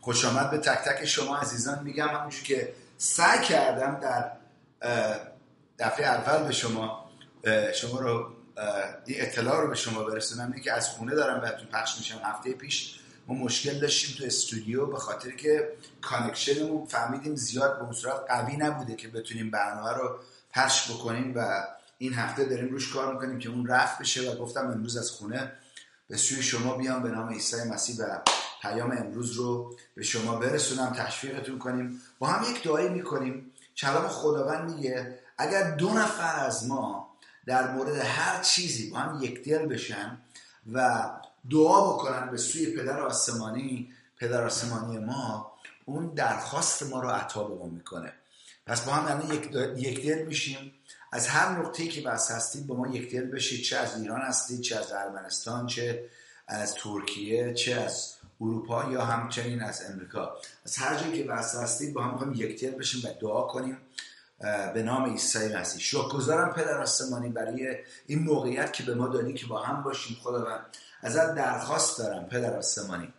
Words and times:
خوش 0.00 0.24
آمد 0.24 0.50
به 0.50 0.58
تک 0.58 0.78
تک 0.78 1.04
شما 1.04 1.36
عزیزان 1.36 1.82
میگم. 1.84 2.08
همونجور 2.08 2.42
که 2.42 2.72
سعی 2.98 3.44
کردم 3.44 4.00
در 4.00 4.32
دفعه 5.78 6.06
اول 6.06 6.46
به 6.46 6.52
شما 6.52 7.10
شما 7.74 8.00
رو 8.00 8.32
این 9.06 9.16
اطلاع 9.20 9.60
رو 9.60 9.68
به 9.68 9.74
شما 9.74 10.02
برسونم. 10.02 10.52
که 10.52 10.72
از 10.72 10.88
خونه 10.88 11.14
دارم 11.14 11.40
بهتون 11.40 11.66
پخش 11.66 11.98
میشم. 11.98 12.20
هفته 12.24 12.52
پیش 12.52 13.00
ما 13.26 13.34
مشکل 13.34 13.78
داشتیم 13.78 14.16
تو 14.18 14.24
استودیو 14.24 14.86
به 14.86 14.98
خاطر 14.98 15.30
که 15.30 15.68
connection 16.00 16.66
مون 16.66 16.86
فهمیدیم 16.86 17.36
زیاد 17.36 17.88
به 17.88 17.94
صورت 17.94 18.16
قوی 18.28 18.56
نبوده 18.56 18.96
که 18.96 19.08
بتونیم 19.08 19.50
برنامه 19.50 19.92
رو 19.92 20.18
پخش 20.52 20.90
بکنیم 20.90 21.32
و 21.36 21.66
این 21.98 22.14
هفته 22.14 22.44
داریم 22.44 22.68
روش 22.68 22.92
کار 22.92 23.12
می‌کنیم 23.12 23.38
که 23.38 23.48
اون 23.48 23.66
رفع 23.66 23.98
بشه. 23.98 24.30
و 24.30 24.36
گفتم 24.36 24.66
امروز 24.66 24.96
از 24.96 25.10
خونه 25.10 25.52
به 26.08 26.16
سوی 26.16 26.42
شما 26.42 26.76
بیام. 26.76 27.02
به 27.02 27.08
نام 27.08 27.28
عیسی 27.28 27.64
مسیح 27.68 27.96
و 27.96 28.18
پیام 28.60 28.90
امروز 28.90 29.32
رو 29.32 29.76
به 29.94 30.02
شما 30.02 30.36
برسونم 30.36 30.92
تشویقتون 30.92 31.58
کنیم. 31.58 32.02
با 32.18 32.26
هم 32.26 32.50
یک 32.50 32.62
دعایی 32.62 32.88
می‌کنیم. 32.88 33.50
کلام 33.76 34.08
خداوند 34.08 34.70
میگه 34.70 35.18
اگر 35.38 35.70
دو 35.70 35.90
نفر 35.90 36.44
از 36.44 36.66
ما 36.66 37.10
در 37.46 37.70
مورد 37.70 37.96
هر 37.96 38.42
چیزی 38.42 38.90
با 38.90 38.98
هم 38.98 39.22
یک 39.22 39.44
دل 39.44 39.66
بشن 39.66 40.18
و 40.72 41.10
دعا 41.50 41.92
بکنن 41.92 42.30
به 42.30 42.36
سوی 42.36 42.66
پدر 42.66 43.00
آسمانی 43.00 43.92
پدر 44.16 44.44
آسمانی 44.44 44.98
ما 44.98 45.52
اون 45.84 46.14
درخواست 46.14 46.82
ما 46.82 47.00
رو 47.00 47.08
عطا 47.08 47.44
به 47.44 47.64
می‌کنه. 47.64 48.12
پس 48.66 48.80
با 48.80 48.92
هم 48.92 49.32
یک, 49.34 49.50
یک 49.76 50.06
دل 50.06 50.22
میشیم. 50.22 50.72
از 51.12 51.28
هر 51.28 51.58
نقطه‌ای 51.58 51.88
که 51.88 52.00
بس 52.00 52.30
هستید 52.30 52.66
با 52.66 52.76
ما 52.76 52.88
یک 52.88 53.12
دل 53.12 53.26
بشید. 53.26 53.64
چه 53.64 53.76
از 53.76 54.00
ایران 54.00 54.20
هستید 54.20 54.60
چه 54.60 54.76
از 54.76 54.92
ارمنستان 54.92 55.66
چه 55.66 56.04
از 56.48 56.74
ترکیه 56.74 57.54
چه 57.54 57.74
از 57.74 58.14
اروپا 58.40 58.92
یا 58.92 59.04
همچنین 59.04 59.62
از 59.62 59.82
امریکا. 59.90 60.36
از 60.66 60.76
هر 60.76 60.96
جایی 60.96 61.22
که 61.22 61.28
بس 61.28 61.54
هستید 61.54 61.94
با 61.94 62.02
هم 62.02 62.32
یک 62.34 62.60
دل 62.60 62.70
بشیم 62.70 63.10
و 63.10 63.12
دعا 63.20 63.42
کنیم. 63.42 63.78
به 64.74 64.82
نام 64.82 65.10
عیسی 65.10 65.56
مسیح. 65.56 65.80
شکرگزارم 65.80 66.52
پدر 66.52 66.80
آسمانی 66.80 67.28
برای 67.28 67.76
این 68.06 68.18
موقعیت 68.18 68.72
که 68.72 68.82
به 68.82 68.94
ما 68.94 69.08
دادی 69.08 69.34
که 69.34 69.46
با 69.46 69.62
هم 69.62 69.82
باشیم. 69.82 70.16
خداوند 70.22 70.60
ازت 71.02 71.34
درخواست 71.34 71.98
دارم 71.98 72.24
پدر 72.24 72.56
آسمانی. 72.56 73.12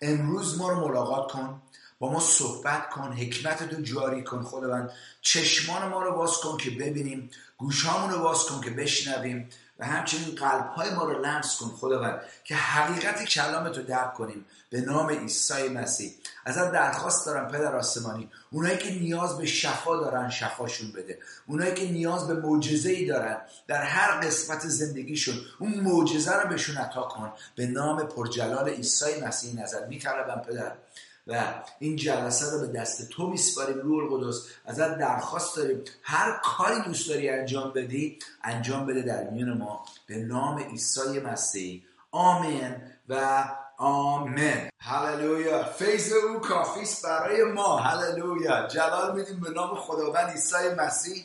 امروز 0.00 0.58
ما 0.58 0.68
رو 0.68 0.88
ملاقات 0.88 1.32
کن 1.32 1.62
با 1.98 2.12
ما 2.12 2.20
صحبت 2.20 2.90
کن 2.90 3.12
حکمت 3.12 3.70
تو 3.70 3.82
جاری 3.82 4.24
کن. 4.24 4.42
خداوند 4.42 4.90
چشمان 5.20 5.88
ما 5.88 6.02
رو 6.02 6.14
باز 6.14 6.36
کن 6.36 6.56
که 6.56 6.70
ببینیم 6.70 7.30
گوشامون 7.58 8.10
رو 8.10 8.18
باز 8.18 8.44
کن 8.44 8.60
که 8.60 8.70
بشنویم. 8.70 9.48
و 9.78 9.86
همچنین 9.86 10.34
قلب 10.34 10.66
های 10.66 10.90
ما 10.90 11.04
رو 11.04 11.22
لمس 11.22 11.56
کن 11.56 11.68
خداوند 11.68 12.20
که 12.44 12.54
حقیقت 12.54 13.24
کلامت 13.24 13.78
رو 13.78 13.82
درک 13.82 14.14
کنیم. 14.14 14.44
به 14.70 14.80
نام 14.80 15.10
عیسی 15.10 15.68
مسیح. 15.68 16.14
ازت 16.44 16.72
درخواست 16.72 17.26
دارم 17.26 17.48
پدر 17.48 17.76
آسمانی 17.76 18.30
اونایی 18.50 18.78
که 18.78 18.90
نیاز 18.90 19.38
به 19.38 19.46
شفا 19.46 19.96
دارن 19.96 20.30
شفاشون 20.30 20.92
بده. 20.92 21.18
اونایی 21.46 21.74
که 21.74 21.90
نیاز 21.90 22.26
به 22.26 22.34
معجزه 22.34 22.90
ای 22.90 23.06
دارن 23.06 23.36
در 23.66 23.82
هر 23.82 24.20
قسمت 24.20 24.60
زندگیشون 24.60 25.34
اون 25.58 25.74
معجزه 25.74 26.36
رو 26.36 26.48
بهشون 26.48 26.76
عطا 26.76 27.02
کن. 27.02 27.32
به 27.56 27.66
نام 27.66 28.02
پرجلال 28.02 28.68
عیسی 28.68 29.20
مسیح 29.20 29.62
نظر 29.62 29.86
میطلبم 29.86 30.42
پدر. 30.48 30.72
و 31.26 31.54
این 31.78 31.96
جلسه 31.96 32.50
رو 32.50 32.60
به 32.60 32.78
دست 32.78 33.08
تو 33.08 33.26
میسپاریم 33.26 33.78
روح 33.78 34.12
القدس. 34.12 34.46
ازت 34.64 34.98
درخواست 34.98 35.56
داریم. 35.56 35.82
هر 36.02 36.40
کاری 36.44 36.80
دوست 36.80 37.08
داری 37.08 37.28
انجام 37.28 37.72
بدی 37.72 38.18
انجام 38.42 38.86
بده 38.86 39.02
در 39.02 39.30
میون 39.30 39.58
ما. 39.58 39.84
به 40.06 40.16
نام 40.16 40.58
عیسی 40.58 41.20
مسیح. 41.20 41.82
آمین 42.10 42.76
و 43.08 43.44
آمین. 43.78 44.70
هللویا. 44.80 45.64
فیض 45.64 46.12
او 46.12 46.40
کافیست 46.40 47.04
برای 47.04 47.44
ما. 47.44 47.76
هللویا. 47.78 48.66
جلال 48.66 49.16
میدیم 49.16 49.40
به 49.40 49.50
نام 49.50 49.74
خداوند 49.74 50.30
عیسی 50.30 50.68
مسیح 50.78 51.24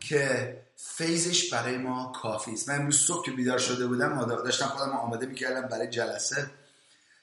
که 0.00 0.56
فیضش 0.76 1.52
برای 1.52 1.78
ما 1.78 2.12
کافی 2.22 2.52
است. 2.52 2.68
من 2.68 2.74
امروز 2.74 2.98
صبح 2.98 3.24
که 3.24 3.30
بیدار 3.30 3.58
شده 3.58 3.86
بودم 3.86 4.26
داشتم 4.26 4.66
خودم 4.66 4.90
آماده 4.90 5.26
می‌کردم 5.26 5.68
برای 5.68 5.88
جلسه. 5.88 6.50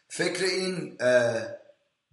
فکر 0.07 0.43
این 0.43 0.97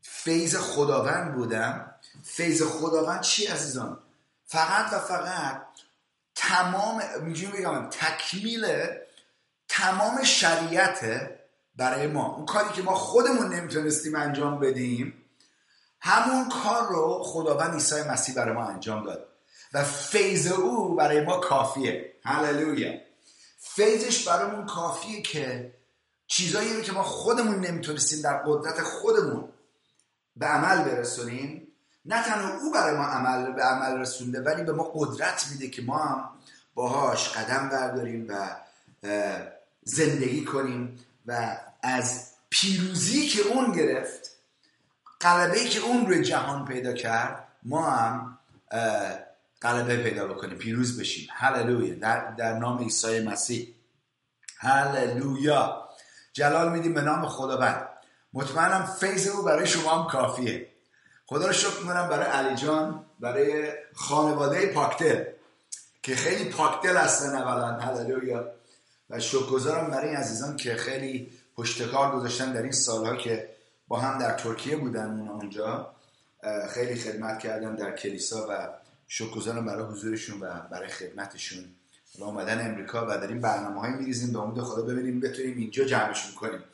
فیض 0.03 0.57
خداوند 0.57 1.35
بودم. 1.35 1.95
فیض 2.25 2.63
خداوند 2.63 3.21
چی 3.21 3.47
عزیزان؟ 3.47 3.99
فقط 4.47 4.93
و 4.93 4.99
فقط 4.99 5.67
تمام 6.35 7.03
میگیم 7.23 7.51
بگم 7.51 7.91
تکمیل 7.91 8.87
تمام 9.69 10.25
شریعت 10.25 11.31
برای 11.77 12.07
ما. 12.07 12.35
اون 12.37 12.47
کاری 12.47 12.73
که 12.73 12.83
ما 12.83 12.95
خودمون 12.95 13.55
نمی‌تونستیم 13.55 14.15
انجام 14.17 14.61
بدیم 14.61 15.15
همون 16.01 16.49
کار 16.49 16.89
رو 16.89 17.23
خداوند 17.23 17.75
عیسی 17.75 18.03
مسیح 18.03 18.35
برای 18.35 18.55
ما 18.55 18.65
انجام 18.65 19.05
داد. 19.07 19.27
و 19.73 19.85
فیض 19.85 20.53
او 20.53 20.95
برای 20.95 21.21
ما 21.21 21.39
کافیه. 21.39 22.13
هللویا. 22.25 23.01
فیضش 23.59 24.29
برامون 24.29 24.67
کافیه 24.67 25.23
که 25.23 25.75
چیزایی 26.27 26.77
رو 26.77 26.81
که 26.83 26.93
ما 26.93 27.03
خودمون 27.03 27.61
نمی‌تونستیم 27.61 28.23
در 28.23 28.43
قدرت 28.47 28.81
خودمون 28.83 29.49
به 30.37 30.47
عمل 30.47 30.85
برسونیم. 30.85 31.67
نه 32.05 32.23
تنها 32.23 32.59
او 32.59 32.73
برای 32.73 32.97
ما 32.97 33.05
عمل 33.05 33.53
به 33.53 33.63
عمل 33.63 33.99
رسونده 33.99 34.41
ولی 34.41 34.63
به 34.63 34.73
ما 34.73 34.93
قدرت 34.95 35.47
میده 35.51 35.69
که 35.69 35.83
ما 35.83 35.99
هم 35.99 36.31
باهاش 36.75 37.29
قدم 37.29 37.69
برداریم 37.69 38.27
و 38.29 38.57
زندگی 39.83 40.45
کنیم 40.45 40.99
و 41.27 41.59
از 41.83 42.31
پیروزی 42.51 43.27
که 43.27 43.41
اون 43.43 43.73
گرفت 43.73 44.31
قلبه 45.21 45.65
که 45.65 45.81
اون 45.81 46.07
روی 46.07 46.23
جهان 46.23 46.65
پیدا 46.65 46.93
کرد 46.93 47.49
ما 47.63 47.91
هم 47.91 48.39
قلبه 49.61 49.97
پیدا 49.97 50.27
بکنیم 50.27 50.59
پیروز 50.59 51.01
بشیم. 51.01 51.29
هللویا. 51.33 51.95
در, 51.95 52.31
در 52.31 52.59
نام 52.59 52.79
عیسی 52.79 53.21
مسیح. 53.21 53.75
هللویا. 54.59 55.89
جلال 56.33 56.73
میدیم 56.73 56.95
به 56.95 57.01
نام 57.01 57.29
خداوند. 57.29 57.89
مطمئنم 58.33 58.87
فیض 59.01 59.29
او 59.29 59.43
برای 59.43 59.67
شما 59.67 59.91
هم 59.91 60.11
کافیه. 60.11 60.67
خدا 61.27 61.47
رو 61.47 61.53
شکر 61.53 61.81
می‌کنم 61.81 62.09
برای 62.09 62.27
علی 62.27 62.57
جان 62.57 63.05
برای 63.21 63.73
خانواده 63.95 64.67
پاکتل 64.67 65.25
که 66.03 66.17
خیلی 66.17 66.51
پاکتل 66.51 66.97
هستن 66.97 67.35
اولا 67.35 67.67
هللویا 67.67 68.53
و 69.11 69.21
شکرگزارم 69.21 69.91
برای 69.91 70.09
این 70.09 70.17
عزیزان 70.17 70.57
که 70.57 70.75
خیلی 70.75 71.33
پشتکار 71.57 72.13
گذاشتن 72.17 72.53
در 72.53 72.63
این 72.63 72.73
سالها 72.73 73.17
که 73.17 73.49
با 73.89 74.01
هم 74.01 74.19
در 74.19 74.33
ترکیه 74.33 74.77
بودن 74.77 75.11
اون 75.11 75.29
اونجا. 75.29 75.91
خیلی 76.71 76.95
خدمت 76.95 77.39
کردن 77.39 77.75
در 77.75 77.97
کلیسا 77.97 78.47
و 78.51 78.69
شکرگزارم 79.09 79.67
برای 79.67 79.85
حضورشون 79.85 80.41
و 80.41 80.47
برای 80.71 80.89
خدمتشون. 80.89 81.65
و 82.19 82.25
اومدن 82.25 82.67
امریکا 82.71 83.07
و 83.07 83.09
داریم 83.09 83.41
برنامه 83.41 83.81
های 83.81 83.91
میریزیم 83.91 84.33
به 84.33 84.39
امید 84.39 84.63
خدا 84.63 84.83
ببینیم 84.83 85.21
بتونیم 85.21 85.57
اینجا 85.57 85.85
جمعشون 85.85 86.35
کنیم. 86.35 86.65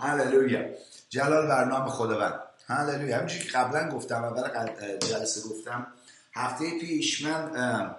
هللویا 0.00 0.64
جلال 1.08 1.46
برنامه 1.46 1.90
خداوند. 1.90 2.40
هللویا. 2.66 3.16
همینجوری 3.16 3.44
که 3.44 3.58
قبلا 3.58 3.88
گفتم 3.88 4.24
اول 4.24 4.68
جلسه 4.98 5.40
گفتم. 5.48 5.86
هفته 6.34 6.78
پیش 6.80 7.24
من 7.24 7.94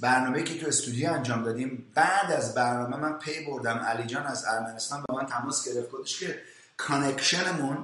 برنامه 0.00 0.42
که 0.42 0.60
تو 0.60 0.66
استودیو 0.66 1.12
انجام 1.12 1.44
دادیم 1.44 1.92
بعد 1.94 2.32
از 2.32 2.54
برنامه 2.54 2.96
من 2.96 3.18
پی 3.18 3.44
بردم. 3.44 3.78
علی 3.78 4.06
جان 4.06 4.26
از 4.26 4.44
ارمنستان 4.44 5.04
با 5.08 5.14
من 5.14 5.26
تماس 5.26 5.68
گرفت. 5.68 5.90
خودش 5.90 6.20
که 6.20 6.38
connection 6.76 7.53
مون 7.53 7.76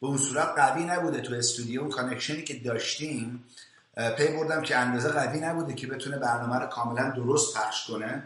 به 0.00 0.06
اون 0.06 0.18
صورت 0.18 0.48
قوی 0.48 0.84
نبوده 0.84 1.20
تو 1.20 1.34
استودیو. 1.34 1.80
اون 1.80 1.90
connection 1.90 2.37
ی 2.37 2.42
که 2.42 2.54
داشتیم 2.54 3.44
پی 4.16 4.28
بردم 4.28 4.62
که 4.62 4.76
اندازه 4.76 5.08
قوی 5.08 5.40
نبوده 5.40 5.74
که 5.74 5.86
بتونه 5.86 6.18
برنامه 6.18 6.58
رو 6.58 6.66
کاملا 6.66 7.10
درست 7.10 7.56
پخش 7.56 7.86
کنه. 7.86 8.22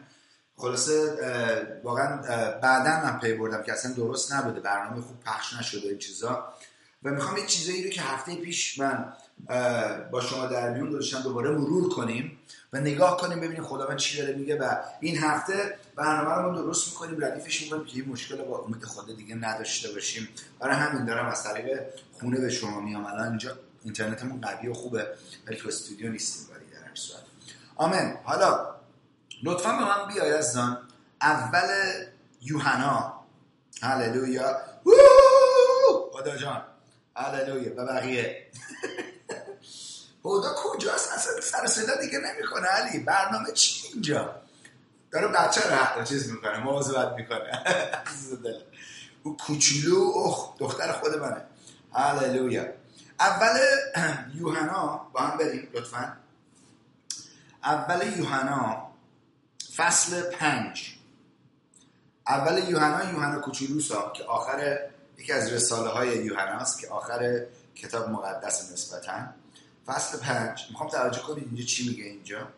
خلاصه 0.56 1.81
واقعا 1.84 2.16
بعدا 2.60 2.91
من 2.91 3.19
پی 3.19 3.34
بردم 3.34 3.62
که 3.62 3.72
اصلا 3.72 3.92
درست 3.92 4.32
نبوده 4.32 4.60
برنامه 4.60 5.03
خوب 5.03 5.20
پخش 5.20 5.53
نشده 5.53 5.88
این 5.88 5.98
چیزا. 5.98 6.48
و 7.03 7.10
می‌خوام 7.10 7.37
یه 7.37 7.47
چیزایی 7.47 7.84
رو 7.84 7.91
که 7.91 8.03
هفته 8.03 8.37
پیش 8.37 8.78
من 8.78 9.12
با 10.11 10.20
شما 10.20 10.46
در 10.46 10.70
میون 10.70 10.90
گذاشتم 10.90 11.20
دوباره 11.20 11.50
مرور 11.50 11.94
کنیم 11.94 12.38
و 12.73 12.81
نگاه 12.81 13.17
کنیم 13.17 13.40
ببینیم 13.40 13.64
خداوند 13.64 13.99
چی 13.99 14.19
داره 14.19 14.34
میگه. 14.34 14.56
و 14.56 14.75
این 15.00 15.19
هفته 15.19 15.78
برنامه 15.96 16.34
رو 16.34 16.52
ما 16.52 16.62
درست 16.62 16.88
می‌کنیم 16.88 17.25
ردیفش 17.25 17.62
می‌کنیم 17.62 17.84
که 17.84 18.00
این 18.00 18.08
مشکل 18.08 18.37
با 18.37 18.58
امید 18.58 18.84
خدا 18.84 19.12
دیگه 19.12 19.34
نداشته 19.34 19.93
باشیم. 19.93 20.28
برای 20.61 20.76
همین 20.76 21.05
دارم 21.05 21.26
از 21.26 21.44
طریق 21.44 21.81
خونه 22.12 22.40
به 22.40 22.50
شما 22.50 22.81
میام. 22.81 23.06
الان 23.06 23.28
اینجا 23.28 23.58
اینترنتمون 23.84 24.40
قوی 24.40 24.69
و 24.69 24.75
خوبه 24.75 25.08
ولی 25.46 25.56
تو 25.56 25.69
استودیو 25.69 26.12
نیستیم 26.12 26.56
ولی 26.56 26.64
در 26.64 26.88
هر 26.88 26.94
صورت. 26.94 27.20
آمین. 27.76 28.14
حالا 28.25 28.75
لطفا 29.44 29.73
به 29.73 29.85
من 29.85 30.06
بیای 30.14 30.32
ازان 30.32 30.88
اول 31.23 31.69
یوحنا. 32.43 33.20
هللویا. 33.82 34.56
خدا 36.12 36.37
جان. 36.37 36.62
هللویا. 37.17 37.73
و 37.76 37.87
بقیه. 37.87 38.46
خدا 40.23 40.55
کجاست؟ 40.56 41.12
اصلا 41.12 41.41
سر 41.41 41.67
صدا 41.67 41.94
دیگه 42.00 42.19
نمی‌کنه 42.19 42.67
علی. 42.67 42.99
برنامه 42.99 43.52
چی 43.52 43.88
اینجا؟ 43.93 44.35
داره 45.11 45.29
بچه 45.29 45.61
رو 45.97 46.05
چیز 46.05 46.32
می‌کنه 46.32 46.58
موضوعات 46.58 47.12
می‌کنه. 47.17 47.62
او 49.23 49.37
کوچولو. 49.37 50.12
اخ 50.17 50.58
دختر 50.58 50.93
خود 50.93 51.14
منه. 51.14 51.43
هللویا. 51.93 52.64
اول 53.20 53.58
یوحنا 54.40 55.06
با 55.12 55.20
هم 55.20 55.38
بریم 55.38 55.69
لطفا. 55.75 56.17
اول 57.64 58.19
یوحنا. 58.19 58.83
فصل 59.76 60.31
پنج. 60.31 60.94
اول 62.26 62.69
یوحنا 62.69 63.11
یوحنا 63.11 63.41
کوچولوسا 63.41 64.12
که 64.17 64.25
آخر 64.25 64.79
یکی 65.19 65.32
از 65.32 65.53
رساله 65.53 65.91
های 65.91 66.25
یوحناست 66.25 66.81
که 66.81 66.88
آخر 66.88 67.47
کتاب 67.75 68.09
مقدس 68.09 68.73
نسبتا. 68.73 69.26
فصل 69.87 70.19
پنج. 70.19 70.67
می‌خوام 70.71 70.88
توجه 70.88 71.19
کنید 71.19 71.44
اینجا 71.47 71.65
چی 71.65 71.88
میگه 71.88 72.05
اینجا؟ 72.05 72.49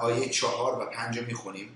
آیه 0.00 0.28
چهار 0.28 0.82
و 0.82 0.90
پنج 0.90 1.18
رو 1.18 1.26
می‌خونیم. 1.26 1.72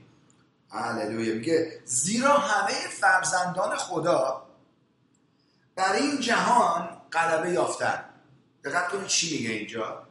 هللویا. 0.71 1.35
میگه 1.35 1.81
زیرا 1.85 2.39
همه 2.39 2.89
فرزندان 3.01 3.77
خدا 3.77 4.47
بر 5.77 5.93
این 5.93 6.21
جهان 6.21 7.01
غلبه 7.13 7.51
یافتن 7.51 8.05
دقت 8.65 8.89
کنید 8.89 9.07
چی 9.07 9.37
میگه 9.37 9.51
اینجا. 9.51 10.03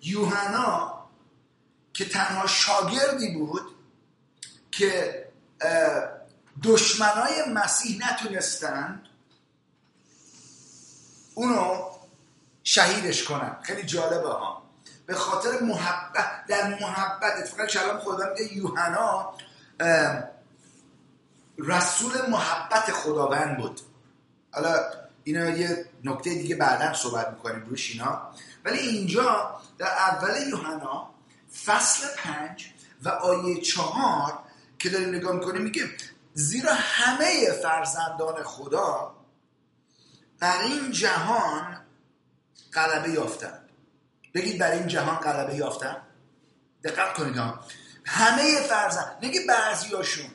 یوحنا 0.00 1.03
که 1.94 2.08
تنها 2.08 2.46
شاگردی 2.46 3.34
بود 3.34 3.62
که 4.70 5.24
دشمنای 6.62 7.44
مسیح 7.48 8.10
نتونستند 8.10 9.06
اونو 11.34 11.90
شهیدش 12.64 13.24
کنن. 13.24 13.56
خیلی 13.62 13.82
جالبه 13.82 14.28
ها. 14.28 14.62
به 15.06 15.14
خاطر 15.14 15.60
محبت 15.60 16.46
در 16.48 16.78
محبت 16.80 17.32
اتفاقا 17.38 17.66
کلام 17.66 17.98
خدا 17.98 18.24
میگه 18.30 18.54
یوحنا 18.54 19.34
رسول 21.58 22.30
محبت 22.30 22.92
خداوند 22.92 23.56
بود. 23.56 23.80
حالا 24.52 24.80
اینا 25.24 25.48
یه 25.48 25.86
نکته 26.04 26.34
دیگه 26.34 26.56
بعدا 26.56 26.94
صحبت 26.94 27.28
می‌کنیم 27.30 27.64
روش 27.64 27.90
اینا. 27.90 28.30
ولی 28.64 28.78
اینجا 28.78 29.60
در 29.78 29.86
اول 29.86 30.48
یوحنا 30.48 31.13
فصل 31.64 32.06
پنج 32.16 32.70
و 33.02 33.08
آیه 33.08 33.60
چهار 33.60 34.38
که 34.78 34.90
داریم 34.90 35.08
نگاه 35.08 35.32
می‌کنیم 35.32 35.62
میگه 35.62 35.90
زیرا 36.34 36.74
همه 36.74 37.52
فرزندان 37.62 38.42
خدا 38.42 39.14
بر 40.40 40.62
این 40.62 40.92
جهان 40.92 41.80
غلبه 42.72 43.10
یافتند. 43.10 43.68
بگید 44.34 44.58
بر 44.58 44.70
این 44.70 44.86
جهان 44.86 45.16
غلبه 45.16 45.54
یافتن 45.54 45.96
دقت 46.84 47.14
کنید 47.14 47.36
ها. 47.36 47.60
همه 48.04 48.60
فرزند 48.60 49.18
نگه 49.22 49.40
بعضیاشون. 49.48 50.30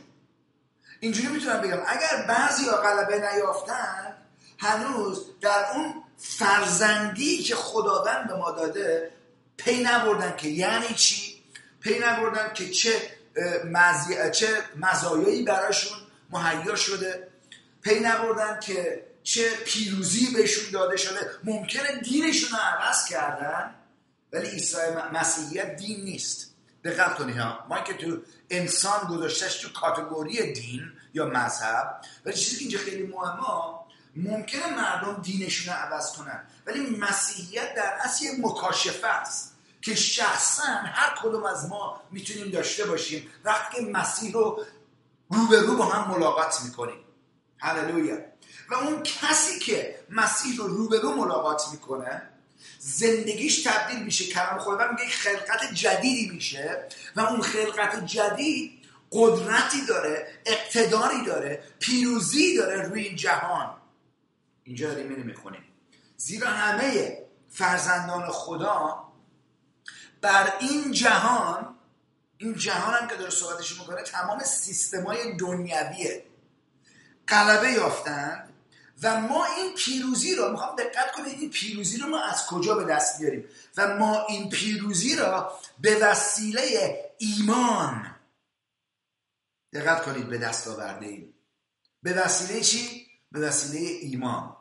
اینجوری 0.99 1.27
می‌تونم 1.27 1.61
بگم. 1.61 1.79
اگر 1.87 2.25
بعضی 2.27 2.65
ها 2.65 2.77
غلبه 2.77 3.19
نیافتن 3.19 4.17
هنوز 4.57 5.25
در 5.41 5.65
اون 5.73 6.03
فرزندی 6.17 7.43
که 7.43 7.55
خداوند 7.55 8.27
به 8.27 8.35
ما 8.35 8.51
داده 8.51 9.11
پی 9.59 9.83
نبردن 9.83 10.35
که 10.37 10.47
یعنی 10.47 10.93
چی؟ 10.95 11.43
پی 11.81 11.99
نبردن 11.99 12.53
که 12.53 12.69
چه 12.69 12.91
مزی... 13.65 14.31
چه 14.31 14.47
مزایایی 14.75 15.43
براشون 15.43 15.97
مهیا 16.29 16.75
شده. 16.75 17.27
پی 17.81 17.99
نبردن 17.99 18.59
که 18.59 19.05
چه 19.23 19.49
پیروزی 19.65 20.33
بهشون 20.33 20.71
داده 20.71 20.97
شده. 20.97 21.31
ممکنه 21.43 22.01
دینشون 22.03 22.49
رو 22.49 22.57
عوض 22.57 23.05
کردن 23.09 23.75
ولی 24.33 24.49
عیسی 24.49 24.77
مسیحیت 25.13 25.75
دین 25.75 26.01
نیست. 26.01 26.49
دقت 26.83 27.15
کنید 27.15 27.37
ها. 27.37 27.65
ما 27.69 27.79
که 27.81 27.93
تو 27.93 28.17
انسان 28.49 29.07
گذاشتش 29.07 29.55
تو 29.55 29.69
کاتگوری 29.69 30.53
دین 30.53 30.91
یا 31.13 31.25
مذهب 31.25 32.01
ولی 32.25 32.35
چیزی 32.35 32.55
که 32.55 32.61
اینجا 32.61 32.79
خیلی 32.79 33.03
مهمه 33.03 33.79
ممکنه 34.23 34.75
مردم 34.75 35.21
دینشون 35.21 35.73
رو 35.73 35.79
عوض 35.79 36.11
کنن 36.11 36.43
ولی 36.65 36.97
مسیحیت 36.97 37.75
در 37.75 37.97
اصل 38.03 38.25
یک 38.25 38.31
مکاشفه 38.39 39.07
است 39.07 39.55
که 39.81 39.95
شخصا 39.95 40.63
هر 40.63 41.15
کدوم 41.21 41.43
از 41.43 41.69
ما 41.69 42.01
می‌تونیم 42.11 42.51
داشته 42.51 42.85
باشیم. 42.85 43.27
وقتی 43.43 43.77
که 43.77 43.91
مسیح 43.91 44.33
رو 44.33 44.65
رو 45.29 45.47
به 45.47 45.61
رو 45.61 45.75
با 45.75 45.85
هم 45.85 46.11
ملاقات 46.11 46.61
می‌کنیم. 46.63 46.99
هللویا. 47.57 48.17
و 48.69 48.73
اون 48.73 49.03
کسی 49.03 49.59
که 49.59 49.99
مسیح 50.09 50.57
رو 50.57 50.67
رو 50.67 50.89
به 50.89 50.99
رو 50.99 51.15
ملاقات 51.15 51.61
می‌کنه 51.71 52.21
زندگیش 52.79 53.63
تبدیل 53.63 54.03
میشه 54.03 54.25
کلام 54.25 54.59
خدا 54.59 54.91
میگه 54.91 55.09
خلقت 55.09 55.73
جدیدی 55.73 56.29
میشه 56.29 56.87
و 57.15 57.19
اون 57.19 57.41
خلقت 57.41 58.05
جدید 58.05 58.71
قدرتی 59.11 59.85
داره 59.85 60.27
اقتداری 60.45 61.25
داره 61.25 61.63
پیروزی 61.79 62.57
داره 62.57 62.81
روی 62.81 63.03
این 63.03 63.15
جهان. 63.15 63.78
اینجا 64.69 64.89
داریم 64.89 65.09
اینو 65.09 65.23
می‌خونیم. 65.23 65.63
زیرا 66.17 66.47
همه 66.47 67.17
فرزندان 67.49 68.31
خدا 68.31 69.03
بر 70.21 70.53
این 70.59 70.91
جهان 70.91 71.75
این 72.37 72.55
جهان 72.55 72.93
هم 72.93 73.07
که 73.07 73.15
داره 73.15 73.29
صحبتش 73.29 73.79
می‌کنه 73.79 74.03
تمام 74.03 74.39
سیستمای 74.39 75.35
دنیویه. 75.35 76.25
غلبه 77.27 77.71
یافتند 77.71 78.53
و 79.03 79.21
ما 79.21 79.45
این 79.45 79.75
پیروزی 79.75 80.35
رو 80.35 80.51
می‌خوام 80.51 80.75
دقت 80.75 81.11
کنید 81.11 81.39
این 81.39 81.49
پیروزی 81.49 81.97
رو 81.97 82.07
ما 82.07 82.23
از 82.23 82.45
کجا 82.47 82.75
به 82.75 82.85
دست 82.85 83.19
بیاریم؟ 83.19 83.45
و 83.77 83.97
ما 83.97 84.25
این 84.25 84.49
پیروزی 84.49 85.15
را 85.15 85.59
به 85.79 85.97
وسیله 86.01 86.95
ایمان 87.17 88.15
دقت 89.73 90.05
کنید 90.05 90.27
به 90.29 90.37
دست 90.37 90.67
آورده 90.67 91.05
ایم 91.05 91.33
به 92.03 92.13
وسیله 92.13 92.61
چی؟ 92.61 93.07
به 93.31 93.39
وسیله 93.39 93.79
ایمان. 93.79 94.58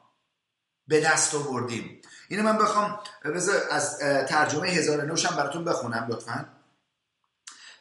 به 0.89 1.01
دست 1.01 1.35
آوردیم. 1.35 2.03
اینو 2.29 2.43
من 2.43 2.59
بخوام 2.59 3.01
از 3.71 3.99
ترجمه 3.99 4.69
هزار 4.69 5.05
نوشم 5.05 5.37
براتون 5.37 5.65
بخونم 5.65 6.07
لطفا. 6.11 6.49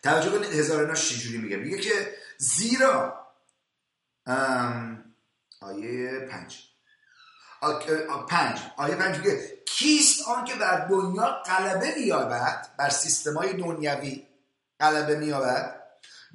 توجه 0.04 0.30
کنید 0.30 0.54
هزار 0.54 0.88
نوش 0.88 1.10
چجوری 1.10 1.38
میگه؟ 1.38 1.58
میگه 1.58 1.78
که 1.78 2.16
زیرا 2.38 3.28
آیه 5.62 6.20
پنج. 6.20 6.64
پنج. 8.30 8.60
آیه 8.78 8.96
پنج 8.96 9.18
میگه 9.18 9.58
کیست 9.66 10.28
آن 10.28 10.46
که 10.46 10.56
بر 10.56 10.88
دنیا 10.88 11.44
غلبه 11.46 11.96
مییابد 11.96 12.68
بر 12.78 12.90
سیستمای 12.90 13.54
دنیوی 13.54 14.28
غلبه 14.80 15.16
مییابد؟ 15.16 15.77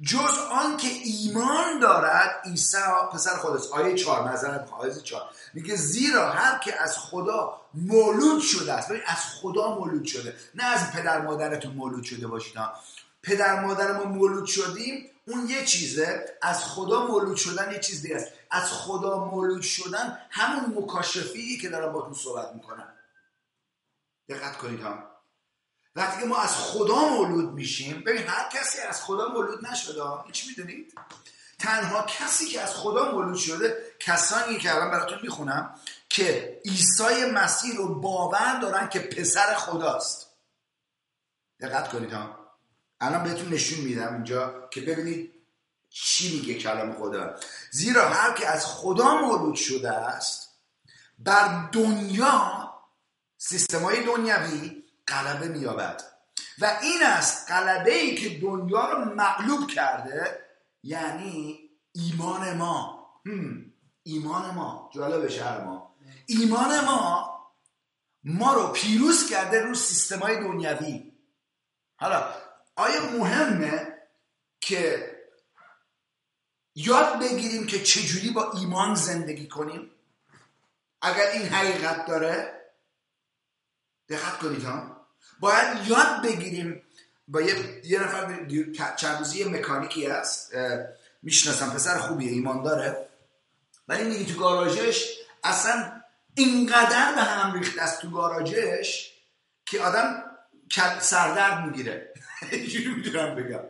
جز 0.05 0.37
آن 0.51 0.77
که 0.77 0.87
ایمان 0.87 1.79
دارد 1.79 2.41
عیسی 2.45 2.77
پسر 3.13 3.37
خودست 3.37 3.71
آیه 3.71 3.95
چهار 3.95 4.31
مذارت 4.31 4.69
آیه 4.79 4.93
چهار. 4.93 5.29
میگه 5.53 5.75
زیرا 5.75 6.29
هر 6.29 6.59
که 6.59 6.81
از 6.81 6.97
خدا 6.97 7.61
مولود 7.73 8.41
شده 8.41 8.73
است. 8.73 8.91
از 8.91 9.17
خدا 9.41 9.75
مولود 9.75 10.05
شده. 10.05 10.35
نه 10.55 10.63
از 10.63 10.91
پدر 10.91 11.21
مادرتون 11.21 11.73
مولود 11.73 12.03
شده 12.03 12.27
باشید 12.27 12.53
پدر 13.23 13.65
مادر 13.65 13.97
ما 13.97 14.03
مولود 14.03 14.45
شدیم 14.45 15.09
اون 15.27 15.49
یه 15.49 15.65
چیزه. 15.65 16.25
از 16.41 16.63
خدا 16.63 17.07
مولود 17.07 17.37
شدن 17.37 17.71
یه 17.71 17.79
چیز 17.79 18.01
دیگه 18.01 18.15
است. 18.15 18.27
از 18.51 18.71
خدا 18.71 19.25
مولود 19.25 19.61
شدن 19.61 20.19
همون 20.29 20.83
مکاشفی 20.83 21.57
که 21.57 21.69
دارم 21.69 21.93
تو 21.93 22.13
صحبت 22.13 22.51
می‌کنم. 22.55 22.93
دقت 24.29 24.57
کنید 24.57 24.81
ها 24.81 25.12
وقتی 25.95 26.25
ما 26.25 26.37
از 26.37 26.55
خدا 26.55 27.09
مولود 27.09 27.53
میشیم 27.53 28.03
ببین 28.05 28.27
هر 28.27 28.49
کسی 28.49 28.81
از 28.81 29.01
خدا 29.01 29.27
مولود 29.27 29.67
نشده 29.67 30.01
هیچ 30.25 30.47
می‌دونید؟ 30.47 30.93
تنها 31.59 32.01
کسی 32.01 32.45
که 32.45 32.61
از 32.61 32.73
خدا 32.73 33.11
مولود 33.11 33.37
شده 33.37 33.77
کسانی 33.99 34.57
که 34.57 34.75
الان 34.75 34.91
براتون 34.91 35.19
می‌خونم 35.21 35.75
که 36.09 36.59
عیسی 36.65 37.25
مسیح 37.33 37.77
رو 37.77 37.95
باور 38.01 38.59
دارن 38.61 38.89
که 38.89 38.99
پسر 38.99 39.55
خداست. 39.55 40.27
دقت 41.59 41.89
کنید 41.91 42.13
ها. 42.13 42.43
الان 43.01 43.23
بهتون 43.23 43.53
نشون 43.53 43.79
میدم 43.79 44.13
اینجا 44.13 44.67
که 44.71 44.81
ببینید 44.81 45.33
چی 45.89 46.39
میگه 46.39 46.53
کلام 46.53 46.93
خدا. 46.93 47.35
زیرا 47.71 48.09
هر 48.09 48.33
که 48.33 48.47
از 48.47 48.65
خدا 48.65 49.15
مولود 49.15 49.55
شده 49.55 49.91
است 49.91 50.49
بر 51.19 51.69
دنیا 51.71 52.73
سیستمای 53.37 54.03
دنیوی 54.03 54.82
غلبه 55.07 55.47
مییابد. 55.47 56.01
و 56.59 56.79
این 56.81 57.03
است 57.03 57.51
غلبه 57.51 57.93
ای 57.93 58.15
که 58.15 58.39
دنیا 58.39 58.91
رو 58.91 59.15
مغلوب 59.15 59.67
کرده 59.67 60.45
یعنی 60.83 61.59
ایمان 61.91 62.53
ما. 62.53 63.07
ایمان 64.03 64.55
ما. 64.55 64.89
جالب 64.93 65.27
شهر 65.27 65.63
ما. 65.63 65.95
ایمان 66.27 66.85
ما 66.85 67.33
ما 68.23 68.53
رو 68.53 68.67
پیروز 68.67 69.29
کرده 69.29 69.61
رو 69.61 69.75
سیستمای 69.75 70.39
دنیوی. 70.39 71.13
حالا 71.95 72.33
آیا 72.75 73.11
مهمه 73.11 73.93
که 74.61 75.13
یاد 76.75 77.19
بگیریم 77.19 77.67
که 77.67 77.83
چجوری 77.83 78.31
با 78.31 78.51
ایمان 78.51 78.95
زندگی 78.95 79.47
کنیم؟ 79.47 79.91
اگر 81.01 81.27
این 81.27 81.47
حقیقت 81.47 82.05
داره 82.05 82.61
دقت 84.09 84.37
کنید 84.39 84.63
ها. 84.63 84.92
باید 85.43 85.87
یاد 85.87 86.21
بگیریم 86.23 86.81
با 87.27 87.41
یه, 87.41 87.55
یه 87.83 87.99
نفر 87.99 88.45
چند 88.95 89.17
روزی 89.17 89.43
مکانیکی 89.43 90.05
هست 90.05 90.51
می‌شناسم 91.23 91.69
پسر 91.69 91.97
خوبیه 91.97 92.31
ایمان 92.31 92.63
داره. 92.63 93.07
ولی 93.87 94.03
میگه 94.03 94.33
تو 94.33 94.39
گاراژش 94.39 95.17
اصلا 95.43 95.91
اینقدر 96.35 97.15
به 97.15 97.21
هم 97.21 97.59
ریخته 97.59 97.81
است 97.81 98.01
تو 98.01 98.09
گاراژش 98.09 99.11
که 99.65 99.81
آدم 99.81 100.23
سردرد 100.99 101.65
می‌گیره. 101.65 102.13
اینجوری 102.51 102.93
می‌تونم 102.95 103.35
بگم. 103.35 103.63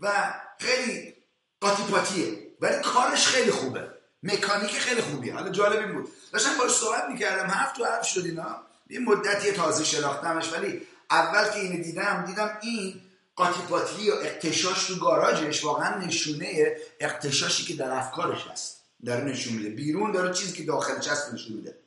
و 0.00 0.34
خیلی 0.58 1.14
قاطی 1.60 1.82
پاتیه 1.82 2.38
ولی 2.60 2.82
کارش 2.82 3.26
خیلی 3.26 3.50
خوبه. 3.50 3.88
مکانیک 4.22 4.78
خیلی 4.78 5.00
خوبیه. 5.00 5.34
حالا 5.34 5.50
جالب 5.50 5.78
این 5.78 5.92
بود. 5.92 6.08
داشتم 6.32 6.58
باش 6.58 6.70
صحبت 6.70 7.04
می‌کردم. 7.08 7.50
حرف 7.50 7.72
تو 7.72 7.84
حرف 7.84 8.06
شد 8.06 8.24
اینا 8.24 8.62
یه 8.90 8.98
مدتی 9.00 9.52
تازه 9.52 9.84
شناختمش 9.84 10.52
ولی 10.52 10.86
اول 11.10 11.44
که 11.44 11.60
اینو 11.60 11.84
دیدم 11.84 12.24
دیدم 12.26 12.58
این 12.62 13.00
قاطی 13.36 13.60
پاتی 13.68 14.10
و 14.10 14.14
اقتشاش 14.14 14.84
تو 14.86 14.96
گاراژش 14.96 15.64
واقعا 15.64 15.98
نشونه 15.98 16.76
اقتشاشی 17.00 17.64
که 17.64 17.74
در 17.74 17.90
افکارش 17.90 18.46
هست. 18.46 18.80
داره 19.06 19.24
نشون 19.24 19.52
میده. 19.52 19.68
بیرون 19.68 20.12
داره 20.12 20.34
چیزی 20.34 20.52
که 20.52 20.62
داخلش 20.62 21.08
هست 21.08 21.34
نشون 21.34 21.56
میده. 21.56 21.78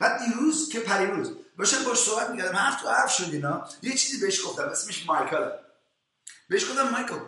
بعد 0.00 0.24
دیروز 0.24 0.68
که 0.68 0.80
پریروز 0.80 1.32
باشم 1.58 1.84
باش 1.84 1.98
صحبت 1.98 2.30
می‌کردم. 2.30 2.56
حرف 2.56 2.82
تو 2.82 2.88
حرف 2.88 3.12
شد 3.12 3.32
اینا. 3.32 3.68
یه 3.82 3.94
چیزی 3.94 4.18
بهش 4.18 4.46
گفتم. 4.46 4.62
اسمش 4.62 5.06
مایکل. 5.06 5.50
بهش 6.48 6.64
گفتم 6.64 6.88
مایکل 6.88 7.18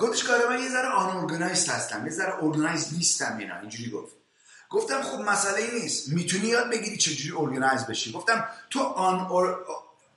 گفتش 0.00 0.24
کار 0.24 0.48
من 0.48 0.62
یه 0.62 0.68
ذره 0.70 0.88
un 0.88 1.40
هستم 1.42 2.06
یه 2.06 2.12
ذره 2.12 2.44
organize 2.44 2.94
نیستم 2.94 3.36
اینا. 3.38 3.60
اینجوری 3.60 3.90
گفت. 3.90 4.16
گفتم 4.70 5.02
خب 5.02 5.18
مسئله 5.18 5.62
ای 5.62 5.80
نیست. 5.80 6.08
می‌تونی 6.08 6.46
یاد 6.46 6.70
بگیری 6.70 6.96
چجوری 6.96 7.42
organize 7.42 7.86
بشی. 7.86 8.12
گفتم 8.12 8.48
تو 8.70 8.80
un 8.80 9.18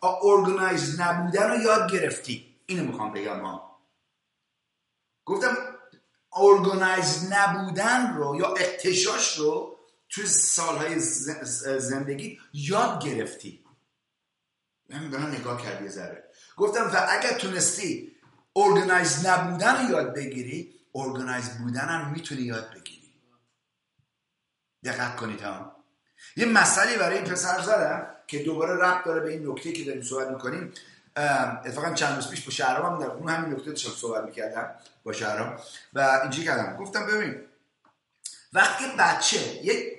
organize 0.07 1.00
نبودن 0.99 1.51
رو 1.51 1.61
یاد 1.61 1.91
گرفتی. 1.91 2.55
اینو 2.65 2.83
می‌خوام 2.83 3.13
بگم 3.13 3.39
ما 3.41 3.79
گفتم 5.25 5.57
organize 6.33 7.33
نبودن 7.33 8.13
رو 8.15 8.35
یا 8.39 8.53
اغتشاش 8.53 9.38
رو 9.37 9.77
تو 10.09 10.25
سالهای 10.25 10.99
زندگی 11.79 12.39
یاد 12.53 13.03
گرفتی. 13.03 13.65
به 14.89 15.09
من 15.09 15.17
نگاه 15.17 15.63
کرد 15.63 15.81
یه 15.81 15.89
ذره. 15.89 16.23
گفتم 16.57 16.91
و 16.93 17.07
اگر 17.09 17.37
تونستی 17.37 18.15
organize 18.55 19.25
نبودن 19.25 19.83
رو 19.83 19.91
یاد 19.91 20.13
بگیری 20.13 20.73
organize 20.95 21.50
بودن 21.49 21.87
هم 21.87 22.11
می‌تونی 22.11 22.41
یاد 22.41 22.73
بگیری. 22.73 23.13
دقت 24.83 25.15
کنید 25.15 25.41
ها. 25.41 25.75
یه 26.35 26.45
مثلی 26.45 26.97
برای 26.97 27.17
این 27.17 27.27
پسر 27.27 27.61
زدم 27.61 28.16
که 28.27 28.43
دوباره 28.43 28.74
ربط 28.74 29.03
داره 29.03 29.19
به 29.19 29.29
این 29.29 29.51
نکته 29.51 29.72
که 29.72 29.84
داریم 29.84 30.01
صحبت 30.01 30.27
می‌کنیم. 30.27 30.74
اتفاقا 31.65 31.93
چند 31.93 32.15
روز 32.15 32.29
پیش 32.29 32.41
با 32.41 32.51
شهرام 32.51 32.93
هم 32.93 33.00
در 33.00 33.12
اون 33.12 33.29
همین 33.29 33.53
نکته 33.53 33.69
داشتم 33.69 33.91
صحبت 33.91 34.24
می‌کردم 34.24 34.72
با 35.03 35.13
شهرام 35.13 35.60
و 35.93 36.19
اینجوری 36.22 36.48
کردم. 36.48 36.77
گفتم 36.77 37.05
ببین 37.05 37.36
وقتی 38.53 38.86
بچه 39.00 39.65
یک 39.65 39.98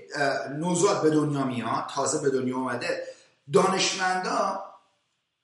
نوزاد 0.51 1.03
به 1.03 1.11
دنیا 1.11 1.45
میاد 1.45 1.87
تازه 1.95 2.19
به 2.19 2.31
دنیا 2.31 2.57
اومده 2.57 3.03
دانشمندا 3.53 4.65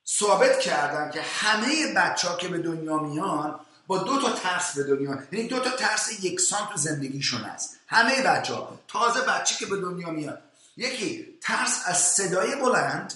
ثابت 0.09 0.61
کردن 0.61 1.11
که 1.11 1.21
همه 1.23 1.95
بچه 1.97 2.29
ها 2.29 2.37
که 2.37 2.49
به 2.49 2.59
دنیا 2.59 2.99
میان 2.99 3.61
با 3.87 3.99
دو 3.99 4.21
تا 4.21 4.33
ترس 4.33 4.77
به 4.77 4.85
دنیا 4.85 5.19
یعنی 5.33 5.49
دو 5.49 5.61
تا 5.61 5.71
ترس 5.71 6.25
یکسان 6.25 6.69
تو 6.73 6.77
زندگیشون 6.77 7.41
هست. 7.41 7.77
همه 7.87 8.23
بچه 8.23 8.55
ها 8.55 8.79
تازه 8.89 9.21
بچه 9.21 9.57
که 9.57 9.67
به 9.67 9.77
دنیا 9.77 10.11
میاد. 10.11 10.43
یکی 10.77 11.39
ترس 11.43 11.83
از 11.87 11.99
صدای 11.99 12.57
بلند. 12.57 13.13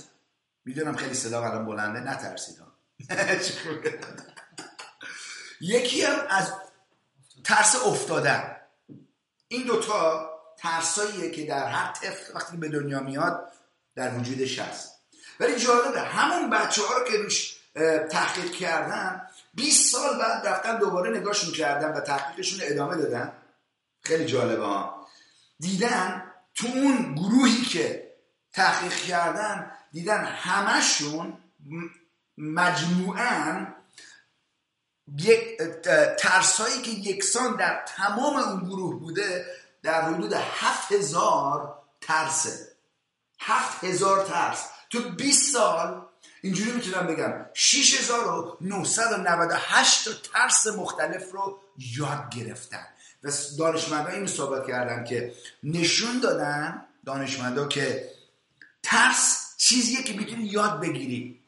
می‌دونم 0.64 0.96
خیلی 0.96 1.14
صدا 1.14 1.44
الان 1.44 1.66
بلنده 1.66 2.00
نترسید 2.00 2.58
یکی 5.60 6.02
هم 6.02 6.26
از 6.28 6.52
ترس 7.44 7.76
افتادن. 7.86 8.56
این 9.48 9.66
دوتا 9.66 10.30
ترساییه 10.58 11.30
که 11.30 11.46
در 11.46 11.66
هر 11.66 11.92
طفل 11.92 12.34
وقتی 12.34 12.56
به 12.56 12.68
دنیا 12.68 13.00
میاد 13.00 13.52
در 13.94 14.14
وجودش 14.14 14.58
هست 14.58 14.98
ولی 15.40 15.56
جالبه 15.56 16.00
همون 16.00 16.50
بچه 16.50 16.82
ها 16.82 16.98
رو 16.98 17.04
که 17.04 17.16
روش 17.16 17.58
تحقیق 18.10 18.52
کردن 18.52 19.22
20 19.54 19.92
سال 19.92 20.18
بعد 20.18 20.46
رفتن 20.46 20.78
دوباره 20.78 21.18
نگاهشون 21.18 21.52
کردن 21.52 21.92
و 21.92 22.00
تحقیقشون 22.00 22.60
ادامه 22.62 22.96
دادن. 22.96 23.32
خیلی 24.02 24.24
جالبه 24.24 24.64
ها. 24.64 25.06
دیدن 25.58 26.27
تو 26.58 26.66
اون 26.66 27.14
گروهی 27.14 27.62
که 27.62 28.14
تحقیق 28.52 28.94
کردن 28.94 29.70
دیدن 29.92 30.24
همشون 30.24 31.38
مجموعا 32.38 33.66
ترسایی 36.18 36.82
که 36.82 36.90
یکسان 36.90 37.56
در 37.56 37.84
تمام 37.96 38.36
اون 38.36 38.68
گروه 38.68 39.00
بوده 39.00 39.46
در 39.82 40.02
حدود 40.02 40.32
هفت 40.32 40.92
هزار 40.92 41.82
ترسه. 42.00 42.68
هفت 43.40 43.84
هزار 43.84 44.24
ترس. 44.24 44.64
تو 44.90 45.10
20 45.10 45.52
سال 45.52 46.02
اینجوری 46.42 46.72
می‌تونم 46.72 47.06
بگم 47.06 47.46
6998 47.54 50.32
ترس 50.32 50.66
مختلف 50.66 51.32
رو 51.32 51.60
یاد 51.98 52.34
گرفتن. 52.36 52.86
و 53.22 53.30
دانشمندان 53.58 54.14
این 54.14 54.26
صحبت 54.26 54.66
کردن 54.66 55.04
که 55.04 55.34
نشون 55.62 56.20
دادن 56.20 56.84
دانشمندا 57.06 57.68
که 57.68 58.10
ترس 58.82 59.54
چیزیه 59.56 60.02
که 60.02 60.12
می‌تونی 60.12 60.44
یاد 60.44 60.80
بگیری. 60.80 61.40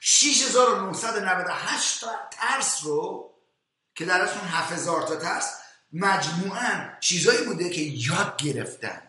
6998 0.00 2.00
تا 2.00 2.10
ترس 2.30 2.84
رو 2.84 3.30
که 3.94 4.04
در 4.04 4.20
اون 4.20 4.48
7000 4.48 5.02
تا 5.02 5.16
ترس 5.16 5.54
مجموعا 5.92 6.88
چیزایی 7.00 7.44
بوده 7.44 7.70
که 7.70 7.80
یاد 7.80 8.36
گرفتن. 8.36 9.02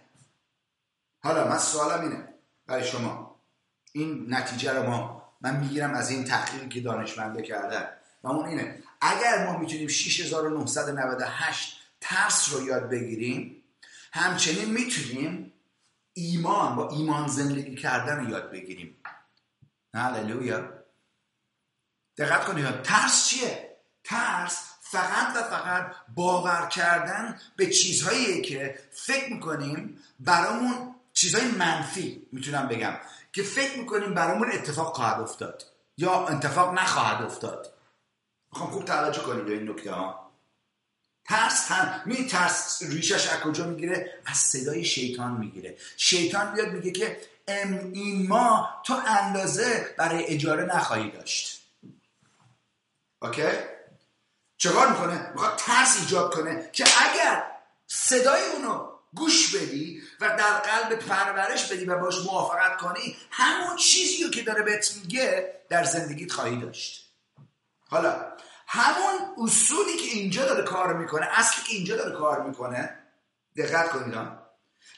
حالا 1.23 1.47
من 1.47 1.59
سوالم 1.59 2.01
اینه 2.01 2.33
برای 2.67 2.87
شما. 2.87 3.41
این 3.91 4.33
نتیجه 4.33 4.73
رو 4.73 4.83
ما 4.83 5.33
من 5.41 5.59
می‌گیرم 5.59 5.93
از 5.93 6.09
این 6.09 6.23
تحقیقی 6.23 6.69
که 6.69 6.81
دانشمنده 6.81 7.41
کردن. 7.41 7.89
و 8.23 8.27
اون 8.27 8.45
اینه 8.45 8.83
اگر 9.05 9.45
ما 9.45 9.57
می‌تونیم 9.57 9.87
6998 9.87 11.77
ترس 12.01 12.53
رو 12.53 12.67
یاد 12.67 12.89
بگیریم 12.89 13.63
همچنین 14.13 14.69
می‌تونیم 14.69 15.53
ایمان 16.13 16.75
با 16.75 16.89
ایمان 16.89 17.27
زندگی 17.27 17.75
کردن 17.75 18.25
رو 18.25 18.29
یاد 18.29 18.51
بگیریم. 18.51 18.97
هللویا. 19.93 20.73
دقت 22.17 22.45
کنید 22.45 22.81
ترس 22.81 23.27
چیه؟ 23.27 23.77
ترس 24.03 24.57
فقط 24.81 25.35
و 25.35 25.43
فقط 25.43 25.95
باور 26.15 26.67
کردن 26.67 27.39
به 27.55 27.69
چیزهایی 27.69 28.41
که 28.41 28.79
فکر 28.91 29.33
می‌کنیم 29.33 29.99
برامون 30.19 30.95
چیزهای 31.13 31.47
منفی 31.47 32.27
می‌تونم 32.31 32.67
بگم 32.67 32.93
که 33.33 33.43
فکر 33.43 33.79
می‌کنیم 33.79 34.13
برامون 34.13 34.51
اتفاق 34.51 34.95
خواهد 34.95 35.21
افتاد 35.21 35.63
یا 35.97 36.27
اتفاق 36.27 36.73
نخواهد 36.73 37.25
افتاد. 37.25 37.74
می‌خوام 38.55 38.71
خوب 38.71 38.85
توجه 38.85 39.21
کنید 39.21 39.45
به 39.45 39.53
این 39.53 39.69
نکته 39.69 39.91
ها. 39.91 40.31
ترس 41.25 41.71
هم 41.71 42.01
می 42.05 42.27
ترس 42.27 42.83
ریشش 42.83 43.27
از 43.27 43.39
کجا 43.39 43.67
می‌گیره؟ 43.67 44.19
از 44.25 44.37
صدای 44.37 44.85
شیطان 44.85 45.31
می‌گیره. 45.31 45.77
شیطان 45.97 46.53
بیاد 46.53 46.71
میگه 46.71 46.91
که 46.91 47.21
این 47.47 48.27
ما 48.27 48.69
تو 48.85 48.93
اندازه 49.07 49.95
برای 49.97 50.25
اجاره 50.25 50.63
نخواهی 50.63 51.11
داشت. 51.11 51.61
اوکی؟ 53.21 53.47
چکار 54.57 54.89
می‌کنه؟ 54.89 55.29
می‌خواد 55.31 55.55
ترس 55.57 55.99
ایجاد 55.99 56.33
کنه 56.33 56.69
که 56.73 56.83
اگر 57.01 57.43
صدای 57.87 58.41
اونو 58.41 58.89
گوش 59.13 59.55
بدی 59.55 60.01
و 60.21 60.29
در 60.29 60.59
قلب 60.59 60.99
پرورش 60.99 61.71
بدی 61.71 61.85
و 61.85 61.99
باش 61.99 62.15
موافقت 62.25 62.77
کنی 62.77 63.17
همون 63.31 63.77
چیزی 63.77 64.23
رو 64.23 64.29
که 64.29 64.41
داره 64.41 64.63
بهت 64.63 64.95
میگه 64.95 65.53
در 65.69 65.83
زندگیت 65.83 66.31
خواهی 66.31 66.61
داشت. 66.61 67.04
حالا 67.89 68.25
همون 68.67 69.15
اصولی 69.37 69.97
که 69.97 70.17
اینجا 70.17 70.45
داره 70.45 70.63
کار 70.63 70.93
می‌کنه 70.93 71.27
اصلی 71.31 71.63
که 71.63 71.75
اینجا 71.75 71.95
داره 71.95 72.15
کار 72.15 72.43
می‌کنه 72.43 72.97
دقت 73.57 73.89
کنید 73.89 74.15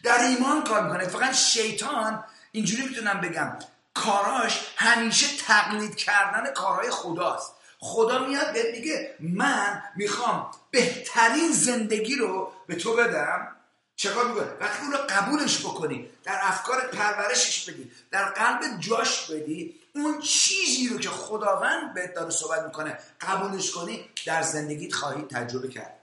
در 0.03 0.23
ایمان 0.23 0.63
کار 0.63 0.83
می‌کنه. 0.83 1.07
فقط 1.07 1.33
شیطان 1.33 2.23
اینجوری 2.51 2.83
می‌تونم 2.83 3.21
بگم 3.21 3.59
کاراش 3.93 4.73
همیشه 4.75 5.43
تقلید 5.45 5.95
کردن 5.95 6.53
کارهای 6.53 6.89
خداست. 6.89 7.53
خدا 7.79 8.25
میاد 8.25 8.53
بهت 8.53 8.75
میگه 8.75 9.15
من 9.19 9.83
می‌خوام 9.95 10.51
بهترین 10.71 11.51
زندگی 11.51 12.15
رو 12.15 12.51
به 12.67 12.75
تو 12.75 12.95
بدم. 12.95 13.55
چکار 13.95 14.27
می‌کنه 14.27 14.47
وقتی 14.59 14.83
اون 14.83 14.91
رو 14.91 14.97
قبولش 14.97 15.59
بکنی 15.59 16.09
در 16.23 16.39
افکار 16.41 16.81
پرورشش 16.81 17.69
بدی 17.69 17.91
در 18.11 18.25
قلب 18.25 18.79
جاش 18.79 19.31
بدی 19.31 19.76
اون 20.01 20.21
چیزی 20.21 20.87
رو 20.87 20.99
که 20.99 21.09
خداوند 21.09 21.93
بهت 21.93 22.13
داره 22.13 22.29
صحبت 22.29 22.63
می‌کنه 22.65 22.97
قبولش 23.21 23.71
کنی 23.71 24.05
در 24.25 24.41
زندگیت 24.41 24.93
خواهی 24.93 25.21
تجربه 25.21 25.67
کرد. 25.67 25.93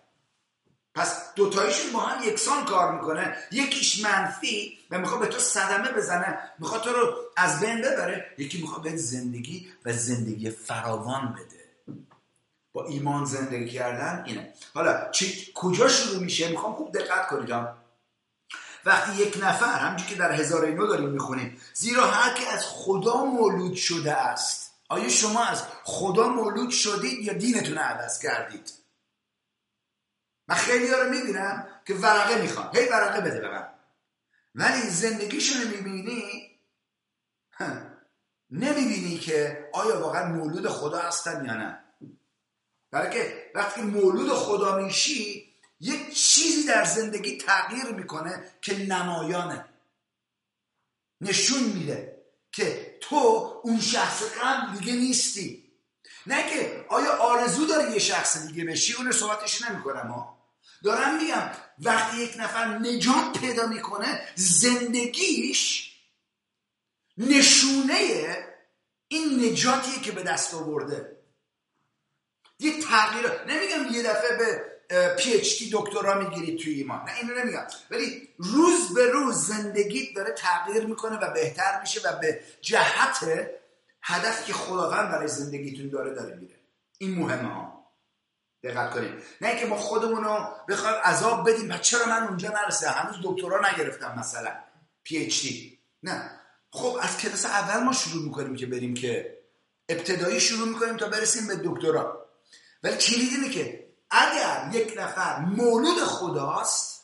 پس 0.94 1.34
دوتایشون 1.34 1.92
با 1.92 2.00
هم 2.00 2.28
یکسان 2.28 2.64
کار 2.64 2.92
می‌کنه. 2.92 3.36
یکیش 3.50 4.04
منفی 4.04 4.78
و 4.90 4.98
می‌خواد 4.98 5.20
به 5.20 5.26
تو 5.26 5.38
صدمه 5.38 5.92
بزنه. 5.92 6.38
می‌خواد 6.58 6.82
تو 6.82 6.90
رو 6.92 7.14
از 7.36 7.60
بین 7.60 7.78
ببره. 7.80 8.34
یکی 8.38 8.60
می‌خواد 8.60 8.82
بهت 8.82 8.96
زندگی 8.96 9.72
و 9.84 9.92
زندگی 9.92 10.50
فراوان 10.50 11.32
بده. 11.32 11.64
با 12.72 12.86
ایمان 12.86 13.24
زندگی 13.24 13.70
کردن 13.70 14.24
اینه. 14.26 14.52
حالا 14.74 15.10
چی 15.10 15.52
کجا 15.54 15.88
شروع 15.88 16.22
میشه؟ 16.22 16.48
می‌خوام 16.48 16.74
خوب 16.74 16.98
دقت 16.98 17.28
کنید 17.28 17.50
وقتی 18.86 19.22
یک 19.22 19.38
نفر 19.42 19.78
همچون 19.78 20.06
که 20.06 20.14
در 20.14 20.32
هزار 20.32 20.70
نو 20.70 20.86
داریم 20.86 21.08
می‌خونیم 21.08 21.60
زیرا 21.74 22.06
هر 22.06 22.34
که 22.34 22.52
از 22.52 22.66
خدا 22.66 23.24
مولود 23.24 23.74
شده 23.74 24.12
است. 24.12 24.74
آیا 24.88 25.08
شما 25.08 25.44
از 25.44 25.62
خدا 25.84 26.28
مولود 26.28 26.70
شدید 26.70 27.18
یا 27.18 27.32
دینتون 27.32 27.78
عوض 27.78 28.18
کردید؟ 28.18 28.72
من 30.48 30.54
خیلی 30.54 30.90
ها 30.90 30.98
رو 30.98 31.10
می‌بینم 31.10 31.66
که 31.86 31.94
ورقه 31.94 32.42
می‌خوان. 32.42 32.76
هی 32.76 32.88
ورقه 32.88 33.20
بده 33.20 33.40
به 33.40 33.50
من. 33.50 33.68
ولی 34.54 34.80
زندگیشون 34.80 35.66
می‌بینی 35.66 36.50
نمی‌بینی 38.50 39.18
که 39.18 39.68
آیا 39.72 40.00
واقعا 40.00 40.28
مولود 40.28 40.68
خدا 40.68 40.98
هستن 40.98 41.44
یا 41.44 41.54
نه. 41.54 41.84
برای 42.90 43.32
وقتی 43.54 43.82
مولود 43.82 44.32
خدا 44.32 44.76
میشی 44.76 45.53
یک 45.80 46.14
چیزی 46.14 46.66
در 46.66 46.84
زندگی 46.84 47.38
تغییر 47.38 47.84
می‌کنه 47.84 48.50
که 48.62 48.78
نمایانه. 48.78 49.64
نشون 51.20 51.62
میده 51.62 52.24
که 52.52 52.98
تو 53.00 53.16
اون 53.64 53.80
شخص 53.80 54.22
قبل 54.22 54.78
دیگه 54.78 54.92
نیستی. 54.92 55.72
نه 56.26 56.50
که 56.50 56.86
آیا 56.88 57.16
آرزو 57.16 57.66
داره 57.66 57.92
یه 57.92 57.98
شخص 57.98 58.46
دیگه 58.46 58.64
بشی؟ 58.64 58.94
اون 58.94 59.12
صحبتش 59.12 59.62
نمی‌کنم 59.62 60.06
ها. 60.06 60.38
دارم 60.84 61.16
میگم 61.16 61.50
وقتی 61.78 62.16
یک 62.16 62.34
نفر 62.38 62.78
نجات 62.78 63.38
پیدا 63.40 63.66
می‌کنه 63.66 64.28
زندگیش 64.34 65.90
نشونه 67.18 68.46
این 69.08 69.44
نجاتیه 69.44 70.00
که 70.00 70.12
به 70.12 70.22
دست 70.22 70.54
آورده. 70.54 71.16
یه 72.58 72.82
تغییر 72.82 73.44
نمیگم 73.44 73.94
یه 73.94 74.02
دفعه 74.02 74.36
به 74.36 74.73
پی 75.18 75.34
اچ 75.34 75.58
دی 75.58 75.70
دکترا 75.72 76.18
می‌گیرید 76.18 76.60
توی 76.60 76.72
ایمان. 76.72 77.04
نه 77.04 77.12
اینو 77.16 77.34
نمیگم. 77.34 77.66
ولی 77.90 78.28
روز 78.38 78.94
به 78.94 79.10
روز 79.10 79.46
زندگیت 79.46 80.16
داره 80.16 80.32
تغییر 80.32 80.86
می‌کنه 80.86 81.16
و 81.16 81.32
بهتر 81.32 81.80
میشه 81.80 82.00
و 82.04 82.18
به 82.18 82.40
جهت 82.60 83.50
هدفی 84.02 84.44
که 84.44 84.52
خداوند 84.52 85.10
برای 85.10 85.28
زندگیتون 85.28 85.88
داره 85.88 86.14
داره 86.14 86.34
میره. 86.34 86.54
این 86.98 87.18
مهمه 87.18 87.48
ها. 87.48 87.90
دقت 88.62 88.90
کنید 88.90 89.10
نه 89.40 89.48
اینکه 89.48 89.66
ما 89.66 89.76
خودمون 89.76 90.24
رو 90.24 90.46
بخوایم 90.68 90.96
عذاب 91.04 91.50
بدیم. 91.50 91.70
و 91.70 91.78
چرا 91.78 92.06
من 92.06 92.22
اونجا 92.22 92.48
نرسیدم؟ 92.48 92.92
هنوز 92.92 93.16
دکترا 93.22 93.70
نگرفتم 93.70 94.14
مثلا. 94.18 94.52
پی 95.02 95.16
اچ 95.16 95.42
دی 95.42 95.78
نه. 96.02 96.30
خب 96.70 96.98
از 97.00 97.18
کلاس 97.18 97.46
اول 97.46 97.82
ما 97.82 97.92
شروع 97.92 98.24
می‌کنیم 98.24 98.56
که 98.56 98.66
بریم 98.66 98.94
که 98.94 99.38
ابتدایی 99.88 100.40
شروع 100.40 100.68
می‌کنیم 100.68 100.96
تا 100.96 101.08
برسیم 101.08 101.46
به 101.46 101.60
دکترا. 101.64 102.26
ولی 102.82 102.96
کلید 102.96 103.30
اینه 103.32 103.48
که 103.48 103.83
اگر 104.10 104.70
یک 104.72 104.94
نفر 104.96 105.38
مولود 105.40 105.98
خداست 105.98 106.94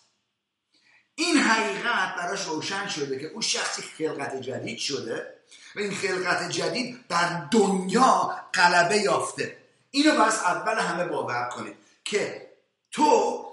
این 1.14 1.37
حقیقت 1.37 2.14
براش 2.16 2.45
روشن 2.45 2.88
شده 2.88 3.19
که 3.19 3.26
اون 3.26 3.40
شخصی 3.40 3.83
خلقت 3.83 4.40
جدید 4.40 4.78
شده 4.78 5.40
و 5.76 5.78
این 5.78 5.95
خلقت 5.95 6.49
جدید 6.50 7.09
بر 7.09 7.49
دنیا 7.50 8.40
غلبه 8.54 8.97
یافته. 8.97 9.57
اینو 9.90 10.11
باید 10.19 10.33
اول 10.33 10.78
همه 10.78 11.04
باور 11.04 11.49
کنید 11.49 11.76
که 12.04 12.50
تو 12.90 13.47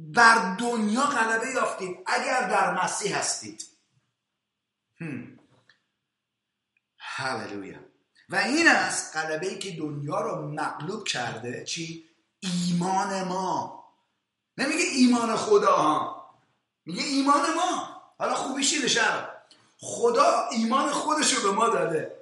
بر 0.00 0.54
دنیا 0.54 1.02
غلبه 1.02 1.50
یافتید 1.50 1.98
اگر 2.06 2.48
در 2.48 2.84
مسیح 2.84 3.18
هستید. 3.18 3.66
هللویا. 6.98 7.78
و 8.28 8.36
این 8.36 8.68
است 8.68 9.16
غلبه 9.16 9.48
ای 9.48 9.58
که 9.58 9.70
دنیا 9.70 10.20
رو 10.20 10.48
مغلوب 10.48 11.04
کرده. 11.04 11.64
چی؟ 11.64 12.05
ایمان 12.68 13.24
ما. 13.24 13.84
نمیگه 14.58 14.84
ایمان 14.84 15.36
خدا. 15.36 15.76
ها 15.76 16.16
میگه 16.86 17.02
ایمان 17.02 17.54
ما. 17.54 18.02
حالا 18.18 18.34
خوبیشی 18.34 18.82
بشه؟ 18.82 19.00
خدا 19.78 20.48
ایمان 20.52 20.90
خودش 20.90 21.32
رو 21.34 21.42
به 21.42 21.56
ما 21.56 21.68
داده. 21.68 22.16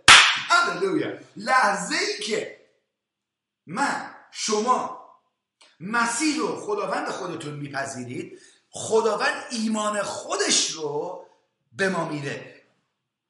هللویا. 0.49 1.13
لحظه 1.37 1.95
ای 1.95 2.23
که 2.23 2.61
من 3.67 4.11
شما 4.31 5.05
مسیح 5.81 6.39
رو 6.39 6.57
خداوند 6.57 7.09
خودتون 7.09 7.55
میپذیرید 7.55 8.39
خداوند 8.71 9.45
ایمان 9.51 10.03
خودش 10.03 10.71
رو 10.71 11.27
به 11.73 11.89
ما 11.89 12.09
میده. 12.09 12.63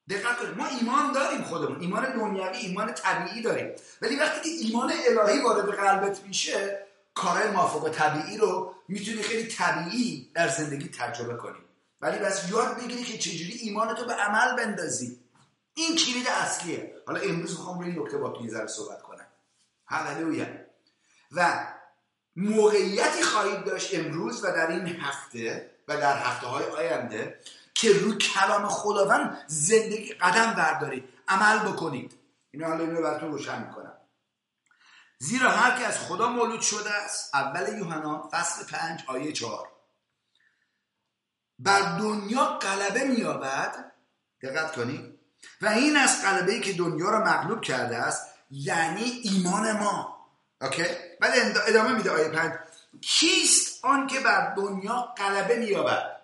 دقت 0.09 0.39
کنید 0.39 0.57
ما 0.57 0.67
ایمان 0.67 1.13
داریم 1.13 1.43
خودمون. 1.43 1.81
ایمان 1.81 2.13
دنیوی 2.13 2.57
ایمان 2.57 2.95
طبیعی 2.95 3.43
داریم. 3.43 3.73
ولی 4.03 4.17
وقتی 4.17 4.41
که 4.41 4.65
ایمان 4.65 4.93
الهی 5.07 5.41
وارد 5.41 5.71
قلبت 5.71 6.23
میشه 6.23 6.84
کارهای 7.15 7.51
مافوق 7.51 7.91
طبیعی 7.91 8.37
رو 8.37 8.75
می‌تونی 8.89 9.23
خیلی 9.23 9.49
طبیعی 9.49 10.31
در 10.35 10.49
زندگی 10.49 10.89
تجربه 10.89 11.35
کنی. 11.35 11.59
ولی 12.01 12.19
بس 12.19 12.51
یاد 12.51 12.77
بگیری 12.77 13.05
که 13.05 13.19
چجوری 13.19 13.53
ایمانتو 13.53 14.05
به 14.05 14.13
عمل 14.13 14.57
بندازی. 14.57 15.21
این 15.75 15.97
کلید 15.97 16.29
اصلیه. 16.29 16.95
حالا 17.07 17.21
امروز 17.21 17.59
می‌خوام 17.59 17.81
روی 17.81 17.93
نکته 17.93 18.19
با 18.19 18.47
ذره 18.49 18.67
صحبت 18.67 19.03
کنم. 19.03 19.27
هللویا. 19.87 20.47
و 21.33 21.67
موقعیتی 22.37 23.23
خواهید 23.23 23.65
داشت 23.65 23.95
امروز 23.95 24.45
و 24.45 24.47
در 24.47 24.71
این 24.71 24.87
هفته 24.87 25.71
و 25.89 25.97
در 25.97 26.17
هفته 26.19 26.47
های 26.47 26.65
آینده 26.65 27.41
که 27.75 27.93
رو 27.93 28.19
کلام 28.19 28.69
خداوند 28.69 29.45
زندگی 29.47 30.13
قدم 30.13 30.55
بردارید 30.55 31.09
عمل 31.29 31.73
بکنید. 31.73 32.15
اینو 32.51 32.67
حالا 32.67 32.85
اینو 32.85 33.03
براتون 33.03 33.33
روشن 33.33 33.67
می‌کنم. 33.67 33.94
زیرا 35.19 35.51
هر 35.51 35.79
که 35.79 35.87
از 35.87 35.99
خدا 35.99 36.29
مولود 36.29 36.61
شده 36.61 36.91
است. 36.91 37.35
اول 37.35 37.79
یوحنا 37.79 38.29
فصل 38.33 38.65
پنج 38.65 39.05
آیه 39.07 39.33
چهار. 39.33 39.69
بر 41.59 41.99
دنیا 41.99 42.45
غلبه 42.45 43.05
مییابد. 43.05 43.93
دقت 44.43 44.77
کنید 44.77 45.19
و 45.61 45.67
این 45.67 45.97
است 45.97 46.23
غلبه 46.23 46.53
ای 46.53 46.61
که 46.61 46.73
دنیا 46.73 47.11
را 47.11 47.21
مغلوب 47.21 47.61
کرده 47.61 47.97
است. 47.97 48.35
یعنی 48.51 49.03
ایمان 49.03 49.73
ما. 49.73 50.15
okay؟ 50.61 50.85
بعد 51.21 51.59
ادامه 51.67 51.93
میده 51.93 52.11
آیه 52.11 52.29
پنج. 52.29 52.53
کیست 53.03 53.85
آن 53.85 54.07
که 54.07 54.21
بر 54.21 54.55
دنیا 54.55 55.15
غلبه 55.19 55.57
مییابد؟ 55.57 56.21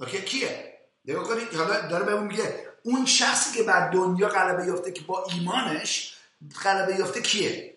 okay؟ 0.00 0.22
کیه؟ 0.22 0.78
نگاه 1.04 1.24
کنید 1.24 1.54
حالا 1.54 1.88
داره 1.88 2.04
بهمون 2.04 2.26
میگه 2.26 2.66
اون 2.82 3.06
شخصی 3.06 3.58
که 3.58 3.62
بر 3.62 3.90
دنیا 3.90 4.28
غلبه 4.28 4.66
یافته 4.66 4.92
که 4.92 5.02
با 5.02 5.26
ایمانش 5.34 6.16
غلبه 6.62 6.96
یافته 6.96 7.22
کیه؟ 7.22 7.75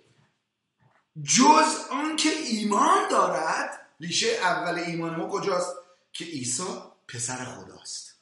جز 1.24 1.76
آن 1.91 2.15
که 2.15 2.30
ایمان 2.30 3.10
دارد. 3.12 3.86
ریشه 4.00 4.28
اول 4.28 4.80
ایمان 4.80 5.15
ما 5.15 5.30
کجاست؟ 5.30 5.76
که 6.13 6.26
عیسی 6.26 6.63
پسر 7.08 7.45
خداست. 7.45 8.15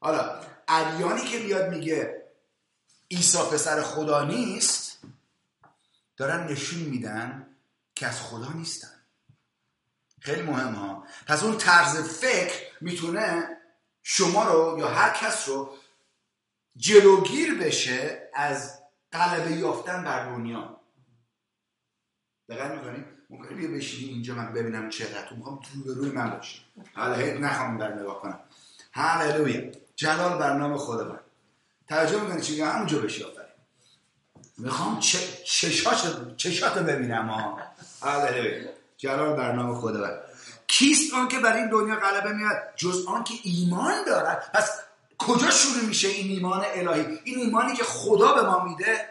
حالا 0.00 0.40
ادیانی 0.68 1.24
که 1.24 1.38
بیاد 1.38 1.68
میگه 1.68 2.22
عیسی 3.10 3.38
پسر 3.38 3.82
خدا 3.82 4.24
نیست 4.24 4.98
دارن 6.16 6.52
نشون 6.52 6.80
میدن 6.80 7.46
که 7.94 8.06
از 8.06 8.20
خدا 8.20 8.52
نیستن. 8.52 9.02
خیلی 10.20 10.42
مهم 10.42 10.74
ها. 10.74 11.06
پس 11.26 11.42
اون 11.42 11.58
طرز 11.58 11.96
فکر 11.96 12.62
می‌تونه 12.80 13.48
شما 14.02 14.44
رو 14.44 14.78
یا 14.78 14.88
هر 14.88 15.10
کس 15.10 15.48
رو 15.48 15.76
جلوگیر 16.76 17.54
بشه 17.54 18.30
از 18.34 18.78
غلبه 19.12 19.52
یافتن 19.52 20.04
بر 20.04 20.24
دنیا. 20.24 20.77
دقیق 22.48 22.72
می‌کنی؟ 22.72 23.04
ممکنه 23.30 23.56
بیا 23.56 23.70
بشینی 23.70 24.12
اینجا 24.12 24.34
من 24.34 24.52
ببینم 24.52 24.90
چقدر. 24.90 25.32
می‌خوام 25.36 25.60
تو 25.60 25.80
به 25.86 25.94
روی 25.94 26.10
من 26.10 26.30
باشی 26.30 26.60
حالا 26.94 27.16
نخوام 27.16 27.78
بر 27.78 27.94
نگاه 27.94 28.20
کنم. 28.20 28.40
هللویا. 28.92 29.70
جلال 29.96 30.38
بر 30.38 30.52
نام 30.52 30.76
خدا 30.76 31.20
توجه 31.88 32.20
می‌کنی 32.20 32.40
چی 32.40 32.60
همونجا 32.60 32.98
بشی 32.98 33.24
آفرین. 33.24 33.48
می‌خوام 34.58 35.00
چشات 36.36 36.78
ببینم 36.78 37.26
ها 37.28 37.58
هللویا. 38.02 38.68
جلال 38.96 39.36
بر 39.36 39.52
نام 39.52 39.80
خدا 39.80 40.20
کیست 40.66 41.14
آن 41.14 41.28
که 41.28 41.38
بر 41.38 41.56
این 41.56 41.68
دنیا 41.68 41.96
غلبه 41.96 42.32
میاد 42.32 42.56
جز 42.76 43.06
آن 43.06 43.24
که 43.24 43.34
ایمان 43.42 44.04
دارد. 44.06 44.50
پس 44.54 44.70
کجا 45.18 45.50
شروع 45.50 45.84
میشه 45.84 46.08
این 46.08 46.30
ایمان 46.30 46.64
الهی؟ 46.74 47.18
این 47.24 47.38
ایمانی 47.38 47.74
که 47.76 47.84
خدا 47.84 48.34
به 48.34 48.42
ما 48.42 48.64
میده 48.64 49.08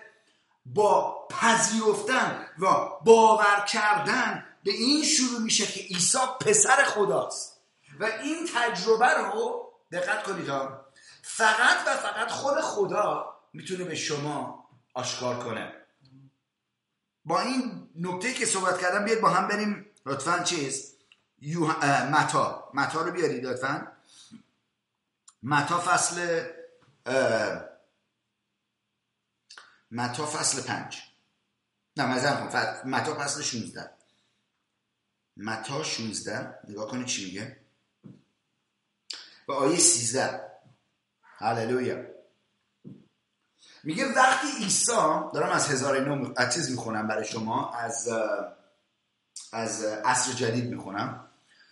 با 0.73 1.27
پذیرفتن 1.29 2.47
و 2.59 2.65
باور 3.05 3.65
کردن 3.67 4.45
به 4.63 4.71
این 4.71 5.03
شروع 5.03 5.39
میشه 5.39 5.65
که 5.65 5.79
عیسی 5.79 6.17
پسر 6.41 6.83
خداست. 6.83 7.61
و 7.99 8.03
این 8.05 8.49
تجربه 8.55 9.13
رو 9.13 9.73
دقت 9.91 10.23
کنید 10.23 10.49
ها 10.49 10.85
فقط 11.21 11.87
و 11.87 11.97
فقط 11.97 12.31
خود 12.31 12.61
خدا 12.61 13.35
می‌تونه 13.53 13.83
به 13.83 13.95
شما 13.95 14.69
آشکار 14.93 15.39
کنه. 15.39 15.73
با 17.25 17.41
این 17.41 17.89
نکته 17.95 18.33
که 18.33 18.45
صحبت 18.45 18.81
کردم 18.81 19.05
بیاید 19.05 19.21
با 19.21 19.29
هم 19.29 19.47
بریم. 19.47 19.85
لطفا 20.05 20.43
چیز؟ 20.43 20.93
متا. 22.11 22.71
متا 22.73 23.01
رو 23.01 23.11
بیارید 23.11 23.45
لطفا. 23.45 23.87
متا 25.43 25.79
فصل 25.79 26.43
متا 29.91 30.25
فصل 30.25 30.61
پنج. 30.61 31.01
نه 31.97 32.05
مزرم 32.05 32.49
کن 32.49 32.89
متا 32.89 33.15
فصل 33.19 33.41
16 33.41 33.89
متا 35.37 35.83
16 35.83 36.59
نگاه 36.69 36.87
کنید 36.87 37.05
چی 37.05 37.25
میگه؟ 37.25 37.59
به 39.47 39.53
آیه 39.53 39.77
13 39.77 40.41
هللویا. 41.21 42.05
میگه 43.83 44.13
وقتی 44.13 44.47
عیسی 44.63 44.91
دارم 45.33 45.49
از 45.49 45.67
هزار 45.67 45.99
نو 45.99 46.33
چیز 46.53 46.71
می‌خونم 46.71 47.07
برای 47.07 47.25
شما 47.25 47.73
از 47.73 48.09
از 49.51 49.83
عصر 49.83 50.31
جدید 50.31 50.69
می‌خونم. 50.69 51.29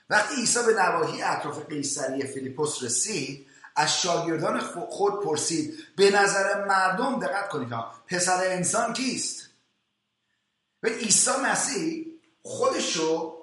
وقتی 0.10 0.36
عیسی 0.36 0.60
به 0.66 0.74
نواحی 0.74 1.22
اطراف 1.22 1.66
قیصری 1.66 2.28
فیلیپوس 2.28 2.84
رسید 2.84 3.48
از 3.76 4.02
شاگردان 4.02 4.60
خود 4.90 5.24
پرسید 5.24 5.78
به 5.96 6.12
نظر 6.12 6.66
مردم 6.66 7.20
دقت 7.20 7.50
کنید 7.50 7.72
ها 7.72 7.94
پسر 8.08 8.44
انسان 8.46 8.94
کیست؟ 8.94 9.50
و 10.84 10.88
عیسی 10.88 11.32
مسیح 11.44 12.06
خودشو 12.42 13.36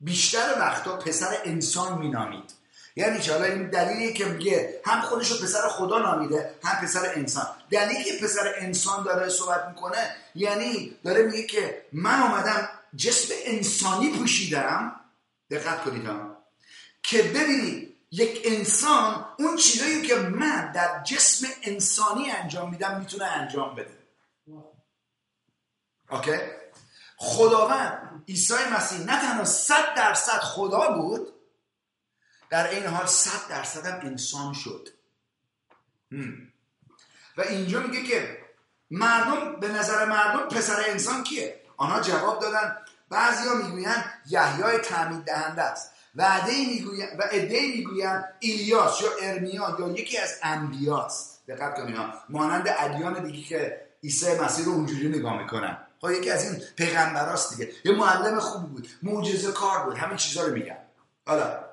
بیشتر 0.00 0.54
وقتا 0.58 0.96
پسر 0.96 1.38
انسان 1.44 1.98
مینامید. 1.98 2.52
یعنی 2.96 3.20
چه؟ 3.20 3.32
حالا 3.32 3.44
این 3.44 3.70
دلیلی 3.70 4.12
که 4.12 4.24
میگه 4.24 4.80
هم 4.84 5.00
خودشو 5.00 5.42
پسر 5.42 5.68
خدا 5.68 5.98
نامیده 5.98 6.54
هم 6.64 6.86
پسر 6.86 7.12
انسان. 7.14 7.46
دلیلی 7.70 8.04
که 8.04 8.12
پسر 8.24 8.54
انسان 8.56 9.04
داره 9.04 9.28
صحبت 9.28 9.68
می‌کنه 9.68 10.16
یعنی 10.34 10.96
داره 11.04 11.22
میگه 11.22 11.42
که 11.42 11.86
من 11.92 12.22
آمدم 12.22 12.68
جسم 12.96 13.34
انسانی 13.44 14.18
پوشیدم. 14.18 15.00
دقت 15.50 15.84
کنید 15.84 16.06
ها. 16.06 16.36
که 17.02 17.22
ببینید 17.22 17.95
یک 18.16 18.42
انسان 18.44 19.26
اون 19.38 19.56
چیزایی 19.56 20.02
که 20.02 20.16
من 20.16 20.72
در 20.72 21.02
جسم 21.02 21.46
انسانی 21.62 22.30
انجام 22.30 22.70
میدم 22.70 23.00
می‌تونه 23.00 23.24
انجام 23.24 23.74
بده. 23.74 23.98
اوکی؟ 26.10 26.38
خداوند 27.16 28.24
عیسی 28.28 28.54
مسیح 28.72 28.98
نه 28.98 29.20
تنها 29.20 29.44
صد 29.44 29.94
درصد 29.96 30.40
خدا 30.40 30.90
بود 30.90 31.32
در 32.50 32.70
این 32.70 32.86
حال 32.86 33.06
صد 33.06 33.48
درصد 33.48 33.86
هم 33.86 34.06
انسان 34.06 34.52
شد. 34.52 34.88
و 37.36 37.40
اینجا 37.40 37.80
میگه 37.80 38.02
که 38.02 38.38
مردم 38.90 39.60
به 39.60 39.68
نظر 39.68 40.04
مردم 40.04 40.48
پسر 40.48 40.84
انسان 40.88 41.24
کیه؟ 41.24 41.60
آنها 41.76 42.00
جواب 42.00 42.40
دادن 42.42 42.76
بعضیا 43.08 43.54
می‌گویند 43.54 44.22
یحیای 44.26 44.78
تعمید 44.78 45.24
دهنده 45.24 45.62
است. 45.62 45.95
و 46.16 46.22
عده 46.22 46.66
می‌گویند 46.66 47.20
و 47.20 47.22
عده 47.22 47.60
می‌گویند 47.60 48.34
ایلیاس 48.38 49.00
یا 49.00 49.08
ارمیا 49.22 49.76
یا 49.78 49.88
یکی 49.88 50.18
از 50.18 50.38
انبیاست. 50.42 51.46
دقت 51.48 51.74
کنید 51.74 51.96
مانند 52.28 52.74
ادیان 52.78 53.24
دیگه 53.24 53.48
که 53.48 53.86
عیسی 54.04 54.34
مسیح 54.34 54.64
رو 54.64 54.72
اونجوری 54.72 55.08
نگاه 55.08 55.42
می‌کنن. 55.42 55.78
خب 56.00 56.10
یکی 56.10 56.30
از 56.30 56.44
این 56.44 56.62
پیغمبراست 56.76 57.56
دیگه. 57.56 57.72
یه 57.84 57.92
معلم 57.92 58.40
خوبی 58.40 58.66
بود. 58.66 58.88
معجزه 59.02 59.52
کار 59.52 59.84
بود. 59.84 59.98
همین 59.98 60.16
چیزا 60.16 60.46
رو 60.46 60.52
میگن. 60.52 60.78
حالا. 61.26 61.64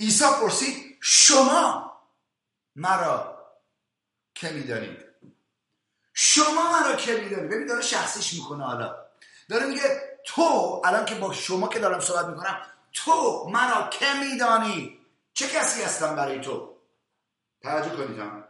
عیسی 0.00 0.24
پرسید 0.40 0.96
شما 1.00 1.92
مرا 2.76 3.38
که 4.34 4.50
می‌دانید؟ 4.50 4.98
شما 6.12 6.72
مرا 6.72 6.96
که 6.96 7.12
می‌دانید؟ 7.12 7.50
ببین 7.50 7.66
داره 7.66 7.82
شخصیش 7.82 8.34
می‌کنه 8.34 8.64
حالا. 8.64 8.96
داره 9.48 9.66
میگه 9.66 9.82
تو 10.24 10.82
الان 10.84 11.04
که 11.04 11.14
با 11.14 11.32
شما 11.32 11.68
که 11.68 11.78
دارم 11.78 12.00
صحبت 12.00 12.26
می‌کنم 12.26 12.60
تو 13.04 13.48
مرا 13.48 13.88
که 13.88 14.06
میدانی؟ 14.20 14.98
چه 15.32 15.48
کسی 15.48 15.82
هستم 15.82 16.16
برای 16.16 16.40
تو؟ 16.40 16.76
توجه 17.62 17.96
کنید 17.96 18.18
هم 18.18 18.44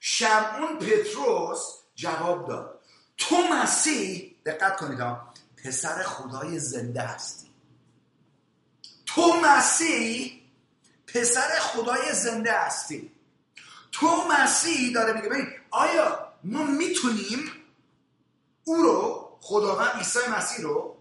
شمعون 0.00 0.78
پتروس 0.78 1.60
جواب 1.94 2.48
داد. 2.48 2.80
تو 3.16 3.36
مسیح 3.52 4.36
دقت 4.46 4.76
کنید 4.76 5.00
ها 5.00 5.34
پسر 5.64 6.02
خدای 6.02 6.58
زنده 6.58 7.02
هستی. 7.02 7.50
تو 9.06 9.40
مسیح 9.40 10.42
پسر 11.06 11.58
خدای 11.60 12.12
زنده 12.12 12.52
هستی. 12.52 13.12
تو 13.92 14.24
مسیح 14.28 14.94
داره 14.94 15.12
میگه 15.12 15.28
ببین 15.28 15.48
آیا 15.70 16.32
ما 16.44 16.62
می‌تونیم 16.62 17.52
او 18.64 18.76
رو 18.76 19.28
خداوند 19.40 19.96
عیسی 19.96 20.18
مسیح 20.36 20.64
رو 20.64 20.95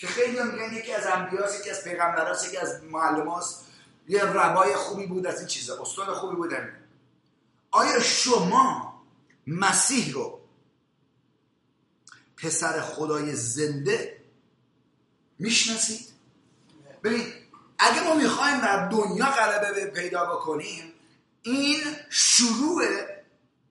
که 0.00 0.06
خیلی 0.06 0.38
هم 0.38 0.50
میگن 0.50 0.72
یکی 0.72 0.92
از 0.92 1.06
انبیاس 1.06 1.60
یکی 1.60 1.70
از 1.70 1.84
پیغمبراست 1.84 2.48
یکی 2.48 2.56
از 2.56 2.84
معلماست. 2.84 3.66
یه 4.08 4.24
ربای 4.24 4.74
خوبی 4.74 5.06
بود 5.06 5.26
از 5.26 5.38
این 5.38 5.46
چیزا. 5.46 5.82
استاد 5.82 6.08
خوبی 6.08 6.36
بود 6.36 6.52
آیا 7.70 8.00
شما 8.00 8.94
مسیح 9.46 10.12
رو 10.12 10.40
پسر 12.36 12.80
خدای 12.80 13.34
زنده 13.34 14.20
می‌شناسید؟ 15.38 16.06
ببین 17.04 17.26
اگه 17.78 18.02
ما 18.02 18.14
می‌خوایم 18.14 18.60
در 18.60 18.88
دنیا 18.88 19.26
غلبه 19.26 19.86
پیدا 19.86 20.24
بکنیم 20.36 20.92
این 21.42 21.80
شروع 22.10 22.84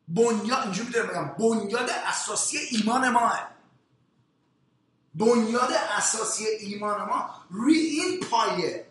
بنیاد 0.07 0.63
اینجوری 0.63 0.89
بگم 0.89 1.27
بنیاد 1.27 1.89
اساسی 1.89 2.57
ایمان 2.57 3.09
ماه. 3.09 3.58
بنیاد 5.15 5.71
اساسی 5.97 6.45
ایمان 6.45 7.09
ما 7.09 7.29
روی 7.49 7.77
این 7.77 8.19
پایه 8.19 8.85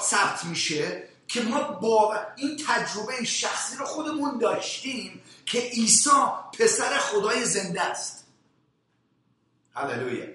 ثبت 0.00 0.44
میشه 0.44 1.08
که 1.28 1.42
ما 1.42 1.62
با 1.62 2.16
این 2.36 2.56
تجربه 2.66 3.24
شخصی 3.24 3.76
رو 3.76 3.84
خودمون 3.84 4.38
داشتیم 4.38 5.22
که 5.46 5.60
عیسی 5.60 6.10
پسر 6.58 6.98
خدای 6.98 7.44
زنده 7.44 7.80
است. 7.80 8.26
هللویا. 9.74 10.26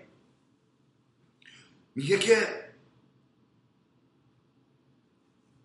میگه 1.96 2.20
که 2.20 2.70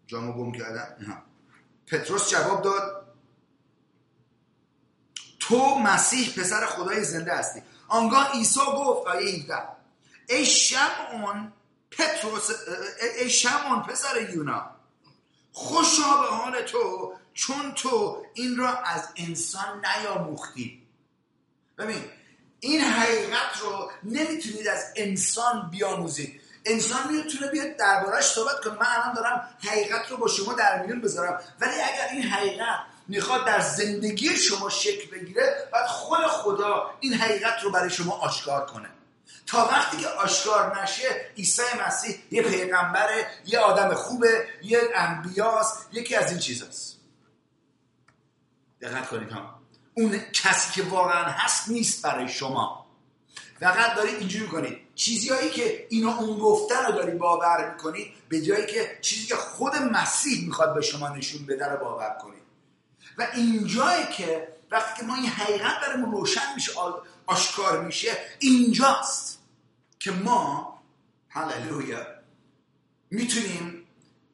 جامو 0.06 0.32
گم 0.32 0.52
کردم 0.52 1.22
پتروس 1.86 2.30
جواب 2.30 2.62
داد 2.62 3.14
تو 5.38 5.78
مسیح 5.78 6.34
پسر 6.36 6.66
خدای 6.66 7.04
زنده 7.04 7.34
هستی. 7.36 7.62
آنگاه 7.94 8.32
عیسی 8.32 8.60
گفت 8.60 9.06
آیه 9.06 9.34
17 9.34 9.54
ای 10.28 10.46
شمعون 10.46 11.52
پتروس 11.90 12.50
ای 13.18 13.30
شمعون 13.30 13.82
پسر 13.82 14.30
یونا 14.30 14.70
خوشا 15.52 16.20
به 16.20 16.26
حال 16.26 16.62
تو 16.62 17.12
چون 17.34 17.74
تو 17.74 18.24
این 18.34 18.56
را 18.56 18.78
از 18.78 19.08
انسان 19.16 19.84
نیاموختی. 19.86 20.82
ببین 21.78 22.04
این 22.60 22.80
حقیقت 22.80 23.58
رو 23.60 23.90
نمی‌تونید 24.02 24.68
از 24.68 24.84
انسان 24.96 25.70
بیاموزید. 25.70 26.40
انسان 26.64 27.12
می‌تونه 27.12 27.50
بیاد 27.50 27.76
دربارهش 27.76 28.24
صحبت 28.24 28.60
کنه. 28.64 28.72
من 28.72 28.86
الان 28.86 29.14
دارم 29.14 29.48
حقیقت 29.68 30.10
رو 30.10 30.16
با 30.16 30.28
شما 30.28 30.52
در 30.52 30.86
میون 30.86 31.00
بذارم. 31.00 31.40
ولی 31.60 31.72
اگر 31.72 32.08
این 32.12 32.22
حقیقت 32.22 32.93
می‌خواد 33.08 33.46
در 33.46 33.60
زندگی 33.60 34.36
شما 34.36 34.68
شکل 34.68 35.10
بگیره 35.10 35.68
بعد 35.72 35.86
خود 35.86 36.26
خدا 36.26 36.90
این 37.00 37.14
حقیقت 37.14 37.62
رو 37.62 37.70
برای 37.70 37.90
شما 37.90 38.12
آشکار 38.12 38.66
کنه. 38.66 38.88
تا 39.46 39.68
وقتی 39.72 39.96
که 39.96 40.08
آشکار 40.08 40.82
نشه 40.82 41.30
عیسی 41.36 41.62
مسیح 41.86 42.18
یه 42.30 42.42
پیغمبره 42.42 43.26
یه 43.46 43.58
آدم 43.58 43.94
خوبه 43.94 44.46
یه 44.62 44.80
انبیاست 44.94 45.88
یکی 45.92 46.14
از 46.14 46.30
این 46.30 46.40
چیزاست. 46.40 47.00
دقت 48.80 49.08
کنید 49.08 49.30
ها. 49.30 49.60
اون 49.94 50.18
کسی 50.32 50.72
که 50.72 50.88
واقعا 50.88 51.24
هست 51.24 51.68
نیست 51.68 52.02
برای 52.02 52.28
شما. 52.28 52.86
فقط 53.60 53.94
دارید 53.94 54.14
اینجوری 54.14 54.46
کنید 54.46 54.78
چیزی 54.94 55.50
که 55.50 55.86
اینا 55.90 56.18
اون 56.18 56.38
گفتن 56.38 56.86
رو 56.86 56.92
داری 56.92 57.18
باور 57.18 57.70
می‌کنید 57.70 58.12
به 58.28 58.40
جایی 58.40 58.66
که 58.66 58.98
چیزی 59.00 59.26
که 59.26 59.36
خود 59.36 59.76
مسیح 59.76 60.46
می‌خواد 60.46 60.74
به 60.74 60.80
شما 60.80 61.08
نشون 61.08 61.46
بده 61.46 61.66
رو 61.66 61.76
باور 61.76 62.18
کنید. 62.22 62.43
و 63.18 63.26
اینجایی 63.34 64.06
که 64.06 64.48
وقتی 64.70 65.00
که 65.00 65.06
ما 65.06 65.14
این 65.14 65.26
حقیقت 65.26 65.80
برامون 65.80 66.12
روشن 66.12 66.54
میشه 66.54 66.72
آشکار 67.26 67.84
میشه 67.84 68.16
اینجاست 68.38 69.38
که 69.98 70.10
ما 70.10 70.74
هللویا 71.28 72.06
می‌تونیم 73.10 73.86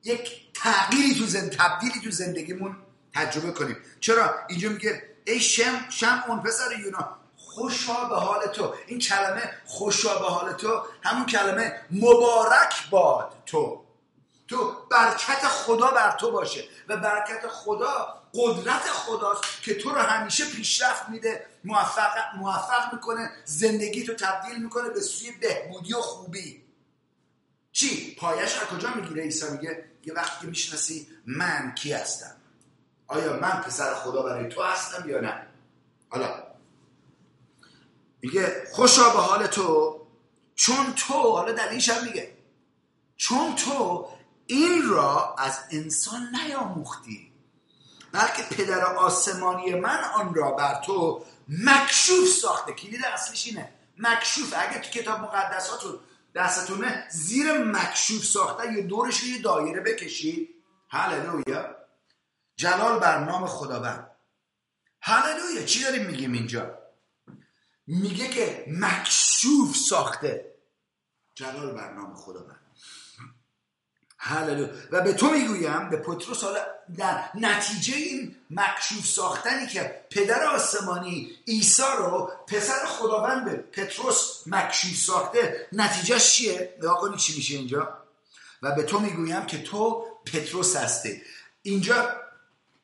یک 0.04 0.52
تغییری 0.54 1.14
تو 1.14 1.26
زند 1.26 1.50
تبدیلی 1.50 2.00
تو 2.00 2.10
زندگیمون 2.10 2.76
تجربه 3.14 3.52
کنیم. 3.52 3.76
چرا؟ 4.00 4.34
اینجا 4.48 4.68
میگه 4.68 5.02
ای 5.24 5.40
شم 5.40 5.90
شم 5.90 6.24
اون 6.28 6.42
پسر 6.42 6.78
یونا 6.78 7.16
خوشا 7.36 8.04
به 8.04 8.16
حال 8.16 8.46
تو. 8.46 8.74
این 8.86 8.98
کلمه 8.98 9.50
خوشا 9.66 10.18
به 10.18 10.26
حال 10.26 10.52
تو 10.52 10.82
همون 11.02 11.26
کلمه 11.26 11.80
مبارک 11.90 12.90
باد 12.90 13.32
تو. 13.46 13.79
تو 14.50 14.76
برکت 14.90 15.48
خدا 15.48 15.90
بر 15.90 16.10
تو 16.10 16.30
باشه 16.30 16.64
و 16.88 16.96
برکت 16.96 17.48
خدا 17.48 18.22
قدرت 18.34 18.82
خداست 18.82 19.42
که 19.62 19.74
تو 19.74 19.90
رو 19.90 19.98
همیشه 19.98 20.44
پیشرفت 20.44 21.08
میده 21.08 21.46
موفق, 21.64 22.36
موفق 22.36 22.94
می‌کنه 22.94 23.30
زندگی 23.44 24.04
تو 24.04 24.14
تبدیل 24.14 24.62
می‌کنه 24.62 24.88
به 24.88 25.00
سوی 25.00 25.30
بهبودی 25.30 25.94
و 25.94 26.00
خوبی. 26.00 26.62
چی؟ 27.72 28.14
پایش 28.14 28.58
از 28.58 28.64
کجا 28.64 28.94
می‌گیره؟ 28.94 29.22
عیسی 29.22 29.50
میگه 29.50 29.84
یه 30.04 30.14
وقتی 30.14 30.46
می‌شناسی 30.46 31.08
من 31.26 31.74
کی 31.74 31.92
هستم؟ 31.92 32.36
آیا 33.06 33.32
من 33.32 33.60
پسر 33.60 33.94
خدا 33.94 34.22
برای 34.22 34.48
تو 34.48 34.62
هستم 34.62 35.08
یا 35.08 35.20
نه؟ 35.20 35.46
حالا 36.08 36.42
میگه 38.22 38.68
خوشا 38.72 39.10
به 39.10 39.18
حال 39.18 39.46
تو 39.46 40.00
چون 40.54 40.94
تو 40.94 41.14
حالا 41.14 41.52
دلیلش 41.52 41.88
هم 41.88 42.04
میگه 42.04 42.36
چون 43.16 43.56
تو 43.56 44.08
این 44.50 44.88
را 44.88 45.34
از 45.38 45.58
انسان 45.70 46.36
نیاموختی. 46.42 47.32
بلکه 48.12 48.42
پدر 48.42 48.84
آسمانی 48.84 49.74
من 49.74 50.04
آن 50.14 50.34
را 50.34 50.52
بر 50.52 50.82
تو 50.82 51.24
مکشوف 51.48 52.28
ساخته. 52.28 52.72
کلید 52.72 53.04
اصلیش 53.04 53.46
اینه. 53.46 53.72
مکشوف. 53.98 54.54
اگه 54.56 54.78
تو 54.78 54.90
کتاب 54.90 55.20
مقدساتون 55.20 55.98
دستتونه 56.34 57.06
زیر 57.10 57.52
مکشوف 57.52 58.24
ساخته 58.24 58.72
یه 58.72 58.82
دورش 58.82 59.24
یه 59.24 59.42
دایره 59.42 59.80
بکشید. 59.80 60.48
هللویا. 60.88 61.76
جلال 62.56 62.98
بر 62.98 63.24
نام 63.24 63.46
خداوند. 63.46 64.10
هللویا. 65.02 65.64
چی 65.64 65.82
داریم 65.82 66.06
میگیم 66.06 66.32
اینجا؟ 66.32 66.78
میگه 67.86 68.28
که 68.28 68.64
مکشوف 68.68 69.76
ساخته. 69.76 70.54
جلال 71.34 71.74
بر 71.74 71.92
نام 71.92 72.14
خداوند. 72.14 72.59
هللویا. 74.22 74.68
و 74.90 75.00
به 75.00 75.12
تو 75.12 75.30
می‌گویم 75.30 75.90
به 75.90 75.96
پتروس 75.96 76.44
حالا 76.44 76.58
در 76.96 77.24
نتیجه 77.34 77.96
این 77.96 78.36
مکشوف 78.50 79.06
ساختنی 79.06 79.66
که 79.66 80.00
پدر 80.10 80.44
آسمانی 80.44 81.30
عیسی 81.48 81.82
رو 81.98 82.32
پسر 82.46 82.86
خداوند 82.86 83.44
به 83.44 83.56
پتروس 83.56 84.42
مکشوف 84.46 84.96
ساخته 84.96 85.68
نتیجهش 85.72 86.32
چیه؟ 86.34 86.74
نگاه 86.78 87.16
چی 87.16 87.36
میشه 87.36 87.54
اینجا؟ 87.54 87.98
و 88.62 88.74
به 88.74 88.82
تو 88.82 89.00
می‌گویم 89.00 89.46
که 89.46 89.62
تو 89.62 90.06
پتروس 90.32 90.76
هستی. 90.76 91.22
اینجا 91.62 92.16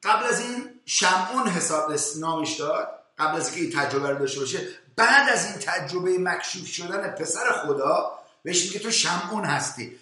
قبل 0.03 0.27
از 0.27 0.41
این 0.41 0.81
شمعون 0.87 1.49
حساب 1.49 1.95
نامش 2.17 2.55
داد 2.55 2.89
قبل 3.19 3.37
از 3.37 3.47
اینکه 3.47 3.61
این 3.61 3.87
تجربه 3.87 4.11
رو 4.11 4.19
داشته 4.19 4.41
باشه 4.41 4.69
بعد 4.97 5.29
از 5.29 5.45
این 5.45 5.55
تجربه 5.55 6.19
مکشوف 6.19 6.67
شدن 6.67 7.11
پسر 7.11 7.53
خدا 7.53 8.19
بهش 8.43 8.65
میگه 8.65 8.79
تو 8.79 8.91
شمعون 8.91 9.45
هستی. 9.45 9.99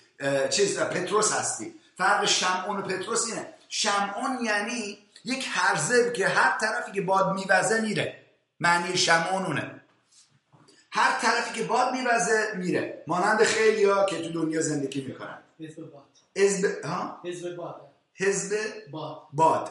چیز 0.51 0.79
پتروس 0.79 1.33
هستی. 1.33 1.75
فرق 1.99 2.25
شمعون 2.25 2.79
و 2.79 2.83
پتروس 2.83 3.27
اینه. 3.27 3.55
شمعون 3.69 4.45
یعنی 4.45 4.99
یک 5.25 5.47
هرزه 5.51 6.13
که 6.13 6.29
هر 6.29 6.59
طرفی 6.59 6.93
که 6.93 7.01
باد 7.01 7.35
میوزه 7.35 7.81
میره. 7.81 8.21
معنی 8.61 8.97
شمعونونه 8.97 9.81
هر 10.93 11.19
طرفی 11.19 11.55
که 11.55 11.65
باد 11.67 11.93
میوزه 11.93 12.53
میره. 12.57 13.05
مانند 13.07 13.43
خیلی 13.43 13.85
ها 13.85 14.05
که 14.05 14.23
تو 14.23 14.33
دنیا 14.33 14.61
زندگی 14.61 15.01
می‌کنن. 15.01 15.39
حزب 15.61 15.91
باد. 15.91 16.05
حزب 16.37 16.85
ها؟ 16.85 17.21
حزب 17.25 17.57
باد. 17.57 17.81
حزب 18.15 18.57
باد. 18.91 19.23
باد. 19.33 19.71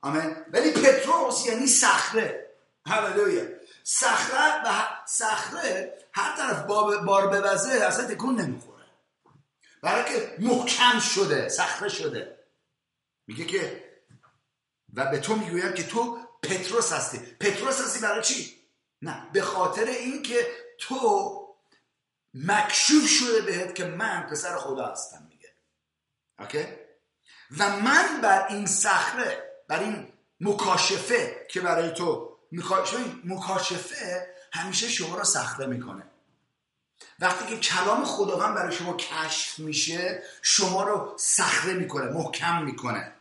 آمین. 0.00 0.36
ولی 0.52 0.70
پتروس 0.70 1.46
یعنی 1.46 1.66
صخره. 1.66 2.46
هللویا. 2.86 3.44
صخره 3.84 4.62
و 4.64 4.68
صخره 5.06 5.94
هر 6.12 6.36
طرف 6.36 6.62
بار 7.04 7.26
بوزه 7.26 7.70
اصلا 7.70 8.06
تکون 8.06 8.40
نمی‌خوره. 8.40 8.69
برای 9.82 10.04
که 10.04 10.36
محکم 10.38 11.00
شده 11.00 11.48
صخره 11.48 11.88
شده. 11.88 12.38
میگه 13.26 13.44
که 13.44 13.90
و 14.94 15.10
به 15.10 15.18
تو 15.18 15.36
می‌گویم 15.36 15.72
که 15.72 15.86
تو 15.86 16.18
پتروس 16.42 16.92
هستی. 16.92 17.18
پتروس 17.18 17.80
هستی 17.80 18.00
برای 18.00 18.22
چی؟ 18.22 18.60
نه 19.02 19.30
به 19.32 19.42
خاطر 19.42 19.84
اینکه 19.84 20.46
تو 20.78 21.36
مکشوف 22.34 23.08
شده 23.08 23.40
بهت 23.40 23.74
که 23.74 23.84
من 23.84 24.26
پسر 24.30 24.56
خدا 24.56 24.86
هستم 24.86 25.26
میگه. 25.30 25.48
اوکی؟ 26.38 26.66
و 27.58 27.76
من 27.76 28.20
بر 28.20 28.46
این 28.48 28.66
صخره 28.66 29.50
بر 29.68 29.80
این 29.80 30.12
مکاشفه 30.40 31.46
که 31.50 31.60
برای 31.60 31.90
تو 31.90 32.38
مکاشفه 33.24 34.34
همیشه 34.52 34.88
شما 34.88 35.16
رو 35.16 35.24
صخره 35.24 35.66
می‌کنه. 35.66 36.09
وقتی 37.20 37.46
که 37.46 37.56
کلام 37.56 38.04
خداوند 38.04 38.54
برای 38.54 38.76
شما 38.76 38.96
کشف 38.96 39.58
میشه 39.58 40.22
شما 40.42 40.82
رو 40.82 41.14
صخره 41.16 41.72
می‌کنه 41.72 42.10
محکم 42.10 42.62
می‌کنه. 42.62 43.12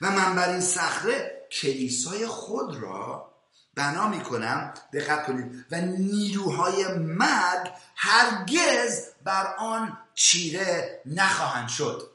و 0.00 0.10
من 0.10 0.34
بر 0.34 0.48
این 0.48 0.60
صخره 0.60 1.46
کلیسای 1.52 2.26
خود 2.26 2.76
را 2.76 3.30
بنا 3.74 4.08
می‌کنم. 4.08 4.74
دقت 4.92 5.26
کنید. 5.26 5.66
و 5.70 5.80
نیروهای 5.80 6.88
مرگ 6.94 7.70
هرگز 7.96 9.08
بر 9.24 9.54
آن 9.58 9.98
چیره 10.14 11.00
نخواهند 11.06 11.68
شد. 11.68 12.10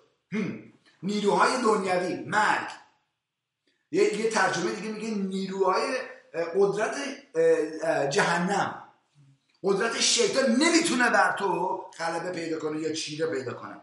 نیروهای 1.04 1.62
دنیوی 1.62 2.16
مرگ. 2.16 2.68
یه, 3.92 4.30
ترجمه 4.30 4.72
دیگه 4.72 4.90
میگه 4.90 5.10
نیروهای 5.10 5.98
قدرت 6.56 6.96
جهنم. 8.10 8.79
قدرت 9.64 10.00
شیطان 10.00 10.52
نمی‌تونه 10.52 11.10
بر 11.10 11.36
تو 11.40 11.78
غلبه 12.00 12.32
پیدا 12.32 12.60
کنه 12.60 12.80
یا 12.80 12.94
چیره 12.94 13.28
پیدا 13.28 13.54
کنه. 13.54 13.76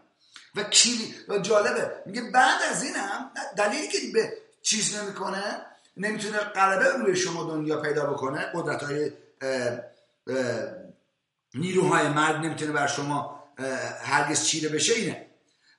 و 0.55 0.63
کلی 0.63 1.15
و 1.27 1.37
جالبه. 1.37 1.91
میگه 2.05 2.21
بعد 2.21 2.61
از 2.71 2.83
اینم 2.83 3.31
دلیلی 3.57 3.87
که 3.87 3.97
به 4.13 4.37
چیز 4.61 4.95
نمی‌کنه 4.95 5.61
نمی‌تونه 5.97 6.37
غلبه 6.37 6.89
روی 6.89 7.15
شما 7.15 7.43
دنیا 7.43 7.81
پیدا 7.81 8.13
بکنه 8.13 8.51
قدرت 8.53 8.83
های 8.83 9.11
نیروهای 11.53 12.07
مرد 12.07 12.35
نمی‌تونه 12.35 12.71
بر 12.71 12.87
شما 12.87 13.43
هرگز 14.03 14.43
چیره 14.43 14.69
بشه 14.69 14.93
اینه. 14.93 15.25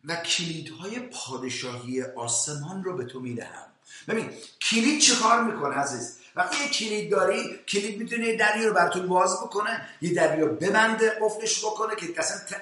و 0.04 0.16
کلیدهای 0.16 0.98
پادشاهی 1.00 2.02
آسمان 2.02 2.84
رو 2.84 2.96
به 2.96 3.04
تو 3.04 3.20
می‌دهم. 3.20 3.66
ببین 4.08 4.30
کلید 4.60 5.00
چه 5.00 5.14
کار 5.16 5.42
می‌کنه 5.44 5.74
عزیز؟ 5.74 6.18
وقتی 6.38 6.64
یه 6.64 6.70
کلید 6.70 7.10
داری 7.10 7.58
کلید 7.68 7.98
می‌تونه 7.98 8.26
یه 8.26 8.36
دری 8.36 8.66
رو 8.66 8.74
براتون 8.74 9.08
باز 9.08 9.40
بکنه 9.40 9.88
یه 10.00 10.14
دری 10.14 10.40
رو 10.40 10.54
ببنده 10.54 11.18
قفلش 11.20 11.64
بکنه 11.64 11.96
که 11.96 12.12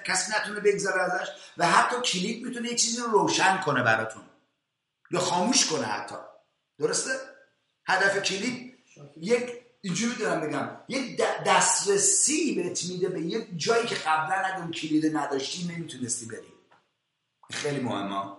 کسی 0.04 0.32
نتونه 0.36 0.60
بگذاره 0.60 1.02
ازش 1.02 1.28
و 1.56 1.66
حتی 1.66 1.96
کلید 2.00 2.46
می‌تونه 2.46 2.68
یه 2.68 2.74
چیزی 2.76 3.00
رو 3.00 3.06
روشن 3.06 3.60
کنه 3.60 3.82
براتون. 3.82 4.22
یا 5.10 5.20
خاموش 5.20 5.66
کنه 5.66 5.86
حتی. 5.86 6.14
درسته؟ 6.78 7.10
هدف 7.86 8.22
کلید 8.22 8.78
یک 9.16 9.52
اینجوری 9.80 10.14
دارم 10.14 10.40
بگم 10.40 10.70
یک 10.88 11.20
دسترسی 11.46 12.54
بهت 12.54 12.84
میده 12.84 13.08
به 13.08 13.20
یک 13.20 13.48
جایی 13.56 13.86
که 13.86 13.94
قبلا 13.94 14.34
اگه 14.34 14.70
کلید 14.70 15.16
نداشتی 15.16 15.64
نمی‌تونستی 15.64 16.26
بری. 16.26 16.52
خیلی 17.50 17.80
مهمه. 17.80 18.36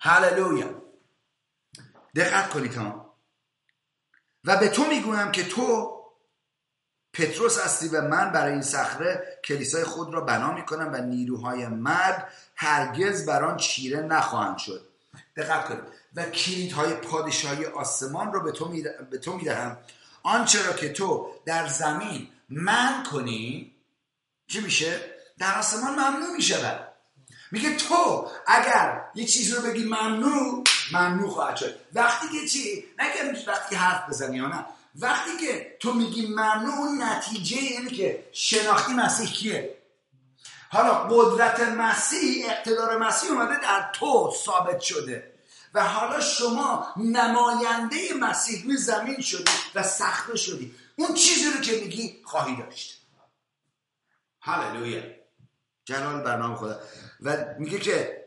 هللویا. 0.00 0.82
دقت 2.14 2.50
کنید 2.50 2.74
ها. 2.74 3.07
و 4.44 4.56
به 4.56 4.68
تو 4.68 4.84
می‌گویم 4.84 5.30
که 5.30 5.44
تو 5.44 5.98
پتروس 7.12 7.58
هستی 7.58 7.88
و 7.88 8.00
من 8.00 8.32
برای 8.32 8.52
این 8.52 8.62
صخره 8.62 9.38
کلیسای 9.44 9.84
خود 9.84 10.14
را 10.14 10.20
بنا 10.20 10.52
می‌کنم 10.52 10.92
و 10.92 10.96
نیروهای 10.96 11.66
مرد 11.66 12.32
هرگز 12.56 13.26
بر 13.26 13.44
آن 13.44 13.56
چیره 13.56 14.00
نخواهند 14.00 14.58
شد. 14.58 14.88
دقت 15.36 15.64
کنید. 15.64 15.82
و 16.14 16.24
کلیدهای 16.24 16.94
پادشاهی 16.94 17.64
آسمان 17.66 18.32
را 18.32 18.40
به 18.40 18.52
تو, 18.52 18.72
به 19.10 19.18
تو 19.18 19.36
می‌دهم. 19.36 19.78
آنچه 20.22 20.66
را 20.66 20.72
که 20.72 20.92
تو 20.92 21.30
در 21.44 21.68
زمین 21.68 22.28
من 22.48 23.02
کنی 23.12 23.74
چی 24.46 24.60
میشه؟ 24.60 25.00
در 25.38 25.58
آسمان 25.58 25.92
ممنوع 25.92 26.36
میشه 26.36 26.78
میگه 27.50 27.76
تو 27.76 28.30
اگر 28.46 29.04
یه 29.14 29.24
چیزی 29.24 29.54
رو 29.54 29.62
بگی 29.62 29.84
ممنوع 29.84 30.64
ممنوع 30.92 31.30
خواهد 31.30 31.56
شد. 31.56 31.80
وقتی 31.92 32.26
که 32.28 32.48
چی؟ 32.48 32.84
نگه 32.98 33.44
وقتی 33.46 33.76
حرف 33.76 34.08
بزنی 34.08 34.36
یا 34.36 34.48
نه. 34.48 34.66
وقتی 34.94 35.36
که 35.36 35.76
تو 35.80 35.92
میگی 35.92 36.26
ممنوع 36.26 36.92
نتیجه 36.98 37.56
اینه 37.56 37.90
که 37.90 38.28
شناختی 38.32 38.92
مسیح 38.92 39.26
کیه؟ 39.26 39.78
حالا 40.70 40.94
قدرت 40.94 41.60
مسیح 41.60 42.46
اقتدار 42.50 42.98
مسیح 42.98 43.30
اومده 43.30 43.60
در 43.60 43.90
تو 43.92 44.34
ثابت 44.44 44.80
شده. 44.80 45.34
و 45.74 45.84
حالا 45.84 46.20
شما 46.20 46.86
نماینده 46.96 48.14
مسیح 48.20 48.64
روی 48.64 48.76
زمین 48.76 49.20
شدی 49.20 49.52
و 49.74 49.82
سخته 49.82 50.36
شدی. 50.36 50.74
اون 50.96 51.14
چیزی 51.14 51.50
رو 51.50 51.60
که 51.60 51.72
میگی 51.72 52.22
خواهی 52.24 52.56
داشت. 52.56 53.02
هللویا. 54.40 55.02
جلال 55.84 56.22
برنامه 56.22 56.56
خدا. 56.56 56.80
و 57.22 57.36
میگه 57.58 57.78
که 57.78 58.17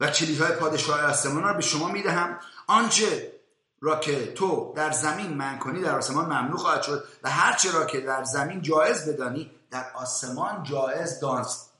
و 0.00 0.06
های 0.40 0.52
پادشاه 0.52 1.00
آسمان 1.02 1.42
را 1.42 1.52
به 1.52 1.62
شما 1.62 1.88
می‌دهم. 1.88 2.40
آنچه 2.66 3.32
را 3.80 4.00
که 4.00 4.32
تو 4.32 4.72
در 4.76 4.90
زمین 4.90 5.34
من 5.34 5.58
کنی 5.58 5.80
در 5.80 5.96
آسمان 5.98 6.24
ممنوع 6.24 6.56
خواهد 6.56 6.82
شد 6.82 7.08
و 7.22 7.30
هرچه 7.30 7.72
را 7.72 7.86
که 7.86 8.00
در 8.00 8.24
زمین 8.24 8.62
جایز 8.62 9.08
بدانی 9.08 9.50
در 9.70 9.92
آسمان 9.94 10.62
جایز 10.62 11.20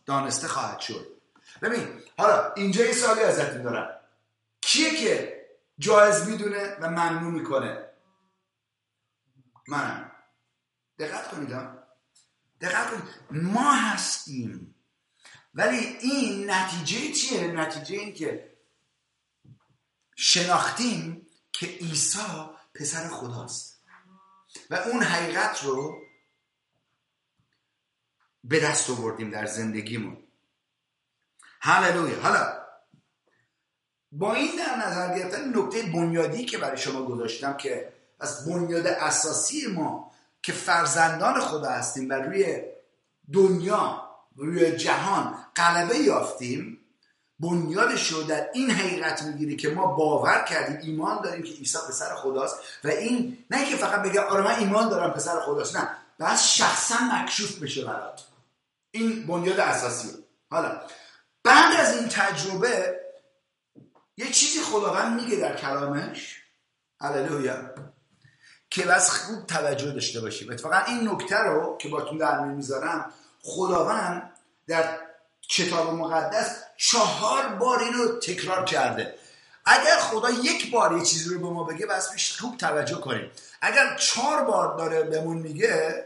دانسته 0.07 0.49
خواهد 0.49 0.81
شد. 0.81 1.07
ببین 1.63 1.89
حالا 2.19 2.53
اینجا 2.53 2.85
یه 2.85 2.93
سوالی 2.93 3.23
ازتون 3.23 3.63
دارم. 3.63 4.01
کیه 4.61 4.97
که 4.97 5.45
جایز 5.79 6.29
می‌دونه 6.29 6.77
و 6.81 6.91
ممنوع 6.91 7.33
می‌کنه؟ 7.33 7.85
منم. 9.69 10.11
دقت 10.99 11.29
کنید 11.29 11.49
دقت 12.61 12.91
کنید. 12.91 13.03
ما 13.31 13.73
هستیم. 13.73 14.74
ولی 15.55 15.77
این 16.01 16.51
نتیجه 16.51 17.13
چیه؟ 17.13 17.47
نتیجه 17.47 17.97
این 17.97 18.15
که 18.15 18.55
شناختیم 20.17 21.27
که 21.53 21.67
عیسی 21.67 22.19
پسر 22.75 23.09
خداست. 23.09 23.81
و 24.71 24.75
اون 24.75 25.03
حقیقت 25.03 25.63
رو 25.63 25.99
به 28.45 28.61
دست 28.61 28.91
آوردیم 28.91 29.31
در 29.31 29.47
زندگیمون. 29.47 30.17
هللویا. 31.61 32.21
حالا 32.21 32.65
با 34.13 34.35
این 34.35 34.57
در 34.57 34.77
نظر 34.87 35.19
گرفتن 35.19 35.59
نکته 35.59 35.83
بنیادی 35.83 36.45
که 36.45 36.59
برای 36.59 36.79
شما 36.79 37.05
گذاشتم 37.05 37.57
که 37.57 37.93
از 38.21 38.49
بنیاد 38.49 38.87
اساسی 38.87 39.67
ما 39.67 40.13
که 40.43 40.53
فرزندان 40.53 41.41
خدا 41.41 41.71
هستیم 41.71 42.11
و 42.11 42.13
روی 42.13 42.63
دنیا 43.33 44.04
روی 44.37 44.77
جهان 44.77 45.35
غلبه 45.57 45.99
یافتیم 45.99 46.79
بنیادش 47.41 48.13
رو 48.13 48.23
در 48.23 48.49
این 48.55 48.71
حقیقت 48.71 49.23
می‌گیری 49.23 49.57
که 49.57 49.71
ما 49.71 49.87
باور 49.87 50.45
کردیم 50.49 50.79
ایمان 50.83 51.23
داریم 51.23 51.43
که 51.43 51.53
عیسی 51.53 51.79
پسر 51.89 52.15
خداست 52.15 52.57
و 52.85 52.89
این 52.89 53.45
نه 53.51 53.71
که 53.71 53.77
فقط 53.77 54.03
بگه 54.03 54.21
آره 54.21 54.43
من 54.43 54.59
ایمان 54.59 54.89
دارم 54.89 55.11
پسر 55.11 55.41
خداست 55.41 55.77
نه. 55.77 55.89
بس 56.21 56.49
شخصا 56.49 56.95
مکشوف 57.13 57.59
بشه 57.59 57.85
برات. 57.85 58.25
این 58.91 59.27
بنیاد 59.27 59.61
اساسی. 59.61 60.09
حالا 60.51 60.81
بعد 61.45 61.81
از 61.81 61.97
این 61.99 62.09
تجربه 62.09 63.01
یه 64.17 64.31
چیزی 64.31 64.61
خداوند 64.61 65.21
میگه 65.21 65.37
در 65.37 65.57
کلامش. 65.57 66.43
هللویا. 67.01 67.57
که 68.71 68.83
بس 68.83 69.11
خوب 69.11 69.47
توجه 69.47 69.93
داشته 69.93 70.21
باشیم. 70.21 70.53
اتفاقا 70.53 70.79
این 70.87 71.09
نکته 71.09 71.39
رو 71.39 71.79
که 71.81 71.89
باتون 71.89 72.19
در 72.19 72.45
می‌ذارم 72.45 73.13
خداوند 73.45 74.31
در 74.67 74.99
کتاب 75.49 75.95
مقدس 75.95 76.63
چهار 76.77 77.49
بار 77.49 77.79
اینو 77.79 78.19
تکرار 78.19 78.65
کرده. 78.65 79.15
اگر 79.65 79.99
خدا 79.99 80.31
یک 80.31 80.71
بار 80.71 80.99
یه 80.99 81.05
چیزی 81.05 81.35
رو 81.35 81.41
به 81.41 81.55
ما 81.55 81.65
بگه 81.65 81.87
بس 81.87 82.13
بیش 82.13 82.41
خوب 82.41 82.57
توجه 82.57 83.01
کنیم. 83.01 83.31
اگر 83.61 83.97
چهار 83.97 84.45
بار 84.45 84.77
داره 84.77 85.03
بهمون 85.03 85.37
میگه 85.37 86.05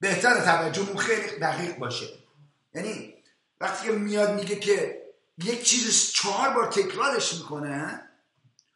بهتر 0.00 0.40
توجهمون 0.40 0.96
خیلی 0.96 1.38
دقیق 1.38 1.76
باشه. 1.76 2.06
یعنی 2.74 3.14
وقتی 3.60 3.86
که 3.86 3.92
میاد 3.92 4.34
میگه 4.34 4.56
که 4.56 5.02
یک 5.38 5.62
چیز 5.62 6.12
چهار 6.12 6.50
بار 6.50 6.72
تکرارش 6.72 7.34
می‌کنه 7.34 8.02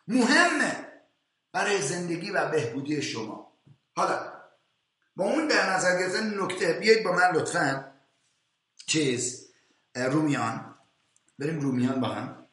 مهمه 0.08 0.88
برای 1.52 1.82
زندگی 1.82 2.30
و 2.30 2.48
بهبودی 2.48 3.02
شما. 3.02 3.52
حالا 3.96 4.31
با 5.16 5.24
اون 5.24 5.46
در 5.46 5.70
نظر 5.70 5.98
گرفتن 5.98 6.40
نکته 6.40 6.72
بیاید 6.72 7.04
با 7.04 7.12
من 7.12 7.30
لطفا 7.34 7.92
چیز 8.86 9.52
رومیان. 9.94 10.74
بریم 11.38 11.60
رومیان 11.60 12.00
با 12.00 12.08
هم. 12.08 12.46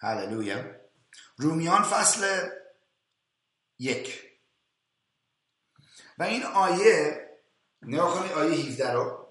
هللویا. 0.00 0.64
رومیان 1.36 1.82
فصل 1.82 2.48
یک. 3.78 4.22
و 6.18 6.22
این 6.22 6.42
آیه 6.42 7.26
نگاه 7.82 8.18
کنید 8.18 8.32
آیه 8.32 8.66
17 8.66 8.92
رو. 8.92 9.26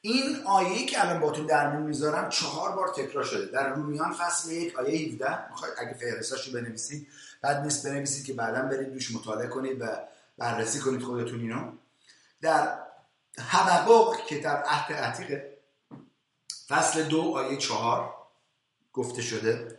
این 0.00 0.42
آیه 0.46 0.86
که 0.86 1.00
الان 1.00 1.20
باتون 1.20 1.46
در 1.46 1.70
میون 1.70 1.82
می‌ذارم 1.82 2.28
چهار 2.28 2.76
بار 2.76 2.88
تکرار 2.88 3.24
شده. 3.24 3.46
در 3.46 3.68
رومیان 3.68 4.12
فصل 4.12 4.50
یک 4.52 4.78
آیه 4.78 5.08
17 5.08 5.50
می‌خواید 5.50 5.74
اگه 5.78 5.94
فهرستاشو 5.94 6.52
بنویسید 6.52 7.08
بعد 7.42 7.56
نیست 7.56 7.86
بنویسید 7.86 8.24
که 8.26 8.32
بعدا 8.32 8.62
برید 8.62 8.92
دوش 8.92 9.14
مطالعه 9.14 9.48
کنید 9.48 9.80
و 9.80 9.86
بررسی 10.38 10.80
کنید 10.80 11.02
خودتون 11.02 11.40
اینو. 11.40 11.72
در 12.40 12.78
حبقوق 13.48 14.26
که 14.26 14.38
در 14.38 14.62
عهد 14.62 14.92
عتیق 14.92 15.42
فصل 16.68 17.02
دو 17.02 17.22
آیه 17.22 17.56
چهار 17.56 18.14
گفته 18.92 19.22
شده. 19.22 19.78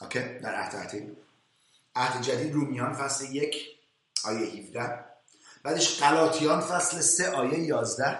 اوکی؟ 0.00 0.38
در 0.38 0.54
عهد 0.54 0.76
عتیق. 0.76 1.04
عهد 1.96 2.22
جدید 2.22 2.54
رومیان 2.54 2.94
فصل 2.94 3.34
یک 3.34 3.66
آیه 4.24 4.46
17 4.46 5.04
بعدش 5.62 6.00
قلاتیان 6.02 6.60
فصل 6.60 7.00
سه 7.00 7.30
آیه 7.30 7.58
11 7.58 8.18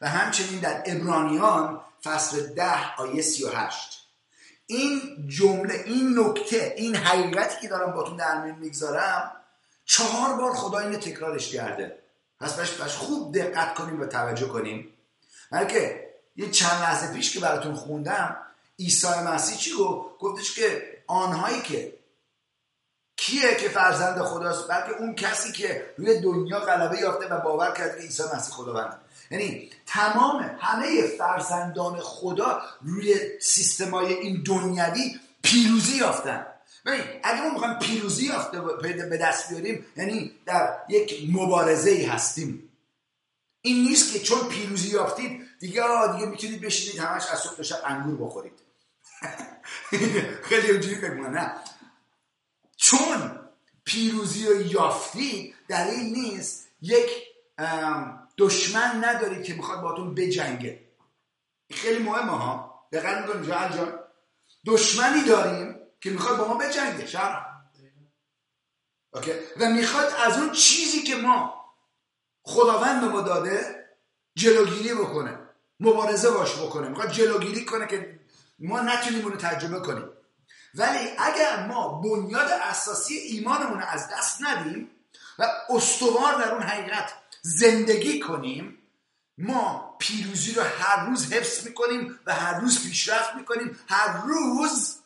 و 0.00 0.08
همچنین 0.08 0.60
در 0.60 0.82
ابرانیان 0.86 1.80
فصل 2.04 2.46
ده 2.46 2.94
آیه 2.96 3.22
38 3.22 4.08
این 4.66 5.28
جمله 5.28 5.74
این 5.86 6.18
نکته 6.18 6.74
این 6.76 6.96
حقیقتی 6.96 7.60
که 7.60 7.68
دارم 7.68 7.92
باتون 7.92 8.16
در 8.16 8.44
میون 8.44 8.58
می‌گذارم 8.58 9.32
چهار 9.92 10.36
بار 10.36 10.52
خدا 10.52 10.78
اینو 10.78 10.96
تکرارش 10.96 11.52
کرده. 11.52 11.98
پس 12.40 12.56
باش 12.80 12.96
خوب 12.96 13.38
دقت 13.38 13.74
کنیم 13.74 14.00
و 14.00 14.06
توجه 14.06 14.48
کنیم. 14.48 14.88
بلکه 15.50 16.08
یه 16.36 16.50
چند 16.50 16.82
لحظه 16.82 17.12
پیش 17.14 17.32
که 17.32 17.40
براتون 17.40 17.74
خوندم 17.74 18.36
عیسی 18.78 19.06
مسیح 19.26 19.56
چی 19.56 19.70
گفت؟ 19.78 20.18
گفتش 20.18 20.54
که 20.54 20.82
آنهایی 21.06 21.60
که 21.60 21.98
کیه 23.16 23.56
که 23.56 23.68
فرزند 23.68 24.22
خداست؟ 24.22 24.68
بلکه 24.68 24.98
اون 24.98 25.14
کسی 25.14 25.52
که 25.52 25.94
روی 25.98 26.20
دنیا 26.20 26.60
غلبه 26.60 26.98
یافته 26.98 27.28
و 27.28 27.40
باور 27.40 27.70
کرده 27.70 27.96
که 27.96 28.02
عیسی 28.02 28.22
مسیح 28.22 28.54
خداونده. 28.54 28.96
یعنی 29.30 29.70
تمام 29.86 30.56
همه 30.60 31.02
فرزندان 31.18 32.00
خدا 32.00 32.62
روی 32.82 33.40
سیستمای 33.40 34.12
این 34.12 34.42
دنیوی 34.46 35.20
پیروزی 35.42 35.96
یافتن. 35.96 36.46
ببین 36.86 37.00
اگه 37.22 37.42
ما 37.42 37.50
می‌خوایم 37.50 37.78
پیروزی 37.78 38.26
یافته 38.26 38.60
به 39.10 39.16
دست 39.16 39.50
بیاریم 39.50 39.86
یعنی 39.96 40.32
در 40.46 40.78
یک 40.88 41.28
مبارزه 41.32 41.90
ای 41.90 42.04
هستیم. 42.04 42.68
این 43.60 43.84
نیست 43.84 44.12
که 44.12 44.18
چون 44.18 44.48
پیروزی 44.48 44.88
یافتید 44.88 45.48
دیگه 45.60 45.82
آه 45.82 46.16
دیگه 46.16 46.26
می‌تونید 46.26 46.60
بشینید 46.60 47.00
همش 47.00 47.26
از 47.26 47.38
صبح 47.38 47.62
شب 47.62 47.80
انگور 47.84 48.26
بخورید. 48.26 48.52
خیلی 50.48 50.70
اونجوری 50.70 50.94
فکر 50.94 51.14
نه. 51.14 51.52
چون 52.76 53.38
پیروزی 53.84 54.46
رو 54.46 54.62
یافتید 54.62 55.54
در 55.68 55.90
این 55.90 56.12
نیست 56.12 56.68
یک 56.82 57.10
دشمن 58.38 59.04
نداری 59.04 59.42
که 59.42 59.54
می‌خواد 59.54 59.80
باتون 59.80 60.14
بجنگه. 60.14 60.80
خیلی 61.70 62.02
مهمه 62.02 62.32
ها. 62.32 62.84
دقت 62.92 63.26
می‌کنید 63.26 63.76
جان؟ 63.76 63.98
دشمنی 64.66 65.22
داریم 65.22 65.81
که 66.02 66.10
می‌خواد 66.10 66.38
با 66.38 66.48
ما 66.48 66.54
بجنگه 66.54 67.06
شرح 67.06 67.46
اوکی؟ 69.14 69.32
و 69.60 69.68
می‌خواد 69.70 70.14
از 70.26 70.38
اون 70.38 70.52
چیزی 70.52 71.02
که 71.02 71.16
ما 71.16 71.64
خداوند 72.42 73.00
به 73.00 73.08
ما 73.08 73.20
داده 73.20 73.86
جلوگیری 74.34 74.94
بکنه 74.94 75.38
مبارزه 75.80 76.30
باش 76.30 76.58
بکنه. 76.58 76.88
می‌خواد 76.88 77.10
جلوگیری 77.10 77.64
کنه 77.64 77.86
که 77.86 78.20
ما 78.58 78.80
نتونیم 78.80 79.24
اونو 79.24 79.36
تجربه 79.36 79.80
کنیم. 79.80 80.08
ولی 80.74 81.08
اگر 81.18 81.66
ما 81.66 82.00
بنیاد 82.00 82.50
اساسی 82.50 83.14
ایمانمون 83.14 83.80
رو 83.80 83.86
از 83.86 84.08
دست 84.08 84.42
ندیم 84.42 84.90
و 85.38 85.46
استوار 85.68 86.34
در 86.34 86.52
اون 86.52 86.62
حقیقت 86.62 87.12
زندگی 87.42 88.20
کنیم 88.20 88.78
ما 89.38 89.96
پیروزی 89.98 90.54
رو 90.54 90.62
هر 90.62 91.06
روز 91.06 91.32
حفظ 91.32 91.66
می‌کنیم 91.66 92.18
و 92.26 92.34
هر 92.34 92.60
روز 92.60 92.88
پیشرفت 92.88 93.34
می‌کنیم. 93.34 93.78
هر 93.88 94.22
روز 94.26 95.01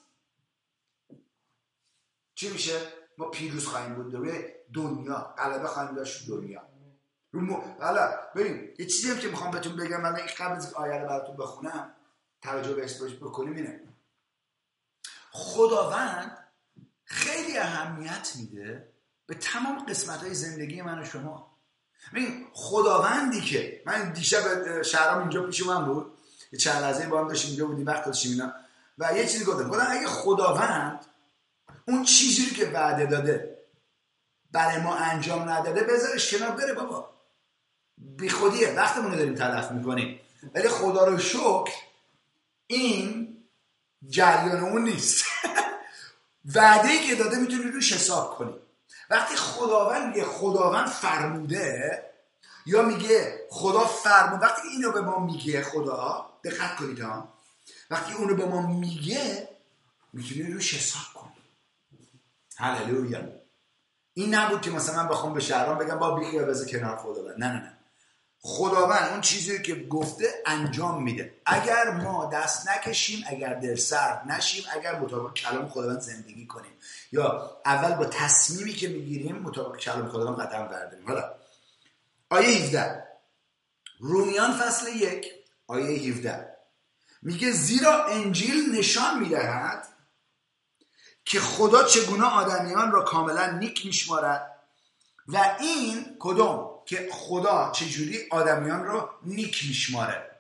چی 2.37 2.51
میشه؟ 2.53 2.81
ما 3.19 3.31
پیروز 3.31 3.67
خواهیم 3.67 3.95
بود. 3.95 4.15
روی 4.15 4.45
دنیا 4.75 5.35
غلبه 5.39 5.69
خواهیم 5.69 5.95
داشت 5.95 6.29
دنیا. 6.29 6.63
رو 7.33 7.63
حالا 7.81 8.11
ببین 8.37 8.75
یه 8.79 8.87
چیزی 8.87 9.11
هم 9.11 9.19
که 9.19 9.29
می‌خوام 9.29 9.51
بهتون 9.51 9.77
بگم 9.77 10.01
من 10.01 10.13
قبل 10.39 10.57
از 10.57 10.75
آیه 10.75 10.95
رو 10.95 11.09
براتون 11.09 11.37
بخونم. 11.37 11.95
توجه 12.43 12.75
بهش 12.75 13.03
بکنیم 13.21 13.55
اینه. 13.55 13.81
خداوند 15.31 16.39
خیلی 17.05 17.59
اهمیت 17.59 18.33
میده 18.37 18.93
به 19.27 19.35
تمام 19.35 19.87
قسمت 19.87 20.23
های 20.23 20.35
زندگی 20.35 20.83
من 20.83 21.03
و 21.03 21.05
شما. 21.05 21.57
ببین 22.13 22.47
خداوندی 22.53 23.41
که 23.41 23.83
من 23.87 24.13
دیشب 24.13 24.83
شهرام 24.83 25.19
اینجا 25.19 25.43
پیش 25.47 25.67
من 25.67 25.85
بود. 25.85 26.19
یه 26.53 26.59
چند 26.59 26.83
لحظه 26.83 27.07
با 27.07 27.21
هم 27.21 27.29
داشتیم 27.29 27.51
اینجا 27.51 27.67
بودیم 27.67 27.87
وقت 27.87 28.05
داشتیم 28.05 28.33
اینا. 28.33 28.55
و 28.99 29.17
یه 29.17 29.27
چیزی 29.27 29.45
گفتم. 29.45 29.69
گفتم 29.69 29.87
اگه 29.89 30.07
خداوند 30.07 31.07
اون 31.89 32.05
چیزی 32.05 32.51
که 32.51 32.67
وعده 32.67 33.07
داده 33.07 33.59
برای 34.53 34.79
ما 34.79 34.95
انجام 34.95 35.49
نداده 35.49 35.83
بذارش 35.83 36.35
کنار 36.35 36.51
بره 36.51 36.73
بابا. 36.73 37.11
بی 37.99 38.29
خودیه 38.29 38.73
وقتمون 38.73 39.11
رو 39.11 39.19
داریم 39.19 39.35
تلف 39.35 39.71
می‌کنیم. 39.71 40.21
ولی 40.55 40.69
خدا 40.69 41.05
رو 41.05 41.19
شکر 41.19 41.73
این 42.67 43.37
جریان 44.09 44.61
اون 44.61 44.85
نیست. 44.85 45.25
وعده 46.55 46.99
که 46.99 47.15
داده 47.15 47.37
می‌تونی 47.37 47.71
روش 47.71 47.93
حساب 47.93 48.39
کنی. 48.39 48.55
وقتی 49.11 49.37
خداوند 49.37 50.09
میگه 50.09 50.25
خداوند 50.25 50.89
فرموده 50.89 52.03
یا 52.67 52.83
میگه 52.83 53.47
خدا 53.51 53.85
فرمود 53.85 54.43
وقتی 54.43 54.69
اینو 54.69 54.93
به 54.93 55.01
ما 55.01 55.19
میگه 55.19 55.63
خدا 55.63 56.31
دقت 56.45 56.77
کنید 56.77 57.01
ها. 57.01 57.29
وقتی 57.91 58.13
اونو 58.13 58.35
به 58.35 58.45
ما 58.45 58.67
میگه 58.67 59.49
می‌تونی 60.13 60.43
روش 60.43 60.75
حساب 60.75 61.16
هللویا 62.57 63.21
این 64.15 64.35
نبود 64.35 64.61
که 64.61 64.71
مثلا 64.71 65.03
من 65.03 65.09
بخوام 65.09 65.35
به 65.35 65.41
شهران 65.41 65.79
بگم 65.79 65.99
با 65.99 66.15
بیخیال 66.15 66.45
بذار 66.45 66.67
کنار 66.67 66.97
خداوند 66.97 67.39
نه 67.39 67.47
نه 67.47 67.61
نه. 67.61 67.73
خداوند 68.41 69.09
اون 69.11 69.21
چیزی 69.21 69.63
که 69.63 69.75
گفته 69.75 70.35
انجام 70.47 71.03
میده. 71.03 71.35
اگر 71.47 71.91
ما 71.91 72.31
دست 72.33 72.69
نکشیم 72.69 73.25
اگر 73.27 73.55
دل 73.55 73.75
سرد 73.75 74.23
نشیم 74.27 74.65
اگر 74.73 75.01
مطابق 75.01 75.35
کلام 75.35 75.69
خداوند 75.69 76.01
زندگی 76.01 76.47
کنیم. 76.47 76.73
یا 77.13 77.57
اول 77.65 77.95
با 77.95 78.05
تصمیمی 78.05 78.73
که 78.73 78.89
می‌گیریم 78.89 79.37
مطابق 79.37 79.77
کلام 79.77 80.09
خداوند 80.09 80.39
قدم 80.39 80.69
برداریم. 80.69 81.07
حالا 81.07 81.35
آیه 82.31 82.49
17 82.49 83.05
رومیان 83.99 84.53
فصل 84.53 84.97
یک 84.97 85.27
آیه 85.67 86.11
17 86.11 86.57
میگه 87.23 87.51
زیرا 87.51 88.07
انجیل 88.07 88.79
نشان 88.79 89.19
می‌دهد 89.19 89.96
که 91.27 91.41
خدا 91.41 91.85
چگونه 91.85 92.25
آدمیان 92.25 92.93
را 92.93 93.03
کاملا 93.03 93.51
نیک 93.51 93.87
میشمارد 93.87 94.61
و 95.29 95.57
این 95.61 96.17
کدوم 96.19 96.71
که 96.85 97.09
خدا 97.13 97.71
چجوری 97.73 98.19
آدمیان 98.31 98.85
رو 98.85 99.09
نیک 99.23 99.65
میشماره 99.69 100.31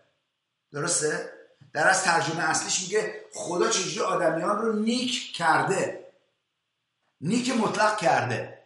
درسته؟ 0.72 1.32
در 1.72 1.88
از 1.88 2.04
ترجمه 2.04 2.50
اصلیش 2.50 2.82
میگه 2.82 3.24
خدا 3.34 3.70
چجوری 3.70 4.00
آدمیان 4.00 4.58
رو 4.58 4.72
نیک 4.72 5.32
کرده. 5.32 6.06
نیک 7.20 7.50
مطلق 7.50 7.96
کرده. 7.96 8.62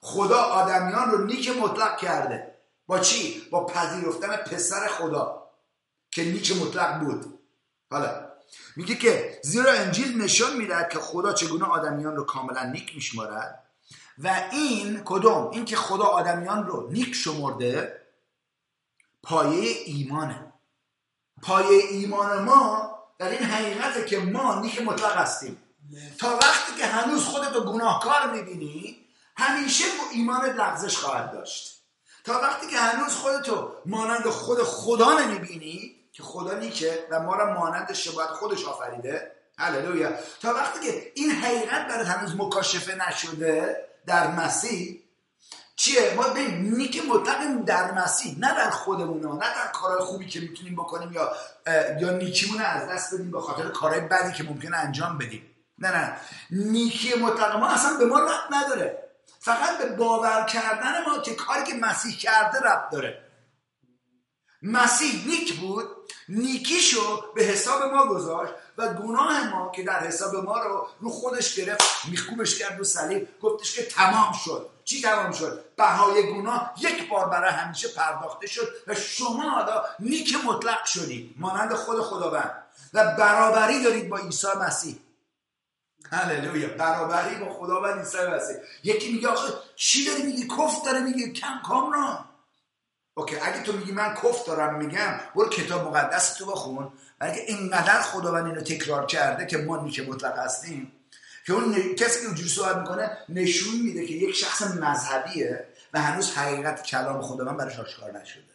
خدا 0.00 0.42
آدمیان 0.42 1.10
رو 1.10 1.24
نیک 1.24 1.48
مطلق 1.56 1.98
کرده. 1.98 2.58
با 2.86 2.98
چی؟ 2.98 3.48
با 3.50 3.66
پذیرفتن 3.66 4.36
پسر 4.36 4.88
خدا 4.88 5.50
که 6.10 6.24
نیک 6.24 6.56
مطلق 6.56 6.98
بود. 6.98 7.38
حالا 7.90 8.31
میگه 8.76 8.94
که 8.94 9.40
زیرا 9.42 9.72
انجیل 9.72 10.22
نشان 10.22 10.56
می‌دهد 10.56 10.88
که 10.90 10.98
خدا 10.98 11.32
چگونه 11.32 11.64
آدمیان 11.64 12.16
رو 12.16 12.24
کاملا 12.24 12.64
نیک 12.64 12.94
میشمارد 12.94 13.62
و 14.18 14.44
این 14.52 15.02
کدوم؟ 15.04 15.50
این 15.50 15.64
که 15.64 15.76
خدا 15.76 16.04
آدمیان 16.04 16.66
رو 16.66 16.90
نیک 16.90 17.14
شمرده 17.14 18.02
پایه 19.22 19.82
ایمانه. 19.86 20.52
پایه 21.42 21.84
ایمان 21.90 22.42
ما 22.42 22.92
در 23.18 23.28
این 23.28 23.42
حقیقته 23.42 24.04
که 24.04 24.18
ما 24.18 24.60
نیک 24.60 24.82
مطلق 24.82 25.16
هستیم. 25.16 25.62
تا 26.18 26.36
وقتی 26.36 26.72
که 26.78 26.86
هنوز 26.86 27.24
خودتو 27.24 27.64
گناهکار 27.72 28.30
می‌بینی 28.32 28.96
همیشه 29.36 29.84
ایمان 30.12 30.44
لغزش 30.46 30.96
خواهد 30.96 31.32
داشت. 31.32 31.82
تا 32.24 32.40
وقتی 32.40 32.66
که 32.66 32.78
هنوز 32.78 33.12
خودتو 33.14 33.72
مانند 33.86 34.26
خود 34.26 34.62
خدا 34.62 35.18
نمی‌بینی 35.20 36.01
که 36.12 36.22
خدا 36.22 36.58
نیکه 36.58 37.06
و 37.10 37.20
ما 37.20 37.36
را 37.36 37.52
مانند 37.52 37.92
شباهت 37.92 38.30
خودش 38.30 38.64
آفریده. 38.64 39.32
هللویا. 39.58 40.10
تا 40.42 40.54
وقتی 40.54 40.80
که 40.80 41.12
این 41.14 41.30
حقیقت 41.30 41.88
برای 41.88 42.06
هنوز 42.06 42.34
مکاشفه 42.36 43.08
نشده 43.08 43.76
در 44.06 44.30
مسیح 44.30 45.02
چیه؟ 45.76 46.14
ما 46.16 46.28
به 46.28 46.50
نیک 46.50 47.02
مطلق 47.08 47.64
در 47.64 47.92
مسیح 47.92 48.38
نه 48.38 48.54
در 48.54 48.70
خودمون 48.70 49.20
نه 49.20 49.54
در 49.54 49.72
کارهای 49.72 50.00
خوبی 50.00 50.26
که 50.26 50.40
می‌تونیم 50.40 50.74
بکنیم 50.76 51.12
یا 51.12 51.32
یا 52.00 52.10
نیکیمون 52.10 52.62
از 52.62 52.88
دست 52.88 53.14
بدیم 53.14 53.30
به 53.30 53.40
خاطر 53.40 53.68
کارهای 53.68 54.00
بدی 54.00 54.32
که 54.32 54.44
ممکنه 54.44 54.76
انجام 54.76 55.18
بدیم. 55.18 55.50
نه 55.78 55.96
نه. 55.96 56.16
نیکی 56.50 57.14
مطلق 57.14 57.56
ما 57.56 57.68
اصلا 57.68 57.96
به 57.96 58.06
ما 58.06 58.18
ربط 58.18 58.52
نداره. 58.52 58.98
فقط 59.40 59.78
به 59.78 59.96
باور 59.96 60.44
کردن 60.44 61.04
ما 61.04 61.18
که 61.18 61.34
کاری 61.34 61.64
که 61.64 61.74
مسیح 61.74 62.16
کرده 62.16 62.58
ربط 62.58 62.90
داره. 62.92 63.22
مسیح 64.62 65.26
نیک 65.26 65.60
بود؟ 65.60 65.88
نیکیشو 66.32 67.24
به 67.34 67.42
حساب 67.44 67.82
ما 67.82 68.06
گذاشت 68.06 68.52
و 68.78 68.94
گناه 68.94 69.48
ما 69.48 69.72
که 69.74 69.82
در 69.82 69.98
حساب 69.98 70.36
ما 70.36 70.58
رو 70.58 70.86
رو 71.00 71.10
خودش 71.10 71.54
گرفت 71.54 71.82
میخوبش 72.08 72.58
کرد 72.58 72.78
رو 72.78 72.84
صلیب. 72.84 73.28
گفتش 73.40 73.74
که 73.74 73.82
تمام 73.82 74.32
شد. 74.44 74.70
چی 74.84 75.02
تمام 75.02 75.32
شد؟ 75.32 75.64
بهای 75.76 76.32
گناه 76.34 76.74
یک 76.80 77.08
بار 77.08 77.28
برای 77.28 77.50
همیشه 77.50 77.88
پرداخته 77.88 78.46
شد 78.46 78.68
و 78.86 78.94
شما 78.94 79.50
حالا 79.50 79.84
نیک 79.98 80.36
مطلق 80.44 80.84
شدید 80.84 81.34
مانند 81.38 81.74
خود 81.74 82.00
خداوند. 82.00 82.62
و 82.94 83.14
برابری 83.18 83.82
دارید 83.82 84.08
با 84.08 84.18
عیسی 84.18 84.46
مسیح. 84.60 84.98
هللویا. 86.10 86.68
برابری 86.68 87.34
با 87.34 87.52
خداوند 87.52 87.98
عیسی 87.98 88.18
مسیح. 88.18 88.56
یکی 88.84 89.12
میگه 89.12 89.28
آخه 89.28 89.52
چی 89.76 90.04
داری 90.04 90.22
میگی؟ 90.22 90.48
کفت 90.48 90.84
داره 90.84 91.00
میگه. 91.00 91.32
کم 91.32 91.60
کامران 91.68 92.24
اوکی 93.14 93.36
اگه 93.36 93.62
تو 93.62 93.72
میگی 93.72 93.92
من 93.92 94.14
کف 94.14 94.46
دارم 94.46 94.78
میگم 94.78 95.20
برو 95.34 95.48
کتاب 95.48 95.88
مقدس 95.88 96.34
تو 96.34 96.46
بخون. 96.46 96.92
برای 97.18 97.40
اینقدر 97.40 98.02
خداوند 98.02 98.46
اینو 98.46 98.60
تکرار 98.60 99.06
کرده 99.06 99.46
که 99.46 99.58
ما 99.58 99.82
نیک 99.82 100.08
مطلق 100.08 100.38
هستیم 100.38 100.92
که 101.46 101.52
اون 101.52 101.94
کسی 101.94 102.20
که 102.20 102.26
اونجوری 102.26 102.48
صحبت 102.48 102.76
می‌کنه 102.76 103.18
نشون 103.28 103.80
میده 103.82 104.06
که 104.06 104.14
یک 104.14 104.34
شخص 104.34 104.62
مذهبیه 104.62 105.66
و 105.94 106.00
هنوز 106.00 106.30
حقیقت 106.30 106.82
کلام 106.82 107.22
خداوند 107.22 107.56
براش 107.56 107.78
آشکار 107.78 108.20
نشده. 108.20 108.52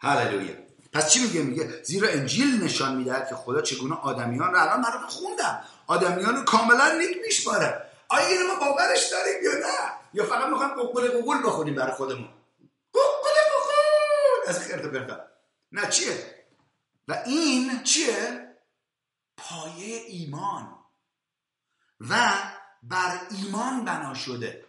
هللویا. 0.00 0.54
پس 0.92 1.10
چی 1.10 1.22
میگه؟ 1.22 1.42
میگه 1.42 1.82
زیرا 1.82 2.08
انجیل 2.08 2.64
نشان 2.64 2.96
میده 2.96 3.26
که 3.28 3.34
خدا 3.34 3.62
چگونه 3.62 3.94
آدمیان 3.94 4.52
رو 4.52 4.62
الان 4.62 4.82
براتون 4.82 5.08
خوندم. 5.08 5.60
آدمیان 5.86 6.36
رو 6.36 6.44
کاملا 6.44 6.92
نیک 6.98 7.16
میشماره 7.26 7.82
آیا 8.08 8.26
اینو 8.26 8.46
ما 8.46 8.54
باورش 8.54 9.10
داریم 9.10 9.44
یا 9.44 9.52
نه؟ 9.52 9.92
یا 10.16 10.24
فقط 10.24 10.48
می‌خوایم 10.48 10.72
ققل 10.72 11.08
ققل 11.08 11.42
بخونیم 11.46 11.74
برای 11.74 11.92
خودمون؟ 11.92 12.28
ققل 12.94 13.36
ققل 13.50 14.48
از 14.48 14.60
خیرت 14.60 14.82
برکت 14.82 15.20
نه 15.72 15.88
چیه؟ 15.88 16.44
و 17.08 17.22
این 17.26 17.82
چیه؟ 17.82 18.46
پایه 19.36 19.96
ایمان. 19.96 20.78
و 22.00 22.32
بر 22.82 23.20
ایمان 23.30 23.84
بنا 23.84 24.14
شده. 24.14 24.64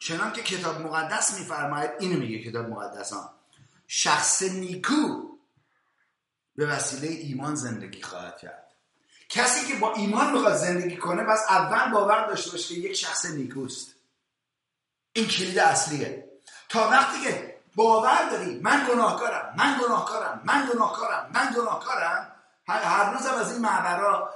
چنان 0.00 0.32
که 0.32 0.42
کتاب 0.42 0.80
مقدس 0.80 1.38
میفرماید 1.38 1.90
اینو 2.00 2.18
میگه 2.18 2.50
کتاب 2.50 2.66
مقدس 2.66 3.12
ها 3.12 3.34
شخص 3.86 4.42
نیکو 4.42 5.28
به 6.54 6.66
وسیله 6.66 7.08
ایمان 7.08 7.54
زندگی 7.54 8.02
خواهد 8.02 8.38
کرد. 8.38 8.72
کسی 9.28 9.66
که 9.66 9.78
با 9.78 9.94
ایمان 9.94 10.32
می‌خواد 10.32 10.56
زندگی 10.56 10.96
کنه 10.96 11.24
پس 11.24 11.44
اول 11.48 11.92
باور 11.92 12.26
داشته 12.26 12.50
باشه 12.50 12.74
که 12.74 12.80
یک 12.80 12.94
شخص 12.94 13.26
نیکوست. 13.26 13.97
این 15.12 15.28
کلید 15.28 15.58
اصلیه. 15.58 16.28
تا 16.68 16.88
وقتی 16.88 17.20
که 17.20 17.58
باور 17.74 18.28
داری 18.30 18.60
من 18.60 18.86
گناهکارم 18.92 19.54
من 19.56 19.80
گناهکارم 19.84 20.40
من 20.44 20.68
گناهکارم 20.72 21.30
من 21.34 21.54
گناهکارم 21.56 22.32
هر 22.68 23.12
روز 23.12 23.26
هم 23.26 23.34
از 23.34 23.52
این 23.52 23.62
معبرها 23.62 24.30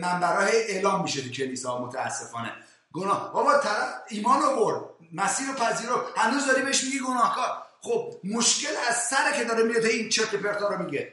منبرها 0.00 0.40
اعلام 0.40 1.02
میشه 1.02 1.22
تو 1.22 1.28
کلیسا 1.28 1.78
متاسفانه. 1.78 2.52
گناه 2.92 3.32
بابا 3.32 3.58
طرف 3.58 3.94
ایمان 4.08 4.42
رو 4.42 4.56
برد. 4.56 4.84
مسیر 5.12 5.46
رو 5.46 5.52
پذیرو 5.52 6.00
هنوز 6.16 6.46
داری 6.46 6.62
بهش 6.62 6.84
میگی 6.84 7.00
گناهکار. 7.00 7.62
خب 7.80 8.14
مشکل 8.24 8.72
از 8.88 8.96
سر 8.96 9.32
که 9.32 9.44
داره 9.44 9.62
میاد 9.62 9.84
این 9.84 10.08
چرت 10.08 10.34
پرتا 10.34 10.68
رو 10.68 10.82
میگه. 10.82 11.12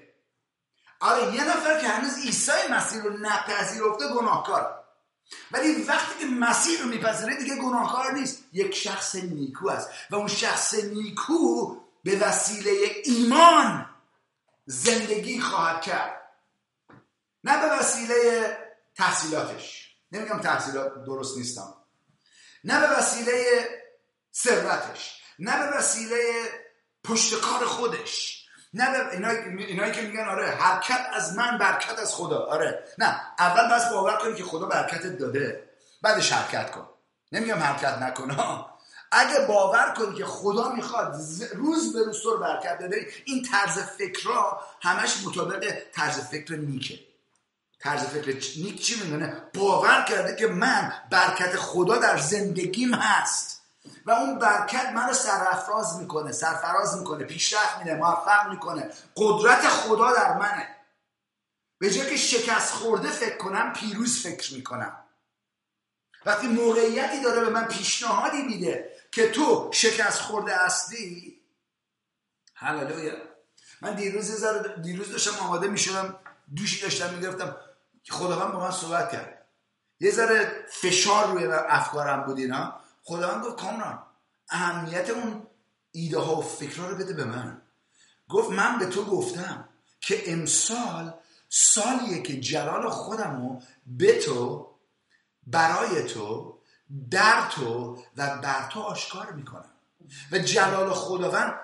آره 1.00 1.36
یه 1.36 1.44
نفر 1.44 1.80
که 1.82 1.88
هنوز 1.88 2.18
عیسی 2.26 2.52
مسیر 2.72 3.04
رو 3.04 3.10
نپذیرفته 3.22 4.08
گناهکار. 4.20 4.84
ولی 5.52 5.84
وقتی 5.84 6.20
که 6.20 6.26
مسیح 6.26 6.82
رو 6.82 6.88
میپذیره 6.88 7.38
دیگه 7.38 7.56
گناهکار 7.56 8.12
نیست. 8.12 8.44
یک 8.54 8.76
شخص 8.76 9.16
نیکو 9.16 9.70
است 9.70 9.90
و 10.10 10.16
اون 10.16 10.28
شخص 10.28 10.74
نیکو 10.74 11.78
به 12.04 12.20
وسیله 12.20 12.72
ایمان 13.06 13.90
زندگی 14.66 15.42
خواهد 15.42 15.82
کرد. 15.82 16.22
نه 17.44 17.62
به 17.62 17.76
وسیله 17.80 18.58
تحصیلاتش. 18.96 19.96
نمیگم 20.12 20.40
تحصیلات 20.40 21.06
درست 21.06 21.38
نیستم. 21.38 21.74
نه 22.64 22.80
به 22.80 22.98
وسیله 22.98 23.70
ثروتش. 24.34 25.22
نه 25.40 25.58
به 25.58 25.78
وسیله 25.78 26.50
پشتکار 27.04 27.66
خودش. 27.66 28.37
نه 28.74 29.10
اینایی, 29.58 29.92
که 29.92 30.02
میگن 30.02 30.28
آره 30.28 30.48
حرکت 30.48 31.08
از 31.14 31.36
من 31.36 31.58
برکت 31.58 32.00
از 32.00 32.16
خدا. 32.16 32.40
آره. 32.40 32.84
نه 32.98 33.22
اول 33.40 33.76
بس 33.76 33.90
باور 33.90 34.16
کنی 34.16 34.36
که 34.36 34.44
خدا 34.44 34.66
برکتت 34.66 35.18
داده. 35.18 35.64
بعدش 36.02 36.32
حرکت 36.32 36.72
کن. 36.72 36.88
نمیگم 37.32 37.60
حرکت 37.60 37.98
نکن 37.98 38.66
اگه 39.12 39.40
باور 39.40 39.94
کنی 39.98 40.16
که 40.16 40.26
خدا 40.26 40.70
می‌خواد 40.70 41.16
روز 41.56 41.94
به 41.94 42.04
روز 42.04 42.24
تو 42.24 42.38
برکت 42.38 42.80
داده 42.80 43.08
این 43.26 43.44
طرز 43.44 43.80
فکرها 43.80 44.62
همش 44.82 45.18
مطابق 45.26 45.74
طرز 45.94 46.20
فکر 46.20 46.56
نیکه. 46.56 47.00
طرز 47.80 48.04
فکر 48.04 48.60
نیک 48.60 48.82
چی 48.82 49.04
می‌دونه؟ 49.04 49.42
باور 49.54 50.04
کرده 50.04 50.36
که 50.36 50.48
من 50.48 50.94
برکت 51.10 51.56
خدا 51.56 51.98
در 51.98 52.18
زندگیم 52.18 52.94
هست. 52.94 53.57
و 54.06 54.12
اون 54.12 54.40
برکت 54.40 54.90
منو 54.96 55.14
سرافراز 55.14 56.00
می‌کنه 56.00 56.32
سرفراز 56.32 56.98
می‌کنه 56.98 57.24
پیشرفت 57.24 57.78
میده 57.78 57.96
موفق 57.96 58.50
می‌کنه. 58.50 58.92
قدرت 59.16 59.68
خدا 59.68 60.14
در 60.14 60.38
منه. 60.38 60.76
به 61.80 61.90
جای 61.90 62.10
که 62.10 62.18
شکست 62.18 62.74
خورده 62.74 63.10
فکر 63.10 63.38
کنم 63.38 63.74
پیروز 63.74 64.24
فکر 64.24 64.54
می‌کنم. 64.54 65.04
وقتی 66.26 66.48
موقعیتی 66.48 67.22
داره 67.22 67.42
به 67.42 67.50
من 67.50 67.66
پیشنهادی 67.66 68.42
میده 68.42 68.92
که 69.12 69.32
تو 69.32 69.70
شکست 69.74 70.20
خورده 70.20 70.56
هستی 70.56 71.42
هللویا. 72.56 73.14
من 73.82 73.94
دیروز 73.94 74.46
دیروز 74.84 75.12
داشتم 75.12 75.46
آماده 75.46 75.68
می‌شدم 75.68 76.20
دوشی 76.56 76.82
داشتم 76.82 77.14
می‌گرفتم 77.14 77.56
خداوند 78.10 78.52
با 78.52 78.60
من 78.60 78.72
صحبت 78.72 79.12
کرد. 79.12 79.48
یه 80.00 80.12
ذره 80.12 80.66
فشار 80.70 81.28
روی 81.28 81.48
افکارم 81.48 82.24
بود 82.24 82.38
اینا. 82.38 82.82
خداوند 83.08 83.46
گفت 83.46 83.60
کامران 83.60 84.04
اهمیت 84.50 85.10
اون 85.10 85.48
ایده 85.92 86.20
ها 86.20 86.36
و 86.36 86.42
فکرها 86.42 86.88
رو 86.88 86.98
بده 86.98 87.14
به 87.14 87.26
من. 87.26 87.62
گفت 88.30 88.52
من 88.52 88.80
به 88.80 88.86
تو 88.86 89.06
گفتم 89.06 89.70
که 90.02 90.34
امسال 90.34 91.14
سالیه 91.50 92.22
که 92.22 92.40
جلال 92.40 92.90
خودم 92.90 93.42
رو 93.42 93.62
به 93.86 94.20
تو 94.20 94.72
برای 95.48 96.04
تو 96.04 96.60
در 97.12 97.50
تو 97.50 98.04
و 98.18 98.38
بر 98.38 98.70
تو 98.70 98.80
آشکار 98.80 99.32
می‌کنم. 99.32 99.74
و 100.32 100.40
جلال 100.40 100.94
خداوند 100.94 101.60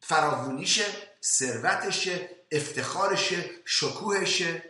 فراوونیشه 0.00 0.84
ثروتشه 1.24 2.30
افتخارشه 2.52 3.50
شکوهشه 3.64 4.62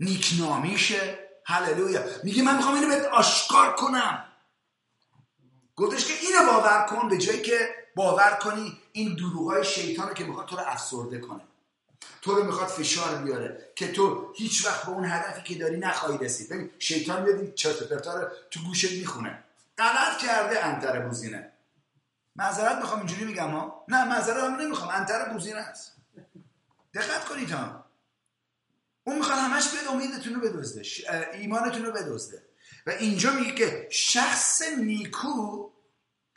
نیکنامیشه. 0.00 1.28
هللویا. 1.46 2.04
میگه 2.24 2.42
من 2.42 2.56
می‌خوام 2.56 2.74
اینو 2.74 2.88
بهت 2.88 3.04
آشکار 3.04 3.74
کنم. 3.74 4.27
گفتش 5.78 6.04
که 6.06 6.12
اینو 6.12 6.52
باور 6.52 6.86
کن 6.86 7.08
به 7.08 7.18
جایی 7.18 7.42
که 7.42 7.74
باور 7.94 8.38
کنی 8.42 8.78
این 8.92 9.14
دروغای 9.14 9.64
شیطانه 9.64 10.14
که 10.14 10.24
می‌خواد 10.24 10.46
تو 10.46 10.56
رو 10.56 10.62
افسرده 10.66 11.18
کنه. 11.18 11.40
تو 12.22 12.34
رو 12.34 12.44
می‌خواد 12.44 12.68
فشار 12.68 13.22
بیاره 13.22 13.68
که 13.74 13.92
تو 13.92 14.32
هیچ 14.36 14.66
وقت 14.66 14.86
به 14.86 14.92
اون 14.92 15.04
هدفی 15.04 15.42
که 15.42 15.60
داری 15.60 15.76
نخواهی 15.76 16.18
رسید. 16.18 16.48
ببین 16.48 16.70
شیطان 16.78 17.22
میاد 17.22 17.54
چرت 17.54 17.82
پرتا 17.82 18.28
تو 18.50 18.60
گوشت 18.60 18.92
می‌خونه. 18.92 19.44
غلط 19.78 20.18
کرده 20.18 20.64
انتر 20.64 21.00
بوزینه 21.00 21.52
معذرت 22.36 22.76
می‌خوام 22.76 22.98
اینجوری 22.98 23.24
میگم 23.24 23.50
ها؟ 23.50 23.84
نه 23.88 24.04
معذرت 24.04 24.36
هم 24.36 24.54
نمی‌خوام 24.54 24.90
انتر 24.94 25.28
بوزینه 25.28 25.58
است. 25.58 25.92
دقت 26.94 27.24
کنید 27.24 27.50
ها. 27.50 27.84
اون 29.04 29.16
می‌خواد 29.16 29.38
همش 29.38 29.68
بیاد 29.68 29.86
امیدتون 29.86 30.34
رو 30.34 30.40
بدزده 30.40 30.82
ایمانتون 31.34 31.84
رو 31.84 31.92
بدزده. 31.92 32.42
و 32.88 32.90
اینجا 32.90 33.32
میگه 33.32 33.54
که 33.54 33.88
شخص 33.90 34.62
نیکو 34.62 35.70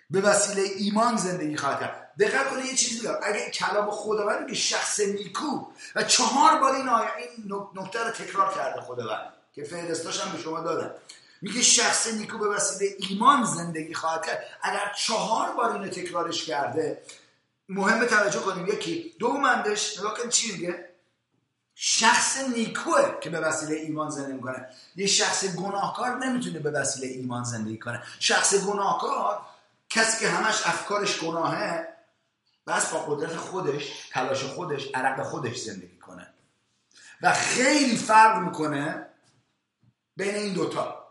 به 0.10 0.22
وسیله 0.22 0.70
ایمان 0.78 1.18
زندگی 1.18 1.58
خواهد 1.58 1.80
کرد. 1.80 2.12
دقت 2.20 2.50
کنید 2.50 2.66
یه 2.66 2.76
چیزی 2.76 3.02
دارم 3.02 3.20
اگه 3.24 3.50
کلام 3.50 3.92
خداوند 3.92 4.48
که 4.48 4.56
شخص 4.56 5.00
نیکو 5.00 5.66
و 5.96 6.04
چهار 6.04 6.60
بار 6.60 6.76
این 6.76 6.90
آیه 6.90 7.10
این 7.18 7.54
نکته 7.76 8.04
رو 8.04 8.12
تکرار 8.12 8.54
کرده 8.54 8.82
خداوند 8.82 9.34
که 9.54 9.64
فهرستاش 9.64 10.22
هم 10.22 10.32
به 10.32 10.38
شما 10.38 10.60
داده 10.60 10.92
میگه 11.42 11.62
شخص 11.62 12.08
نیکو 12.08 12.38
به 12.38 12.48
وسیله 12.48 12.96
ایمان 13.10 13.46
زندگی 13.46 13.94
خواهد 13.94 14.26
کرد. 14.26 14.44
اگر 14.62 14.92
چهار 14.98 15.52
بار 15.52 15.72
اینو 15.72 15.88
تکرارش 15.88 16.46
کرده 16.46 17.02
مهم 17.70 18.06
توجه 18.06 18.40
کنیم. 18.40 18.68
یکی 18.68 19.16
دومندش 19.20 20.00
نگاه 20.00 20.18
کن 20.18 20.30
چی 20.30 20.52
میگه؟ 20.52 20.91
شخص 21.84 22.38
نیکوه 22.38 23.20
که 23.22 23.30
به 23.30 23.40
وسیله 23.40 23.76
ایمان 23.76 24.10
زندگی 24.10 24.34
می‌کنه. 24.34 24.70
یه 24.96 25.08
شخص 25.08 25.46
گناهکار 25.46 26.18
نمی‌تونه 26.18 26.60
به 26.60 26.72
وسیله 26.72 27.08
ایمان 27.08 27.44
زندگی 27.44 27.80
کنه. 27.80 28.04
شخص 28.20 28.56
گناهکار 28.56 29.42
کسی 29.90 30.26
که 30.26 30.32
همش 30.32 30.62
افکارش 30.66 31.20
گناهه 31.20 31.88
بس 32.68 32.94
با 32.94 33.00
قدرت 33.00 33.36
خودش 33.36 34.10
تلاش 34.12 34.44
خودش 34.44 34.88
عرق 34.94 35.24
خودش 35.24 35.58
زندگی 35.62 35.98
کنه. 35.98 36.28
و 37.22 37.34
خیلی 37.34 37.98
فرق 37.98 38.38
می‌کنه 38.38 39.08
بین 40.16 40.36
این 40.36 40.54
دوتا 40.54 41.08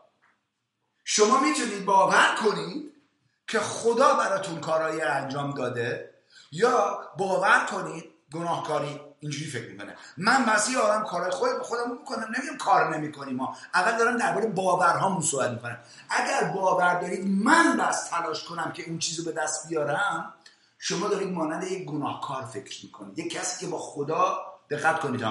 شما 1.05 1.41
می‌تونید 1.41 1.85
باور 1.85 2.35
کنید 2.45 2.93
که 3.47 3.61
خدا 3.61 4.15
براتون 4.15 4.61
کارایی 4.61 5.01
انجام 5.01 5.55
داده 5.55 6.15
یا 6.53 7.09
باور 7.19 7.67
کنید 7.67 8.05
گناهکاری 8.33 9.10
اینجوری 9.21 9.51
فکر 9.51 9.71
می‌کنه. 9.71 9.97
من 10.17 10.45
بسی 10.45 10.77
آدم 10.77 11.05
کارهای 11.05 11.31
خود 11.31 11.51
خودم 11.63 11.91
می‌کنم 11.91 12.27
نمیگم 12.39 12.57
کار 12.57 12.97
نمی‌کنیم 12.97 13.37
ما 13.37 13.57
اول 13.75 13.99
دارم 13.99 14.17
درباره 14.17 14.47
باورهامون 14.47 15.23
صحبت 15.23 15.51
می‌کنم. 15.51 15.79
اگر 16.11 16.45
باور 16.45 17.01
دارید 17.01 17.27
من 17.27 17.77
بس 17.77 18.09
تلاش 18.09 18.45
کنم 18.45 18.73
که 18.73 18.85
اون 18.89 18.99
چیزو 18.99 19.25
به 19.25 19.33
دست 19.33 19.69
بیارم 19.69 20.35
شما 20.79 21.09
دارید 21.09 21.29
مانند 21.29 21.65
یک 21.65 21.85
گناهکار 21.85 22.43
فکر 22.43 22.85
می‌کنید. 22.85 23.19
یک 23.19 23.33
کسی 23.33 23.67
که 23.67 23.73
با 23.73 23.79
خدا 23.79 24.39
دقت 24.71 25.01
کنید 25.01 25.25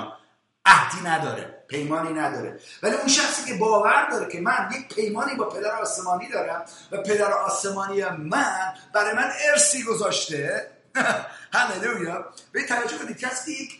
عهدی 0.66 1.08
نداره 1.08 1.64
پیمانی 1.68 2.14
نداره. 2.14 2.60
ولی 2.84 2.96
اون 2.96 3.08
شخصی 3.08 3.46
که 3.46 3.58
باور 3.58 4.10
داره 4.12 4.32
که 4.32 4.42
من 4.42 4.70
یک 4.72 4.96
پیمانی 4.96 5.36
با 5.36 5.46
پدر 5.46 5.82
آسمانی 5.82 6.30
دارم 6.30 6.66
و 6.92 6.98
پدر 6.98 7.34
آسمانی 7.34 8.04
من 8.04 8.74
برای 8.94 9.16
من 9.16 9.32
ارسی 9.52 9.84
گذاشته 9.84 10.72
هللویا. 11.54 12.34
به 12.52 12.68
توجه 12.68 12.98
کنید 12.98 13.18
کسی 13.18 13.52
یک 13.52 13.80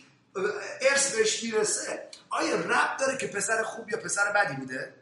ارث 0.90 1.16
بهش 1.16 1.42
می‌رسه 1.42 2.08
آیا 2.30 2.56
رب 2.56 2.96
داره 2.96 3.16
که 3.18 3.26
پسر 3.26 3.62
خوب 3.62 3.90
یا 3.90 3.98
پسر 3.98 4.32
بدی 4.32 4.54
بوده؟ 4.54 4.94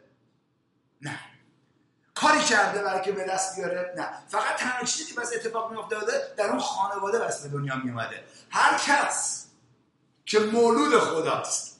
نه. 1.01 1.19
کاری 2.15 2.43
کرده 2.43 2.83
برای 2.83 3.01
که 3.01 3.11
به 3.11 3.23
دست 3.23 3.55
بیاره؟ 3.55 3.93
نه. 3.97 4.09
فقط 4.27 4.55
تنها 4.55 4.85
چیزی 4.85 5.13
که 5.13 5.21
بس 5.21 5.33
اتفاق 5.33 5.71
میافتاده 5.71 6.33
در 6.37 6.49
اون 6.49 6.59
خانواده 6.59 7.19
بس 7.19 7.43
به 7.43 7.49
دنیا 7.49 7.75
میومده 7.75 8.23
هر 8.49 8.77
کس 8.77 9.45
که 10.25 10.39
مولود 10.39 10.99
خداست. 10.99 11.79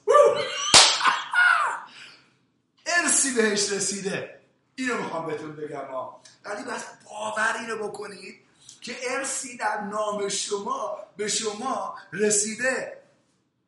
ارسی 2.86 3.34
بهش 3.34 3.72
رسیده. 3.72 4.40
اینو 4.74 5.02
می‌خوام 5.02 5.26
بهتون 5.26 5.56
بگم 5.56 5.84
ها 5.84 6.22
ولی 6.44 6.62
بس 6.62 6.84
باور 7.04 7.56
اینو 7.60 7.88
بکنید. 7.88 8.49
که 8.80 8.96
ارسی 9.10 9.56
در 9.56 9.80
نام 9.80 10.28
شما 10.28 10.98
به 11.16 11.28
شما 11.28 11.98
رسیده. 12.12 13.00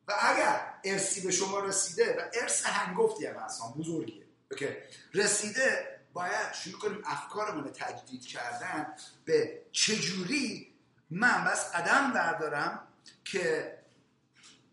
و 0.07 0.13
اگر 0.19 0.73
ارسی 0.83 1.21
به 1.21 1.31
شما 1.31 1.59
رسیده 1.59 2.17
و 2.19 2.41
ارث 2.41 2.65
هنگفتی 2.65 3.25
هم 3.25 3.37
اصلا 3.37 3.67
بزرگیه. 3.67 4.23
اوکی؟ 4.51 4.67
رسیده 5.13 5.99
باید 6.13 6.53
شروع 6.53 6.79
کنیم 6.79 7.01
افکارمون 7.05 7.71
تجدید 7.71 8.25
کردن 8.25 8.87
به 9.25 9.61
چجوری 9.71 10.73
من 11.09 11.43
بس 11.43 11.71
قدم 11.75 12.13
بردارم 12.13 12.87
که 13.25 13.77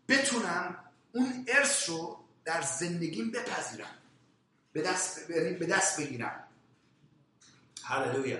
بتونم 0.07 0.77
اون 1.11 1.45
ارث 1.47 1.89
رو 1.89 2.19
در 2.45 2.61
زندگیم 2.61 3.31
بپذیرم. 3.31 3.97
به 4.73 4.81
دست, 4.81 5.27
به 5.27 5.65
دست 5.65 5.99
بگیرم. 5.99 6.43
هللویا. 7.83 8.37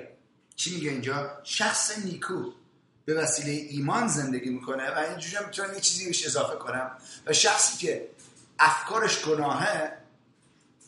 چی 0.62 0.76
میگه 0.76 0.91
اینجا؟ 0.91 1.41
شخص 1.43 1.97
نیکو. 1.97 2.51
به 3.05 3.14
وسیله 3.14 3.51
ایمان 3.51 4.07
زندگی 4.07 4.49
می‌کنه 4.49 4.91
و 4.91 4.97
اینجوری 4.97 5.45
می‌تونم 5.45 5.74
یه 5.74 5.80
چیزی 5.80 6.05
بهش 6.05 6.26
اضافه 6.26 6.55
کنم. 6.55 6.97
و 7.26 7.34
شخصی 7.34 7.78
که 7.78 8.09
افکارش 8.59 9.26
گناهه 9.26 9.97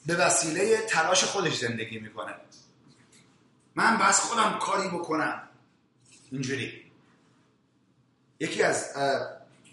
به 0.05 0.15
وسیله 0.15 0.77
تلاش 0.77 1.23
خودش 1.23 1.57
زندگی 1.57 1.99
می‌کنه. 1.99 2.35
من 3.75 3.97
بس 3.97 4.19
خودم 4.19 4.59
کاری 4.59 4.87
بکنم. 4.87 5.49
اینجوری. 6.31 6.91
یکی 8.39 8.63
از 8.63 8.93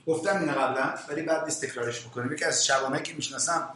گفتم 0.06 0.38
اینه 0.40 0.52
قبلا 0.52 0.94
ولی 1.08 1.22
بعد 1.22 1.44
نیست 1.44 1.64
تکرارش 1.64 2.00
بکنیم. 2.00 2.32
یکی 2.32 2.44
از 2.44 2.66
شبانه 2.66 3.02
که 3.02 3.14
می‌شناسم 3.14 3.74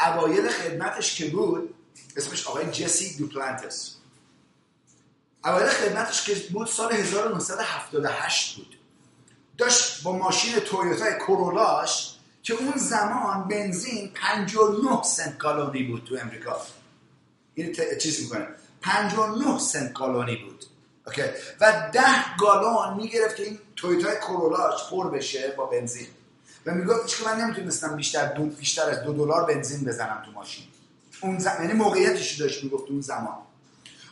اوایل 0.00 0.48
خدمتش 0.48 1.14
که 1.14 1.30
بود 1.30 1.74
اسمش 2.16 2.46
آقای 2.46 2.70
جسی 2.70 3.16
دوپلانتس. 3.16 3.97
اوایل 5.44 5.68
خدمتش 5.68 6.24
که 6.24 6.34
بود 6.52 6.66
سال 6.66 6.92
1978 6.92 8.56
بود. 8.56 8.78
داشت 9.58 10.02
با 10.02 10.12
ماشین 10.12 10.60
تویوتا 10.60 11.12
کورولاش 11.12 12.14
که 12.42 12.54
اون 12.54 12.72
زمان 12.76 13.48
بنزین 13.48 14.10
59 14.14 15.02
سنت 15.02 15.38
گالونی 15.38 15.82
بود 15.82 16.04
تو 16.04 16.16
امریکا. 16.22 16.60
این 17.54 17.76
چیز 18.00 18.22
می‌کنه؟ 18.22 18.46
59 18.82 19.58
سنت 19.58 19.92
گالونی 19.92 20.36
بود. 20.36 20.64
اوکی؟ 21.06 21.22
و 21.60 21.90
10 21.92 22.02
گالون 22.40 22.96
می‌گرفت 22.96 23.36
که 23.36 23.42
این 23.42 23.58
تویوتا 23.76 24.14
کورولاش 24.14 24.90
پر 24.90 25.10
بشه 25.10 25.54
با 25.56 25.66
بنزین. 25.66 26.06
و 26.66 26.74
می‌گفت 26.74 27.06
که 27.06 27.24
من 27.24 27.40
نمی‌تونستم 27.40 27.96
بیشتر 27.96 28.32
دو 28.32 28.44
بیشتر 28.44 28.90
از 28.90 29.02
دو 29.02 29.12
دلار 29.12 29.44
بنزین 29.44 29.84
بزنم 29.84 30.22
تو 30.24 30.30
ماشین. 30.30 30.64
اون 31.20 31.38
زمان 31.38 31.60
یعنی 31.62 31.72
موقعیتش 31.72 32.40
داشت 32.40 32.64
می‌گفت 32.64 32.90
اون 32.90 33.00
زمان. 33.00 33.38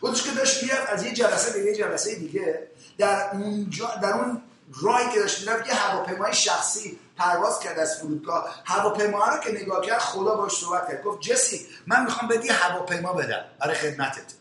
خودش 0.01 0.23
که 0.23 0.31
داشت 0.31 0.63
می‌رفت 0.63 0.89
از 0.89 1.05
یه 1.05 1.13
جلسه 1.13 1.53
به 1.53 1.67
یه 1.67 1.77
جلسه 1.77 2.15
دیگه 2.15 2.67
در 2.99 3.31
اونجا 3.33 3.95
در 4.03 4.13
اون 4.13 4.43
راهی 4.83 5.13
که 5.13 5.21
داشت 5.21 5.49
می‌رفت 5.49 5.67
یه 5.67 5.75
هواپیمای 5.75 6.35
شخصی 6.35 6.99
پرواز 7.17 7.61
کرد 7.61 7.79
از 7.79 7.99
فرودگاه. 7.99 8.63
هواپیما 8.65 9.29
رو 9.29 9.39
که 9.39 9.53
نگاه 9.53 9.87
کرد 9.87 9.99
خدا 9.99 10.37
باش 10.37 10.53
صحبت 10.53 10.89
کرد. 10.89 11.03
گفت 11.03 11.21
جسی 11.21 11.67
من 11.87 12.05
می‌خوام 12.05 12.29
بدی 12.29 12.49
هواپیما 12.49 13.13
بدم 13.13 13.45
برای 13.61 13.75
خدمتت. 13.75 14.35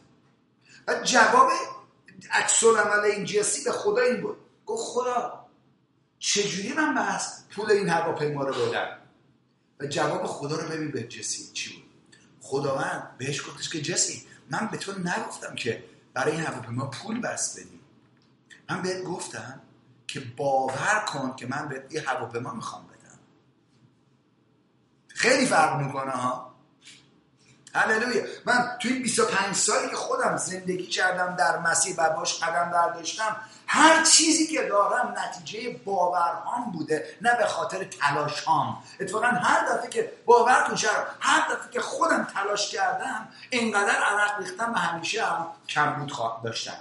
و 0.88 0.96
جواب 1.04 1.52
عکس 2.32 2.64
عمل 2.64 3.00
این 3.00 3.26
جسی 3.26 3.64
به 3.64 3.72
خدا 3.72 4.02
این 4.02 4.22
بود. 4.22 4.38
گفت 4.66 4.84
خدا 4.84 5.46
چجوری 6.20 6.74
من 6.74 6.96
بس 6.96 7.44
پول 7.56 7.72
این 7.72 7.90
هواپیما 7.90 8.44
رو 8.44 8.66
بدم؟ 8.66 8.98
و 9.80 9.86
جواب 9.86 10.26
خدا 10.26 10.56
رو 10.56 10.68
ببین 10.70 10.92
به 10.92 11.04
جسی 11.04 11.52
چی 11.54 11.74
بود. 11.74 11.86
خداوند 12.42 13.16
بهش 13.18 13.42
گفتش 13.42 13.70
که 13.70 13.82
جسی 13.82 14.28
من 14.50 14.68
به 14.72 14.78
تو 14.78 15.00
نگفتم 15.00 15.56
که 15.56 15.84
برای 16.14 16.32
این 16.32 16.42
هواپیما 16.42 16.86
پول 16.86 17.22
بس 17.22 17.60
بدیم 17.60 17.82
من 18.70 18.82
بهت 18.82 19.04
گفتم 19.04 19.62
که 20.08 20.20
باور 20.20 21.06
کن 21.08 21.36
که 21.36 21.48
من 21.48 21.68
به 21.68 21.84
یه 21.90 22.10
هواپیما 22.10 22.54
می‌خوام 22.54 22.88
بدم. 22.88 23.20
خیلی 25.08 25.46
فرق 25.46 25.82
می‌کنه 25.82 26.12
ها؟ 26.12 26.56
هللویا. 27.74 28.24
من 28.46 28.78
توی 28.80 28.94
این 28.94 29.02
25 29.02 29.56
سالی 29.56 29.90
که 29.90 29.96
خودم 29.96 30.38
زندگی 30.38 30.88
کردم 30.88 31.36
در 31.36 31.60
مسیر 31.60 31.96
و 31.98 32.10
باش 32.10 32.44
قدم 32.44 32.72
برداشتم 32.72 33.36
هر 33.68 34.04
چیزی 34.04 34.48
که 34.48 34.64
دارم 34.64 35.16
نتیجه 35.18 35.80
باورهام 35.86 36.72
بوده 36.72 37.18
نه 37.22 37.38
به 37.38 37.46
خاطر 37.46 37.84
تلاشهام 37.84 38.84
اتفاقا 39.00 39.28
هر 39.28 39.66
دفعه 39.66 39.90
که 39.90 40.12
باور 40.26 40.64
کن 40.64 40.76
هر 41.20 41.54
دفعه 41.54 41.72
که 41.72 41.82
خودم 41.82 42.24
تلاش 42.24 42.72
کردم 42.72 43.28
اینقدر 43.50 43.96
عرق 43.96 44.40
ریختم 44.40 44.74
و 44.74 44.78
همیشه 44.78 45.26
هم 45.26 45.48
کمبود 45.70 46.12
داشتم. 46.44 46.78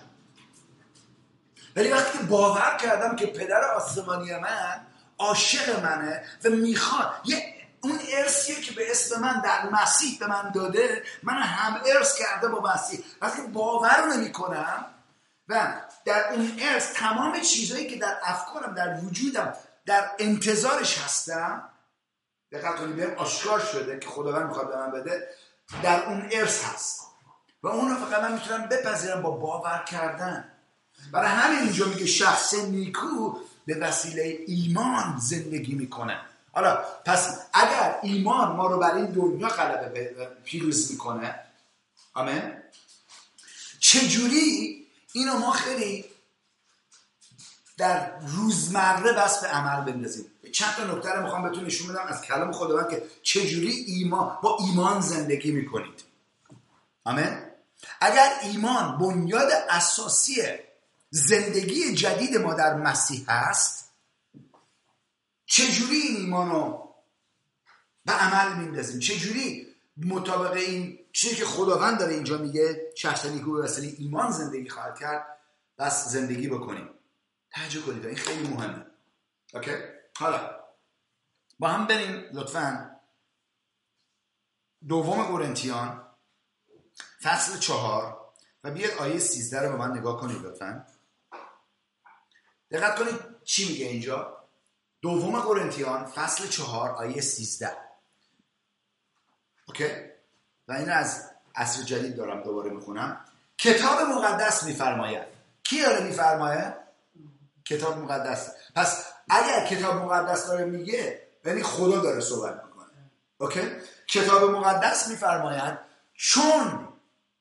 ولی 1.77 1.93
وقتی 1.93 2.19
که 2.19 2.25
باور 2.25 2.77
کردم 2.77 3.17
که 3.17 3.27
پدر 3.27 3.65
آسمانی 3.65 4.37
من 4.37 4.81
عاشق 5.19 5.85
منه 5.85 6.25
و 6.45 6.49
می‌خواد 6.49 7.13
یه 7.25 7.55
اون 7.81 7.99
ارسیه 8.13 8.61
که 8.61 8.73
به 8.73 8.91
اسم 8.91 9.21
من 9.21 9.41
در 9.41 9.71
مسیح 9.71 10.19
به 10.19 10.27
من 10.27 10.51
داده 10.55 11.03
من 11.23 11.43
هم 11.43 11.81
ارث 11.87 12.19
کرده 12.19 12.49
با 12.49 12.73
مسیح. 12.73 13.05
وقتی 13.23 13.43
باور 13.43 14.07
نمی 14.07 14.33
کنم 14.33 14.87
و 15.49 15.75
در 16.05 16.33
اون 16.33 16.59
ارث 16.61 16.93
تمام 16.93 17.41
چیزهایی 17.41 17.87
که 17.87 17.97
در 17.97 18.19
افکارم 18.23 18.75
در 18.75 19.01
وجودم 19.05 19.55
در 19.87 20.11
انتظارش 20.19 20.99
هستم 20.99 21.69
دقت 22.53 22.77
کنید 22.77 22.97
بهم 22.97 23.15
آشکار 23.15 23.61
شده 23.61 23.99
که 23.99 24.09
خداوند 24.09 24.47
می‌خواد 24.47 24.69
به 24.69 24.77
من 24.77 24.91
بده 24.91 25.29
در 25.83 26.05
اون 26.05 26.29
ارث 26.33 26.65
هست. 26.65 27.01
و 27.63 27.69
اون 27.69 27.91
رو 27.91 28.07
فقط 28.07 28.23
من 28.23 28.33
می‌تونم 28.33 28.69
بپذیرم 28.69 29.23
با 29.23 29.31
باور 29.31 29.85
کردن. 29.89 30.51
برای 31.13 31.29
همین 31.29 31.59
اینجا 31.59 31.87
میگه 31.87 32.07
شخص 32.07 32.55
نیکو 32.55 33.39
به 33.67 33.79
وسیله 33.79 34.39
ایمان 34.47 35.19
زندگی 35.19 35.75
می‌کنه. 35.75 36.21
حالا 36.53 36.85
پس 37.05 37.39
اگر 37.53 37.99
ایمان 38.03 38.57
ما 38.57 38.67
رو 38.67 38.79
برای 38.79 39.07
دنیا 39.07 39.49
غلبه 39.49 40.29
پیروز 40.45 40.91
می‌کنه 40.91 41.41
آمین. 42.15 42.53
چجوری 43.81 44.84
اینو 45.15 45.39
ما 45.39 45.51
خیلی 45.51 46.05
در 47.77 48.19
روزمره 48.21 49.13
بس 49.13 49.41
به 49.41 49.47
عمل 49.47 49.93
بندازیم. 49.93 50.27
چند 50.53 50.75
تا 50.75 50.85
نکته 50.85 51.13
رو 51.13 51.23
می‌خوام 51.23 51.43
بهتون 51.43 51.65
نشون 51.65 51.89
بدم 51.89 52.07
از 52.07 52.23
کلام 52.23 52.53
خداوند 52.53 52.91
که 52.91 53.03
چجوری 53.23 53.71
ایمان 53.71 54.39
با 54.43 54.59
ایمان 54.61 55.01
زندگی 55.01 55.53
می‌کنید. 55.53 56.05
آمین؟ 57.05 57.39
اگر 58.01 58.33
ایمان 58.43 58.99
بنیاد 58.99 59.49
اساسی 59.71 60.43
زندگی 61.11 61.95
جدید 61.95 62.37
ما 62.37 62.55
در 62.55 62.75
مسیح 62.75 63.25
هست 63.29 63.91
چجوری 65.47 65.97
این 65.97 66.17
ایمان 66.17 66.51
رو 66.51 66.95
به 68.05 68.13
عمل 68.13 68.57
میندازیم؟ 68.57 69.01
چجوری 69.01 69.67
مطابق 69.97 70.53
این 70.53 70.99
چیزی 71.15 71.37
که 71.37 71.45
خداوند 71.45 71.99
داره 71.99 72.15
اینجا 72.15 72.39
میگه 72.39 72.93
شخص 72.97 73.27
نیکو 73.27 73.53
به 73.53 73.61
وسیله 73.61 73.95
ایمان 73.99 74.31
زندگی 74.31 74.69
خواهد 74.69 74.99
کرد 74.99 75.27
بس 75.79 76.09
زندگی 76.09 76.49
بکنیم. 76.49 76.91
توجه 77.51 77.83
کنید 77.83 78.07
این 78.07 78.17
خیلی 78.17 78.49
مهمه. 78.49 78.87
اوکی؟ 79.55 79.73
حالا 80.19 80.61
با 81.59 81.69
هم 81.69 81.87
بریم 81.87 82.29
لطفا. 82.33 82.97
دوم 84.89 85.23
قرنتیان 85.23 86.07
فصل 87.23 87.59
چهار. 87.59 88.33
و 88.65 88.71
بیاد 88.71 88.99
آیه 88.99 89.19
سیزده 89.19 89.61
رو 89.61 89.69
به 89.69 89.77
من 89.77 89.99
نگاه 89.99 90.21
کنید 90.21 90.43
لطفا. 90.43 90.87
دقت 92.71 92.99
کنید 92.99 93.45
چی 93.45 93.69
میگه 93.69 93.87
اینجا. 93.87 94.45
دوم 95.03 95.41
قرنتیان 95.41 96.05
فصل 96.05 96.49
چهار 96.49 96.91
آیه 96.91 97.21
سیزده. 97.21 97.77
اوکی؟ 99.69 100.14
و 100.69 100.73
این 100.73 100.91
از 100.91 101.31
عصر 101.55 101.83
جدید 101.83 102.17
دارم 102.17 102.43
دوباره 102.43 102.71
می‌خونم. 102.71 103.21
کتاب 103.59 104.01
مقدس 104.01 104.63
میفرماید. 104.63 105.27
کی 105.65 105.83
داره 105.83 106.05
میفرماید؟ 106.05 106.75
کتاب 107.65 107.99
مقدس. 107.99 108.51
پس 108.77 109.05
اگر 109.31 109.67
کتاب 109.67 109.95
مقدس 109.95 110.47
داره 110.47 110.65
میگه 110.65 111.23
یعنی 111.45 111.63
خدا 111.63 112.01
داره 112.01 112.21
صحبت 112.21 112.65
می‌کنه. 112.65 113.11
اوکی؟ 113.39 113.71
کتاب 114.07 114.51
مقدس 114.51 115.09
میفرماید 115.09 115.79
چون 116.15 116.89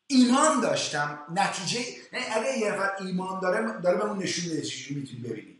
ایمان 0.08 0.62
داشتم 0.62 1.20
نتیجه 1.30 1.80
یعنی 2.14 2.26
اگه 2.32 2.58
یه 2.58 2.72
نفر 2.72 2.96
ایمان 3.00 3.40
داره 3.40 3.82
داره 3.82 3.98
به 3.98 4.06
اون 4.06 4.18
نشون 4.18 4.46
میده 4.46 4.62
چیزی 4.62 4.96
می‌تونی 4.96 5.20
ببینی. 5.20 5.60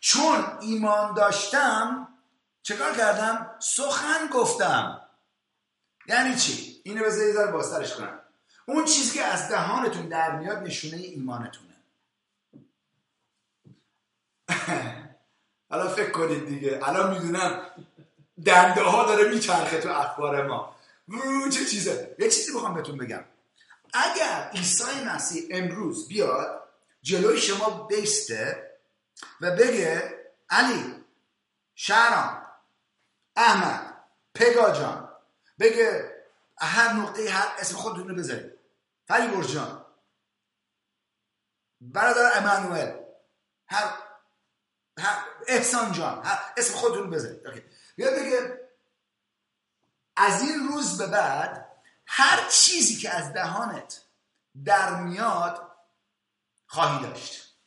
چون 0.00 0.44
ایمان 0.60 1.14
داشتم 1.14 2.08
چکار 2.62 2.96
کردم؟ 2.96 3.50
سخن 3.58 4.26
گفتم. 4.32 5.00
یعنی 6.06 6.36
چی؟ 6.36 6.73
اینو 6.86 7.04
بذاری 7.04 7.32
ذره 7.32 7.52
باسترش 7.52 7.94
کنم. 7.94 8.18
اون 8.66 8.84
چیزی 8.84 9.18
که 9.18 9.24
از 9.24 9.48
دهانتون 9.48 10.08
در 10.08 10.38
میاد 10.38 10.58
نشونه 10.58 10.96
ایمانتونه. 10.96 11.74
حالا 15.70 15.88
فکر 15.88 16.10
کنید 16.10 16.46
دیگه. 16.46 16.80
الان 16.82 17.14
می‌دونم 17.14 17.66
دنده 18.46 18.82
ها 18.82 19.06
داره 19.06 19.28
میچرخه 19.28 19.80
تو 19.80 19.88
اخبار 19.88 20.46
ما. 20.46 20.76
چه 21.52 21.64
چیزه. 21.64 22.16
یه 22.18 22.30
چیزی 22.30 22.52
بخوام 22.52 22.74
بهتون 22.74 22.98
بگم. 22.98 23.24
اگر 23.94 24.50
عیسی 24.54 25.04
مسیح 25.06 25.46
امروز 25.50 26.08
بیاد 26.08 26.62
جلوی 27.02 27.38
شما 27.38 27.70
بیسته 27.70 28.70
و 29.40 29.50
بگه 29.50 30.18
علی 30.50 30.94
شهرام 31.74 32.42
احمد 33.36 33.94
پگا 34.34 34.70
جان 34.70 35.08
بگه 35.60 36.13
هر 36.58 36.92
نقطه 36.92 37.30
هر 37.30 37.54
اسم 37.58 37.76
خودتون 37.76 38.08
رو 38.08 38.14
بذارید. 38.14 38.52
فری 39.08 39.28
برجان 39.28 39.86
برادر 41.80 42.38
امانوئل. 42.38 43.04
هر 43.66 43.94
احسان 45.48 45.92
جان. 45.92 46.26
اسم 46.56 46.74
خودتون 46.74 47.10
بذارید. 47.10 47.64
یا 47.96 48.10
بگه 48.10 48.70
از 50.16 50.42
این 50.42 50.68
روز 50.68 50.98
به 50.98 51.06
بعد 51.06 51.82
هر 52.06 52.48
چیزی 52.48 52.96
که 52.96 53.10
از 53.10 53.32
دهانت 53.32 54.02
در 54.64 55.00
میاد 55.00 55.70
خواهی 56.66 57.06
داشت. 57.06 57.58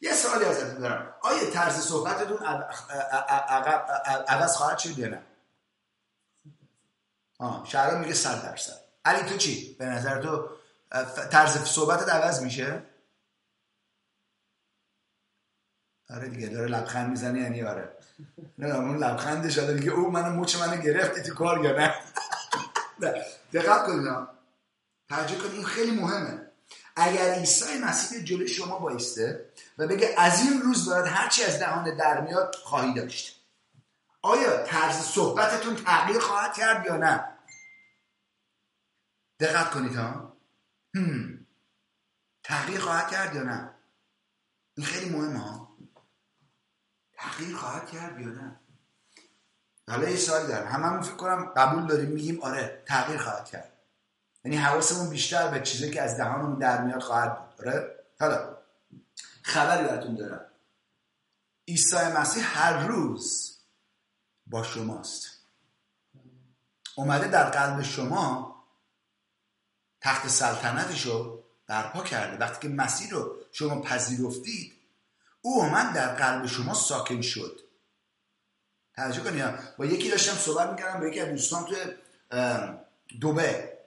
یه 0.00 0.14
سوالی 0.14 0.44
ازتون 0.44 0.78
دارم. 0.80 1.14
آیا 1.22 1.50
طرز 1.50 1.80
صحبتتون 1.80 2.46
عوض 4.28 4.56
خواهد 4.56 4.78
شد 4.78 4.98
یا 4.98 5.08
نه؟ 5.08 5.26
آه 7.38 7.66
شهرام 7.68 8.00
میگه 8.00 8.14
صد 8.14 8.42
درصد. 8.42 8.80
علی 9.04 9.28
تو 9.28 9.36
چی؟ 9.36 9.76
به 9.78 9.84
نظر 9.84 10.22
تو 10.22 10.48
طرز 11.30 11.64
صحبتت 11.64 12.08
عوض 12.08 12.42
میشه؟ 12.42 12.82
آره 16.10 16.28
دیگه 16.28 16.46
داره 16.46 16.66
لبخند 16.66 17.10
می‌زنه 17.10 17.40
یعنی 17.40 17.62
آره. 17.62 17.96
نه 18.58 18.74
اون 18.74 18.96
لبخندش 18.96 19.58
داره 19.58 19.74
دیگه 19.74 19.90
او 19.90 20.10
منو 20.10 20.40
مچ 20.40 20.56
منو 20.56 20.82
گرفتی 20.82 21.22
تو 21.22 21.34
کار 21.34 21.64
یا 21.64 21.72
نه؟ 21.72 21.94
دقت 23.52 23.86
کنید 23.86 24.28
توجه 25.08 25.38
کنید 25.38 25.52
این 25.52 25.64
خیلی 25.64 25.90
مهمه. 25.90 26.50
اگر 26.96 27.34
عیسی 27.34 27.78
مسیح 27.78 28.24
جلوی 28.24 28.48
شما 28.48 28.78
بایسته 28.78 29.50
و 29.78 29.86
بگه 29.86 30.14
از 30.18 30.40
این 30.40 30.62
روز 30.62 30.88
باید 30.88 31.06
هرچی 31.06 31.44
از 31.44 31.58
دهان 31.58 31.96
در 31.96 32.20
میاد 32.20 32.54
خواهی 32.54 32.94
داشت. 32.94 33.43
آیا 34.24 34.66
طرز 34.66 34.96
صحبتتون 34.96 35.76
تغییر 35.76 36.20
خواهد 36.20 36.54
کرد 36.54 36.86
یا 36.86 36.96
نه؟ 36.96 37.38
دقت 39.40 39.70
کنید 39.70 39.96
ها. 39.96 40.36
تغییر 42.42 42.80
خواهد 42.80 43.10
کرد 43.10 43.34
یا 43.34 43.42
نه؟ 43.42 43.74
این 44.76 44.86
خیلی 44.86 45.10
مهمه 45.10 45.38
ها. 45.38 45.76
تغییر 47.12 47.56
خواهد 47.56 47.90
کرد 47.90 48.20
یا 48.20 48.28
نه؟ 48.28 48.60
حالا 49.88 50.08
یه 50.08 50.16
سوالی 50.16 50.48
دارم. 50.48 50.68
هممون 50.68 51.02
فکر 51.02 51.16
کنم 51.16 51.44
قبول 51.56 51.86
داریم 51.86 52.10
میگیم 52.10 52.42
آره 52.42 52.82
تغییر 52.86 53.18
خواهد 53.18 53.44
کرد. 53.44 53.72
یعنی 54.44 54.56
حواسمون 54.56 55.10
بیشتر 55.10 55.48
به 55.48 55.60
چیزی 55.60 55.90
که 55.90 56.02
از 56.02 56.16
دهانمون 56.16 56.58
در 56.58 56.84
میاد 56.84 57.02
خواهد 57.02 57.38
بود. 57.38 57.66
آره؟ 57.66 58.04
حالا 58.20 58.58
خبری 59.42 59.84
براتون 59.84 60.14
دارم. 60.14 60.50
عیسی 61.68 61.96
مسیح 61.96 62.58
هر 62.58 62.86
روز 62.86 63.43
با 64.46 64.62
شماست. 64.62 65.26
اومده 66.96 67.28
در 67.28 67.50
قلب 67.50 67.82
شما 67.82 68.54
تخت 70.00 70.28
سلطنتش 70.28 71.06
رو 71.06 71.44
برپا 71.66 72.02
کرده. 72.02 72.36
وقتی 72.36 72.68
که 72.68 72.74
مسیح 72.74 73.10
رو 73.10 73.36
شما 73.52 73.80
پذیرفتید 73.80 74.72
او 75.40 75.62
اومد 75.62 75.94
در 75.94 76.14
قلب 76.14 76.46
شما 76.46 76.74
ساکن 76.74 77.20
شد. 77.20 77.60
توجه 78.94 79.20
کنید 79.20 79.76
با 79.76 79.84
یکی 79.84 80.10
داشتم 80.10 80.34
صحبت 80.34 80.70
می‌کردم 80.70 81.00
با 81.00 81.06
یکی 81.06 81.20
از 81.20 81.28
دوستان 81.28 81.64
تو 81.64 81.76
دوبه. 83.20 83.78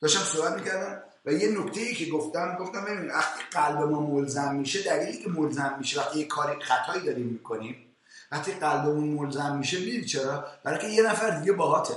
داشتم 0.00 0.20
صحبت 0.20 0.52
می‌کردم 0.52 1.02
و 1.24 1.32
یه 1.32 1.58
نکته 1.58 1.80
ای 1.80 1.94
که 1.94 2.06
گفتم 2.06 2.56
گفتم 2.56 2.84
ببین 2.84 3.10
وقتی 3.10 3.42
قلب 3.50 3.78
ما 3.78 4.00
ملزم 4.00 4.54
میشه 4.54 4.82
دلیلی 4.82 5.22
که 5.22 5.30
ملزم 5.30 5.76
میشه 5.78 6.00
وقتی 6.00 6.18
یه 6.18 6.26
کاری 6.26 6.62
خطایی 6.62 7.04
داریم 7.04 7.26
می‌کنیم 7.26 7.91
وقتی 8.32 8.52
قلبمون 8.52 9.08
ملزم 9.08 9.56
میشه 9.56 9.78
می‌دید 9.78 10.06
چرا؟ 10.06 10.46
برای 10.64 10.78
که 10.78 10.88
یه 10.88 11.02
نفر 11.02 11.30
دیگه 11.30 11.52
باهاته. 11.52 11.94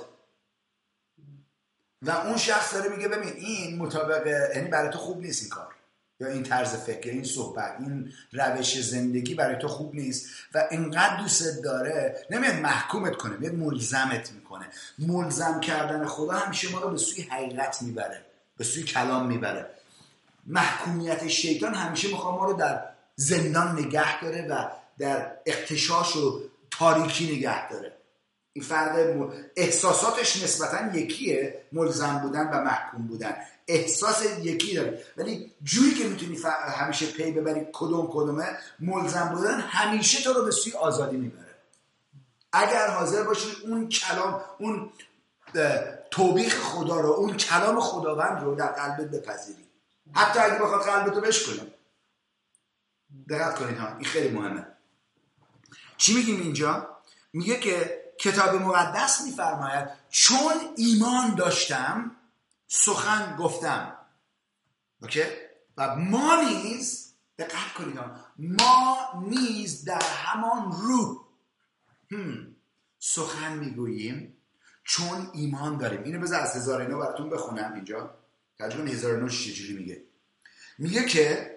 و 2.01 2.11
اون 2.11 2.37
شخص 2.37 2.73
داره 2.73 2.89
میگه 2.89 3.07
ببین 3.07 3.33
این 3.33 3.77
مطابق 3.77 4.27
یعنی 4.55 4.69
برای 4.69 4.89
تو 4.89 4.97
خوب 4.97 5.21
نیست 5.21 5.41
این 5.41 5.49
کار. 5.49 5.75
یا 6.19 6.27
این 6.27 6.43
طرز 6.43 6.75
فکر 6.75 7.09
این 7.09 7.23
صحبت 7.23 7.75
این 7.79 8.13
روش 8.31 8.81
زندگی 8.81 9.35
برای 9.35 9.55
تو 9.55 9.67
خوب 9.67 9.95
نیست. 9.95 10.29
و 10.53 10.67
اینقدر 10.71 11.17
دوستت 11.21 11.61
داره 11.61 12.25
نمیاد 12.29 12.55
محکومت 12.55 13.15
کنه 13.15 13.37
میاد 13.37 13.53
ملزمت 13.53 14.31
می‌کنه. 14.31 14.65
ملزم 14.99 15.59
کردن 15.59 16.05
خدا 16.05 16.33
همیشه 16.33 16.71
ما 16.71 16.79
رو 16.79 16.89
به 16.89 16.97
سوی 16.97 17.23
حقیقت 17.23 17.81
می‌بره 17.81 18.25
به 18.57 18.63
سوی 18.63 18.83
کلام 18.83 19.27
می‌بره. 19.27 19.69
محکومیت 20.45 21.27
شیطان 21.27 21.73
همیشه 21.73 22.07
می‌خواد 22.07 22.33
ما 22.33 22.45
رو 22.45 22.53
در 22.53 22.83
زندان 23.15 23.79
نگه 23.79 24.21
داره 24.21 24.47
و 24.47 24.69
در 24.99 25.31
اختشاش 25.45 26.15
و 26.15 26.41
تاریکی 26.71 27.37
نگه 27.37 27.69
داره. 27.69 27.97
این 28.53 28.65
فرق 28.65 29.17
احساساتش 29.55 30.43
نسبتا 30.43 30.97
یکیه 30.97 31.63
ملزم 31.71 32.19
بودن 32.19 32.47
و 32.47 32.63
محکوم 32.63 33.07
بودن. 33.07 33.35
احساس 33.67 34.25
یکی 34.41 34.75
داره. 34.75 35.03
ولی 35.17 35.51
جوری 35.63 35.93
که 35.93 36.07
می‌تونی 36.07 36.37
همیشه 36.75 37.05
پی 37.05 37.31
ببری 37.31 37.67
کدوم 37.73 38.07
کدومه 38.11 38.57
ملزم 38.79 39.29
بودن 39.35 39.59
همیشه 39.59 40.23
تو 40.23 40.33
رو 40.33 40.45
به 40.45 40.51
سوی 40.51 40.73
آزادی 40.73 41.17
می‌بره. 41.17 41.55
اگر 42.53 42.87
حاضر 42.87 43.23
باشی 43.23 43.47
اون 43.63 43.89
کلام 43.89 44.41
اون 44.59 44.89
توبیخ 46.11 46.59
خدا 46.59 46.99
رو 46.99 47.09
اون 47.09 47.37
کلام 47.37 47.79
خداوند 47.79 48.43
رو 48.43 48.55
در 48.55 48.67
قلبت 48.67 49.11
بپذیری. 49.11 49.65
حتی 50.13 50.39
اگه 50.39 50.59
بخواد 50.59 50.81
قلبتو 50.81 51.21
بشکنه 51.21 51.67
دقت 53.29 53.59
کنید 53.59 53.77
ها 53.77 53.87
این 53.87 54.05
خیلی 54.05 54.29
مهمه. 54.29 54.67
چی 55.97 56.13
میگیم 56.13 56.41
اینجا؟ 56.41 56.97
میگه 57.33 57.59
که 57.59 58.01
کتاب 58.19 58.55
مقدس 58.55 59.21
میفرماید 59.25 59.87
چون 60.09 60.53
ایمان 60.77 61.35
داشتم 61.35 62.11
سخن 62.67 63.35
گفتم. 63.39 63.97
اوکی؟ 65.01 65.23
و 65.77 65.95
ما 65.95 66.41
نیز 66.41 67.13
دقت 67.37 67.73
کنید 67.77 67.99
ما 68.37 68.97
نیز 69.27 69.85
در 69.85 70.03
همان 70.03 70.71
روح 70.71 71.17
سخن 72.99 73.57
می‌گوییم 73.57 74.37
چون 74.83 75.29
ایمان 75.33 75.77
داریم. 75.77 76.03
اینو 76.03 76.19
بذار 76.19 76.39
از 76.39 76.55
هزار 76.55 76.81
اینو 76.81 76.99
براتون 76.99 77.29
بخونم 77.29 77.73
اینجا. 77.73 78.17
ترجمه 78.59 78.91
هزار 78.91 79.15
اینو 79.15 79.29
چجوری 79.29 79.73
میگه؟ 79.73 80.03
میگه 80.77 81.05
که 81.05 81.54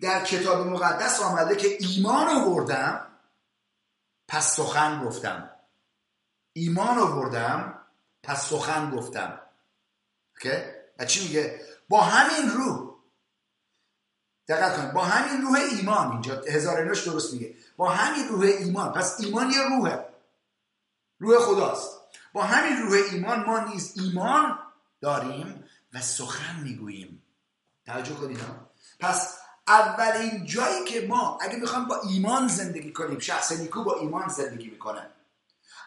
در 0.00 0.24
کتاب 0.24 0.66
مقدس 0.66 1.20
آمده 1.20 1.56
که 1.56 1.76
ایمان 1.80 2.28
آوردم 2.28 3.06
پس 4.28 4.56
سخن 4.56 5.04
گفتم. 5.04 5.50
ایمان 6.52 6.98
آوردم 6.98 7.86
پس 8.22 8.46
سخن 8.46 8.90
گفتم. 8.90 9.40
و 10.98 11.04
چی 11.04 11.26
میگه؟ 11.26 11.60
با 11.88 12.00
همین 12.00 12.50
روح. 12.50 12.94
دقت 14.48 14.76
کن 14.76 14.92
با 14.92 15.04
همین 15.04 15.42
روح 15.42 15.58
ایمان. 15.58 16.12
اینجا 16.12 16.42
هزار 16.48 16.84
نوش 16.84 17.04
درست 17.08 17.32
میگه. 17.32 17.56
با 17.76 17.90
همین 17.90 18.28
روح 18.28 18.44
ایمان. 18.44 18.92
پس 18.92 19.20
ایمان 19.20 19.50
یه 19.50 19.68
روحه. 19.68 20.04
روح 21.18 21.38
خداست. 21.38 22.00
با 22.32 22.42
همین 22.42 22.76
روح 22.76 22.98
ایمان 23.10 23.44
ما 23.44 23.60
نیز 23.60 23.98
ایمان 23.98 24.58
داریم 25.00 25.64
و 25.92 26.00
سخن 26.00 26.60
می‌گوییم. 26.60 27.22
توجه 27.86 28.14
کنید 28.14 28.40
پس 29.00 29.39
اولین 29.70 30.46
جایی 30.46 30.84
که 30.84 31.06
ما 31.06 31.38
اگه 31.40 31.56
می‌خوام 31.56 31.84
با 31.84 32.00
ایمان 32.10 32.48
زندگی 32.48 32.92
کنیم 32.92 33.18
شخص 33.18 33.52
نیکو 33.52 33.84
با 33.84 33.94
ایمان 33.94 34.28
زندگی 34.28 34.70
می‌کنه. 34.70 35.06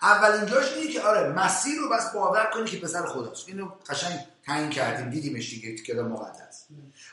اولین 0.02 0.46
جاش 0.46 0.74
اینه 0.74 0.92
که 0.92 1.02
آره 1.02 1.30
مسیر 1.30 1.80
رو 1.80 1.90
بس 1.90 2.14
باور 2.14 2.50
کنی 2.54 2.66
که 2.66 2.78
پسر 2.78 3.06
خداست. 3.06 3.48
اینو 3.48 3.70
قشنگ 3.90 4.20
تعیین 4.46 4.70
کردیم 4.70 5.10
دیدیمش 5.10 5.50
دیگه 5.50 5.76
کتاب 5.76 6.06
مقدس. 6.06 6.66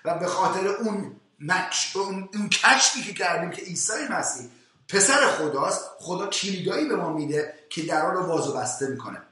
و 0.05 0.19
به 0.19 0.27
خاطر 0.27 0.69
اون 0.69 1.17
مکش 1.41 1.97
اون, 1.97 2.29
اون 2.35 2.49
کشفی 2.49 3.03
که 3.03 3.13
کردیم 3.13 3.51
که 3.51 3.63
عیسی 3.63 4.09
مسیح 4.11 4.49
پسر 4.89 5.27
خداست 5.27 5.85
خدا 5.99 6.27
کلیدایی 6.27 6.89
به 6.89 6.97
ما 6.97 7.13
میده 7.13 7.55
که 7.71 7.83
درا 7.83 8.13
رو 8.13 8.27
باز 8.27 8.49
و 8.49 8.53
بسته 8.53 8.87
می‌کنه. 8.87 9.23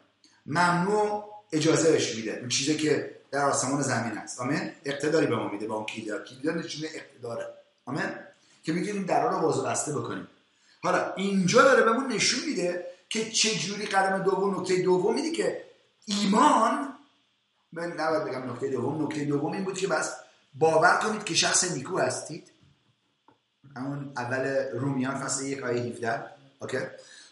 ممنوع 0.47 1.25
اجازه 1.53 1.93
بهش 1.93 2.15
میده. 2.15 2.37
اون 2.41 2.49
چیزی 2.49 2.77
که 2.77 3.18
در 3.31 3.45
آسمان 3.45 3.83
زمین 3.83 4.19
است. 4.19 4.41
آمین. 4.41 4.73
اقتداری 4.85 5.27
به 5.27 5.37
ما 5.37 5.49
میده 5.49 5.67
با 5.67 5.75
اون 5.75 5.87
کلیدا 5.87 6.19
کلیدا 6.19 6.53
نشونه 6.53 6.89
اقتداره. 6.95 7.47
آمین. 7.85 8.11
که 8.63 8.73
می‌تونیم 8.73 9.05
درا 9.05 9.31
رو 9.31 9.41
باز 9.41 9.65
بسته 9.65 9.93
بکنیم. 9.93 10.29
حالا 10.83 11.15
اینجا 11.15 11.63
داره 11.63 11.83
بهمون 11.83 12.13
نشون 12.13 12.49
میده 12.49 12.87
که 13.09 13.31
چه 13.31 13.55
جوری 13.55 13.87
قدم 13.87 14.23
دوم 14.23 14.61
نکته 14.61 14.83
دوم 14.83 15.15
میده 15.15 15.31
که 15.31 15.65
ایمان 16.07 16.95
من 17.73 17.93
نباید 17.93 18.25
بگم 18.25 18.53
نکته 18.53 18.69
دوم 18.69 19.05
نکته 19.05 19.25
دوم 19.25 19.53
این 19.53 19.65
بود 19.65 19.79
که 19.79 19.87
بس 19.87 20.15
باور 20.55 20.97
کنید 20.97 21.25
که 21.25 21.35
شخص 21.35 21.73
نیکو 21.73 21.99
هستید. 21.99 22.53
همون 23.77 24.13
اول 24.17 24.69
رومیان 24.73 25.19
فصل 25.19 25.47
یک 25.47 25.63
آیه 25.63 25.83
17 25.83 26.25
اوکی. 26.59 26.79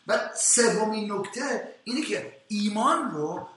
و 0.07 0.31
سومین 0.37 1.13
نکته 1.13 1.69
اینه 1.85 2.03
که 2.03 2.33
ایمان 2.49 3.11
رو 3.11 3.49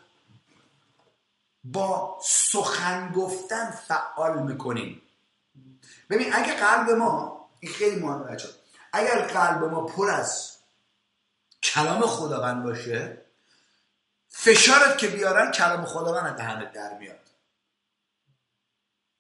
با 1.64 2.20
سخن 2.24 3.12
گفتن 3.12 3.72
فعال 3.72 4.44
می‌کنیم. 4.44 5.02
ببین 6.10 6.34
اگه 6.34 6.54
قلب 6.54 6.90
ما 6.90 7.50
این 7.60 7.72
خیلی 7.72 8.00
مهمه 8.00 8.24
بچه 8.24 8.50
اگر 8.94 9.22
قلب 9.22 9.64
ما 9.64 9.86
پر 9.86 10.10
از 10.10 10.58
کلام 11.64 12.02
خداوند 12.02 12.64
باشه 12.64 13.26
فشارت 14.30 14.98
که 14.98 15.08
بیارن 15.08 15.52
کلام 15.52 15.86
خداوند 15.86 16.38
دهنت 16.38 16.72
در 16.72 16.98
میاد. 16.98 17.20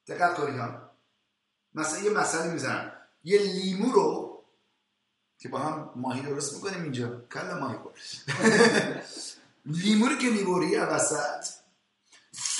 دقت 0.08 0.34
کنید 0.34 0.62
مثلا 1.74 2.00
یه 2.00 2.10
مسئله 2.10 2.52
می‌زنم. 2.52 2.92
یه 3.24 3.40
لیمو 3.40 3.92
رو 3.92 4.44
که 5.40 5.50
با 5.50 5.60
هم 5.60 5.92
ماهی 5.96 6.22
درست 6.22 6.54
می‌کنیم 6.54 6.84
اینجا. 6.84 7.22
کل 7.22 7.54
ماهی 7.60 7.78
لیمو 9.84 10.06
رو 10.06 10.16
که 10.16 10.30
می‌بری 10.30 10.78
وسط. 10.78 11.59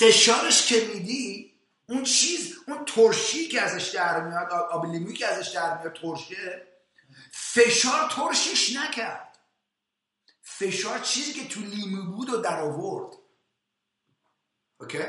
فشارش 0.00 0.66
که 0.66 0.84
میدی 0.94 1.54
اون 1.88 2.02
چیز 2.02 2.56
اون 2.68 2.84
ترشی 2.84 3.48
که 3.48 3.60
ازش 3.60 3.88
در 3.88 4.20
میاد 4.20 4.52
آب 4.52 4.86
لیمویی 4.86 5.16
که 5.16 5.26
ازش 5.26 5.48
در 5.48 5.78
میاد 5.78 5.92
ترشه 5.92 6.66
فشار 7.32 8.10
ترشش 8.10 8.76
نکرد. 8.76 9.38
فشار 10.42 10.98
چیزی 10.98 11.32
که 11.32 11.48
تو 11.48 11.60
لیمو 11.60 12.16
بود 12.16 12.30
و 12.30 12.36
در 12.36 12.60
آورد. 12.60 13.16
اوکی؟ 14.80 15.04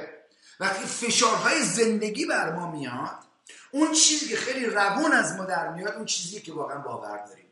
وقتی 0.60 0.86
فشارهای 0.86 1.64
زندگی 1.64 2.26
بر 2.26 2.52
ما 2.52 2.72
میاد 2.72 3.24
اون 3.72 3.92
چیزی 3.92 4.28
که 4.28 4.36
خیلی 4.36 4.66
روون 4.66 5.12
از 5.12 5.36
ما 5.36 5.46
در 5.46 5.74
میاد 5.74 5.94
اون 5.94 6.06
چیزیه 6.06 6.42
که 6.42 6.54
واقعا 6.54 6.78
باور 6.78 7.26
داریم. 7.26 7.51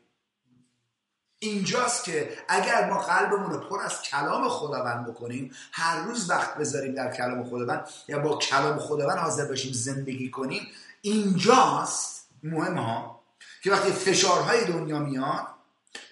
اینجاست 1.42 2.04
که 2.04 2.38
اگر 2.48 2.90
ما 2.90 2.98
قلبمون 2.98 3.50
رو 3.50 3.58
پر 3.58 3.80
از 3.80 4.02
کلام 4.02 4.48
خداوند 4.48 5.06
بکنیم 5.06 5.54
هر 5.72 6.00
روز 6.00 6.30
وقت 6.30 6.54
بذاریم 6.54 6.94
در 6.94 7.12
کلام 7.12 7.44
خداوند 7.44 7.88
یا 8.08 8.18
با 8.18 8.38
کلام 8.38 8.78
خداوند 8.78 9.18
حاضر 9.18 9.44
باشیم 9.44 9.72
زندگی 9.72 10.30
کنیم 10.30 10.68
اینجاست 11.00 12.28
مهم 12.42 12.78
ها 12.78 13.20
که 13.62 13.70
وقتی 13.70 13.92
فشارهای 13.92 14.64
دنیا 14.64 14.98
میاد 14.98 15.46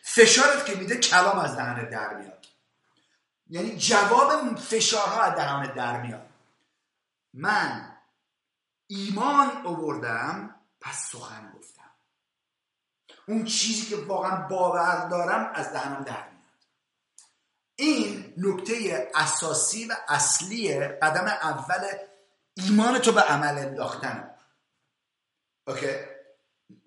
فشارت 0.02 0.66
که 0.66 0.74
میده 0.74 0.96
کلام 0.96 1.38
از 1.38 1.56
دهنت 1.56 1.90
در 1.90 2.14
میاد. 2.14 2.46
یعنی 3.50 3.76
جواب 3.76 4.56
فشارها 4.56 5.22
از 5.22 5.34
دهنت 5.34 5.74
در 5.74 6.02
میاد. 6.02 6.26
من 7.34 7.96
ایمان 8.86 9.66
اووردم 9.66 10.54
پس 10.80 11.10
سخن 11.12 11.52
گفتم. 11.58 11.77
اون 13.28 13.44
چیزی 13.44 13.86
که 13.86 13.96
واقعا 13.96 14.48
باور 14.48 15.08
دارم 15.08 15.50
از 15.54 15.72
دهنم 15.72 16.02
در 16.04 16.12
میاد. 16.12 16.38
این 17.76 18.34
نکته 18.36 19.08
اساسی 19.14 19.86
و 19.86 19.96
اصلی 20.08 20.78
قدم 20.78 21.24
اول 21.26 21.84
ایمان 22.54 22.98
تو 22.98 23.12
به 23.12 23.20
عمل 23.20 23.58
انداختن 23.58 24.30
اوکی؟ 25.66 25.86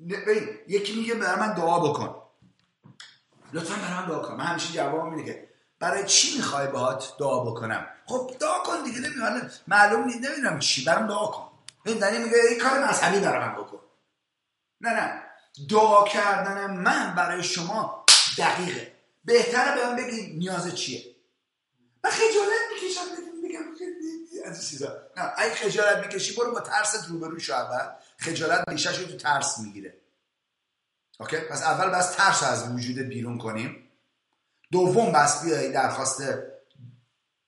ببین 0.10 0.50
یکی 0.68 1.00
میگه 1.00 1.16
برای 1.16 1.39
من 1.39 1.54
دعا 1.54 1.80
بکن. 1.80 2.22
لطفا 3.54 3.76
برای 3.76 3.94
من 3.94 4.08
دعا 4.08 4.20
کن. 4.20 4.36
من 4.36 4.46
همیشه 4.46 4.74
جواب 4.74 5.14
میده 5.14 5.34
که 5.34 5.50
برای 5.80 6.06
چی 6.06 6.38
می‌خوای 6.38 6.68
باهات 6.68 7.14
دعا 7.20 7.44
بکنم؟ 7.44 7.88
خب 8.06 8.32
دعا 8.39 8.64
کن 8.64 8.84
دیگه 8.84 9.00
نمی‌دونم. 9.00 9.52
معلوم 9.68 10.04
نیست 10.04 10.20
نمی‌دونم 10.20 10.60
چی. 10.60 10.86
برام 10.86 11.08
دعا 11.08 11.28
کن. 11.28 11.52
دنی 11.86 12.18
میگه 12.18 12.38
این 12.50 12.60
کار 12.60 12.89
مذهبی 12.89 13.20
برای 13.20 13.48
من 13.50 13.56
بکن. 13.56 13.80
نه 14.82 14.89
نه. 14.89 15.30
دعا 15.70 16.08
کردن 16.08 16.72
من 16.78 17.16
برای 17.16 17.43
شما 17.43 18.06
دقیقه. 18.38 18.91
بهتره 19.26 19.76
به 19.76 19.88
من 19.88 19.95
بگی 19.95 20.34
نیاز 20.38 20.76
چیه. 20.76 21.16
من 22.04 22.12
خجالت 22.12 22.62
می‌کشم 22.74 23.02
میگم. 23.43 23.60
از 24.45 24.70
چیزا. 24.70 24.88
نه 25.18 25.34
اگه 25.38 25.56
خجالت 25.56 25.97
می‌کشی 26.06 26.36
برو 26.36 26.52
با 26.52 26.60
ترست 26.60 27.08
روبرو 27.08 27.39
شو 27.39 27.54
اول. 27.54 27.93
خجالت 28.18 28.64
ریشش 28.68 28.99
رو 28.99 29.06
تو 29.06 29.18
ترس 29.18 29.60
می‌گیره. 29.60 29.97
اوکی؟ 31.20 31.38
پس 31.38 31.64
اول 31.64 31.89
بس 31.89 32.16
ترس 32.16 32.43
از 32.43 32.72
وجود 32.72 32.97
بیرون 32.97 33.38
کنیم. 33.38 33.88
دوم 34.72 35.12
بس 35.12 35.43
بیایی 35.43 35.72
درخواست 35.72 36.24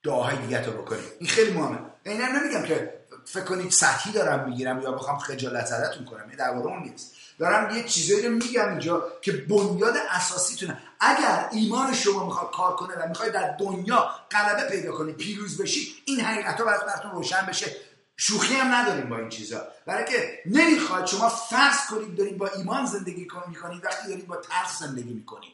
دعاهای 0.04 0.38
دیگه 0.38 0.66
رو 0.66 0.82
بکنیم 0.82 1.04
این 1.20 1.30
خیلی 1.30 1.51
مهمه. 1.51 1.80
این 2.06 2.22
نمیگم 2.22 2.64
که 2.64 3.04
فکر 3.26 3.43
کنید 3.43 3.72
سطحی 3.72 4.12
دارم 4.12 4.49
می‌گیرم 4.49 4.82
یا 4.82 4.91
بخوام 4.91 5.20
خجالت 5.20 5.66
زدتون 5.66 6.06
کنم. 6.06 6.30
این 6.30 6.38
درباره 6.38 6.66
اون 6.66 6.84
نیست. 6.84 7.16
دارم 7.39 7.75
یه 7.77 7.84
چیزایی 7.84 8.27
رو 8.27 8.34
میگم 8.34 8.69
اینجا 8.69 9.03
که 9.21 9.31
بنیاد 9.31 9.97
اساسی 10.09 10.55
تونه 10.55 10.77
اگر 10.99 11.49
ایمان 11.51 11.93
شما 11.93 12.25
می‌خواد 12.25 12.51
کار 12.51 12.75
کنه 12.75 12.93
و 12.93 13.07
می‌خواد 13.07 13.31
در 13.31 13.57
دنیا 13.57 14.09
غلبه 14.31 14.69
پیدا 14.69 14.91
کنی 14.91 15.13
پیروز 15.13 15.61
بشی 15.61 15.95
این 16.05 16.19
حقیقت 16.19 16.59
ها 16.59 16.65
براتون 16.65 17.11
روشن 17.11 17.45
بشه. 17.45 17.75
شوخی 18.17 18.55
هم 18.55 18.73
نداریم 18.73 19.09
با 19.09 19.17
این 19.17 19.29
چیزا. 19.29 19.67
برای 19.86 20.05
که 20.05 20.39
نمی‌خواد 20.45 21.05
شما 21.05 21.29
فرض 21.29 21.86
کنید 21.89 22.15
دارید 22.15 22.38
با 22.38 22.47
ایمان 22.47 22.86
زندگی 22.86 23.27
می‌کنید 23.47 23.86
وقتی 23.86 24.07
دارید 24.07 24.27
با 24.27 24.36
ترس 24.36 24.79
زندگی 24.79 25.13
می‌کنید. 25.13 25.53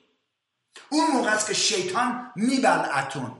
اون 0.89 1.11
موقع 1.11 1.30
است 1.30 1.47
که 1.47 1.53
شیطان 1.53 2.32
میبلعتون. 2.36 3.39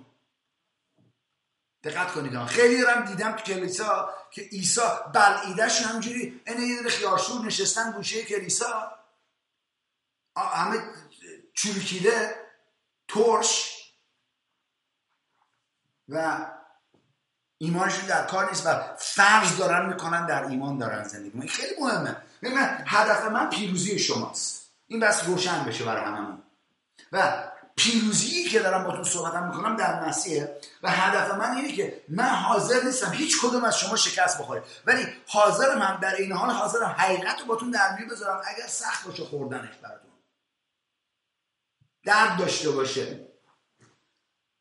دقت 1.84 2.12
کنید 2.12 2.46
خیلی 2.46 2.82
دارم 2.82 3.06
دیدم 3.06 3.32
تو 3.32 3.44
کلیسا 3.44 4.14
که 4.32 4.42
عیسی 4.42 4.82
بلعیدش 5.14 5.82
همجوری 5.82 6.42
اینه 6.48 6.62
یه 6.62 6.90
خیارشور 6.90 7.46
نشستن 7.46 7.92
گوشه 7.92 8.24
کلیسا. 8.24 8.92
همه 10.36 10.78
چروکیده 11.54 12.36
ترش. 13.08 13.76
و 16.10 16.46
ایمانشون 17.58 18.06
در 18.06 18.26
کار 18.26 18.50
نیست 18.50 18.66
و 18.66 18.96
فرض 18.98 19.58
دارن 19.58 19.90
می‌کنن 19.90 20.26
در 20.26 20.46
ایمان 20.46 20.78
دارن 20.78 21.04
زندگی 21.04 21.40
این 21.40 21.50
خیلی 21.50 21.82
مهمه. 21.82 22.18
من 22.42 22.84
هدف 22.88 23.26
من 23.26 23.50
پیروزی 23.50 24.00
شماست. 24.00 24.72
این 24.88 25.00
بس 25.00 25.26
روشن 25.26 25.64
بشه 25.64 25.84
برای 25.84 26.06
هممون. 26.06 26.44
و 27.12 27.49
پیروزی 27.80 28.44
که 28.44 28.60
دارم 28.60 28.84
با 28.84 28.98
تو 28.98 29.04
صحبتم 29.04 29.48
می‌کنم 29.48 29.76
در 29.76 30.08
مسیحه 30.08 30.58
و 30.84 30.92
هدف 30.92 31.34
من 31.34 31.56
اینه 31.56 31.72
که 31.72 32.02
من 32.10 32.30
حاضر 32.30 32.84
نیستم 32.84 33.12
هیچ 33.12 33.42
کدوم 33.42 33.64
از 33.64 33.80
شما 33.80 33.96
شکست 33.96 34.40
بخوره. 34.40 34.64
ولی 34.86 35.08
حاضرم 35.28 35.82
هم 35.82 36.00
در 36.00 36.16
این 36.16 36.32
حال 36.32 36.50
حاضرم 36.50 36.96
حقیقت 36.98 37.40
رو 37.40 37.46
باتون 37.46 37.72
در 37.72 37.96
میون 37.98 38.10
بذارم 38.10 38.42
اگر 38.46 38.68
سخت 38.68 39.08
باشه 39.08 39.24
خوردنش 39.24 39.78
براتون. 39.82 40.12
درد 42.06 42.38
داشته 42.38 42.72
باشه. 42.72 43.28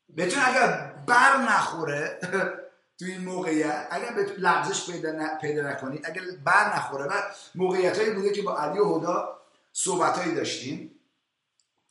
بهتون 0.09 0.43
اگر 0.45 0.93
بر 1.07 1.37
نخوره 1.37 2.19
تو 2.99 3.05
این 3.05 3.21
موقعیت 3.21 3.87
اگر 3.91 4.13
به 4.13 4.21
لغزش 4.37 4.91
پیدا, 4.91 5.37
پیدا 5.41 5.61
نکنید 5.61 6.05
اگر 6.05 6.21
بر 6.43 6.75
نخوره 6.75 7.05
و 7.05 7.13
موقعیت 7.55 7.97
هایی 7.97 8.11
بوده 8.11 8.31
که 8.31 8.41
با 8.41 8.59
علی 8.59 8.79
و 8.79 8.97
هدا 8.97 9.39
صحبت 9.73 10.17
هایی 10.17 10.35
داشتیم 10.35 10.99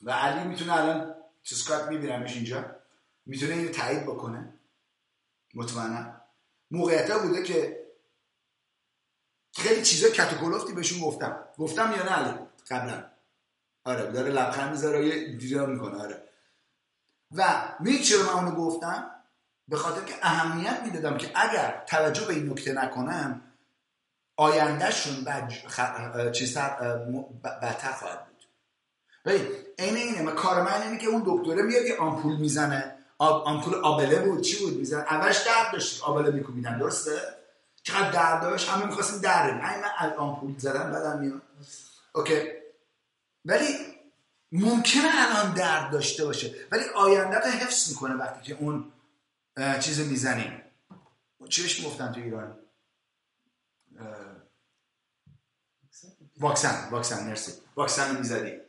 و 0.03 0.11
علی 0.13 0.49
می‌تونه 0.49 0.77
الان 0.77 1.18
سکات 1.55 1.89
میبینمش 1.89 2.35
اینجا. 2.35 2.65
می‌تونه 3.27 3.55
اینو 3.55 3.69
تایید 3.69 4.03
بکنه. 4.03 4.55
مطمئنا. 5.55 6.15
موقعیت 6.71 7.13
بوده 7.13 7.43
که 7.43 7.87
خیلی 9.55 9.83
چیزا 9.83 10.09
کتوکلفتی 10.09 10.73
بهشون 10.73 11.01
گفتم. 11.01 11.45
گفتم 11.59 11.93
یا 11.97 12.03
نه 12.05 12.11
علی؟ 12.11 12.39
قبلا. 12.71 13.05
آره 13.85 14.13
داره 14.13 14.31
لبخند 14.31 14.71
می‌ذاره 14.71 15.07
یه 15.07 15.37
دیدار 15.37 15.69
می‌کنه 15.69 16.03
آره. 16.03 16.29
و 17.35 17.69
می 17.81 17.99
چرا 17.99 18.23
من 18.23 18.29
اونو 18.29 18.51
گفتم؟ 18.51 19.11
به 19.69 19.77
خاطر 19.77 20.05
که 20.05 20.15
اهمیت 20.23 20.83
می‌دادم 20.83 21.19
که 21.19 21.31
اگر 21.35 21.85
توجه 21.87 22.27
به 22.27 22.35
این 22.35 22.51
نکته 22.51 22.73
نکنم 22.73 23.43
آیندهشون 24.37 25.25
بد 25.25 25.53
چیزتر 26.33 26.69
بدتر 27.45 27.93
خواهد 27.93 28.28
ولی 29.29 29.49
این 29.79 29.97
اینه 29.97 30.23
من 30.23 30.35
کار 30.35 30.63
من 30.63 30.83
اینه 30.83 30.99
که 30.99 31.07
اون 31.07 31.23
دکتره 31.27 31.63
میاد 31.63 31.85
یه 31.85 31.97
آمپول 31.97 32.37
می‌زنه. 32.37 32.99
آمپول 33.19 33.75
آبله 33.75 34.19
بود. 34.19 34.41
چی 34.41 34.59
بود 34.65 34.77
می‌زنه؟ 34.77 35.01
اولش 35.01 35.47
درد 35.47 35.73
داشت. 35.73 36.03
آبله 36.03 36.31
میکوبیدن 36.31 36.79
درسته؟ 36.79 37.21
چقدر 37.83 38.11
درد 38.11 38.43
داشت؟ 38.43 38.69
همه 38.69 38.87
می‌خواستیم 38.87 39.21
درد 39.21 39.55
من 39.55 39.83
از 39.99 40.13
آمپول 40.13 40.59
زدن 40.59 40.93
بدم 40.93 41.19
میاد. 41.19 41.43
اوکی. 42.13 42.43
ولی 43.45 43.67
ممکنه 44.53 45.09
الان 45.15 45.55
درد 45.55 45.93
داشته 45.93 46.25
باشه. 46.25 46.55
ولی 46.71 46.85
آینده 46.85 47.37
رو 47.37 47.45
حفظ 47.45 47.91
می‌کنه 47.91 48.15
وقتی 48.15 48.43
که 48.43 48.57
اون 48.61 48.93
چیز 49.81 50.01
می‌زنیم 50.01 50.63
چیش 51.49 51.87
گفتن 51.87 52.13
تو 52.13 52.21
ایران؟ 52.21 52.59
واکسن. 56.41 56.89
واکسن 56.91 57.27
مرسی. 57.27 57.53
واکسن 57.77 58.17
می‌زدی. 58.17 58.68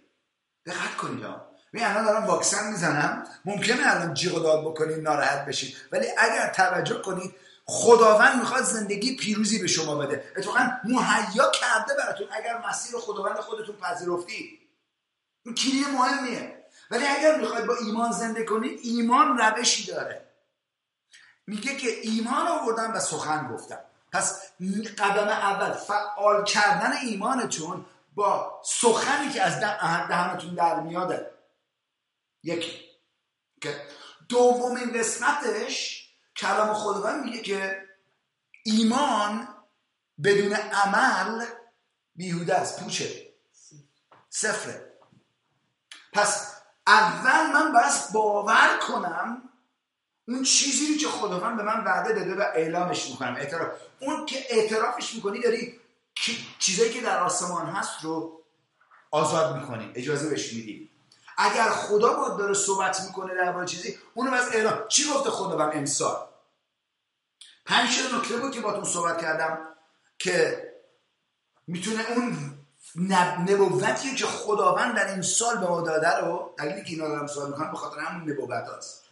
دقت 0.65 0.95
کنید 0.97 1.25
می 1.73 1.83
الان 1.83 2.05
دارم 2.05 2.25
واکسن 2.25 2.71
می‌زنم. 2.71 3.27
ممکنه 3.45 3.95
الان 3.95 4.13
جیغ 4.13 4.43
داد 4.43 4.61
بکنید 4.61 4.99
ناراحت 4.99 5.45
بشید. 5.45 5.75
ولی 5.91 6.07
اگر 6.17 6.53
توجه 6.53 7.01
کنید 7.01 7.35
خداوند 7.65 8.39
می‌خواد 8.39 8.63
زندگی 8.63 9.15
پیروزی 9.15 9.59
به 9.59 9.67
شما 9.67 9.95
بده. 9.95 10.31
اتفاقا 10.37 10.71
مهیا 10.83 11.51
کرده 11.51 11.93
براتون. 11.97 12.27
اگر 12.31 12.63
مسیر 12.69 12.95
خداوند 12.99 13.35
خودتون 13.35 13.75
پذیرفتی 13.75 14.59
این 15.45 15.55
کلیه 15.55 15.87
مهمیه. 15.87 16.63
ولی 16.91 17.05
اگر 17.07 17.39
می‌خواید 17.39 17.65
با 17.65 17.75
ایمان 17.75 18.11
زنده 18.11 18.43
کنید 18.43 18.79
ایمان 18.83 19.37
روشی 19.37 19.85
داره. 19.85 20.25
میگه 21.47 21.75
که 21.75 21.89
ایمان 22.01 22.47
آوردن 22.47 22.91
و 22.91 22.99
سخن 22.99 23.47
گفتم. 23.53 23.79
پس 24.11 24.41
قدم 24.97 25.27
اول 25.27 25.71
فعال 25.71 26.43
کردن 26.43 26.91
ایمانتون 27.03 27.85
با 28.19 28.61
سخنی 28.65 29.29
که 29.29 29.41
از 29.41 29.59
دهنتون 30.09 30.55
در 30.55 30.79
میاده. 30.79 31.31
یک 32.43 32.79
که 33.61 33.81
دومین 34.29 34.99
قسمتش 34.99 36.05
کلام 36.37 36.73
خداوند 36.73 37.25
میگه 37.25 37.41
که 37.41 37.87
ایمان 38.65 39.47
بدون 40.23 40.53
عمل 40.53 41.45
بیهوده 42.15 42.55
است. 42.55 42.83
پوچه. 42.83 43.33
صفره. 44.29 44.93
پس 46.13 46.55
اول 46.87 47.51
من 47.53 47.73
باید 47.73 47.93
باور 48.13 48.79
کنم 48.87 49.49
اون 50.27 50.43
چیزی 50.43 50.93
رو 50.93 50.99
که 50.99 51.07
خداوند 51.07 51.57
به 51.57 51.63
من 51.63 51.83
وعده 51.83 52.13
داده 52.13 52.35
و 52.35 52.41
اعلامش 52.41 53.09
می‌کنم. 53.09 53.35
اعتراف. 53.35 53.81
اون 53.99 54.25
که 54.25 54.45
اعترافش 54.49 55.15
می‌کنی 55.15 55.41
داری 55.41 55.78
چیزایی 56.59 56.93
که 56.93 57.01
در 57.01 57.19
آسمان 57.19 57.65
هست 57.65 58.03
رو 58.03 58.41
آزاد 59.11 59.55
می‌کنی 59.55 59.91
اجازه 59.95 60.29
بهش 60.29 60.53
میدی. 60.53 60.89
اگر 61.37 61.69
خدا 61.69 62.13
با 62.13 62.29
داره 62.29 62.53
صحبت 62.53 63.01
می‌کنه 63.01 63.35
در 63.35 63.65
چیزی 63.65 63.97
اونو 64.13 64.33
از 64.33 64.47
اعلام 64.53 64.87
چی 64.87 65.09
گفته 65.09 65.29
خداوند 65.29 65.71
امسال؟ 65.75 66.27
پنج 67.65 67.99
نکته 68.15 68.37
بود 68.37 68.51
که 68.51 68.61
باتون 68.61 68.83
صحبت 68.83 69.21
کردم 69.21 69.59
که 70.17 70.63
می‌تونه 71.67 72.05
اون 72.11 72.57
نبوتی 73.49 74.15
که 74.15 74.25
خداوند 74.25 74.95
در 74.95 75.13
این 75.13 75.21
سال 75.21 75.57
به 75.57 75.67
ما 75.67 75.81
داده 75.81 76.17
رو 76.17 76.55
دلیلی 76.57 76.83
که 76.83 76.89
اینا 76.89 77.07
دارم 77.07 77.27
سوال 77.27 77.49
می‌کنم 77.49 77.71
به 77.71 77.77
خاطر 77.77 77.99
همون 77.99 78.31
نبوت 78.31 78.49
هست 78.77 79.03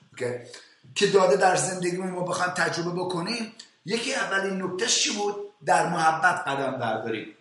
که 0.96 1.08
داده 1.08 1.36
در 1.36 1.56
زندگی 1.56 1.98
ما 1.98 2.24
بخوایم 2.24 2.52
تجربه 2.52 2.92
بکنیم. 2.92 3.54
یکی 3.86 4.14
اولین 4.14 4.62
نکتهش 4.62 5.04
چی 5.04 5.18
بود؟ 5.18 5.47
در 5.66 5.90
محبت 5.90 6.48
قدم 6.48 6.72
برداریم 6.72 7.34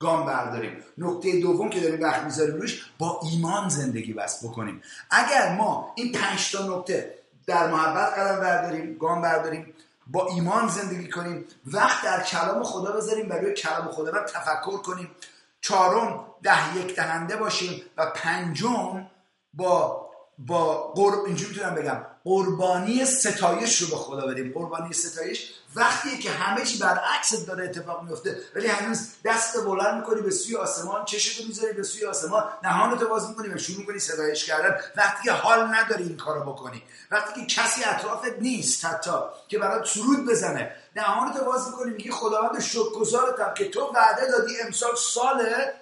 گام 0.00 0.26
برداریم. 0.26 0.84
نکته 0.98 1.40
دوم 1.40 1.70
که 1.70 1.80
داریم 1.80 2.02
وقت 2.02 2.22
می‌ذاریم 2.22 2.54
روش 2.54 2.92
با 2.98 3.20
ایمان 3.32 3.68
زندگی 3.68 4.12
بس 4.12 4.44
بکنیم. 4.44 4.82
اگر 5.10 5.56
ما 5.56 5.92
این 5.94 6.12
پنج 6.12 6.52
تا 6.52 6.78
نکته 6.78 7.14
در 7.46 7.70
محبت 7.70 8.12
قدم 8.12 8.40
برداریم 8.40 8.96
گام 8.98 9.22
برداریم 9.22 9.74
با 10.06 10.28
ایمان 10.28 10.68
زندگی 10.68 11.10
کنیم 11.10 11.44
وقت 11.66 12.04
در 12.04 12.22
کلام 12.22 12.62
خدا 12.62 12.92
بذاریم 12.92 13.28
برای 13.28 13.54
کلام 13.54 13.90
خدا 13.90 14.12
و 14.12 14.24
تفکر 14.24 14.78
کنیم. 14.78 15.10
چهارم 15.60 16.24
ده 16.42 16.76
یک 16.76 16.96
دهنده 16.96 17.36
باشیم 17.36 17.82
و 17.96 18.06
پنجم 18.06 19.06
با 19.54 20.08
با 20.38 20.92
قرب 20.92 21.24
اینجوری 21.26 21.54
می‌تونم 21.54 21.74
بگم 21.74 22.06
قربانی 22.24 23.04
ستایش 23.04 23.82
رو 23.82 23.88
به 23.88 23.96
خدا 23.96 24.26
بدیم. 24.26 24.52
قربانی 24.52 24.92
ستایش 24.92 25.54
وقتی 25.74 26.18
که 26.18 26.30
همه 26.30 26.64
چی 26.64 26.78
برعکس 26.78 27.46
داره 27.46 27.64
اتفاق 27.64 28.02
میفته. 28.02 28.38
ولی 28.54 28.66
هنوز 28.66 29.08
دست 29.24 29.64
بلند 29.64 29.94
می‌کنی 29.94 30.20
به 30.20 30.30
سوی 30.30 30.56
آسمان 30.56 31.04
چشتو 31.04 31.44
می‌ذاری 31.48 31.72
به 31.72 31.82
سوی 31.82 32.06
آسمان 32.06 32.44
نهانتو 32.62 33.08
باز 33.08 33.28
می‌کنی 33.28 33.48
و 33.48 33.58
شروع 33.58 33.78
می‌کنی 33.78 33.98
ستایش 33.98 34.44
کردن. 34.44 34.80
وقتی 34.96 35.22
که 35.24 35.32
حال 35.32 35.74
نداری 35.74 36.04
این 36.04 36.16
کارو 36.16 36.52
بکنی. 36.52 36.82
وقتی 37.10 37.40
که 37.40 37.46
کسی 37.54 37.84
اطرافت 37.84 38.38
نیست 38.40 38.84
حتی 38.84 39.18
که 39.48 39.58
برات 39.58 39.86
سرود 39.86 40.26
بزنه 40.26 40.76
نهانتو 40.96 41.44
باز 41.44 41.66
می‌کنی 41.66 41.90
میگی 41.90 42.10
خداوند 42.10 42.60
شکرگزارتم 42.60 43.54
که 43.54 43.68
تو 43.70 43.92
وعده 43.94 44.30
دادی 44.30 44.60
امسال 44.60 44.94
ساله 44.96 45.74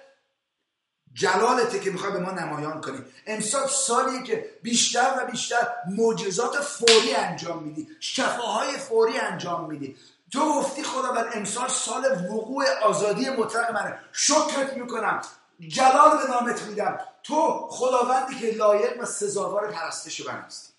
جلالته 1.17 1.79
که 1.79 1.91
می‌خوای 1.91 2.11
به 2.11 2.19
ما 2.19 2.31
نمایان 2.31 2.81
کنی. 2.81 3.05
امسال 3.27 3.67
سالیه 3.67 4.23
که 4.23 4.49
بیشتر 4.63 5.13
و 5.17 5.31
بیشتر 5.31 5.67
معجزات 5.97 6.61
فوری 6.61 7.13
انجام 7.15 7.63
میدی. 7.63 7.87
شفاهای 7.99 8.77
فوری 8.77 9.19
انجام 9.19 9.69
میدی. 9.69 9.97
تو 10.31 10.53
گفتی 10.53 10.83
خدا 10.83 11.11
بر 11.11 11.29
امسال 11.33 11.69
سال 11.69 12.25
وقوع 12.29 12.65
آزادی 12.83 13.29
مطلق 13.29 13.71
منه. 13.71 13.99
شکرت 14.11 14.73
می‌کنم. 14.73 15.21
جلال 15.59 16.17
به 16.17 16.33
نامت 16.33 16.61
میدم. 16.61 16.99
تو 17.23 17.67
خداوندی 17.69 18.39
که 18.39 18.51
لایق 18.51 19.01
و 19.01 19.05
سزاوار 19.05 19.71
پرستش 19.71 20.25
من 20.27 20.41
هستی 20.41 20.73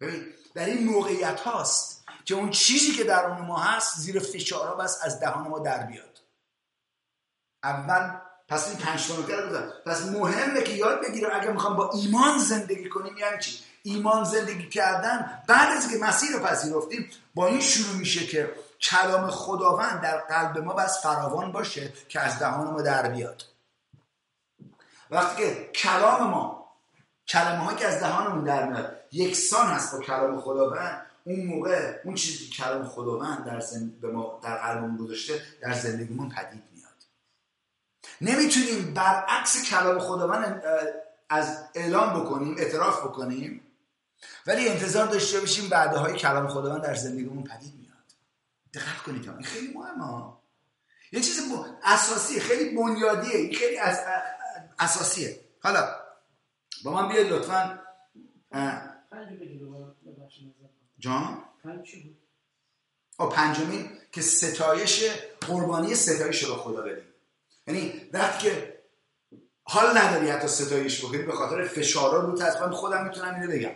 ببین 0.00 0.26
در 0.54 0.64
این 0.64 0.88
موقعیت 0.88 1.40
هاست 1.40 2.04
که 2.24 2.34
اون 2.34 2.50
چیزی 2.50 2.92
که 2.92 3.04
در 3.04 3.26
اون 3.26 3.46
ما 3.46 3.58
هست 3.58 3.98
زیر 3.98 4.18
فشارها 4.18 4.74
بس 4.74 4.98
از 5.02 5.20
دهان 5.20 5.48
ما 5.48 5.58
در 5.58 5.86
بیاد. 5.86 6.18
اول 7.62 8.20
پس 8.48 8.68
این 8.68 8.76
پنج 8.76 9.08
تا 9.08 9.20
نکته 9.20 9.72
پس 9.86 10.06
مهمه 10.06 10.62
که 10.62 10.72
یاد 10.72 11.00
بگیرم 11.02 11.30
اگر 11.40 11.52
می‌خوام 11.52 11.76
با 11.76 11.90
ایمان 11.90 12.38
زندگی 12.38 12.88
کنیم 12.88 13.16
یعنی 13.16 13.38
چی؟ 13.40 13.58
ایمان 13.82 14.24
زندگی 14.24 14.68
کردن 14.68 15.42
بعد 15.46 15.76
از 15.76 15.90
که 15.90 15.98
مسیر 15.98 16.30
رو 16.32 16.38
پذیرفتیم 16.38 17.10
با 17.34 17.46
این 17.46 17.60
شروع 17.60 17.96
میشه 17.96 18.26
که 18.26 18.52
کلام 18.80 19.30
خداوند 19.30 20.00
در 20.00 20.18
قلب 20.18 20.58
ما 20.58 20.72
بس 20.72 21.02
فراوان 21.02 21.52
باشه 21.52 21.92
که 22.08 22.20
از 22.20 22.38
دهان 22.38 22.70
ما 22.70 22.82
در 22.82 23.08
بیاد. 23.08 23.44
وقتی 25.10 25.42
که 25.42 25.70
کلام 25.74 26.30
ما 26.30 26.68
کلمه 27.28 27.76
که 27.76 27.86
از 27.86 28.00
دهانمون 28.00 28.44
در 28.44 28.68
میاد 28.68 28.96
یکسان 29.12 29.66
هست 29.66 29.92
با 29.92 30.00
کلام 30.00 30.40
خداوند 30.40 31.06
اون 31.24 31.46
موقع 31.46 32.00
اون 32.04 32.14
چیزی 32.14 32.46
که 32.46 32.62
کلام 32.62 32.88
خداوند 32.88 33.44
در 33.44 33.62
به 34.00 34.12
ما 34.12 34.40
در 34.42 34.56
قلبمون 34.56 34.96
گذاشته 34.96 35.42
در 35.62 35.72
زندگیمون 35.72 36.28
پدید 36.28 36.62
میاد 36.72 36.77
نمی‌تونیم 38.20 38.94
برعکس 38.94 39.62
کلام 39.62 39.98
خداوند 39.98 40.62
از 41.28 41.64
اعلام 41.74 42.20
بکنیم 42.20 42.54
اعتراف 42.58 43.00
بکنیم 43.00 43.60
ولی 44.46 44.68
انتظار 44.68 45.06
داشته 45.06 45.40
باشیم 45.40 45.68
بعده 45.68 45.98
های 45.98 46.14
کلام 46.14 46.48
خداوند 46.48 46.82
در 46.82 46.94
زندگیمون 46.94 47.44
پدید 47.44 47.74
میاد. 47.74 47.94
دقت 48.74 49.02
کنید 49.02 49.28
این 49.28 49.42
خیلی 49.42 49.74
مهمه. 49.74 50.32
یه 51.12 51.20
چیز 51.20 51.40
اساسی 51.84 52.40
خیلی 52.40 52.76
بنیادیه. 52.76 53.36
این 53.36 53.54
خیلی 53.54 53.78
از 53.78 54.00
اساسیه. 54.78 55.40
حالا 55.62 55.96
با 56.84 56.90
من 56.92 57.08
بیاید 57.08 57.32
لطفا. 57.32 57.80
جان؟ 60.98 61.44
پنجمین 63.18 63.90
که 64.12 64.20
ستایش 64.22 65.04
قربانی 65.40 65.94
ستایش 65.94 66.44
رو 66.44 66.54
خدا 66.54 66.82
بدیم. 66.82 67.04
یعنی 67.68 67.92
وقتی 68.12 68.48
که 68.48 68.78
حال 69.64 69.98
نداری 69.98 70.30
حتی 70.30 70.48
ستایش 70.48 71.04
بکنی 71.04 71.22
به 71.22 71.32
خاطر 71.32 71.64
فشارا 71.64 72.20
رو 72.20 72.38
تصمیم 72.38 72.70
خودم 72.70 73.04
می‌تونم 73.04 73.34
اینو 73.34 73.52
بگم. 73.52 73.70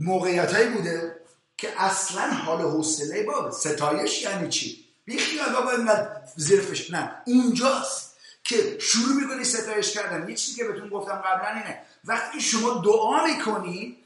موقعیت 0.00 0.54
هایی 0.54 0.68
بوده 0.68 1.20
که 1.56 1.82
اصلا 1.82 2.30
حال 2.30 2.60
حوصله 2.60 3.22
با 3.22 3.50
ستایش 3.50 4.22
یعنی 4.22 4.48
چی؟ 4.48 4.84
بی 5.04 5.18
خیال 5.18 5.52
بابا 5.52 5.70
اینقدر 5.70 6.22
زیر 6.36 6.60
فش 6.60 6.90
نه 6.90 7.22
اونجاست 7.26 8.16
که 8.44 8.78
شروع 8.80 9.14
می‌کنی 9.14 9.44
ستایش 9.44 9.92
کردن. 9.92 10.28
یه 10.28 10.34
چیزی 10.34 10.56
که 10.56 10.64
بهتون 10.64 10.88
گفتم 10.88 11.14
قبلا 11.14 11.48
اینه 11.48 11.82
وقتی 12.04 12.40
شما 12.40 12.82
دعا 12.84 13.24
می‌کنی 13.24 13.98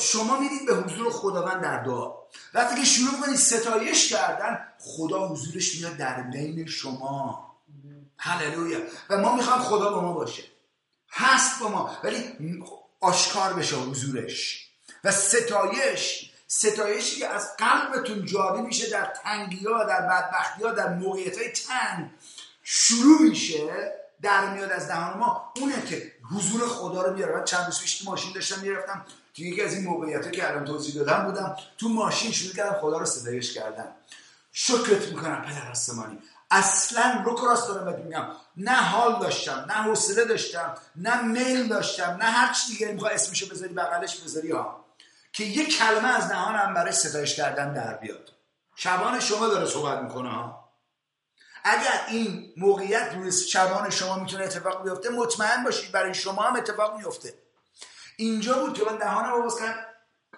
شما 0.00 0.40
می‌دید 0.40 0.66
به 0.66 0.74
حضور 0.74 1.10
خداوند 1.10 1.62
در 1.62 1.82
دعا. 1.82 2.12
وقتی 2.54 2.80
که 2.80 2.84
شروع 2.84 3.10
می‌کنید 3.14 3.36
ستایش 3.36 4.12
کردن 4.12 4.68
خدا 4.78 5.28
حضورش 5.28 5.74
میاد 5.74 5.96
در 5.96 6.22
بین 6.22 6.66
شما. 6.66 7.47
هللویا. 8.18 8.78
و 9.10 9.18
ما 9.18 9.36
می‌خوام 9.36 9.58
خدا 9.58 9.92
با 9.92 10.00
ما 10.00 10.12
باشه. 10.12 10.42
هست 11.10 11.60
با 11.60 11.68
ما 11.68 11.98
ولی 12.04 12.24
آشکار 13.00 13.52
بشه 13.52 13.76
حضورش. 13.76 14.68
و 15.04 15.12
ستایش 15.12 16.30
ستایشی 16.46 17.16
که 17.18 17.28
از 17.28 17.56
قلبتون 17.56 18.24
جاری 18.26 18.62
میشه 18.62 18.90
در 18.90 19.04
تنگی 19.04 19.66
ها 19.66 19.84
در 19.84 20.00
بدبختی 20.00 20.62
ها 20.62 20.70
در 20.70 20.94
موقعیت 20.94 21.38
های 21.38 21.48
تنگ. 21.48 22.10
شروع 22.62 23.22
میشه 23.22 23.92
در 24.22 24.54
میاد 24.54 24.72
از 24.72 24.88
دهان 24.88 25.18
ما. 25.18 25.52
اونه 25.56 25.86
که 25.86 26.12
حضور 26.32 26.68
خدا 26.68 27.02
رو 27.02 27.14
میاره. 27.14 27.34
من 27.34 27.44
چند 27.44 27.66
روز 27.66 27.80
پیش 27.80 27.98
تو 27.98 28.10
ماشین 28.10 28.32
داشتم 28.32 28.60
می‌رفتم. 28.60 29.06
تو 29.34 29.42
یکی 29.42 29.62
از 29.62 29.74
این 29.74 29.84
موقعیت 29.84 30.32
که 30.32 30.48
الان 30.48 30.64
توضیح 30.64 30.94
دادم 30.94 31.24
بودم 31.24 31.56
تو 31.78 31.88
ماشین 31.88 32.32
شروع 32.32 32.54
کردم 32.54 32.80
خدا 32.80 32.98
رو 32.98 33.06
ستایش 33.06 33.54
کردم. 33.54 33.88
شکرت 34.52 35.08
می‌کنم 35.08 35.42
پدر 35.42 35.70
آسمانی. 35.70 36.18
اصلا 36.50 37.22
رو 37.24 37.34
کراس 37.34 37.66
دارم 37.66 38.02
میگم. 38.02 38.26
نه 38.56 38.76
حال 38.76 39.18
داشتم 39.20 39.64
نه 39.68 39.74
حوصله 39.74 40.24
داشتم 40.24 40.74
نه 40.96 41.22
میل 41.22 41.68
داشتم 41.68 42.16
نه 42.20 42.24
هر 42.24 42.52
چی 42.52 42.72
دیگه 42.72 42.92
می‌خوای 42.92 43.14
اسمشو 43.14 43.48
بذاری 43.48 43.74
بغلش 43.74 44.16
بذاری 44.16 44.50
ها. 44.50 44.84
که 45.32 45.44
یک 45.44 45.78
کلمه 45.78 46.16
از 46.16 46.30
نهانم 46.30 46.74
برای 46.74 46.92
ستایش 46.92 47.36
کردن 47.36 47.72
در 47.72 47.94
بیاد. 47.94 48.32
شبان 48.74 49.20
شما 49.20 49.46
داره 49.46 49.66
صحبت 49.66 50.02
می‌کنه 50.02 50.28
ها. 50.28 50.68
اگر 51.64 52.04
این 52.08 52.52
موقعیت 52.56 53.14
روی 53.14 53.32
شبان 53.32 53.90
شما 53.90 54.18
می‌تونه 54.18 54.44
اتفاق 54.44 54.84
بیفته 54.84 55.08
مطمئن 55.08 55.64
باشید 55.64 55.92
برای 55.92 56.14
شما 56.14 56.42
هم 56.42 56.56
اتفاق 56.56 56.96
میفته 56.96 57.34
اینجا 58.16 58.58
بود 58.58 58.74
که 58.74 58.84
من 58.84 58.96
دهانم 58.96 59.42
باز 59.42 59.60
کردم 59.60 59.84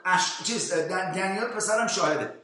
اش... 0.05 0.43
چیز 0.45 0.75
پسرم 1.57 1.87
شاهده. 1.87 2.40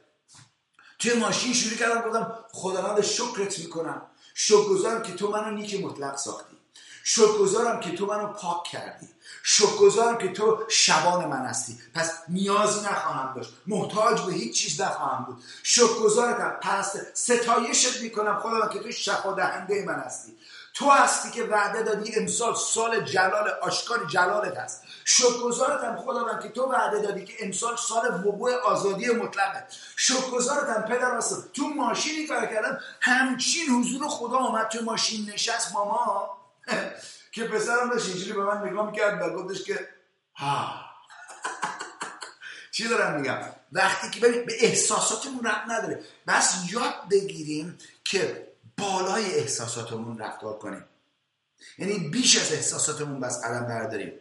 توی 0.98 1.12
ماشین 1.14 1.52
شروع 1.52 1.76
کردم 1.76 2.08
گفتم 2.08 2.38
خداوند 2.52 3.00
شکرت 3.00 3.58
می‌کنم. 3.58 4.02
شکرگزارم 4.34 5.02
که 5.02 5.12
تو 5.12 5.30
منو 5.30 5.50
نیک 5.50 5.84
مطلق 5.84 6.16
ساختی. 6.16 6.56
شکرگزارم 7.04 7.80
که 7.80 7.96
تو 7.96 8.06
منو 8.06 8.26
پاک 8.26 8.64
کردی. 8.64 9.08
شکرگزارم 9.42 10.18
که 10.18 10.32
تو 10.32 10.58
شبان 10.68 11.24
من 11.24 11.46
هستی. 11.46 11.78
پس 11.94 12.12
نیازی 12.28 12.80
نخواهم 12.80 13.34
داشت. 13.34 13.52
محتاج 13.66 14.20
به 14.20 14.32
هیچ 14.32 14.58
چیز 14.62 14.80
نخواهم 14.80 15.24
بود. 15.24 15.42
شکرگزارتم 15.62 16.58
پس 16.62 16.96
ستایشت 17.14 18.00
می‌کنم 18.00 18.40
خدا 18.42 18.68
که 18.68 18.78
تو 18.78 18.92
شفا 18.92 19.32
دهنده 19.32 19.84
من 19.84 19.94
هستی. 19.94 20.36
تو 20.76 20.90
هستی 20.90 21.30
که 21.30 21.44
وعده 21.44 21.82
دادی 21.82 22.16
امسال 22.16 22.54
سال 22.54 23.04
جلال 23.04 23.48
آشکار 23.62 24.06
جلالت 24.06 24.56
هست. 24.56 24.82
شکرگزارتم 25.04 25.96
خداوند 25.96 26.42
که 26.42 26.48
تو 26.48 26.62
وعده 26.62 26.98
دادی 26.98 27.24
که 27.24 27.32
امسال 27.40 27.76
سال 27.76 28.24
وقوع 28.26 28.54
آزادی 28.54 29.10
مطلقه. 29.10 29.66
شکرگزارتم 29.96 30.82
پدر 30.82 31.16
آسم 31.16 31.44
تو 31.52 31.68
ماشینی 31.68 32.26
کار 32.26 32.46
کردم 32.46 32.78
همچین 33.00 33.68
حضور 33.68 34.08
خدا 34.08 34.36
آمد 34.36 34.68
تو 34.68 34.84
ماشین 34.84 35.30
نشست 35.30 35.72
ماما. 35.72 36.38
که 37.32 37.44
پسرم 37.44 37.90
داشت 37.90 38.06
اینجوری 38.06 38.32
به 38.32 38.44
من 38.44 38.68
نگاه 38.68 38.90
می‌کرد 38.90 39.22
و 39.22 39.42
گفتش 39.42 39.62
که 39.62 39.88
ها. 40.34 40.80
چی 42.74 42.88
دارم 42.88 43.20
میگم؟ 43.20 43.38
وقتی 43.72 44.10
که 44.10 44.20
ببین 44.20 44.46
به 44.46 44.64
احساساتمون 44.64 45.44
رفت 45.44 45.68
نداره. 45.68 46.00
بس 46.26 46.54
یاد 46.72 46.94
بگیریم 47.10 47.78
که 48.04 48.46
بالای 48.78 49.34
احساساتمون 49.34 50.18
رفتار 50.18 50.58
کنیم. 50.58 50.84
یعنی 51.78 51.98
بیش 51.98 52.40
از 52.40 52.52
احساساتمون 52.52 53.20
بس 53.20 53.42
قلم 53.44 53.66
برداریم. 53.66 54.20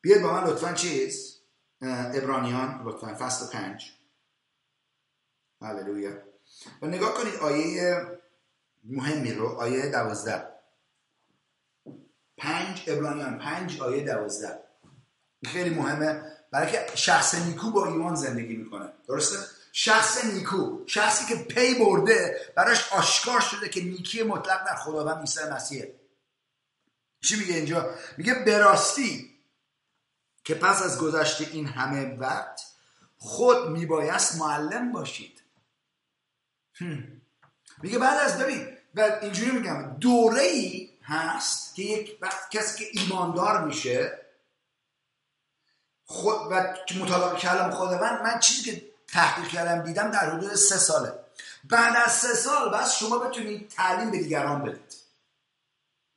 بیاید 0.00 0.22
با 0.22 0.32
من 0.32 0.44
لطفا 0.44 0.72
چیز؟ 0.72 1.40
ابرانیان 1.82 2.82
لطفا 2.84 3.14
فصل 3.14 3.46
پنج. 3.46 3.92
هللویا. 5.62 6.22
و 6.82 6.86
نگاه 6.86 7.14
کنید 7.14 7.34
آیه 7.34 8.06
مهمی 8.84 9.32
رو 9.32 9.46
آیه 9.46 9.90
دوازده. 9.90 10.46
پنج 12.36 12.84
ابرانیان 12.86 13.38
پنج 13.38 13.80
آیه 13.80 14.04
دوازده. 14.04 14.58
خیلی 15.46 15.74
مهمه. 15.74 16.22
برای 16.50 16.72
که 16.72 16.86
شخص 16.94 17.34
نیکو 17.34 17.70
با 17.70 17.86
ایمان 17.86 18.14
زندگی 18.14 18.56
می‌کنه. 18.56 18.92
درسته؟ 19.08 19.59
شخص 19.72 20.24
نیکو 20.24 20.84
شخصی 20.86 21.26
که 21.26 21.42
پی 21.42 21.74
برده 21.74 22.40
براش 22.56 22.92
آشکار 22.92 23.40
شده 23.40 23.68
که 23.68 23.82
نیکی 23.82 24.22
مطلق 24.22 24.66
در 24.66 24.76
خداوند 24.76 25.20
عیسی 25.20 25.40
مسیحه 25.52 26.00
چی 27.22 27.36
میگه 27.36 27.54
اینجا؟ 27.54 27.90
میگه 28.16 28.34
براستی 28.34 29.30
که 30.44 30.54
پس 30.54 30.82
از 30.82 30.98
گذشته 30.98 31.46
این 31.52 31.66
همه 31.66 32.16
وقت 32.16 32.62
خود 33.18 33.68
میبایست 33.68 34.36
معلم 34.36 34.92
باشید. 34.92 35.42
میگه 37.82 37.98
بعد 37.98 38.20
از 38.20 38.38
ببین 38.38 38.76
و 38.94 39.18
اینجوری 39.22 39.50
میگم 39.50 39.96
دوره 40.00 40.42
ای 40.42 40.90
هست 41.02 41.74
که 41.74 41.82
یک 41.82 42.18
وقت 42.20 42.50
کسی 42.50 42.84
که 42.84 43.00
ایماندار 43.00 43.64
میشه 43.64 44.18
خود 46.04 46.52
و 46.52 46.74
مطابق 47.00 47.38
کلام 47.38 47.70
خداوند 47.70 48.22
من 48.22 48.38
چیزی 48.38 48.62
که 48.62 48.89
تحقیق 49.12 49.48
کردم 49.48 49.82
دیدم 49.82 50.10
در 50.10 50.30
حدود 50.30 50.54
سه 50.54 50.76
ساله. 50.76 51.12
بعد 51.64 51.96
از 52.06 52.12
سه 52.12 52.34
سال 52.34 52.74
بس 52.74 52.96
شما 52.96 53.18
بتونید 53.18 53.68
تعلیم 53.68 54.10
به 54.10 54.18
دیگران 54.18 54.62
بدید. 54.62 54.94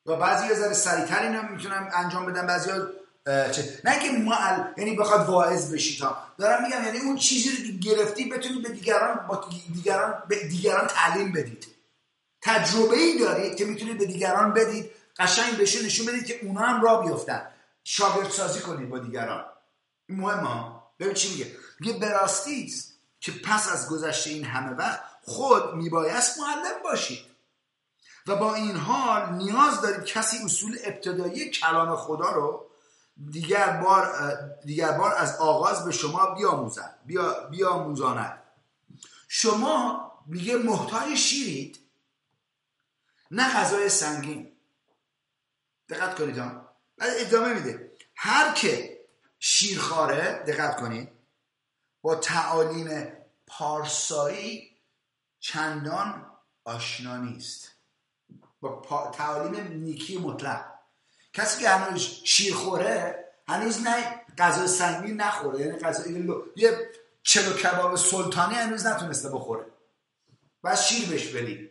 و 0.06 0.16
بعضی 0.16 0.48
یه 0.48 0.54
ذره 0.54 0.74
سریعتر 0.74 1.22
اینو 1.22 1.42
می‌تونم 1.42 1.90
انجام 1.94 2.26
بدم 2.26 2.48
بعضی 2.48 2.70
ها 2.70 2.78
چه؟ 3.26 3.80
نه 3.84 4.00
که 4.00 4.12
معل 4.12 4.64
یعنی 4.78 4.96
بخواد 4.96 5.30
واعظ 5.30 5.74
بشید 5.74 6.02
ها 6.02 6.18
دارم 6.38 6.64
میگم 6.64 6.84
یعنی 6.84 6.98
اون 7.00 7.18
چیزی 7.18 7.50
رو 7.50 7.56
که 7.56 7.90
گرفتی 7.90 8.30
بتونید 8.30 8.64
به 8.64 8.70
دیگران 8.70 9.28
با 9.28 9.50
دیگران 9.74 10.24
به 10.28 10.48
دیگران 10.48 10.88
تعلیم 10.88 11.32
بدید. 11.32 11.68
تجربه 12.42 12.96
ای 12.98 13.20
دارید 13.20 13.56
که 13.56 13.66
می‌تونید 13.66 13.98
به 13.98 14.06
دیگران 14.06 14.54
بدید 14.54 14.92
قشنگ 15.18 15.58
بشه 15.58 15.86
نشون 15.86 16.06
بدید 16.06 16.26
که 16.26 16.40
اونا 16.46 16.62
هم 16.62 16.82
را 16.82 17.02
بیفتن 17.02 17.48
شاگرد 17.84 18.30
سازی 18.30 18.60
کنید 18.60 18.90
با 18.90 19.00
دیگران. 19.00 19.46
این 20.10 20.20
مهمه 20.20 20.72
ببین 21.00 21.14
چی 21.14 21.32
میگه. 21.32 21.63
میگه 21.84 22.00
براستی 22.00 22.64
است 22.64 22.94
که 23.20 23.32
پس 23.32 23.72
از 23.72 23.90
گذشته 23.90 24.30
این 24.30 24.46
همه 24.46 24.70
وقت 24.70 25.04
خود 25.24 25.76
میبایست 25.76 26.40
معلم 26.40 26.84
باشید. 26.84 27.26
و 28.28 28.36
با 28.36 28.56
این 28.56 28.76
حال 28.76 29.34
نیاز 29.34 29.82
دارید 29.82 30.06
کسی 30.06 30.38
اصول 30.46 30.78
ابتدایی 30.84 31.50
کلام 31.50 31.96
خدا 31.96 32.32
رو 32.32 32.70
دیگر 33.32 33.72
بار 33.72 34.38
دیگر 34.66 34.92
بار 34.92 35.14
از 35.14 35.36
آغاز 35.36 35.86
به 35.86 35.92
شما 35.92 36.26
بیاموزند 36.26 37.00
بیا 37.06 37.48
بیاموزاند. 37.50 38.44
شما 39.28 40.12
میگه 40.26 40.56
محتاج 40.58 41.16
شیرید 41.16 41.80
نه 43.32 43.54
غذای 43.54 43.90
سنگین. 43.90 44.52
دقت 45.90 46.16
کنید 46.16 46.36
بعد 46.98 47.14
ادامه 47.18 47.54
میده. 47.54 47.92
هر 48.16 48.54
که 48.54 49.00
شیرخواره 49.40 50.44
دقت 50.48 50.80
کنید. 50.80 51.13
با 52.04 52.16
تعالیم 52.16 53.12
پارسایی 53.48 54.78
چندان 55.40 56.26
آشنا 56.64 57.18
نیست. 57.18 57.72
با 58.62 59.12
تعالیم 59.14 59.68
نیکی 59.68 60.18
مطلق. 60.18 60.66
کسی 61.34 61.62
که 61.62 61.70
هنوز 61.70 62.02
شیر 62.02 62.54
خوره 62.54 63.26
هنوز 63.48 63.82
نه 63.82 64.22
غذا 64.38 64.68
سنگین 64.68 65.22
نخوره 65.22 65.60
یعنی 65.60 65.80
غذا 65.80 66.04
یه 66.56 66.92
چلو 67.24 67.54
کباب 67.54 67.96
سلطانی 67.96 68.56
هنوز 68.56 68.86
نتونسته 68.86 69.30
بخوره. 69.30 69.66
بس 70.64 70.88
شیر 70.88 71.10
بهش 71.10 71.28
بدی 71.28 71.70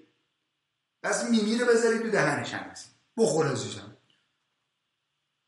بس 1.03 1.25
میمی 1.25 1.59
رو 1.59 1.67
بذاری 1.67 1.99
تو 1.99 2.11
دهنش 2.11 2.55
هنوز. 2.55 2.85
بخوره 3.17 3.51
ازشم 3.51 3.97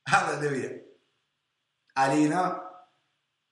حالا 0.08 0.40
ببینه 0.40 0.80
علی 1.96 2.16
اینا 2.16 2.60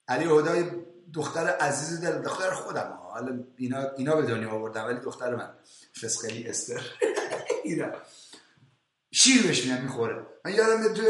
علی 0.09 0.25
هدای 0.25 0.82
دختر 1.15 1.49
عزیز 1.49 2.01
دل 2.01 2.23
دختر 2.23 2.51
خودم. 2.51 2.99
حالا 3.03 3.45
اینا 3.57 3.91
اینا 3.97 4.17
به 4.17 4.23
دنیا 4.23 4.51
آوردم 4.51 4.85
ولی 4.85 5.01
دختر 5.01 5.35
من 5.37 5.51
فسقلی 6.03 6.49
استر. 6.49 6.83
اینا. 7.65 7.93
شیر 9.13 9.43
بهش 9.43 9.65
میگن 9.65 9.83
می‌خوره. 9.83 10.27
من 10.45 10.55
یادم 10.55 10.95
تو 10.95 11.03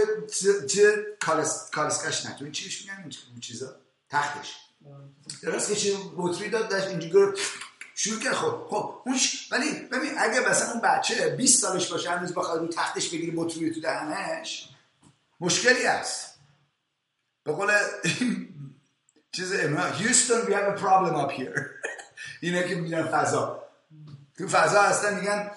چه 0.66 1.16
کالسکش 1.72 2.26
نه. 2.26 2.36
تو 2.38 2.50
چی 2.50 2.64
بهش 2.64 2.80
میگن؟ 2.82 3.12
این 3.30 3.40
چیزا؟ 3.40 3.76
تختش. 4.08 4.56
درست 5.42 5.68
که 5.68 5.76
چه 5.76 5.96
بطری 6.16 6.50
داد 6.50 6.68
داشت 6.68 6.86
اینجوری 6.86 7.38
شروع 7.94 8.20
کرد. 8.20 8.34
خب 8.34 8.66
خب 8.70 9.02
اون 9.06 9.16
ولی 9.50 9.80
ببین 9.80 10.12
اگه 10.18 10.40
مثلا 10.40 10.70
اون 10.72 10.80
بچه 10.80 11.28
20 11.28 11.62
سالش 11.62 11.92
باشه 11.92 12.10
هنوز 12.10 12.32
بخواد 12.32 12.60
رو 12.60 12.68
تختش 12.68 13.08
بگیری 13.08 13.32
بطری 13.36 13.70
تو 13.70 13.80
دهنش 13.80 14.68
مشکلی 15.40 15.84
هست. 15.84 16.38
به 17.44 17.52
قول 17.52 17.70
چیز 19.32 19.52
هیوستون 19.52 20.42
we 20.42 20.52
have 20.52 20.76
a 20.76 20.80
problem 20.80 21.14
up 21.14 21.32
here. 21.32 21.60
اینه 22.40 22.68
که 22.68 22.74
میرن 22.74 23.02
فضا. 23.02 23.62
تو 24.38 24.48
فضا 24.48 24.82
هستن 24.82 25.20
میگن 25.20 25.50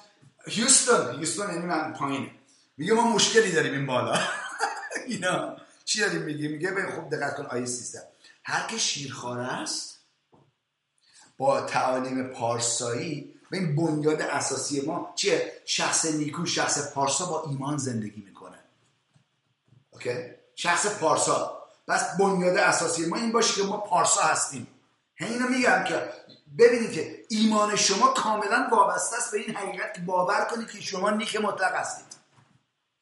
هیوستون 0.48 1.16
هیوستون 1.16 1.50
یعنی 1.50 1.66
من 1.66 1.94
پایینه. 1.94 2.32
میگه 2.78 2.94
ما 2.94 3.16
مشکلی 3.16 3.52
داریم 3.52 3.74
این 3.74 3.86
بالا. 3.86 4.20
اینا. 5.08 5.58
چی 5.86 6.00
داریم 6.00 6.22
میگه 6.22 6.48
میگه 6.48 6.72
به 6.72 6.92
خوب 6.92 7.16
دقت 7.16 7.36
کن 7.36 7.46
آیه 7.46 7.66
سیستم 7.66 8.02
هر 8.44 8.68
که 8.68 8.78
شیرخواره 8.78 9.44
است 9.44 10.00
با 11.38 11.62
تعالیم 11.62 12.24
پارسایی 12.24 13.36
به 13.50 13.58
این 13.58 13.76
بنیاد 13.76 14.22
اساسی 14.22 14.82
ما 14.82 15.14
چیه؟ 15.16 15.54
شخص 15.66 16.06
نیکو 16.06 16.46
شخص 16.46 16.94
پارسا 16.94 17.26
با 17.26 17.44
ایمان 17.50 17.78
زندگی 17.78 18.22
می‌کنه. 18.22 18.60
اوکی 19.92 20.16
شخص 20.56 21.00
پارسا. 21.00 21.55
بس 21.88 22.18
بنیاد 22.18 22.58
اساسی 22.58 23.06
ما 23.06 23.16
این 23.16 23.32
باشه 23.32 23.62
که 23.62 23.68
ما 23.68 23.78
پارسا 23.78 24.22
هستیم. 24.22 24.68
اینو 25.20 25.48
میگم 25.48 25.84
که 25.84 26.10
ببینید 26.58 26.92
که 26.92 27.26
ایمان 27.30 27.76
شما 27.76 28.08
کاملا 28.08 28.68
وابسته 28.72 29.18
است 29.18 29.32
به 29.32 29.38
این 29.38 29.56
حقیقت 29.56 29.94
که 29.94 30.02
باور 30.02 30.46
کنید 30.46 30.72
که 30.72 30.82
شما 30.82 31.10
نیک 31.10 31.36
مطلق 31.42 31.76
هستید. 31.76 32.06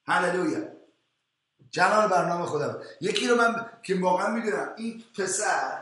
هللویا. 0.07 0.59
جلال 1.71 2.07
برنامه 2.07 2.45
خدا. 2.45 2.81
یکی 3.01 3.27
رو 3.27 3.36
من 3.36 3.65
که 3.84 3.99
واقعا 3.99 4.27
می‌دونم 4.27 4.69
این 4.77 5.03
پسر 5.17 5.79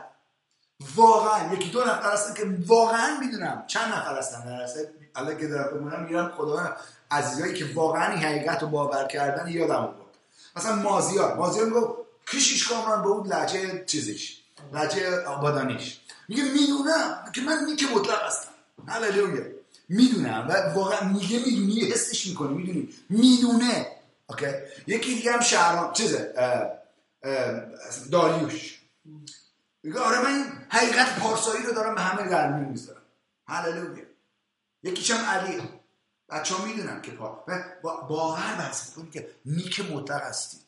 واقعا 0.96 1.54
یکی 1.54 1.70
دو 1.70 1.84
نفر 1.84 2.12
هستن 2.12 2.34
که 2.34 2.64
واقعا 2.66 3.18
می‌دونم. 3.20 3.64
چند 3.66 3.92
نفر 3.92 4.18
هستن؟ 4.18 4.44
در 4.44 4.68
الله 5.14 5.36
که 5.36 5.48
دارم 5.48 6.04
میگم 6.04 6.28
خدا 6.28 6.76
عزیزایی 7.10 7.54
که 7.54 7.74
واقعا 7.74 8.12
این 8.12 8.22
حقیقت 8.22 8.62
رو 8.62 8.68
باور 8.68 9.04
کردن 9.04 9.48
یادم 9.48 9.86
بود. 9.86 10.16
مثلا 10.56 10.74
مازیار. 10.74 11.34
مازیار 11.34 11.66
می‌گفت 11.66 12.01
کشیش 12.26 12.68
کامران 12.68 13.02
به 13.02 13.08
اون 13.08 13.26
لحجه 13.26 13.84
چیزش 13.84 14.36
لحجه 14.72 15.24
آبادانیش. 15.24 16.00
میگه 16.28 16.42
می‌دونم 16.42 17.32
که 17.34 17.40
من 17.40 17.64
نیک 17.64 17.84
مطلق 17.94 18.26
هستم. 18.26 18.48
هللویا 18.88 19.44
می‌دونم 19.88 20.46
و 20.48 20.52
واقعا 20.74 21.08
میگه 21.08 21.38
می‌دونی 21.38 21.80
حسش 21.80 22.26
می‌کنه 22.26 22.48
می‌دونی. 22.48 22.88
می‌دونه. 23.08 23.86
اوکی؟ 24.26 24.46
یکی 24.86 25.14
دیگه 25.14 25.32
هم 25.32 25.40
شهرام 25.40 25.92
چیزه 25.92 26.34
داریوش. 28.10 28.80
میگه 29.82 29.98
آره 29.98 30.22
من 30.22 30.66
حقیقت 30.68 31.18
پارسایی 31.18 31.66
رو 31.66 31.72
دارم 31.72 31.94
به 31.94 32.00
همه 32.00 32.28
در 32.28 32.52
می‌ذارم 32.52 33.02
هللویا 33.46 34.04
هم 34.84 35.24
علی. 35.24 35.62
بچه 36.28 36.54
ها 36.54 36.64
می‌دونم 36.64 37.02
که 37.02 37.10
پا 37.10 37.44
باور 38.08 38.56
بحث 38.58 38.94
کنی 38.94 39.10
که 39.10 39.30
نیک 39.44 39.90
مطلق 39.90 40.22
هستید 40.22 40.61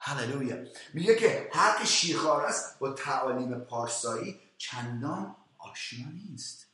هللویا. 0.00 0.56
میگه 0.94 1.14
که 1.14 1.50
هر 1.52 1.84
شیخار 1.84 2.44
است 2.44 2.78
با 2.78 2.92
تعالیم 2.92 3.60
پارسایی 3.60 4.40
چندان 4.58 5.36
آشنا 5.58 6.08
نیست. 6.10 6.66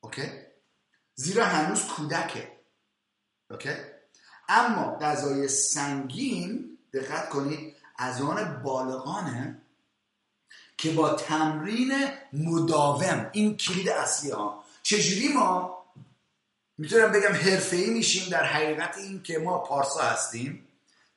اوکی؟ 0.00 0.30
زیرا 1.14 1.44
هنوز 1.44 1.84
کودکه. 1.86 2.52
اوکی؟ 3.50 3.74
اما 4.48 4.98
غذای 4.98 5.48
سنگین 5.48 6.78
دقت 6.92 7.28
کنید 7.28 7.76
از 7.98 8.22
آن 8.22 8.62
بالغانه 8.62 9.62
که 10.76 10.90
با 10.90 11.14
تمرین 11.14 12.08
مداوم 12.32 13.30
این 13.32 13.56
کلید 13.56 13.88
اصلی 13.88 14.30
ها. 14.30 14.64
چجوری 14.82 15.28
ما؟ 15.28 15.82
می‌تونم 16.78 17.12
بگم 17.12 17.34
ای 17.72 17.90
میشیم 17.90 18.30
در 18.30 18.44
حقیقت 18.44 18.98
این 18.98 19.22
که 19.22 19.38
ما 19.38 19.58
پارسا 19.58 20.00
هستیم. 20.00 20.68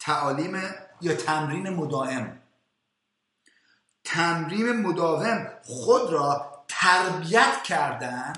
تعالیم 0.06 0.62
یا 1.02 1.16
تمرین 1.16 1.70
مداوم. 1.70 2.40
تمرین 4.04 4.82
مداوم 4.82 5.52
خود 5.64 6.14
را 6.14 6.52
تربیت 6.68 7.64
کردن 7.64 8.34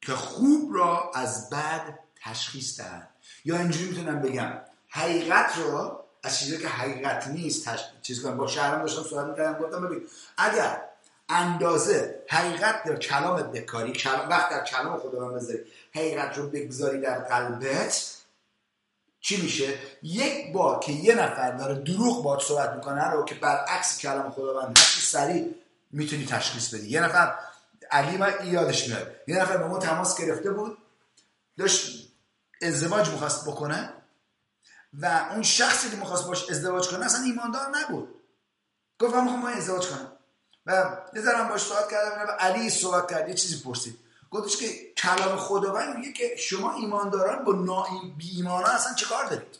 که 0.00 0.12
خوب 0.12 0.76
را 0.76 1.10
از 1.14 1.50
بد 1.50 1.98
تشخیص 2.22 2.80
دهند 2.80 3.08
یا 3.44 3.58
اینجوری 3.58 3.90
می‌تونم 3.90 4.20
بگم 4.20 4.52
حقیقت 4.88 5.58
رو 5.58 6.04
از 6.22 6.38
چیزی 6.38 6.58
که 6.58 6.68
حقیقت 6.68 7.26
نیست 7.26 7.68
تش... 7.68 7.84
چیز 8.02 8.26
با 8.26 8.46
شهرم 8.46 8.80
داشتم 8.80 9.02
صحبت 9.02 9.26
می‌کردم 9.26 9.58
گفتم 9.58 9.86
ببین 9.86 10.02
اگر 10.36 10.82
اندازه 11.28 12.24
حقیقت 12.28 12.84
در 12.84 12.96
کلامت 12.96 13.44
بکاری 13.44 13.92
کلام... 13.92 14.28
وقت 14.28 14.50
در 14.50 14.64
کلام 14.64 14.98
خداوند 14.98 15.34
بذاری 15.34 15.58
حقیقت 15.94 16.38
رو 16.38 16.50
بگذاری 16.50 17.00
در 17.00 17.18
قلبت 17.18 18.17
چی 19.20 19.42
میشه؟ 19.42 19.78
یک 20.02 20.52
بار 20.52 20.78
که 20.78 20.92
یه 20.92 21.14
نفر 21.14 21.50
داره 21.50 21.74
دروغ 21.74 22.24
باید 22.24 22.40
صحبت 22.40 22.70
می‌کنه 22.74 23.10
رو 23.10 23.24
که 23.24 23.34
برعکس 23.34 23.98
کلام 23.98 24.30
خداوند 24.30 24.78
سریع 25.00 25.54
می‌تونی 25.90 26.26
تشخیص 26.26 26.74
بدی. 26.74 26.88
یه 26.88 27.00
نفر 27.00 27.34
علی 27.90 28.16
من 28.16 28.34
یادش 28.44 28.88
میاد 28.88 29.16
یه 29.26 29.36
نفر 29.36 29.56
به 29.56 29.66
ما 29.66 29.78
تماس 29.78 30.20
گرفته 30.20 30.50
بود 30.50 30.78
داشت 31.58 32.08
ازدواج 32.62 33.08
می‌خواست 33.08 33.48
بکنه 33.48 33.92
و 34.92 35.28
اون 35.30 35.42
شخصی 35.42 35.90
که 35.90 35.96
می‌خواست 35.96 36.26
باش 36.26 36.50
ازدواج 36.50 36.88
کنه 36.88 37.06
اصلا 37.06 37.22
ایماندار 37.22 37.66
نبود. 37.76 38.14
گفت 38.98 39.14
من 39.14 39.24
می‌خوام 39.24 39.44
ازدواج 39.44 39.86
کنم. 39.86 40.12
و 40.66 40.96
یه 41.14 41.22
باش 41.48 41.60
صحبت 41.60 41.90
کردم 41.90 42.28
و 42.28 42.30
علی 42.30 42.70
صحبت 42.70 43.10
کرد 43.10 43.28
یه 43.28 43.34
چیزی 43.34 43.62
پرسید. 43.64 43.98
گفتش 44.30 44.56
که 44.56 44.92
کلام 44.96 45.36
خداوند 45.36 45.96
میگه 45.96 46.12
که 46.12 46.36
شما 46.36 46.74
ایمانداران 46.74 47.44
با 47.44 47.52
نا 47.52 47.86
بی 48.16 48.30
ایمان 48.36 48.62
ها 48.62 48.72
اصلا 48.72 48.94
چه 48.94 49.06
کار 49.06 49.24
دارید؟ 49.24 49.58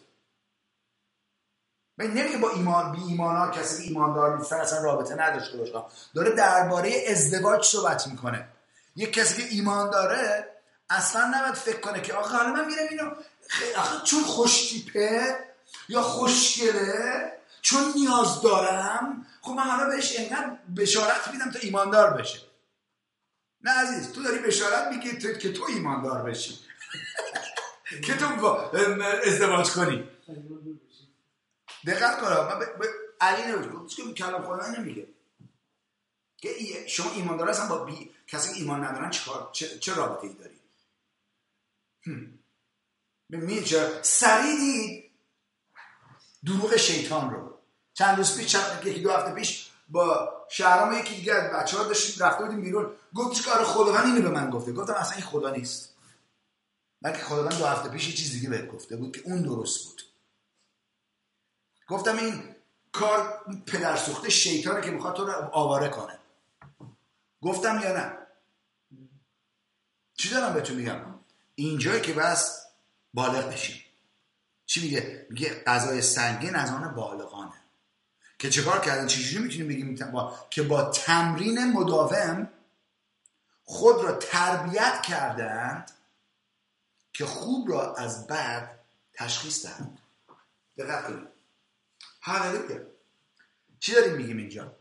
من 1.99 2.07
نمیگه 2.07 2.39
با 2.39 2.51
ایمان 2.51 2.93
بی 2.93 3.03
ایمان 3.03 3.37
ها 3.37 3.51
کسی 3.51 3.83
ایماندار 3.83 4.39
نیست 4.39 4.53
اصلا 4.53 4.83
رابطه 4.83 5.15
نداشته 5.15 5.59
باشه. 5.59 5.83
داره 6.15 6.31
درباره 6.31 7.05
ازدواج 7.09 7.65
صحبت 7.65 8.07
می‌کنه. 8.07 8.49
یک 8.97 9.13
کسی 9.13 9.43
که 9.43 9.49
ایمان 9.55 9.91
داره 9.91 10.51
اصلا 10.91 11.33
نباید 11.35 11.55
فکر 11.55 11.81
کنه 11.81 12.01
که 12.01 12.15
آخه 12.15 12.37
حالا 12.37 12.53
من 12.53 12.67
میرم 12.67 12.87
اینو 12.91 13.11
آخه 13.77 14.05
چون 14.05 14.23
خوشتیپه 14.23 15.39
یا 15.89 16.03
خوشگله 16.03 17.33
چون 17.63 17.93
نیاز 17.97 18.43
دارم 18.43 19.27
خب 19.43 19.53
من 19.53 19.63
حالا 19.63 19.89
بهش 19.89 20.19
انقدر 20.19 20.57
بشارت 20.77 21.29
میدم 21.33 21.51
تا 21.51 21.59
ایماندار 21.59 22.11
بشه. 22.11 22.48
نه 23.65 23.71
عزیز 23.71 24.13
تو 24.13 24.23
داری 24.23 24.39
بشارت 24.39 24.89
میگی. 24.89 25.19
که 25.19 25.53
تو 25.53 25.65
ایماندار 25.69 26.23
بشی. 26.23 26.59
که 28.07 28.17
تو 28.17 28.27
ازدواج 29.25 29.71
کنی. 29.71 30.09
دقت 31.87 32.21
کنم 32.21 32.49
من. 32.49 32.67
علی 33.21 33.53
نمیگه 33.53 33.95
که 33.97 34.13
کلام 34.13 34.43
خدا 34.43 34.71
نمیگه. 34.71 35.07
که 36.37 36.49
شما 36.89 37.11
ایماندار 37.13 37.51
هستن 37.51 37.69
با 37.69 37.85
بی... 37.85 38.11
کسی 38.27 38.53
ایمان 38.53 38.85
ندارن 38.85 39.11
چه, 39.53 39.79
چه 39.79 39.95
رابطه 39.95 40.27
ای 40.27 40.35
داری 40.35 40.59
میچه 43.29 44.03
سریع 44.03 44.57
دید 44.57 45.11
دروغ 46.45 46.77
شیطان 46.77 47.31
رو. 47.31 47.59
چند 47.95 48.17
روز 48.17 48.39
پیش 48.39 48.57
یکی 48.85 49.01
دو 49.01 49.11
هفته 49.11 49.35
پیش 49.35 49.68
با 49.89 50.33
شهرام 50.51 50.93
یکی 50.93 51.15
دیگه 51.15 51.35
بچه 51.35 51.77
ها 51.77 51.85
داشتیم 51.85 52.27
رفته 52.27 52.45
بودیم 52.45 52.61
بیرون. 52.61 52.93
گفتش 53.15 53.49
آره 53.49 53.65
خداوند 53.65 54.05
اینو 54.05 54.23
به 54.23 54.31
من 54.31 54.51
گفته؟ 54.51 54.73
گفتم 54.73 54.93
اصلا 54.93 55.17
این 55.17 55.25
خدا 55.25 55.51
نیست. 55.51 55.95
بلکه 57.03 57.19
خداوند 57.19 57.59
دو 57.59 57.67
هفته 57.67 57.89
پیش 57.89 58.17
چیز 58.17 58.33
دیگه 58.33 58.49
بهت 58.49 58.69
گفته 58.69 58.97
بود 58.97 59.17
که 59.17 59.23
اون 59.25 59.43
درست 59.43 59.85
بود. 59.85 60.03
گفتم 61.89 62.17
این 62.17 62.55
کار 62.93 63.45
پدر 63.67 63.97
سوخته 63.97 64.31
شیطانه 64.31 64.81
که 64.81 64.91
می‌خواد 64.91 65.17
تو 65.17 65.25
رو 65.25 65.33
آواره 65.53 65.89
کنه. 65.89 66.19
گفتم 67.43 67.81
یا 67.85 67.97
نه؟ 67.97 68.19
چی 70.15 70.31
دارم 70.31 70.55
بهتون 70.55 70.77
میگم؟ 70.77 71.01
اینجایی 71.55 72.01
که 72.01 72.13
بس 72.13 72.67
بالغ 73.15 73.49
بشیم. 73.53 73.83
چی 74.67 74.83
میگه؟ 74.83 75.27
میگه 75.31 75.63
غذای 75.67 76.03
سنگین 76.03 76.55
از 76.55 76.71
آن 76.71 76.95
بالغانه. 76.95 77.58
که 78.39 78.51
چه 78.51 78.63
کردن؟ 78.63 79.07
چجوری 79.07 79.45
می‌تونیم 79.45 79.69
بگیم 79.69 80.11
با... 80.11 80.47
که 80.51 80.63
با 80.63 80.83
تمرین 80.83 81.73
مداوم 81.73 82.49
خود 83.65 84.05
را 84.05 84.13
تربیت 84.13 85.03
کردند 85.03 85.91
که 87.13 87.27
خوب 87.27 87.71
را 87.71 87.95
از 87.95 88.27
بد 88.27 88.79
تشخیص 89.13 89.67
دهند. 89.67 89.99
دقت 90.77 91.07
کنید. 91.07 91.29
چی 93.81 93.93
داریم 93.93 94.17
میگیم 94.17 94.37
اینجا؟ 94.37 94.77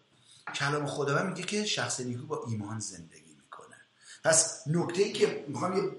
کلام 0.55 0.85
خدا 0.85 1.23
میگه 1.23 1.43
که 1.43 1.65
شخص 1.65 1.99
نیکو 1.99 2.27
با 2.27 2.45
ایمان 2.47 2.79
زندگی 2.79 3.35
می‌کنه. 3.41 3.75
پس 4.23 4.63
نکته 4.67 5.01
ای 5.01 5.13
که 5.13 5.45
می‌خوام 5.47 5.77
یه 5.77 5.91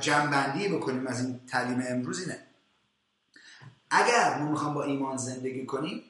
جنبندی 0.00 0.68
بکنیم 0.68 1.06
از 1.06 1.20
این 1.20 1.46
تعلیم 1.46 1.82
امروز 1.88 2.20
اینه. 2.20 2.46
اگر 3.90 4.38
ما 4.38 4.50
می‌خوام 4.50 4.74
با 4.74 4.84
ایمان 4.84 5.16
زندگی 5.16 5.66
کنیم 5.66 6.02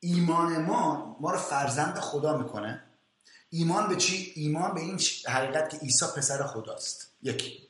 ایمان 0.00 0.62
ما 0.62 1.16
ما 1.20 1.30
رو 1.30 1.38
فرزند 1.38 1.98
خدا 1.98 2.38
می‌کنه. 2.38 2.82
ایمان 3.50 3.88
به 3.88 3.96
چی؟ 3.96 4.32
ایمان 4.36 4.74
به 4.74 4.80
این 4.80 5.00
حقیقت 5.26 5.70
که 5.70 5.76
عیسی 5.76 6.06
پسر 6.16 6.46
خداست. 6.46 7.12
یکی 7.22 7.68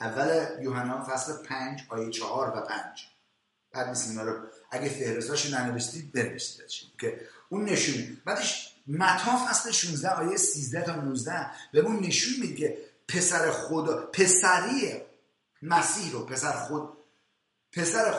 اول 0.00 0.46
یوحنا 0.62 1.04
فصل 1.04 1.32
پنج 1.42 1.82
آیه 1.88 2.10
چهار 2.10 2.48
و 2.48 2.60
پنج. 2.60 3.06
بعد 3.72 3.88
نیست 3.88 4.18
رو. 4.18 4.46
اگه 4.70 4.88
فهرستاشو 4.88 5.56
ننوشتید 5.56 6.12
بنویسید 6.12 6.60
که 7.00 7.20
اون 7.48 7.64
نشون 7.64 8.16
بعدش 8.24 8.76
متا 8.86 9.46
فصل 9.48 9.70
16 9.70 10.10
آیه 10.10 10.36
13 10.36 10.82
تا 10.82 10.94
19 10.94 11.46
به 11.72 11.80
اون 11.80 11.98
نشون 12.00 12.40
میده 12.40 12.54
که 12.54 12.78
پسر 13.08 13.50
خدا 13.50 14.06
پسری 14.06 15.02
مسیح 15.62 16.12
رو 16.12 16.26
پسر 16.26 16.52
خود 16.52 16.88
پسر 17.72 18.14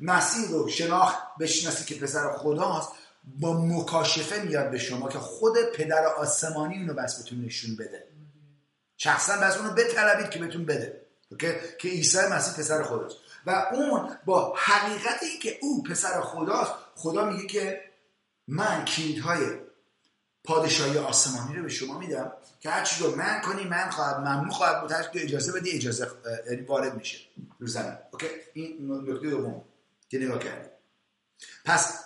مسیح 0.00 0.50
رو 0.50 0.68
شناخت 0.68 1.18
بشناسی 1.40 1.84
که 1.84 2.00
پسر 2.00 2.32
خداست 2.32 2.88
با 3.24 3.52
مکاشفه 3.52 4.42
میاد 4.42 4.70
به 4.70 4.78
شما 4.78 5.08
که 5.08 5.18
خود 5.18 5.56
پدر 5.74 6.06
آسمانی 6.06 6.78
اونو 6.78 6.94
بس 6.94 7.22
بهتون 7.22 7.44
نشون 7.44 7.76
بده. 7.76 8.08
شخصا 8.96 9.36
بس 9.36 9.56
اونو 9.56 9.70
بطلبید 9.70 10.30
که 10.30 10.38
بهتون 10.38 10.64
بده. 10.64 11.06
که 11.38 11.60
که 11.78 11.88
عیسی 11.88 12.18
مسیح 12.18 12.54
پسر 12.54 12.82
خداست. 12.82 13.16
و 13.46 13.66
اون 13.72 14.16
با 14.24 14.54
حقیقتی 14.56 15.38
که 15.42 15.58
او 15.62 15.82
پسر 15.82 16.20
خداست 16.20 16.72
خدا 16.94 17.24
میگه 17.24 17.46
که 17.46 17.80
من 18.48 18.84
کلیدهای 18.84 19.65
پادشاهی 20.46 20.98
آسمانی 20.98 21.56
رو 21.56 21.62
به 21.62 21.68
شما 21.68 21.98
میدم 21.98 22.32
که 22.60 22.70
هر 22.70 22.84
چی 22.84 23.04
رو 23.04 23.16
من 23.16 23.40
کنی 23.40 23.64
من 23.64 23.90
خواهد 23.90 24.16
ممنون 24.16 24.50
خواهد 24.50 24.80
بود. 24.80 25.10
که 25.12 25.24
اجازه 25.24 25.52
بدی 25.52 25.70
اجازه 25.70 26.10
یعنی 26.50 26.62
وارد 26.62 26.94
میشه 26.94 27.18
رو 27.58 27.66
زمین. 27.66 27.98
اوکی؟ 28.12 28.26
این 28.52 28.76
نکته 29.08 29.30
دوم 29.30 29.62
که 30.08 30.18
نگاه 30.18 30.38
کردیم. 30.38 30.70
پس 31.64 32.04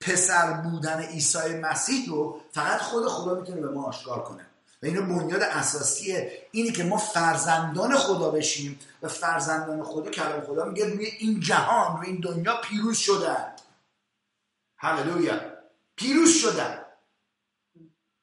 پسر 0.00 0.52
بودن 0.52 1.02
عیسی 1.02 1.54
مسیح 1.62 2.08
رو 2.08 2.40
فقط 2.52 2.80
خود 2.80 3.08
خدا 3.08 3.34
می‌تونه 3.34 3.60
به 3.60 3.68
ما 3.68 3.84
آشکار 3.84 4.22
کنه. 4.22 4.46
و 4.82 4.86
اینو 4.86 5.02
بنیاد 5.02 5.42
اساسیه 5.42 6.42
اینی 6.50 6.72
که 6.72 6.84
ما 6.84 6.96
فرزندان 6.96 7.96
خدا 7.98 8.30
بشیم 8.30 8.78
و 9.02 9.08
فرزندان 9.08 9.82
خدا 9.82 10.10
کلام 10.10 10.40
خدا 10.40 10.64
میگه 10.64 10.88
روی 10.88 11.06
این 11.06 11.40
جهان 11.40 11.96
روی 11.96 12.06
این 12.06 12.20
دنیا 12.20 12.60
پیروز 12.60 12.96
شدن. 12.96 13.52
هللویا. 14.76 15.40
پیروز 15.96 16.34
شدن. 16.34 16.85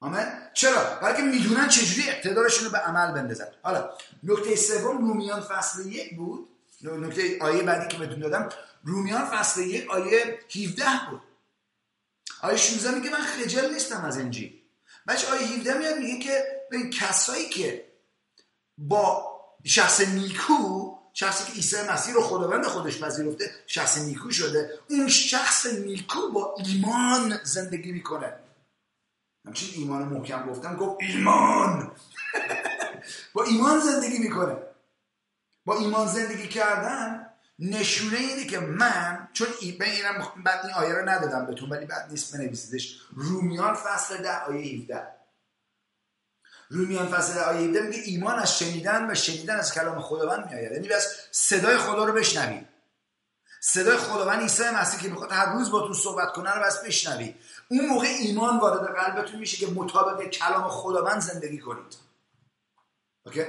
آمین 0.03 0.25
چرا؟ 0.53 0.99
برای 1.01 1.15
که 1.15 1.21
می‌دونن 1.21 1.67
چجوری 1.67 2.09
اقتدارشون 2.09 2.65
رو 2.65 2.71
به 2.71 2.77
عمل 2.77 3.11
بندازن. 3.11 3.47
حالا 3.61 3.89
نکته 4.23 4.55
سوم 4.55 4.97
رومیان 4.97 5.41
فصل 5.41 5.85
یک 5.85 6.15
بود. 6.15 6.49
نکته 6.81 7.37
آیه 7.41 7.63
بعدی 7.63 7.87
که 7.87 7.97
بهتون 7.97 8.19
دادم 8.19 8.49
رومیان 8.83 9.25
فصل 9.25 9.61
یک 9.61 9.89
آیه 9.89 10.39
17 10.55 10.85
بود. 11.09 11.21
آیه 12.41 12.57
16 12.57 12.95
میگه 12.95 13.09
من 13.09 13.21
خجل 13.21 13.73
نیستم 13.73 14.05
از 14.05 14.17
انجیل. 14.17 14.53
بچه 15.07 15.27
آیه 15.27 15.47
17 15.47 15.77
میاد 15.77 15.97
میگه 15.97 16.19
که 16.19 16.45
به 16.71 16.89
کسایی 16.89 17.49
که 17.49 17.85
با 18.77 19.33
شخص 19.63 20.01
نیکو 20.01 20.95
شخصی 21.13 21.43
که 21.43 21.51
عیسی 21.51 21.77
مسیح 21.89 22.13
رو 22.13 22.21
خداوند 22.21 22.65
خودش 22.65 23.03
پذیرفته 23.03 23.51
شخص 23.67 23.97
نیکو 23.97 24.31
شده 24.31 24.79
اون 24.89 25.07
شخص 25.07 25.65
نیکو 25.65 26.31
با 26.31 26.55
ایمان 26.65 27.39
زندگی 27.43 27.91
می‌کنه. 27.91 28.42
همچین 29.45 29.69
ایمان 29.75 30.03
محکم 30.03 30.49
گفتم 30.49 30.75
گفت 30.75 30.97
ایمان. 31.01 31.91
با 33.33 33.43
ایمان 33.43 33.79
زندگی 33.79 34.19
می‌کنه. 34.19 34.57
با 35.65 35.77
ایمان 35.77 36.07
زندگی 36.07 36.47
کردن 36.47 37.29
نشونه 37.59 38.17
اینه 38.17 38.45
که 38.45 38.59
من 38.59 39.27
چون 39.33 39.47
ای 39.61 39.81
اینم 39.81 40.27
بعد 40.45 40.65
این 40.65 40.73
آیه 40.73 40.93
رو 40.93 41.09
ندادم 41.09 41.45
بهتون 41.45 41.69
ولی 41.69 41.85
بعد 41.85 42.11
نیست 42.11 42.37
بنویسیدش. 42.37 43.01
رومیان 43.11 43.73
فصل 43.73 44.17
ده 44.17 44.43
آیه 44.43 44.81
17 44.81 45.07
رومیان 46.69 47.07
فصل 47.07 47.33
ده 47.33 47.43
آیه 47.43 47.67
17 47.67 47.81
میگه 47.81 48.01
ایمان 48.05 48.39
از 48.39 48.59
شنیدن 48.59 49.11
و 49.11 49.15
شنیدن 49.15 49.55
از 49.55 49.73
کلام 49.73 50.01
خداوند 50.01 50.45
میآید. 50.45 50.71
یعنی 50.71 50.87
بس 50.87 51.15
صدای 51.31 51.77
خدا 51.77 52.05
رو 52.05 52.13
بشنوی. 52.13 52.65
صدای 53.61 53.97
خداوند 53.97 54.41
عیسی 54.41 54.63
مسیح 54.63 54.99
که 54.99 55.09
می‌خواد 55.09 55.31
هر 55.31 55.53
روز 55.53 55.71
با 55.71 55.87
تو 55.87 55.93
صحبت 55.93 56.33
کنه 56.33 56.51
رو 56.55 56.63
بس 56.63 56.83
بشنوی. 56.85 57.35
اون 57.73 57.85
موقع 57.85 58.07
ایمان 58.07 58.59
وارد 58.59 58.95
قلبتون 58.95 59.39
میشه 59.39 59.65
که 59.65 59.71
مطابق 59.71 60.23
کلام 60.23 60.67
خداوند 60.67 61.21
زندگی 61.21 61.59
کنید. 61.59 61.97
اوکی؟ 63.25 63.45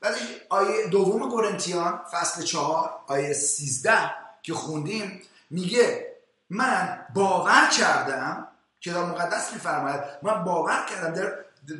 بعد 0.00 0.14
آیه 0.48 0.86
دوم 0.86 1.28
قرنتیان 1.28 2.00
فصل 2.12 2.42
چهار 2.42 2.90
آیه 3.06 3.32
سیزده 3.32 4.10
که 4.42 4.54
خوندیم 4.54 5.22
میگه 5.50 6.14
من 6.50 7.06
باور 7.14 7.68
کردم 7.78 8.48
کتاب 8.80 9.08
مقدس 9.08 9.52
میفرماید 9.52 10.00
من 10.22 10.44
باور 10.44 10.86
کردم 10.90 11.14
در 11.14 11.32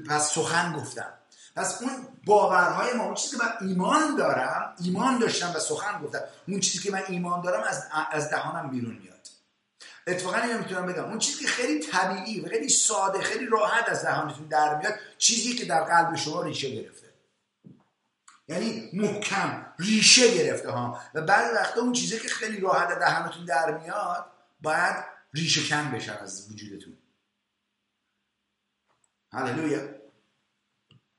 پس 0.09 0.33
سخن 0.35 0.73
گفتم. 0.73 1.13
پس 1.57 1.83
اون 1.83 1.91
باورهای 2.27 2.93
ما 2.93 3.05
اون 3.05 3.15
چیزی 3.15 3.37
که 3.37 3.45
من 3.45 3.69
ایمان 3.69 4.17
دارم 4.17 4.75
ایمان 4.85 5.19
داشتم 5.19 5.53
و 5.57 5.59
سخن 5.59 6.03
گفتم. 6.03 6.21
اون 6.49 6.61
چیزی 6.61 6.79
که 6.85 6.93
من 6.93 7.03
ایمان 7.09 7.41
دارم 7.41 7.63
از, 7.69 7.85
از 8.11 8.31
دهانم 8.31 8.71
بیرون 8.71 8.99
میاد. 9.03 9.18
اتفاقا 10.09 10.37
اینو 10.37 10.59
می‌تونم 10.59 10.87
بگم. 10.87 11.05
اون 11.05 11.19
چیزی 11.19 11.45
که 11.45 11.47
خیلی 11.47 11.81
طبیعی 11.81 12.41
و 12.41 12.49
خیلی 12.49 12.69
ساده 12.69 13.21
خیلی 13.21 13.47
راحت 13.47 13.89
از 13.89 14.03
دهانتون 14.05 14.47
در 14.47 14.77
میاد 14.77 14.95
چیزی 15.19 15.55
که 15.55 15.65
در 15.65 15.85
قلب 15.85 16.17
شما 16.17 16.43
ریشه 16.43 16.71
گرفته. 16.71 17.09
یعنی 18.49 18.91
محکم 18.93 19.73
ریشه 19.79 20.35
گرفته 20.35 20.71
ها. 20.71 21.01
و 21.15 21.23
بعد 21.23 21.55
وقتا 21.55 21.81
اون 21.81 21.93
چیزی 21.93 22.19
که 22.19 22.29
خیلی 22.29 22.61
راحت 22.61 22.89
از 22.89 22.99
دهانتون 22.99 23.45
در 23.45 23.79
میاد 23.79 24.27
باید 24.61 24.97
ریشه 25.35 25.69
کن 25.69 25.91
بشه 25.91 26.13
از 26.13 26.51
وجودتون. 26.51 26.99
هللویا. 29.33 29.89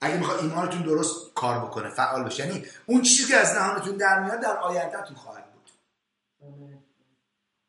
اگه 0.02 0.18
می‌خواد 0.18 0.40
ایمانتون 0.40 0.82
درست 0.82 1.34
کار 1.36 1.66
بکنه 1.66 1.90
فعال 1.90 2.24
بشه. 2.24 2.48
یعنی 2.48 2.66
اون 2.86 3.02
چیزی 3.02 3.28
که 3.28 3.38
از 3.38 3.54
دهانتون 3.54 3.98
در 3.98 4.20
میاد 4.20 4.40
در 4.40 4.58
آیندهتون 4.58 5.16
خواهد 5.16 5.49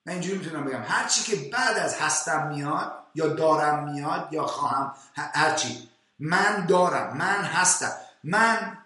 من 0.06 0.12
اینجوری 0.12 0.38
می‌تونم 0.38 0.64
بگم. 0.64 0.82
هر 0.82 1.08
چی 1.08 1.22
که 1.22 1.50
بعد 1.50 1.78
از 1.78 2.00
هستم 2.00 2.48
میاد 2.48 3.06
یا 3.14 3.26
دارم 3.26 3.92
میاد 3.92 4.28
یا 4.32 4.46
خواهم 4.46 4.94
هرچی 5.14 5.88
من 6.18 6.66
دارم 6.66 7.16
من 7.16 7.44
هستم. 7.44 7.92
من 8.24 8.78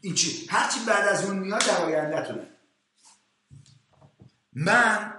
این 0.00 0.14
چی؟ 0.14 0.46
هرچی 0.50 0.80
بعد 0.86 1.08
از 1.08 1.24
اون 1.24 1.38
میاد 1.38 1.66
در 1.66 1.76
آیندهتونه. 1.76 2.46
من 4.52 5.14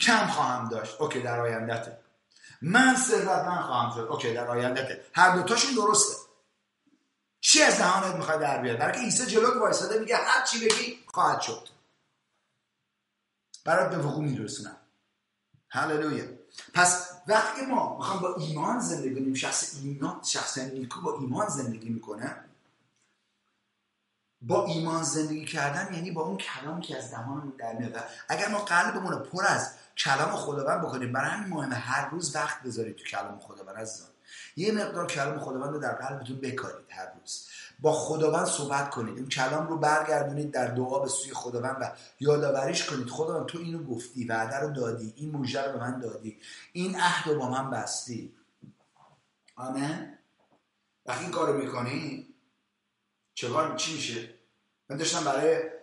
کم 0.00 0.26
خواهم 0.26 0.68
داشت. 0.68 1.00
اوکی 1.00 1.20
در 1.20 1.40
آیندهته 1.40 1.98
من 2.62 2.96
من 3.26 3.62
خواهم 3.62 3.94
شد. 3.94 4.06
اوکی 4.10 4.34
در 4.34 4.46
آیندهته 4.46 5.04
هر 5.14 5.36
دوتاشون 5.36 5.74
درسته. 5.74 6.14
چی 7.40 7.62
از 7.62 7.78
دهانت 7.78 8.14
می‌خوای 8.14 8.38
در 8.38 8.62
بیاد 8.62 8.78
برای 8.78 8.92
که 8.92 8.98
عیسی 8.98 9.26
جلوت 9.26 9.56
وایساده 9.56 9.98
میگه 9.98 10.16
هر 10.16 10.44
چی 10.46 10.68
بگی 10.68 10.98
خواهد 11.06 11.40
شد. 11.40 11.73
برات 13.64 13.90
به 13.90 14.02
وقوع 14.02 14.24
میرسونم. 14.24 14.76
هللویا. 15.68 16.24
پس 16.74 17.10
وقتی 17.26 17.66
ما 17.66 17.96
می‌خوام 17.96 18.20
با 18.20 18.34
ایمان 18.34 18.80
زندگی 18.80 19.14
کنیم 19.14 19.34
شخص 19.34 19.74
ایمان 19.82 20.20
شخص 20.24 20.58
نیکو 20.58 21.00
با 21.00 21.18
ایمان 21.18 21.48
زندگی 21.48 21.88
می‌کنه 21.88 22.36
با 24.42 24.66
ایمان 24.66 25.02
زندگی 25.02 25.44
کردن 25.44 25.94
یعنی 25.94 26.10
با 26.10 26.22
اون 26.22 26.36
کلامی 26.36 26.82
که 26.82 26.98
از 26.98 27.10
دهانمون 27.10 27.52
در 27.58 27.72
میاد. 27.72 28.04
اگر 28.28 28.48
ما 28.48 28.58
قلبمون 28.58 29.18
پر 29.18 29.44
از 29.46 29.70
کلام 29.96 30.36
خداوند 30.36 30.80
بکنیم 30.82 31.12
برای 31.12 31.30
همین 31.30 31.48
مهمه 31.48 31.74
هر 31.74 32.08
روز 32.10 32.36
وقت 32.36 32.62
بذارید 32.62 32.96
تو 32.96 33.04
کلام 33.04 33.38
خداوند 33.38 33.76
عزیزان. 33.76 34.08
یه 34.56 34.72
مقدار 34.72 35.06
کلام 35.06 35.38
خداوند 35.38 35.72
رو 35.72 35.78
در 35.78 35.92
قلبتون 35.92 36.40
بکارید 36.40 36.86
هر 36.90 37.06
روز. 37.20 37.48
با 37.80 37.92
خداوند 37.92 38.46
صحبت 38.46 38.90
کنید. 38.90 39.16
این 39.16 39.28
کلام 39.28 39.66
رو 39.66 39.78
برگردونید 39.78 40.50
در 40.50 40.66
دعا 40.66 40.98
به 40.98 41.08
سوی 41.08 41.32
خداوند 41.32 41.76
و 41.80 41.92
یادآوریش 42.20 42.84
کنید. 42.84 43.08
خداوند 43.08 43.46
تو 43.46 43.58
اینو 43.58 43.84
گفتی 43.84 44.24
وعده 44.24 44.56
رو 44.56 44.70
دادی 44.70 45.14
این 45.16 45.30
موجه 45.30 45.62
رو 45.66 45.72
به 45.72 45.78
من 45.78 45.98
دادی 45.98 46.38
این 46.72 47.00
عهد 47.00 47.28
رو 47.28 47.38
با 47.38 47.48
من 47.48 47.70
بستی. 47.70 48.34
آمین؟ 49.56 50.18
وقتی 51.06 51.22
این 51.22 51.32
کارو 51.32 51.58
می‌کنی 51.58 52.26
چه 53.34 53.48
چی 53.76 53.94
میشه؟ 53.94 54.34
من 54.90 54.96
داشتم 54.96 55.24
برای 55.24 55.73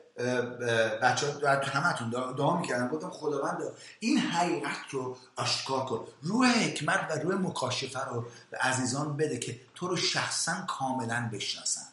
بچه 1.01 1.27
ها 1.27 1.49
همتون 1.49 2.09
دعا 2.09 2.57
می‌کردم 2.57 2.87
گفتم 2.87 3.09
خداوند 3.09 3.57
این 3.99 4.17
حقیقت 4.17 4.89
رو 4.89 5.17
آشکار 5.35 5.85
کن. 5.85 6.07
روح 6.21 6.47
حکمت 6.47 7.07
و 7.09 7.19
روح 7.19 7.35
مکاشفه 7.35 8.05
رو 8.05 8.25
به 8.51 8.57
عزیزان 8.57 9.17
بده 9.17 9.39
که 9.39 9.59
تو 9.75 9.87
رو 9.87 9.95
شخصا 9.95 10.65
کاملا 10.67 11.29
بشناسن. 11.33 11.87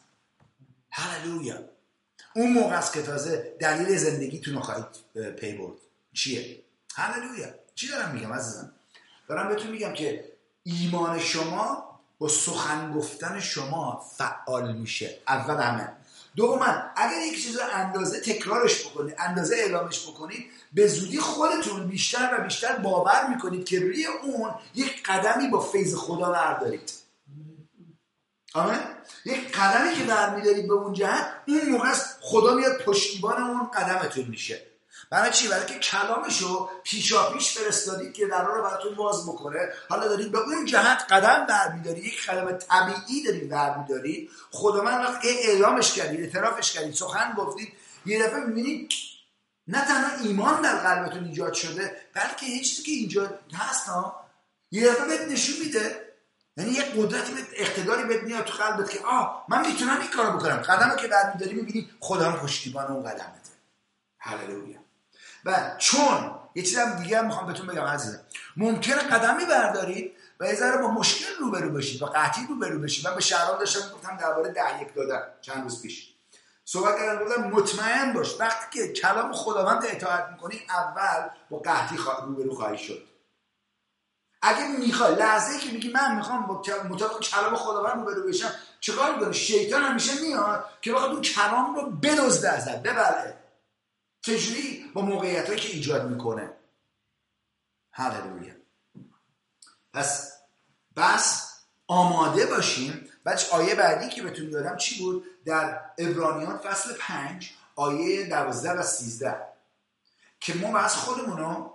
هللویا. 0.89 1.57
اون 2.35 2.53
موقع 2.53 2.77
است 2.77 2.93
که 2.93 3.01
تازه 3.01 3.55
دلیل 3.59 3.97
زندگیتون 3.97 4.53
رو 4.53 4.61
خواهید 4.61 4.85
پی 5.35 5.57
برد. 5.57 5.77
چیه؟ 6.13 6.61
هللویا. 6.95 7.47
چی 7.75 7.87
دارم 7.87 8.11
میگم 8.11 8.33
عزیزم 8.33 8.71
دارم 9.27 9.47
بهتون 9.47 9.71
میگم 9.71 9.93
که 9.93 10.31
ایمان 10.63 11.19
شما 11.19 11.89
با 12.19 12.27
سخن 12.27 12.91
گفتن 12.91 13.39
شما 13.39 14.05
فعال 14.17 14.73
میشه. 14.73 15.17
اول 15.27 15.63
همه. 15.63 15.98
دوما 16.35 16.65
اگر 16.95 17.21
یک 17.21 17.43
چیز 17.43 17.59
اندازه 17.73 18.19
تکرارش 18.19 18.87
بکنید 18.87 19.15
اندازه 19.19 19.55
اعلامش 19.55 20.07
بکنید 20.07 20.45
به 20.73 20.87
زودی 20.87 21.19
خودتون 21.19 21.87
بیشتر 21.87 22.37
و 22.37 22.43
بیشتر 22.43 22.75
باور 22.75 23.27
می‌کنید 23.29 23.65
که 23.65 23.79
روی 23.79 24.05
اون 24.05 24.51
یک 24.75 25.03
قدمی 25.03 25.47
با 25.47 25.59
فیض 25.59 25.95
خدا 25.95 26.29
بردارید. 26.29 26.93
آمین؟ 28.53 28.79
یک 29.25 29.57
قدمی 29.57 29.95
که 29.95 30.03
برمیدارید 30.03 30.67
به 30.67 30.73
اون 30.73 30.93
جهت 30.93 31.27
اون 31.47 31.69
موقع 31.69 31.93
خدا 32.21 32.53
میاد 32.53 32.77
پشتیبان 32.81 33.43
اون 33.43 33.71
قدمتون 33.71 34.25
میشه. 34.25 34.68
برای 35.09 35.31
چی؟ 35.31 35.47
برای 35.47 35.65
که 35.65 35.79
کلامشو 35.79 36.69
پیشا 36.83 37.31
پیش 37.31 37.57
فرستادید 37.57 38.13
که 38.13 38.27
در 38.27 38.45
رو 38.45 38.63
براتون 38.63 38.95
باز 38.95 39.25
بکنه. 39.27 39.59
حالا 39.89 40.07
دارید 40.07 40.31
به 40.31 40.39
اون 40.39 40.65
جهت 40.65 41.05
قدم 41.09 41.45
برمیدارید 41.45 42.03
یک 42.03 42.25
قدم 42.25 42.57
طبیعی 42.57 43.23
دارید 43.23 43.49
برمیدارید 43.49 44.29
خدا 44.51 44.81
من 44.81 45.01
وقتی 45.05 45.27
اعلامش 45.29 45.93
کردید 45.93 46.19
اعترافش 46.19 46.71
کردید 46.71 46.93
سخن 46.93 47.33
گفتید 47.37 47.73
یه 48.05 48.23
دفعه 48.23 48.39
می‌بینید 48.39 48.91
نه 49.67 49.85
تنها 49.85 50.23
ایمان 50.23 50.61
در 50.61 50.75
قلبتون 50.75 51.25
ایجاد 51.25 51.53
شده 51.53 51.95
بلکه 52.13 52.45
یه 52.45 52.63
چیزی 52.63 52.83
که 52.83 52.91
اینجا 52.91 53.39
هست 53.53 53.87
ها. 53.87 54.25
یه 54.71 54.91
دفعه 54.91 55.07
بهت 55.07 55.31
نشون 55.31 55.55
میده. 55.65 56.09
یعنی 56.57 56.71
یه 56.71 56.81
قدرتی 56.81 57.33
به 57.33 57.41
اقتداری 57.53 58.03
بهت 58.03 58.23
میاد 58.23 58.45
تو 58.45 58.63
قلبت 58.63 58.89
که 58.89 58.99
آه 59.05 59.45
من 59.49 59.67
می‌تونم 59.67 59.99
این 59.99 60.09
کارو 60.09 60.37
بکنم. 60.37 60.55
قدمو 60.55 60.95
که 60.95 61.07
برمیداری 61.07 61.53
می‌بینی 61.53 61.89
خدا 61.99 62.31
پشتیبان 62.31 62.87
اون 62.87 63.03
قدمته. 63.03 63.49
هللویا. 64.19 64.78
و 65.45 65.75
چون 65.77 66.31
یه 66.55 66.63
چیز 66.63 66.77
هم 66.77 67.03
دیگه 67.03 67.17
هم 67.17 67.25
می‌خوام 67.25 67.47
بهتون 67.47 67.67
بگم 67.67 67.85
عزیزم. 67.85 68.19
ممکنه 68.57 68.95
قدمی 68.95 69.45
بردارید 69.45 70.11
و 70.39 70.45
یه 70.45 70.55
ذره 70.55 70.77
با 70.77 70.87
مشکل 70.87 71.35
روبرو 71.39 71.69
بشید 71.69 72.01
و 72.01 72.05
قطعی 72.05 72.45
روبرو 72.49 72.79
بشید. 72.79 73.07
من 73.07 73.15
به 73.15 73.21
شهران 73.21 73.59
داشتم 73.59 73.95
گفتم 73.95 74.17
درباره 74.17 74.53
یک 74.81 74.93
دادن 74.95 75.21
چند 75.41 75.63
روز 75.63 75.81
پیش. 75.81 76.13
صحبت 76.65 76.97
کردم 76.97 77.25
گفتم 77.25 77.43
مطمئن 77.43 78.13
باش 78.13 78.39
وقتی 78.39 78.79
که 78.79 78.93
کلام 78.93 79.33
خداوند 79.33 79.83
اطاعت 79.85 80.29
می‌کنی 80.31 80.61
اول 80.69 81.29
با 81.49 81.59
قحطی 81.59 81.97
روبرو 82.25 82.55
خواهی 82.55 82.77
شد. 82.77 83.03
اگه 84.41 84.67
می‌خوای 84.67 85.15
لحظه 85.15 85.59
که 85.59 85.71
میگی 85.71 85.91
من 85.91 86.15
می‌خوام 86.15 86.45
با 86.45 86.63
مطابق 86.89 87.19
کلام 87.19 87.55
خداوند 87.55 87.95
روبرو 87.95 88.27
بشم 88.27 88.51
چیکار 88.79 89.15
می‌کنه 89.15 89.31
شیطان 89.31 89.83
همیشه 89.83 90.21
میاد 90.21 90.65
که 90.81 90.93
بخواد 90.93 91.11
اون 91.11 91.21
کلام 91.21 91.75
رو 91.75 91.91
بدزده 91.91 92.49
ازت 92.49 92.83
ببره. 92.83 93.38
چجوری 94.21 94.91
با 94.93 95.01
موقعیت 95.01 95.57
که 95.57 95.69
ایجاد 95.69 96.09
می‌کنه؟ 96.09 96.53
هللویا. 97.91 98.53
پس 99.93 100.33
بس 100.95 101.49
آماده 101.87 102.45
باشیم. 102.45 103.09
بچه 103.25 103.51
آیه 103.51 103.75
بعدی 103.75 104.09
که 104.09 104.23
بهتون 104.23 104.49
دادم 104.49 104.77
چی 104.77 104.99
بود؟ 104.99 105.25
در 105.45 105.81
ابرانیان 105.97 106.57
فصل 106.57 106.93
پنج 106.99 107.51
آیه 107.75 108.25
دوازده 108.29 108.71
و 108.71 108.83
سیزده. 108.83 109.37
که 110.39 110.53
ما 110.53 110.71
بس 110.71 110.95
خودمونو 110.95 111.69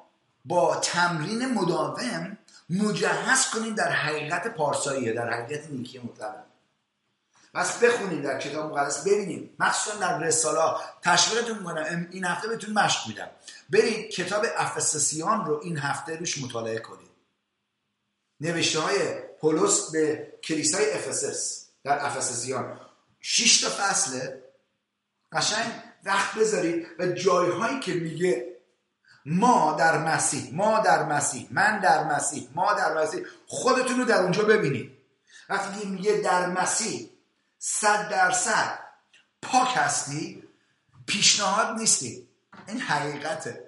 با 0.44 0.76
تمرین 0.76 1.46
مداوم 1.54 2.38
مجهز 2.70 3.50
کنیم 3.50 3.74
در 3.74 3.90
حقیقت 3.90 4.54
پارساییه 4.54 5.12
در 5.12 5.30
حقیقت 5.30 5.70
نیکی 5.70 5.98
مطلقه 5.98 6.53
بس 7.54 7.78
بخونید 7.78 8.22
در 8.22 8.38
کتاب 8.38 8.72
مقدس 8.72 9.04
ببینید 9.04 9.54
مخصوصا 9.58 9.96
در 9.96 10.18
رسالا. 10.18 10.80
تشویقتون 11.02 11.58
می‌کنم. 11.58 12.08
این 12.10 12.24
هفته 12.24 12.48
بهتون 12.48 12.74
مشق 12.74 13.08
میدم. 13.08 13.30
برید 13.70 14.10
کتاب 14.10 14.46
افسسیان 14.56 15.46
رو 15.46 15.60
این 15.62 15.78
هفته 15.78 16.16
روش 16.16 16.42
مطالعه 16.42 16.78
کنید. 16.78 17.10
نوشته 18.40 18.80
های 18.80 19.20
پولس 19.40 19.90
به 19.90 20.32
کلیسای 20.44 20.92
افسس 20.92 21.66
در 21.84 22.04
افسسیان. 22.04 22.80
6 23.20 23.60
تا 23.60 23.70
فصله. 23.70 24.42
قشنگ 25.32 25.72
وقت 26.04 26.34
بذارید 26.34 26.86
و 26.98 27.06
جایهایی 27.06 27.80
که 27.80 27.94
میگه 27.94 28.54
ما 29.26 29.76
در 29.78 29.98
مسیح 29.98 30.54
ما 30.54 30.80
در 30.80 31.04
مسیح 31.04 31.48
من 31.50 31.80
در 31.80 32.04
مسیح 32.04 32.48
ما 32.54 32.72
در 32.72 33.02
مسیح 33.02 33.24
خودتون 33.46 33.98
رو 33.98 34.04
در 34.04 34.22
اونجا 34.22 34.42
ببینید. 34.42 34.92
وقتی 35.48 35.86
میگه 35.86 36.12
در 36.12 36.46
مسیح 36.46 37.13
صد 37.66 38.08
درصد. 38.08 38.78
پاک 39.42 39.68
هستی؟ 39.74 40.48
پیشنهاد 41.06 41.76
نیستی. 41.76 42.28
این 42.68 42.80
حقیقته. 42.80 43.66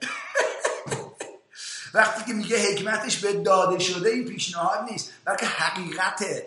وقتی 1.95 2.25
که 2.25 2.33
میگه 2.33 2.59
حکمتش 2.59 3.19
به 3.19 3.33
داده 3.33 3.79
شده 3.79 4.11
این 4.11 4.25
پیشنهاد 4.25 4.91
نیست. 4.91 5.13
بلکه 5.25 5.47
حقیقته. 5.47 6.47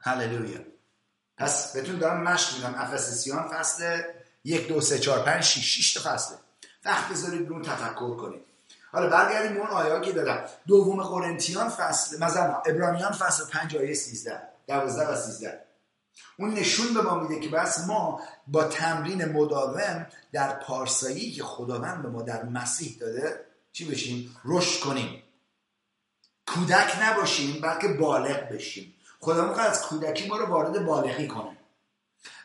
هللویا. 0.00 0.60
پس 1.38 1.72
بهتون 1.72 1.98
دارم 1.98 2.22
مشق 2.22 2.56
میدم. 2.56 2.74
افسسیان 2.74 3.48
فصل 3.48 4.02
یک 4.44 4.68
دو 4.68 4.80
سه 4.80 4.98
چهار 4.98 5.22
پنج 5.22 5.42
شیش 5.42 5.64
شیش 5.64 5.92
تا 5.92 6.00
فصله. 6.10 6.38
وقت 6.84 7.08
بذارید 7.08 7.50
اون 7.50 7.62
تفکر 7.62 8.16
کنید. 8.16 8.42
حالا 8.92 9.08
برگردیم 9.08 9.56
اون 9.56 9.70
آیه 9.70 10.00
که 10.00 10.12
دادم. 10.12 10.44
دوم 10.66 11.02
قرنتیان 11.02 11.68
فصل 11.68 12.18
مثلا 12.18 12.62
ابرانیان 12.66 13.12
فصل 13.12 13.46
پنج 13.46 13.76
آیه 13.76 13.94
سیزده 13.94 14.42
دوازده 14.66 15.06
و 15.06 15.16
سیزده. 15.16 15.64
اون 16.38 16.54
نشون 16.54 16.94
به 16.94 17.02
ما 17.02 17.18
میده 17.18 17.40
که 17.40 17.48
بس 17.48 17.86
ما 17.86 18.20
با 18.46 18.64
تمرین 18.64 19.24
مداوم 19.24 20.06
در 20.32 20.54
پارسایی 20.58 21.32
که 21.32 21.42
خداوند 21.42 22.02
به 22.02 22.08
ما 22.08 22.22
در 22.22 22.42
مسیح 22.42 22.96
داده 23.00 23.44
چی 23.72 23.90
بشیم؟ 23.90 24.36
رشد 24.44 24.80
کنیم. 24.80 25.22
کودک 26.46 26.96
نباشیم 27.02 27.60
بلکه 27.60 27.88
بالغ 27.88 28.48
بشیم. 28.48 28.94
خدا 29.20 29.48
می‌خواد 29.48 29.66
از 29.66 29.82
کودکی 29.82 30.28
ما 30.28 30.36
رو 30.36 30.46
وارد 30.46 30.84
بالغی 30.84 31.28
کنه. 31.28 31.56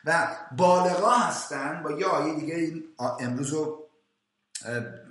و 0.05 0.37
بالغا 0.57 1.11
هستن. 1.11 1.83
با 1.83 1.91
یه 1.91 2.05
آیه 2.05 2.35
دیگه 2.35 2.83
امروز 3.19 3.49
رو 3.49 3.89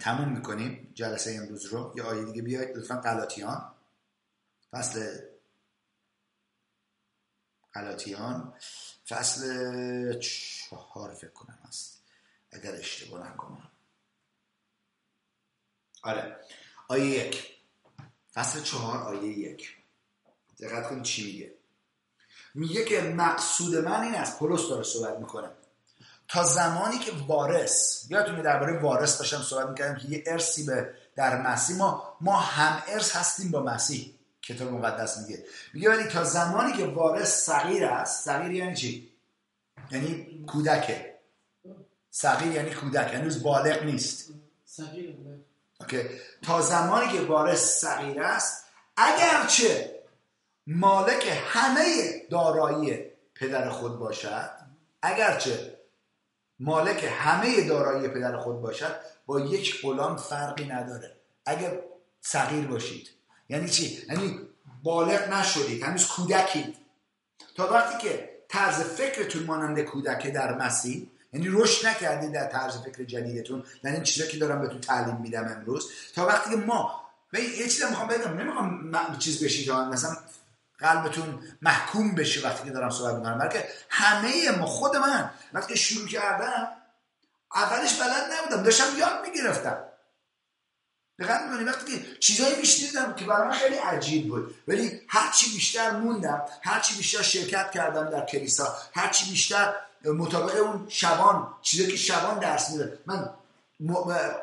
تموم 0.01 0.28
می‌کنیم. 0.28 0.93
جلسه 0.94 1.39
امروز 1.43 1.66
رو. 1.66 1.93
یه 1.97 2.02
آیه 2.02 2.24
دیگه 2.24 2.43
بیاید. 2.43 2.76
لطفا 2.76 3.01
قلاتیان 3.01 3.72
فصل 4.72 5.18
غلاطیان 7.78 8.55
فصل 9.09 10.18
چهار 10.18 11.14
فکر 11.14 11.30
کنم 11.30 11.59
هست 11.68 12.02
اگر 12.52 12.72
اشتباه 12.74 13.30
نکنم. 13.30 13.70
آره 16.02 16.36
آیه 16.88 17.05
یک. 17.05 17.56
فصل 18.34 18.62
چهار 18.62 18.98
آیه 18.98 19.38
یک. 19.38 19.76
دقت 20.60 20.88
کنید 20.88 21.02
چی 21.02 21.32
میگه. 21.32 21.55
میگه 22.55 22.84
که 22.84 23.00
مقصود 23.00 23.74
من 23.74 24.02
این 24.02 24.14
است 24.14 24.38
پولس 24.38 24.68
داره 24.68 24.82
صحبت 24.82 25.18
می‌کنه. 25.18 25.50
تا 26.28 26.44
زمانی 26.44 26.98
که 26.98 27.12
وارث 27.26 28.05
یادتونه 28.10 28.42
درباره 28.42 28.80
وارث 28.80 29.18
داشتم 29.18 29.42
صحبت 29.42 29.68
می‌کردم 29.68 29.98
که 29.98 30.09
یه 30.09 30.24
ارسی 30.26 30.66
به 30.66 30.94
در 31.16 31.42
مسیح 31.42 31.76
ما 31.76 32.16
ما 32.20 32.36
هم 32.36 32.82
ارث 32.86 33.16
هستیم 33.16 33.50
با 33.50 33.62
مسیح. 33.62 34.18
کتاب 34.49 34.73
مقدس 34.73 35.19
میگه. 35.19 35.45
میگه 35.75 35.91
ولی 35.91 36.05
تا 36.05 36.25
زمانی 36.25 36.73
که 36.73 36.87
وارث 36.87 37.45
صغیر 37.45 37.85
است 37.85 38.25
صغیر 38.25 38.53
یعنی 38.53 38.77
چی؟ 38.77 39.12
یعنی 39.91 40.45
کودکه. 40.47 41.15
صغیر 42.11 42.53
یعنی 42.53 42.70
کودک 42.70 43.15
هنوز 43.15 43.43
بالغ 43.43 43.83
نیست. 43.83 44.33
صغیر 44.65 45.16
اوکی. 45.81 46.03
تا 46.43 46.61
زمانی 46.61 47.12
که 47.12 47.20
وارث 47.20 47.81
صغیر 47.81 48.23
است 48.23 48.65
اگرچه 48.97 49.99
مالک 50.66 51.43
همه 51.47 51.85
دارایی 52.31 53.05
پدر 53.35 53.70
خود 53.70 53.99
باشد 53.99 54.51
اگرچه 55.03 55.79
مالک 56.59 57.05
همه 57.19 57.69
دارایی 57.69 58.09
پدر 58.09 58.37
خود 58.37 58.61
باشد 58.61 59.01
با 59.27 59.41
یک 59.41 59.83
غلام 59.83 60.16
فرقی 60.16 60.65
نداره. 60.65 61.16
اگر 61.47 61.81
صغیر 62.20 62.66
باشید. 62.66 63.18
یعنی 63.49 63.69
چی؟ 63.69 64.03
یعنی 64.09 64.41
بالغ 64.83 65.33
نشدید 65.33 65.83
هنوز 65.83 66.07
کودکید 66.07 66.77
تا 67.55 67.73
وقتی 67.73 68.09
که 68.09 68.39
طرز 68.49 68.75
فکرتون 68.75 69.43
مانند 69.43 69.81
کودک 69.81 70.33
در 70.33 70.59
مسیح 70.59 71.11
یعنی 71.33 71.47
رشد 71.51 71.87
نکردید 71.87 72.33
در 72.33 72.47
طرز 72.47 72.77
فکر 72.77 73.05
جدیدتون 73.05 73.65
در 73.83 73.93
این 73.93 74.03
چیزا 74.03 74.27
که 74.27 74.37
دارم 74.37 74.61
بهتون 74.61 74.81
تعلیم 74.81 75.16
میدم 75.16 75.49
امروز 75.49 75.91
تا 76.15 76.27
وقتی 76.27 76.51
که 76.51 76.57
ما 76.57 77.09
به 77.31 77.43
یه 77.43 77.69
چیزی 77.69 77.85
می‌خوام 77.91 78.09
بگم 78.09 78.39
نمی‌خوام 78.39 79.19
چیز 79.19 79.45
بشید 79.45 79.70
مثلا 79.70 80.16
قلبتون 80.79 81.43
محکوم 81.62 82.15
بشه 82.15 82.49
وقتی 82.49 82.65
که 82.65 82.70
دارم 82.70 82.91
صحبت 82.91 83.15
می‌کنم 83.15 83.39
بلکه 83.39 83.69
همه 83.89 84.51
ما 84.59 84.66
خود 84.66 84.97
من 84.97 85.31
وقتی 85.53 85.77
شروع 85.77 86.09
کردم 86.09 86.69
اولش 87.55 88.01
بلد 88.01 88.33
نبودم 88.33 88.62
داشتم 88.62 88.99
یاد 88.99 89.27
می‌گرفتم. 89.27 89.88
دقت 91.19 91.40
می‌کنی 91.43 91.65
وقتی 91.65 91.99
که 91.99 92.05
چیزایی 92.20 92.57
میشنیدم 92.57 93.15
که 93.15 93.24
برای 93.24 93.49
من 93.49 93.55
خیلی 93.55 93.77
عجیب 93.77 94.28
بود 94.28 94.55
ولی 94.69 95.01
هرچی 95.09 95.51
بیشتر 95.55 95.90
موندم 95.90 96.43
هرچی 96.62 96.97
بیشتر 96.97 97.23
شرکت 97.23 97.70
کردم 97.70 98.11
در 98.11 98.27
کلیسا 98.27 98.77
هرچی 98.95 99.31
بیشتر 99.31 99.74
مطابق 100.05 100.57
اون 100.62 100.86
شبان 100.89 101.55
چیزی 101.62 101.86
که 101.86 101.97
شبان 101.97 102.39
درس 102.39 102.70
میده 102.70 102.99
من 103.07 103.31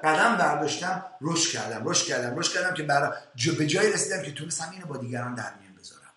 قدم 0.03 0.37
برداشتم 0.37 1.05
رشد 1.21 1.51
کردم 1.51 1.87
رشد 1.87 2.05
کردم 2.05 2.39
رشد 2.39 2.53
کردم 2.53 2.73
که 2.73 2.83
برای 2.83 3.11
به 3.57 3.67
جایی 3.67 3.93
رسیدم 3.93 4.21
که 4.21 4.31
تونستم 4.31 4.69
اینو 4.73 4.85
با 4.85 4.97
دیگران 4.97 5.35
در 5.35 5.53
میان 5.61 5.75
بذارم. 5.79 6.13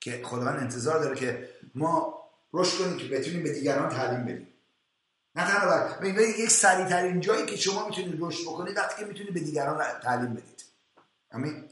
که 0.00 0.20
خداوند 0.24 0.60
انتظار 0.60 0.98
داره 0.98 1.16
که 1.16 1.48
ما 1.74 2.14
رشد 2.52 2.78
کنیم 2.78 2.96
که 2.96 3.08
بتونیم 3.08 3.42
به 3.42 3.52
دیگران 3.52 3.88
تعلیم 3.88 4.24
بدیم. 4.24 4.48
نه 5.36 5.46
تنها 5.46 5.66
بر 6.00 6.20
یک 6.20 6.50
سریع 6.50 6.88
ترین 6.88 7.20
جایی 7.20 7.46
که 7.46 7.56
شما 7.56 7.88
می‌تونید 7.88 8.16
رشد 8.20 8.42
بکنید 8.42 8.76
وقتی 8.76 9.02
که 9.02 9.04
می‌تونید 9.04 9.34
به 9.34 9.40
دیگران 9.40 9.84
تعلیم 10.02 10.34
بدید. 10.34 10.64
همین 11.32 11.68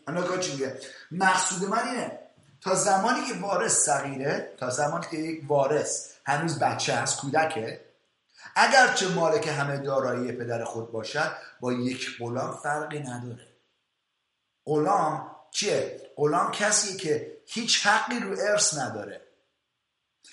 میگه؟ 0.53 0.81
مقصود 1.11 1.69
من 1.69 1.89
اینه 1.89 2.19
تا 2.61 2.75
زمانی 2.75 3.21
که 3.25 3.35
وارث 3.35 3.73
صغیره 3.73 4.55
تا 4.57 4.71
زمانی 4.71 5.07
که 5.11 5.17
یک 5.17 5.45
وارث 5.49 6.11
هنوز 6.27 6.59
بچه 6.59 6.95
هست 6.95 7.21
کودکه 7.21 7.85
اگرچه 8.57 9.09
مالک 9.09 9.49
همه 9.49 9.77
دارایی 9.77 10.33
پدر 10.33 10.65
خود 10.65 10.93
باشد 10.93 11.33
با 11.61 11.73
یک 11.73 12.19
غلام 12.21 12.57
فرقی 12.63 12.99
نداره. 12.99 13.49
غلام 14.67 15.37
چیه 15.51 16.11
غلام 16.17 16.53
کسیه 16.53 16.97
که 16.97 17.37
هیچ 17.47 17.87
حقی 17.87 18.21
رو 18.21 18.37
ارث 18.41 18.79
نداره. 18.79 19.21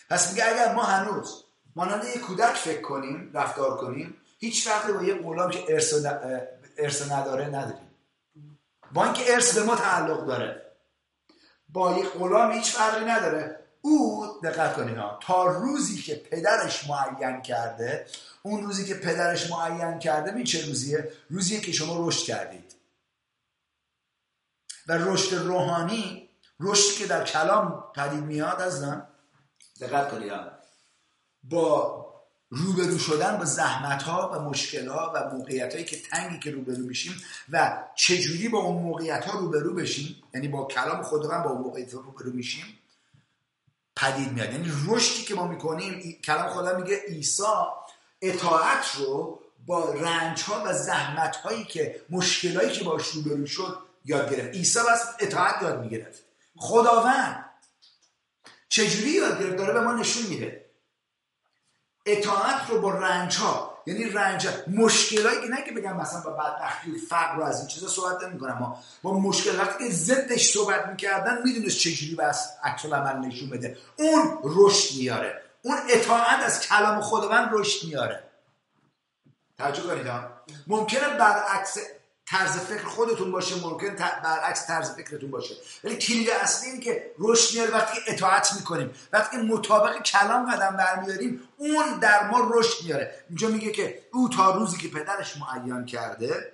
پس 0.09 0.31
میگه 0.31 0.45
اگر 0.45 0.73
ما 0.73 0.83
هنوز 0.83 1.43
مانند 1.75 2.03
یک 2.03 2.21
کودک 2.21 2.53
فکر 2.53 2.81
کنیم 2.81 3.31
رفتار 3.33 3.77
کنیم 3.77 4.17
هیچ 4.39 4.67
فرقی 4.67 4.93
با 4.93 5.03
یک 5.03 5.21
غلام 5.21 5.51
که 5.51 5.65
ارث 6.77 7.11
نداره 7.11 7.45
نداریم. 7.45 7.89
با 8.91 9.03
اینکه 9.03 9.33
ارث 9.33 9.57
به 9.57 9.63
ما 9.63 9.75
تعلق 9.75 10.25
داره. 10.25 10.61
با 11.69 11.97
یک 11.97 12.07
غلام 12.07 12.51
هیچ 12.51 12.71
فرقی 12.71 13.05
نداره. 13.05 13.57
او 13.81 14.27
دقت 14.43 14.75
کنید 14.75 14.97
ها 14.97 15.19
تا 15.23 15.45
روزی 15.45 16.01
که 16.01 16.15
پدرش 16.15 16.89
معین 16.89 17.41
کرده 17.41 18.05
اون 18.41 18.63
روزی 18.63 18.85
که 18.85 18.93
پدرش 18.93 19.51
معین 19.51 19.99
کرده 19.99 20.31
می 20.31 20.43
چه 20.43 20.65
روزیه؟ 20.65 21.11
روزیه 21.29 21.61
که 21.61 21.71
شما 21.71 22.07
رشد 22.07 22.25
کردید. 22.25 22.75
و 24.87 24.97
رشد 24.97 25.35
روحانی 25.35 26.29
رشد 26.59 26.97
که 26.97 27.07
در 27.07 27.23
کلام 27.23 27.83
پدید 27.95 28.23
میاد 28.23 28.61
از 28.61 28.85
دقت 29.81 30.11
کنید 30.11 30.60
با 31.43 32.01
روبرو 32.49 32.97
شدن 32.97 33.37
با 33.37 33.45
زحمت 33.45 34.03
ها 34.03 34.31
و 34.33 34.39
مشکل 34.39 34.87
ها 34.87 35.11
و 35.15 35.29
موقعیت 35.35 35.73
هایی 35.73 35.85
که 35.85 36.01
تنگی 36.01 36.39
که 36.39 36.51
روبرو 36.51 36.77
میشیم 36.77 37.21
و 37.49 37.83
چجوری 37.95 38.49
با 38.49 38.59
اون 38.59 38.83
موقعیت 38.83 39.25
ها 39.25 39.39
روبرو 39.39 39.73
بشیم 39.73 40.23
یعنی 40.33 40.47
با 40.47 40.65
کلام 40.65 41.03
خداوند 41.03 41.43
با 41.43 41.49
اون 41.49 41.61
موقعیت 41.61 41.93
ها 41.93 41.99
روبرو 42.01 42.31
میشیم 42.31 42.65
پدید 43.95 44.31
میاد. 44.31 44.53
یعنی 44.53 44.71
رشدی 44.87 45.23
که 45.23 45.35
ما 45.35 45.47
می‌کنیم 45.47 46.19
کلام 46.23 46.49
خدا 46.49 46.77
میگه 46.77 46.99
عیسی 47.07 47.43
اطاعت 48.21 48.95
رو 48.97 49.39
با 49.65 49.93
رنج 49.93 50.41
ها 50.41 50.63
و 50.65 50.73
زحمت 50.73 51.35
هایی 51.35 51.63
که 51.63 52.01
مشکلایی 52.09 52.71
که 52.71 52.83
باش 52.83 53.07
روبرو 53.07 53.45
شد 53.45 53.77
یاد 54.05 54.35
گرفت. 54.35 54.55
عیسی 54.55 54.79
بس 54.79 55.05
اطاعت 55.19 55.61
یاد 55.61 55.83
می‌گرفت. 55.83 56.23
خداوند 56.55 57.45
چجوری 58.69 59.09
یاد 59.09 59.39
گرفت؟ 59.39 59.55
داره 59.55 59.73
به 59.73 59.81
ما 59.81 59.93
نشون 59.93 60.25
میده. 60.25 60.60
اطاعت 62.05 62.69
رو 62.69 62.81
با 62.81 62.91
رنج 62.91 63.37
ها 63.37 63.77
یعنی 63.85 64.03
رنج 64.03 64.47
مشکلایی 64.67 65.41
که 65.41 65.47
نه 65.47 65.63
که 65.63 65.71
بگم 65.71 65.97
مثلا 65.97 66.21
با 66.21 66.31
بدبختی 66.31 66.91
و 66.91 66.95
فقر 67.09 67.35
رو 67.35 67.43
از 67.43 67.59
این 67.59 67.67
چیزا 67.67 67.87
صحبت 67.87 68.23
نمی‌کنم 68.23 68.57
ما 68.59 68.83
با 69.01 69.19
مشکل 69.19 69.59
وقتی 69.59 69.87
که 69.87 69.93
ضدش 69.93 70.53
صحبت 70.53 70.87
می‌کردن 70.87 71.41
می‌دونست 71.43 71.77
چجوری 71.77 72.15
بس 72.15 72.49
عکس 72.63 72.85
عمل 72.85 73.27
نشون 73.27 73.49
بده. 73.49 73.77
اون 73.97 74.39
رشد 74.43 74.97
میاره. 74.97 75.41
اون 75.61 75.77
اطاعت 75.89 76.43
از 76.43 76.61
کلام 76.67 77.01
خداوند 77.01 77.49
رشد 77.51 77.87
میاره. 77.87 78.23
توجه 79.57 79.81
کنید 79.81 80.07
ممکنه 80.67 81.17
برعکس 81.17 81.77
طرز 82.25 82.57
فکر 82.57 82.85
خودتون 82.85 83.31
باشه 83.31 83.55
ممکن 83.55 83.95
برعکس 83.95 84.67
طرز 84.67 84.91
فکرتون 84.91 85.31
باشه. 85.31 85.55
ولی 85.83 85.95
کلید 85.95 86.29
اصلی 86.29 86.69
این 86.69 86.81
که 86.81 87.11
رشد 87.19 87.55
میاره 87.55 87.71
وقتی 87.71 88.01
که 88.01 88.13
اطاعت 88.13 88.53
می‌کنیم 88.53 88.93
وقتی 89.13 89.37
مطابق 89.37 90.01
کلام 90.01 90.51
قدم 90.51 90.77
برمیاریم 90.77 91.41
اون 91.57 91.99
در 91.99 92.29
ما 92.29 92.49
رشد 92.53 92.85
میاره. 92.85 93.15
اینجا 93.29 93.47
میگه 93.47 93.71
که 93.71 94.01
او 94.13 94.29
تا 94.29 94.55
روزی 94.55 94.77
که 94.77 94.87
پدرش 94.87 95.37
معین 95.37 95.85
کرده 95.85 96.53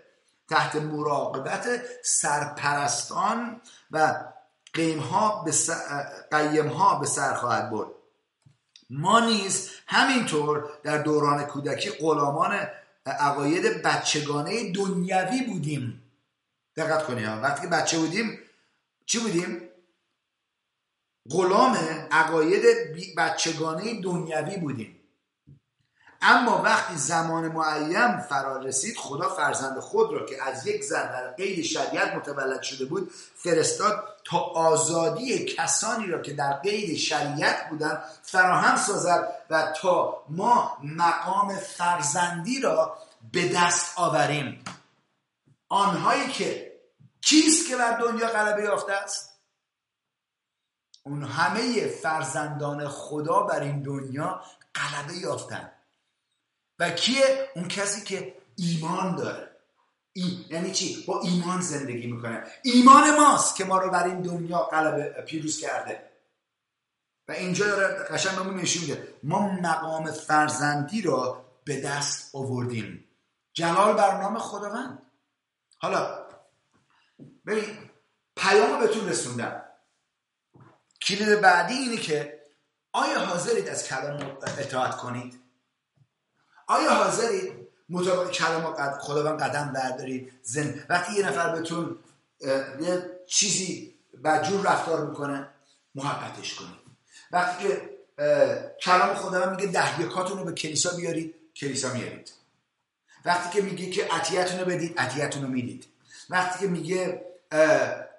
تحت 0.50 0.76
مراقبت 0.76 1.82
سرپرستان 2.04 3.62
و 3.92 4.16
قیم 4.74 5.00
ها 5.00 5.44
به 5.44 5.52
قیم 6.32 6.68
ها 6.68 7.00
به 7.00 7.06
سر 7.06 7.34
خواهد 7.34 7.70
برد. 7.70 7.88
ما 8.90 9.20
نیز 9.20 9.70
همینطور 9.88 10.70
در 10.84 10.98
دوران 10.98 11.44
کودکی 11.44 11.90
غلامان 11.90 12.68
عقاید 13.08 13.82
بچگانه 13.82 14.72
دنیوی 14.72 15.42
بودیم. 15.42 16.04
دقت 16.76 17.06
کنید 17.06 17.26
وقتی 17.26 17.62
که 17.62 17.68
بچه 17.68 18.00
بودیم 18.00 18.40
چی 19.06 19.20
بودیم؟ 19.20 19.62
غلام 21.30 21.78
عقاید 22.12 22.64
بچگانه 23.18 24.02
دنیوی 24.02 24.58
بودیم. 24.58 24.98
اما 26.22 26.62
وقتی 26.62 26.96
زمان 26.96 27.48
معیم 27.48 28.20
فرا 28.20 28.58
رسید 28.58 28.98
خدا 28.98 29.30
فرزند 29.30 29.80
خود 29.80 30.14
را 30.14 30.26
که 30.26 30.44
از 30.44 30.68
یک 30.68 30.84
زن 30.84 31.12
در 31.12 31.32
قید 31.32 31.66
شریعت 31.66 32.16
متولد 32.16 32.62
شده 32.62 32.86
بود 32.86 33.12
فرستاد 33.36 34.17
تا 34.28 34.40
آزادی 34.40 35.46
کسانی 35.46 36.08
را 36.08 36.22
که 36.22 36.34
در 36.34 36.54
قید 36.54 36.98
شریعت 36.98 37.70
بودند 37.70 38.04
فراهم 38.24 38.78
سازد 38.78 39.34
و 39.50 39.74
تا 39.82 40.24
ما 40.30 40.78
مقام 40.84 41.56
فرزندی 41.56 42.62
را 42.62 42.98
به 43.32 43.50
دست 43.56 44.00
آوریم. 44.00 44.64
آنهایی 45.70 46.28
که 46.28 46.80
کیست 47.22 47.70
که 47.70 47.78
بر 47.78 47.98
دنیا 47.98 48.28
غلبه 48.28 48.64
یافته 48.64 48.94
است؟ 48.94 49.40
اون 51.04 51.24
همه 51.24 51.88
فرزندان 51.88 52.88
خدا 52.88 53.40
بر 53.40 53.60
این 53.60 53.84
دنیا 53.84 54.42
غلبه 54.76 55.18
یافتن. 55.18 55.72
و 56.80 56.90
کیه؟ 56.90 57.52
اون 57.56 57.68
کسی 57.68 58.04
که 58.04 58.36
ایمان 58.56 59.16
داره. 59.16 59.57
ای... 60.18 60.46
یعنی 60.50 60.72
چی؟ 60.72 61.06
با 61.08 61.22
ایمان 61.22 61.62
زندگی 61.62 62.08
می‌کنه. 62.08 62.44
ایمان 62.64 63.18
ماست 63.18 63.56
که 63.56 63.66
ما 63.66 63.78
رو 63.78 63.92
بر 63.92 64.04
این 64.04 64.22
دنیا 64.22 64.60
غلبه 64.60 65.22
پیروز 65.22 65.60
کرده. 65.60 66.12
و 67.28 67.32
اینجا 67.32 67.68
داره 67.68 68.04
قشنگ 68.04 68.36
بهمون 68.36 68.56
نشون 68.56 68.82
میده. 68.82 69.14
ما 69.24 69.52
مقام 69.52 70.12
فرزندی 70.12 71.02
رو 71.02 71.46
به 71.64 71.82
دست 71.82 72.36
آوردیم. 72.36 73.06
جلال 73.54 73.94
بر 73.94 74.22
نام 74.22 74.38
خداوند. 74.38 75.02
حالا 75.78 76.26
ببین 77.46 77.78
پیام 78.36 78.80
بهتون 78.80 79.10
رسوندم. 79.10 79.64
کلید 81.02 81.42
بعدی 81.42 81.74
اینه 81.74 81.98
که 81.98 82.44
آیا 82.92 83.20
حاضرید 83.20 83.68
از 83.68 83.88
کلام 83.88 84.38
اطاعت 84.58 84.98
کنید؟ 84.98 85.40
آیا 86.68 86.94
حاضرید 86.94 87.67
مطابق 87.90 88.32
کلام 88.32 88.74
خداوند 89.00 89.42
قدم 89.42 89.74
بردارید. 89.74 90.34
زن 90.44 90.86
وقتی 90.90 91.14
یه 91.14 91.28
نفر 91.28 91.56
بهتون 91.56 91.98
یه 92.82 93.10
چیزی 93.28 93.94
بدجور 94.24 94.66
رفتار 94.66 95.06
می‌کنه 95.10 95.48
محبتش 95.96 96.54
کنید. 96.54 96.88
وقتی 97.32 97.68
که 97.68 97.90
کلام 98.82 99.16
خداوند 99.16 99.60
میگه 99.60 99.72
دهیکاتون 99.72 100.38
رو 100.38 100.44
به 100.44 100.52
کلیسا 100.52 100.96
بیارید 100.96 101.36
کلیسا 101.56 101.94
میارید. 101.94 102.32
وقتی 103.26 103.60
که 103.60 103.66
میگه 103.66 103.90
که 103.90 104.08
عطیتون 104.12 104.60
رو 104.60 104.66
بدید 104.66 105.00
عطیتون 105.00 105.44
رو 105.44 105.50
می‌دید. 105.50 105.86
وقتی 106.30 106.60
که 106.60 106.68
میگه 106.68 107.22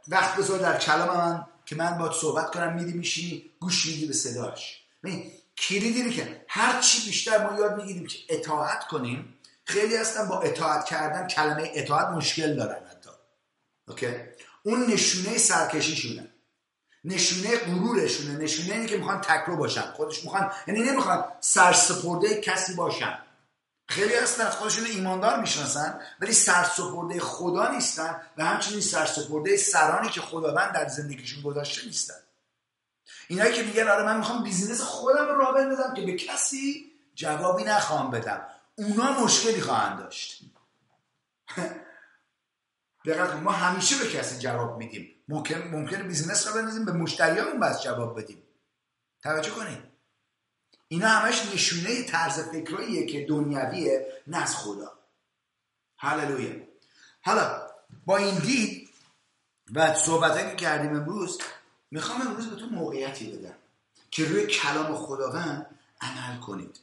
وقت 0.09 0.37
بذار 0.37 0.59
در 0.59 0.79
کلام 0.79 1.17
من 1.17 1.47
که 1.67 1.77
من 1.77 1.99
با 1.99 2.13
صحبت 2.13 2.51
کنم 2.51 2.75
میدی 2.75 2.93
میشی 2.93 3.51
گوش 3.61 3.87
میدی 3.87 4.07
به 4.07 4.13
صداش. 4.13 4.83
کلیدی 5.59 6.11
که 6.11 6.45
هر 6.49 6.81
چی 6.81 7.07
بیشتر 7.07 7.51
ما 7.51 7.59
یاد 7.59 7.77
می‌گیریم 7.77 8.07
که 8.07 8.19
اطاعت 8.29 8.87
کنیم 8.87 9.35
خیلی 9.69 9.97
هستن 9.97 10.29
با 10.29 10.41
اطاعت 10.41 10.85
کردن 10.85 11.27
کلمه 11.27 11.71
اطاعت 11.75 12.09
مشکل 12.09 12.57
دارن 12.57 12.87
حتی. 12.91 13.11
اوکی؟ 13.89 14.15
اون 14.63 14.87
نشونه 14.87 15.39
سرکشی 15.39 15.97
شونه 15.97 16.29
نشونه 17.05 17.57
غرورشونه. 17.57 18.37
نشونه 18.37 18.73
اینه 18.73 18.87
که 18.87 18.97
می‌خوان 18.97 19.21
تکرو 19.21 19.57
باشن. 19.57 19.83
خودش 19.83 20.25
می‌خوان 20.25 20.53
یعنی 20.67 20.81
نمی‌خوان 20.81 21.25
سرسپرده 21.41 22.41
کسی 22.41 22.75
باشن. 22.75 23.19
خیلی 23.89 24.15
هستن 24.15 24.47
از 24.47 24.57
خودشون 24.57 24.87
ایماندار 24.87 25.41
می‌شناسن 25.41 26.01
ولی 26.21 26.33
سرسپرده 26.33 27.21
خدا 27.21 27.69
نیستن 27.69 28.21
و 28.37 28.45
همچنین 28.45 28.81
سرسپرده 28.81 29.57
سرانی 29.57 30.09
که 30.09 30.21
خداوند 30.21 30.73
در 30.73 30.89
زندگیشون 30.89 31.43
گذاشته 31.43 31.87
نیستن. 31.87 32.21
اینایی 33.29 33.53
که 33.53 33.63
میگن 33.63 33.89
آره 33.89 34.05
من 34.05 34.17
می‌خوام 34.17 34.43
بیزینس 34.43 34.81
خودم 34.81 35.27
رو 35.27 35.39
راه 35.39 35.55
بندازم 35.55 35.95
که 35.95 36.03
به 36.03 36.13
کسی 36.13 36.93
جوابی 37.15 37.65
نخواهم 37.65 38.11
بدم. 38.11 38.47
اونا 38.79 39.25
مشکلی 39.25 39.61
خواهند 39.61 39.99
داشت. 39.99 40.43
دقیقا 43.05 43.37
ما 43.37 43.53
همیشه 43.53 43.99
به 43.99 44.11
کسی 44.11 44.39
جواب 44.39 44.79
میدیم. 44.79 45.15
ممکن 45.29 45.59
ممکنه 45.59 46.03
بیزینس 46.03 46.47
رو 46.47 46.55
بندازیم 46.55 46.85
به 46.85 46.93
مشتریامون 46.93 47.61
بس 47.61 47.83
جواب 47.83 48.21
بدیم. 48.21 48.43
توجه 49.23 49.51
کنید. 49.51 49.79
اینا 50.89 51.09
همش 51.09 51.55
نشونه 51.55 52.03
طرز 52.03 52.41
فکراییه 52.41 53.07
که 53.07 53.27
دنیویه 53.27 54.23
نه 54.27 54.43
از 54.43 54.57
خدا. 54.57 54.99
هللویا 55.99 56.55
حالا 57.23 57.71
با 58.07 58.17
این 58.17 58.39
دید 58.39 58.89
و 59.75 59.95
صحبت 59.95 60.51
که 60.51 60.57
کردیم 60.57 60.97
امروز 60.97 61.39
می‌خوام 61.91 62.21
امروز 62.21 62.51
به 62.51 62.57
تو 62.57 62.67
موقعیتی 62.67 63.33
بدم 63.33 63.55
که 64.11 64.25
روی 64.25 64.47
کلام 64.47 64.97
خداوند 64.97 65.79
عمل 66.01 66.41
کنید. 66.41 66.81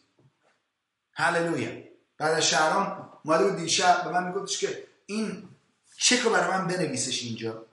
هللویا 1.13 1.84
بعد 2.17 2.33
از 2.33 2.49
شهرام 2.49 3.09
اومده 3.25 3.43
بود 3.47 3.55
دیشب 3.55 4.03
به 4.03 4.09
من 4.09 4.27
میگفتش 4.27 4.59
که 4.59 4.87
این 5.05 5.49
چک 5.97 6.19
رو 6.19 6.29
برای 6.29 6.57
من 6.57 6.67
بنویسش 6.67 7.23
اینجا. 7.23 7.65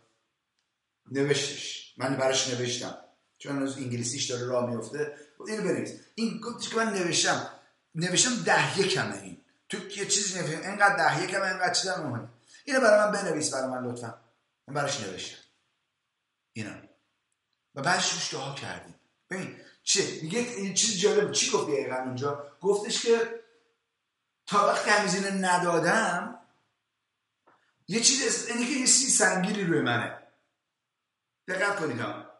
نوشتش. 1.11 1.95
من 1.97 2.17
براش 2.17 2.49
نوشتم. 2.49 2.99
چون 3.39 3.63
از 3.63 3.77
انگلیسیش 3.77 4.31
داره 4.31 4.47
راه 4.47 4.71
میفته. 4.71 5.17
اینو 5.47 5.63
بنویس. 5.63 5.91
این 6.15 6.41
گفتش 6.41 6.69
که 6.69 6.77
من 6.77 6.95
نوشتم. 6.95 7.51
نوشتم 7.95 8.43
ده 8.43 8.81
یکمه 8.81 9.23
این. 9.23 9.41
تو 9.69 9.79
یه 9.89 10.07
چیزی 10.07 10.41
نوشتم. 10.41 10.71
اینقدر 10.71 10.97
ده 10.97 11.25
یکمه 11.25 11.45
اینقدر 11.45 11.75
چیزا 11.75 12.03
مهمه. 12.03 12.29
اینو 12.65 12.81
برای 12.81 13.01
من 13.01 13.13
بنویس 13.13 13.55
برای 13.55 13.71
من 13.71 13.85
لطفا. 13.91 14.21
من 14.69 14.75
براش 14.75 15.01
نوشتم. 15.01 15.43
اینا 16.53 16.73
و 17.75 17.83
بعدش 17.83 18.35
دعا 18.35 18.55
کردیم. 18.55 18.95
ببین 19.31 19.57
چه؟ 19.83 20.21
میگه 20.23 20.39
این 20.39 20.75
چیز 20.75 20.99
جالب 20.99 21.33
چی 21.33 21.51
گفت 21.51 21.67
دقیقا 21.67 21.97
اونجا 21.97 22.47
گفتش 22.61 23.03
که 23.03 23.42
تا 24.47 24.67
وقتی 24.69 24.91
هنوز 24.91 25.17
ندادم 25.45 26.39
یه 27.89 28.01
چیز 28.01 28.47
اینه 28.47 28.67
که 28.67 28.73
یه 28.73 28.87
چیز 28.87 29.17
سنگیری 29.19 29.65
روی 29.65 29.81
منه. 29.81 30.19
دقت 31.49 31.77
کنید 31.77 32.01
ها. 32.01 32.33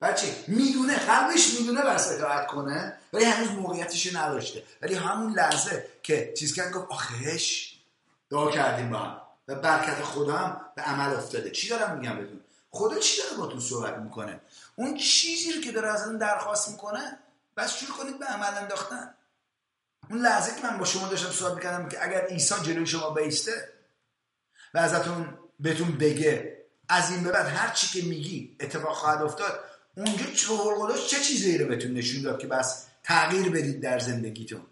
بچه 0.00 0.44
می‌دونه 0.48 0.96
قلبش 0.96 1.60
می‌دونه 1.60 1.82
بس 1.82 2.12
اطاعت 2.12 2.46
کنه 2.46 2.98
ولی 3.12 3.24
هنوز 3.24 3.50
موقعیتش 3.50 4.14
نداشته. 4.14 4.62
ولی 4.82 4.94
همون 4.94 5.32
لحظه 5.32 5.86
که 6.02 6.34
چیز 6.38 6.54
کرد 6.54 6.72
گفت 6.72 6.90
آخرش 6.90 7.78
دعا 8.30 8.50
کردیم 8.50 8.90
با 8.90 8.98
هم. 8.98 9.20
و 9.48 9.54
برکت 9.54 10.02
خدا 10.02 10.36
هم 10.36 10.60
به 10.76 10.82
عمل 10.82 11.14
افتاده. 11.14 11.50
چی 11.50 11.68
دارم 11.68 11.98
میگم 11.98 12.16
بدون 12.16 12.40
خدا 12.70 12.98
چی 12.98 13.22
داره 13.22 13.36
با 13.36 13.46
تو 13.46 13.60
صحبت 13.60 13.98
می‌کنه؟ 13.98 14.40
اون 14.76 14.96
چیزی 14.96 15.52
رو 15.52 15.60
که 15.60 15.72
داره 15.72 15.92
از 15.92 16.06
اون 16.06 16.18
درخواست 16.18 16.68
می‌کنه 16.68 17.18
بس 17.56 17.76
شروع 17.76 17.96
کنید 17.98 18.18
به 18.18 18.26
عمل 18.26 18.58
انداختن. 18.58 19.14
اون 20.10 20.20
لحظه 20.20 20.60
که 20.60 20.66
من 20.66 20.78
با 20.78 20.84
شما 20.84 21.08
داشتم 21.08 21.30
صحبت 21.30 21.54
می‌کردم 21.54 21.88
که 21.88 22.04
اگر 22.04 22.26
عیسی 22.26 22.54
جلوی 22.62 22.86
شما 22.86 23.10
بیسته 23.10 23.68
و 24.74 24.78
ازتون 24.78 25.38
بهتون 25.60 25.98
بگه 25.98 26.64
از 26.88 27.10
این 27.10 27.24
به 27.24 27.32
بعد 27.32 27.46
هر 27.46 27.74
چی 27.74 28.00
که 28.00 28.08
میگی 28.08 28.56
اتفاق 28.60 28.96
خواهد 28.96 29.22
افتاد 29.22 29.64
اونجا 29.96 30.24
چه 30.24 31.06
چه 31.08 31.20
چیزی 31.20 31.58
رو 31.58 31.68
بهتون 31.68 31.92
نشون 31.92 32.22
داد 32.22 32.38
که 32.38 32.46
بس 32.46 32.86
تغییر 33.02 33.50
بدید 33.50 33.80
در 33.80 33.98
زندگیتون؟ 33.98 34.66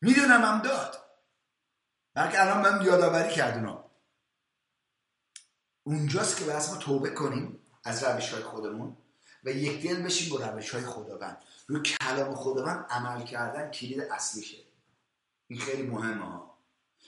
می‌دونم 0.00 0.44
هم 0.44 0.62
داد. 0.62 1.04
بلکه 2.14 2.42
الان 2.42 2.60
من 2.60 2.86
یادآوری 2.86 3.34
کردونم 3.34 3.84
اونجاست 5.84 6.36
که 6.36 6.44
بس 6.44 6.70
ما 6.70 6.76
توبه 6.76 7.10
کنیم 7.10 7.58
از 7.84 8.04
روش 8.04 8.28
های 8.28 8.42
خودمون 8.42 8.96
و 9.44 9.50
یک 9.50 9.82
دل 9.82 10.02
بشیم 10.02 10.30
با 10.30 10.46
روش 10.46 10.70
های 10.70 10.84
خداوند. 10.84 11.42
روی 11.66 11.82
کلام 11.82 12.34
خداوند 12.34 12.86
عمل 12.90 13.22
کردن 13.24 13.70
کلید 13.70 14.00
اصلیشه. 14.00 14.56
این 15.48 15.60
خیلی 15.60 15.82
مهمه 15.82 16.24
ها. 16.24 16.58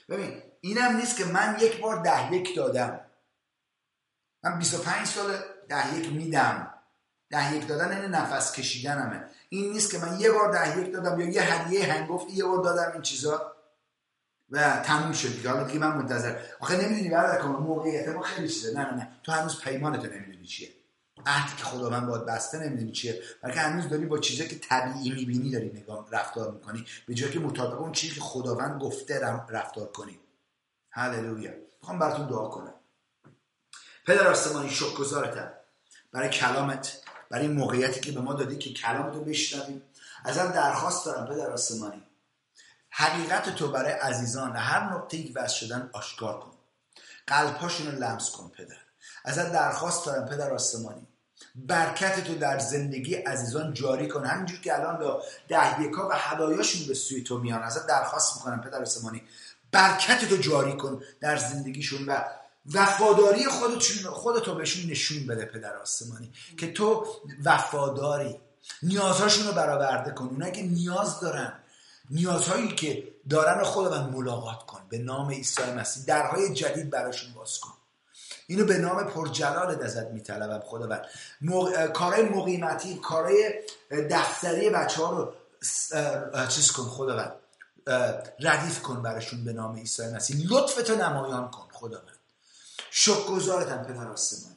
ببین 0.09 0.41
اینم 0.61 0.95
نیست 0.95 1.17
که 1.17 1.25
من 1.25 1.57
یک 1.59 1.81
بار 1.81 2.03
ده 2.03 2.33
یک 2.33 2.55
دادم. 2.55 2.99
من 4.43 4.59
25 4.59 5.07
سال 5.07 5.37
ده 5.69 5.97
یک 5.97 6.11
میدم. 6.13 6.73
ده 7.29 7.55
یک 7.55 7.67
دادن 7.67 8.01
این 8.01 8.11
نفس 8.11 8.51
کشیدنمه. 8.51 9.29
این 9.49 9.71
نیست 9.71 9.91
که 9.91 9.97
من 9.97 10.19
یه 10.19 10.31
بار 10.31 10.51
ده 10.53 10.79
یک 10.79 10.93
دادم 10.93 11.19
یا 11.19 11.29
یه 11.29 11.41
هدیه 11.41 11.93
هنگفت 11.93 12.29
یه 12.29 12.45
بار 12.45 12.63
دادم 12.63 12.91
این 12.93 13.01
چیزا. 13.01 13.53
و 14.49 14.79
تموم 14.79 15.11
شد 15.11 15.35
دیگه. 15.35 15.49
حالا 15.49 15.63
دیگه 15.63 15.79
من 15.79 15.97
منتظر 15.97 16.39
آخه 16.59 16.77
نمی‌دونی 16.77 17.09
برادر 17.09 17.41
کنم 17.41 17.55
موقعیت 17.55 18.07
ما 18.07 18.21
خیلی 18.21 18.47
چیزه. 18.49 18.73
نه 18.73 18.85
نه 18.85 18.93
نه. 18.93 19.09
تو 19.23 19.31
هنوز 19.31 19.61
پیمانت 19.61 20.05
نمی‌دونی 20.05 20.47
چیه. 20.47 20.69
عهدی 21.25 21.55
که 21.57 21.63
خداوند 21.63 22.07
باید 22.07 22.25
بسته 22.25 22.59
نمی‌دونی 22.59 22.91
چیه. 22.91 23.21
بلکه 23.43 23.59
هنوز 23.59 23.89
داری 23.89 24.05
با 24.05 24.17
چیزایی 24.17 24.49
که 24.49 24.59
طبیعی 24.59 25.09
می‌بینی 25.09 25.51
داری 25.51 25.69
نگاه 25.69 26.07
رفتار 26.11 26.51
می‌کنی. 26.51 26.85
به 27.07 27.13
جای 27.13 27.31
که 27.31 27.39
مطابق 27.39 27.81
اون 27.81 27.91
چیزی 27.91 28.15
که 28.15 28.21
خداوند 28.21 28.81
گفته 28.81 29.19
رفتار 29.49 29.87
کنی. 29.87 30.19
هللویا. 30.89 31.51
می‌خوام 31.81 31.99
براتون 31.99 32.27
دعا 32.27 32.47
کنم. 32.47 32.73
پدر 34.05 34.27
آسمانی 34.27 34.69
شکرگزارتم 34.69 35.51
برای 36.11 36.29
کلامت 36.29 37.01
برای 37.29 37.47
موقعیتی 37.47 37.99
که 37.99 38.11
به 38.11 38.21
ما 38.21 38.33
دادی 38.33 38.57
که 38.57 38.73
کلامت 38.73 39.13
رو 39.13 39.23
بشنویم. 39.23 39.81
ازم 40.23 40.51
درخواست 40.51 41.05
دارم 41.05 41.27
پدر 41.27 41.49
آسمانی. 41.49 42.03
حقیقت 42.89 43.55
تو 43.55 43.71
برای 43.71 43.91
عزیزان 43.91 44.55
هر 44.55 44.93
نقطه 44.93 45.31
وز 45.35 45.51
شدن 45.51 45.89
آشکار 45.93 46.39
کن. 46.39 46.51
قلبهاشون 47.27 47.87
رو 47.87 47.99
لمس 47.99 48.31
کن 48.31 48.51
پدر. 48.57 48.86
ازت 49.25 49.51
درخواست 49.51 50.05
دارم 50.05 50.25
پدر 50.25 50.53
آسمانی. 50.53 51.07
برکت 51.55 52.23
تو 52.23 52.35
در 52.35 52.59
زندگی 52.59 53.15
عزیزان 53.15 53.73
جاری 53.73 54.07
کن. 54.07 54.25
همینجور 54.25 54.59
که 54.59 54.79
الان 54.79 54.99
با 54.99 55.23
ده 55.47 55.81
یکا 55.81 56.09
و 56.09 56.11
هدایاشون 56.13 56.87
به 56.87 56.93
سوی 56.93 57.23
تو 57.23 57.37
میان 57.37 57.61
ازت 57.61 57.87
درخواست 57.87 58.35
می‌کنم 58.35 58.61
پدر 58.61 58.81
آسمانی. 58.81 59.23
برکت 59.71 60.29
تو 60.29 60.37
جاری 60.37 60.77
کن 60.77 61.01
در 61.19 61.37
زندگیشون 61.37 62.05
و 62.05 62.23
وفاداری 62.73 63.45
خودتون 63.45 64.11
خودتو 64.11 64.55
بهشون 64.55 64.91
نشون 64.91 65.27
بده 65.27 65.45
پدر 65.45 65.77
آسمانی 65.77 66.31
که 66.57 66.73
تو 66.73 67.05
وفاداری. 67.43 68.39
نیازهاشون 68.83 69.47
رو 69.47 69.53
برآورده 69.53 70.11
کن. 70.11 70.25
اونایی 70.25 70.51
که 70.51 70.63
نیاز 70.63 71.19
دارن 71.19 71.53
نیازهایی 72.09 72.75
که 72.75 73.07
دارن 73.29 73.63
خودمون 73.63 74.13
ملاقات 74.13 74.65
کن. 74.65 74.81
به 74.89 74.97
نام 74.97 75.29
عیسی 75.29 75.71
مسیح. 75.77 76.03
درهای 76.05 76.53
جدید 76.53 76.89
براشون 76.89 77.33
باز 77.33 77.59
کن. 77.59 77.73
اینو 78.47 78.65
به 78.65 78.77
نام 78.77 79.03
پرجلال 79.03 79.83
ازت 79.83 80.07
میطلبم 80.07 80.59
خداوند. 80.59 81.05
موق... 81.41 81.85
کارهای 81.85 82.23
مقیمتی 82.23 82.99
کارهای 82.99 83.53
دفتری 84.09 84.69
بچه 84.69 85.01
ها 85.01 85.11
رو 85.11 85.33
چیز 86.47 86.71
کن 86.71 86.83
خداوند. 86.83 87.33
ردیف 88.39 88.81
کن 88.81 89.01
براشون 89.01 89.45
به 89.45 89.53
نام 89.53 89.75
عیسی 89.75 90.07
مسیح. 90.07 90.45
لطفتو 90.49 90.95
نمایان 90.95 91.51
کن 91.51 91.67
خداوند. 91.71 92.17
شکرگزارتم 92.91 93.83
پدر 93.83 94.07
آسمانی. 94.07 94.55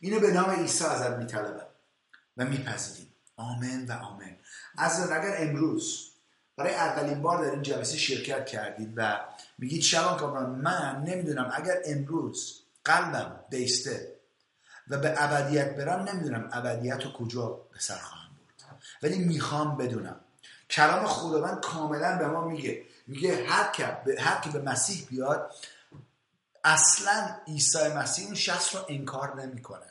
اینو 0.00 0.20
به 0.20 0.30
نام 0.30 0.50
عیسی 0.50 0.84
ازت 0.84 1.10
میطلبم 1.10 1.66
و 2.36 2.44
میپذیریم. 2.44 3.08
آمن 3.36 3.86
و 3.88 3.92
آمن 3.92 4.36
از 4.78 5.10
اگر 5.10 5.34
امروز 5.38 6.10
برای 6.56 6.74
اولین 6.74 7.22
بار 7.22 7.44
در 7.44 7.50
این 7.50 7.62
جلسه 7.62 7.96
شرکت 7.96 8.46
کردید 8.46 8.92
و 8.96 9.20
میگید 9.58 9.82
شبان 9.82 10.16
کامران 10.16 10.50
من 10.50 11.02
نمی‌دونم 11.06 11.50
اگر 11.54 11.82
امروز 11.84 12.61
قلبم 12.84 13.40
بیسته 13.50 14.16
و 14.88 14.98
به 14.98 15.14
ابدیت 15.22 15.76
برم 15.76 16.08
نمی‌دونم 16.08 16.48
ابدیت 16.52 17.04
رو 17.04 17.12
کجا 17.12 17.46
به 17.46 17.78
سر 17.78 17.98
خواهم 17.98 18.28
برد. 18.28 18.82
ولی 19.02 19.18
می‌خوام 19.18 19.76
بدونم. 19.76 20.20
کلام 20.70 21.06
خداوند 21.06 21.60
کاملا 21.60 22.18
به 22.18 22.26
ما 22.26 22.48
میگه. 22.48 22.84
میگه 23.06 23.46
هر 23.48 23.72
که 23.72 23.84
هر 24.18 24.40
که 24.40 24.50
به 24.50 24.58
مسیح 24.58 25.06
بیاد 25.08 25.54
اصلا 26.64 27.36
عیسی 27.46 27.88
مسیح 27.88 28.26
اون 28.26 28.34
شخص 28.34 28.74
رو 28.74 28.80
انکار 28.88 29.42
نمی‌کنه. 29.42 29.86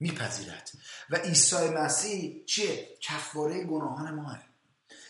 میپذیرد. 0.00 0.70
و 1.10 1.16
عیسی 1.16 1.68
مسیح 1.68 2.44
چیه؟ 2.44 2.88
کفاره 3.00 3.64
گناهان 3.64 4.14
ماه. 4.14 4.38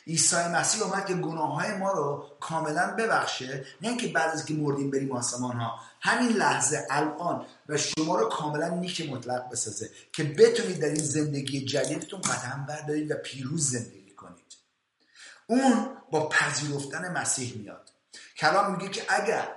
عیسی 0.06 0.36
مسیح 0.36 0.82
اومد 0.82 1.06
که 1.06 1.14
گناه 1.14 1.54
های 1.54 1.76
ما 1.76 1.92
رو 1.92 2.26
کاملا 2.40 2.94
ببخشه. 2.98 3.66
نه 3.82 3.88
اینکه 3.88 4.08
بعد 4.08 4.30
از 4.30 4.44
که 4.44 4.54
مردیم 4.54 4.90
بریم 4.90 5.12
آسمان 5.12 5.56
ها 5.56 5.80
همین 6.04 6.36
لحظه 6.36 6.86
الان 6.90 7.46
و 7.68 7.76
شما 7.76 8.16
رو 8.16 8.28
کاملا 8.28 8.68
نیک 8.68 9.10
مطلق 9.10 9.50
بسازه 9.50 9.90
که 10.12 10.24
بتونید 10.24 10.80
در 10.80 10.88
این 10.88 11.02
زندگی 11.02 11.64
جدیدتون 11.64 12.20
قدم 12.20 12.66
بردارید 12.68 13.10
و 13.10 13.14
پیروز 13.14 13.70
زندگی 13.70 14.14
کنید. 14.14 14.54
اون 15.46 15.96
با 16.10 16.28
پذیرفتن 16.28 17.12
مسیح 17.12 17.56
میاد. 17.56 17.90
کلام 18.36 18.72
میگه 18.72 18.88
که 18.88 19.02
اگر 19.08 19.54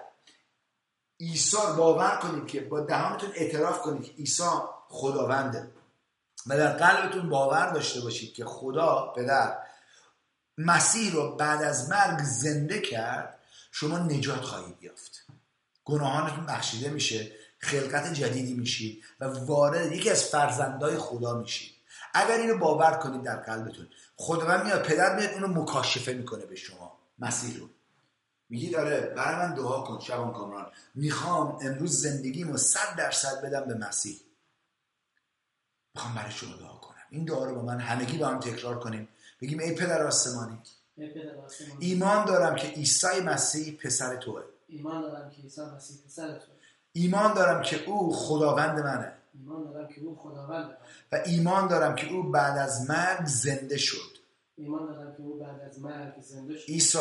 عیسی 1.20 1.58
باور 1.78 2.20
کنید 2.22 2.48
که 2.48 2.62
با 2.62 2.80
دهانتون 2.80 3.32
اعتراف 3.36 3.82
کنید 3.82 4.04
که 4.04 4.12
عیسی 4.12 4.50
خداونده 4.90 5.72
و 6.48 6.58
در 6.58 6.74
قلبتون 6.74 7.30
باور 7.30 7.72
داشته 7.72 8.02
باشید 8.02 8.34
که 8.34 8.46
خدا 8.46 9.14
پدر 9.16 9.58
مسیح 10.58 11.14
رو 11.14 11.36
بعد 11.36 11.64
از 11.64 11.90
مرگ 11.90 12.24
زنده 12.24 12.82
کرد 12.82 13.40
شما 13.72 13.98
نجات 13.98 14.42
خواهید 14.42 14.84
یافت. 14.84 15.28
گناهانتون 15.88 16.46
بخشیده 16.46 16.90
میشه 16.90 17.32
خلقت 17.60 18.14
جدیدی 18.14 18.54
میشید 18.54 19.04
و 19.20 19.26
وارد 19.26 19.92
یکی 19.92 20.10
از 20.10 20.24
فرزندای 20.24 20.98
خدا 20.98 21.38
میشید. 21.38 21.72
اگر 22.14 22.38
اینو 22.38 22.58
باور 22.58 22.92
کنید 22.92 23.24
در 23.24 23.36
قلبتون 23.36 23.88
خداوند 24.16 24.66
میاد 24.66 24.84
پدر 24.84 25.16
میاد 25.16 25.34
اونو 25.34 25.62
مکاشفه 25.62 26.14
می‌کنه 26.14 26.46
به 26.46 26.56
شما 26.56 26.98
مسیح 27.20 27.60
رو. 27.60 27.70
میگید 28.50 28.76
آره 28.76 29.02
برای 29.02 29.36
من 29.36 29.56
دعا 29.56 29.82
کن 29.82 30.00
شبان 30.00 30.34
کامران. 30.34 30.72
می‌خوام 30.96 31.60
امروز 31.62 32.02
زندگیمو 32.02 32.58
صد 32.58 32.96
درصد 32.98 33.42
بدم 33.42 33.66
به 33.66 33.74
مسیح. 33.74 34.22
می‌خوام 35.96 36.16
برای 36.16 36.32
شما 36.32 36.56
دعا 36.56 36.78
کنم. 36.78 36.96
این 37.10 37.26
دعا 37.26 37.46
رو 37.46 37.56
با 37.56 37.62
من 37.62 37.80
همگی 37.80 38.18
با 38.18 38.28
هم 38.28 38.40
تکرار 38.40 38.80
کنیم. 38.80 39.08
بگیم 39.42 39.60
ای 39.60 39.76
پدر 39.76 40.08
آسمانی. 40.08 40.60
ایمان 41.80 42.26
دارم 42.26 42.56
که 42.56 42.68
عیسی 42.68 43.20
مسیح 43.26 43.78
پسر 43.78 44.16
توه. 44.16 44.44
ایمان 44.68 45.02
دارم 45.02 45.30
که 45.30 45.42
عیسی 45.42 45.62
مسیح 45.62 45.98
پسر 46.06 46.40
ایمان 46.94 47.34
دارم 47.34 47.62
که 47.62 47.84
او 47.86 48.14
خداوند 48.16 48.80
منه. 48.80 49.14
ایمان 49.34 49.64
دارم 49.64 49.88
که 49.88 50.02
او 50.02 50.16
خداوند 50.16 50.78
و 51.12 51.16
ایمان 51.26 51.68
دارم 51.68 51.96
که 51.96 52.14
او 52.14 52.24
بعد 52.24 52.58
از 52.58 52.90
مرگ 52.90 53.26
زنده 53.26 53.78
شد. 53.78 54.18
ایمان 54.56 54.86
دارم 54.86 55.16
که 55.16 55.24
او 55.24 55.40
بعد 55.40 55.62
از 55.62 55.80
مرگ 55.80 56.22
زنده 56.22 56.58
شد. 56.58 56.68
عیسی 56.68 56.98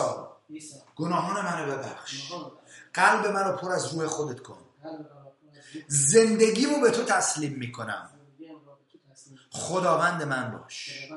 گناهان 0.97 1.45
منو 1.45 1.73
ببخش. 1.73 2.33
قلب 2.95 3.27
منو 3.27 3.57
پر 3.57 3.73
از 3.73 3.95
روح 3.95 4.07
خودت 4.07 4.41
کن. 4.41 4.59
زندگیمو 5.89 6.81
به 6.81 6.91
تو 6.91 7.05
تسلیم 7.05 7.53
می‌کنم. 7.53 8.11
خداوند 9.51 10.23
من 10.23 10.51
باش. 10.51 11.09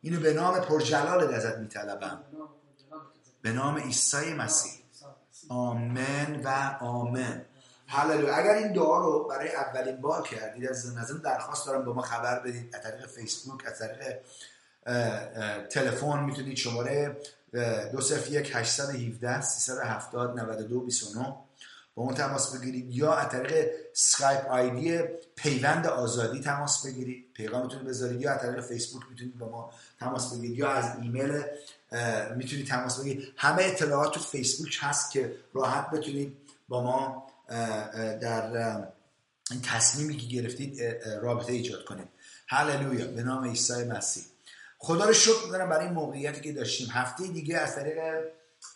اینو 0.00 0.20
به 0.20 0.34
نام 0.34 0.60
پرجلال 0.60 1.34
ازت 1.34 1.58
میطلبم. 1.58 2.24
به 3.42 3.52
نام 3.52 3.78
عیسی 3.78 4.34
مسیح. 4.34 4.81
آمن 5.48 6.40
و 6.44 6.76
آمن 6.80 7.44
هللویا. 7.86 8.34
اگر 8.34 8.54
این 8.54 8.72
دعا 8.72 8.98
رو 8.98 9.28
برای 9.28 9.48
اولین 9.48 9.96
بار 9.96 10.22
کردید 10.22 10.68
از 10.68 10.96
نظر 10.96 11.14
درخواست 11.14 11.66
دارم 11.66 11.84
با 11.84 11.92
ما 11.92 12.02
خبر 12.02 12.40
بدید. 12.40 12.76
از 12.76 12.82
طریق 12.82 13.06
فیسبوک 13.06 13.66
از 13.66 13.78
طریق 13.78 14.18
تلفن 15.68 16.24
می‌تونید 16.24 16.56
شماره 16.56 17.16
دو 17.92 18.00
صفر 18.00 18.32
یک 18.32 18.56
817 18.56 19.40
370 19.40 20.40
92 20.40 20.80
29 20.80 21.36
با 21.94 22.02
اون 22.02 22.14
تماس 22.14 22.56
بگیرید. 22.56 22.90
یا 22.90 23.14
از 23.14 23.28
طریق 23.28 23.70
Skype 23.92 24.46
ID 24.46 25.02
پیوند 25.36 25.86
آزادی 25.86 26.40
تماس 26.40 26.86
بگیرید. 26.86 27.32
پیغامتون 27.34 27.84
بذارید. 27.84 28.20
یا 28.20 28.32
از 28.32 28.40
طریق 28.40 28.60
فیسبوک 28.60 29.02
می‌تونید 29.10 29.38
با 29.38 29.48
ما 29.48 29.70
تماس 30.00 30.32
بگیرید. 30.32 30.58
یا 30.58 30.70
از 30.70 30.98
ایمیل 31.02 31.42
می‌تونید 32.36 32.66
تماس 32.66 33.00
بگیرید 33.00 33.32
همه 33.36 33.62
اطلاعات 33.62 34.14
تو 34.14 34.20
فیسبوک 34.20 34.78
هست 34.80 35.10
که 35.10 35.36
راحت 35.54 35.90
بتونید 35.90 36.36
با 36.68 36.82
ما 36.82 37.26
در 38.20 38.76
این 39.50 39.60
تصمیمی 39.62 40.16
که 40.16 40.26
گرفتید 40.26 40.82
رابطه 41.22 41.52
ایجاد 41.52 41.84
کنید. 41.84 42.08
هللویا. 42.48 43.06
به 43.06 43.22
نام 43.22 43.44
عیسی 43.44 43.84
مسیح. 43.84 44.24
خدا 44.78 45.04
رو 45.04 45.12
شکر 45.12 45.44
می‌کنم 45.46 45.68
برای 45.68 45.84
این 45.84 45.94
موقعیتی 45.94 46.40
که 46.40 46.52
داشتیم. 46.52 46.88
هفته 46.90 47.26
دیگه 47.26 47.58
از 47.58 47.74
طریق 47.74 47.98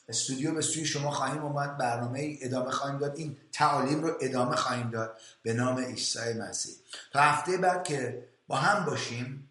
استودیو 0.08 0.54
به 0.54 0.62
سوی 0.62 0.84
شما 0.84 1.10
خواهیم 1.10 1.42
اومد. 1.42 1.78
برنامه 1.78 2.38
ادامه 2.40 2.70
خواهیم 2.70 2.98
داد. 2.98 3.16
این 3.16 3.36
تعالیم 3.52 4.02
رو 4.02 4.16
ادامه 4.20 4.56
خواهیم 4.56 4.90
داد. 4.90 5.18
به 5.42 5.52
نام 5.52 5.78
عیسی 5.78 6.32
مسیح. 6.32 6.74
تا 7.12 7.20
هفته 7.20 7.56
بعد 7.56 7.84
که 7.84 8.28
با 8.48 8.56
هم 8.56 8.84
باشیم 8.84 9.45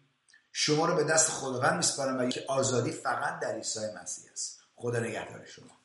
شما 0.58 0.86
رو 0.86 0.94
به 0.94 1.04
دست 1.04 1.30
خداوند 1.30 1.76
میسپارم 1.76 2.18
و 2.18 2.30
آزادی 2.48 2.92
فقط 2.92 3.40
در 3.40 3.54
عیسی 3.54 3.80
مسیح 4.02 4.30
است. 4.32 4.60
خدا 4.74 5.00
نگهدار 5.00 5.44
شما. 5.44 5.75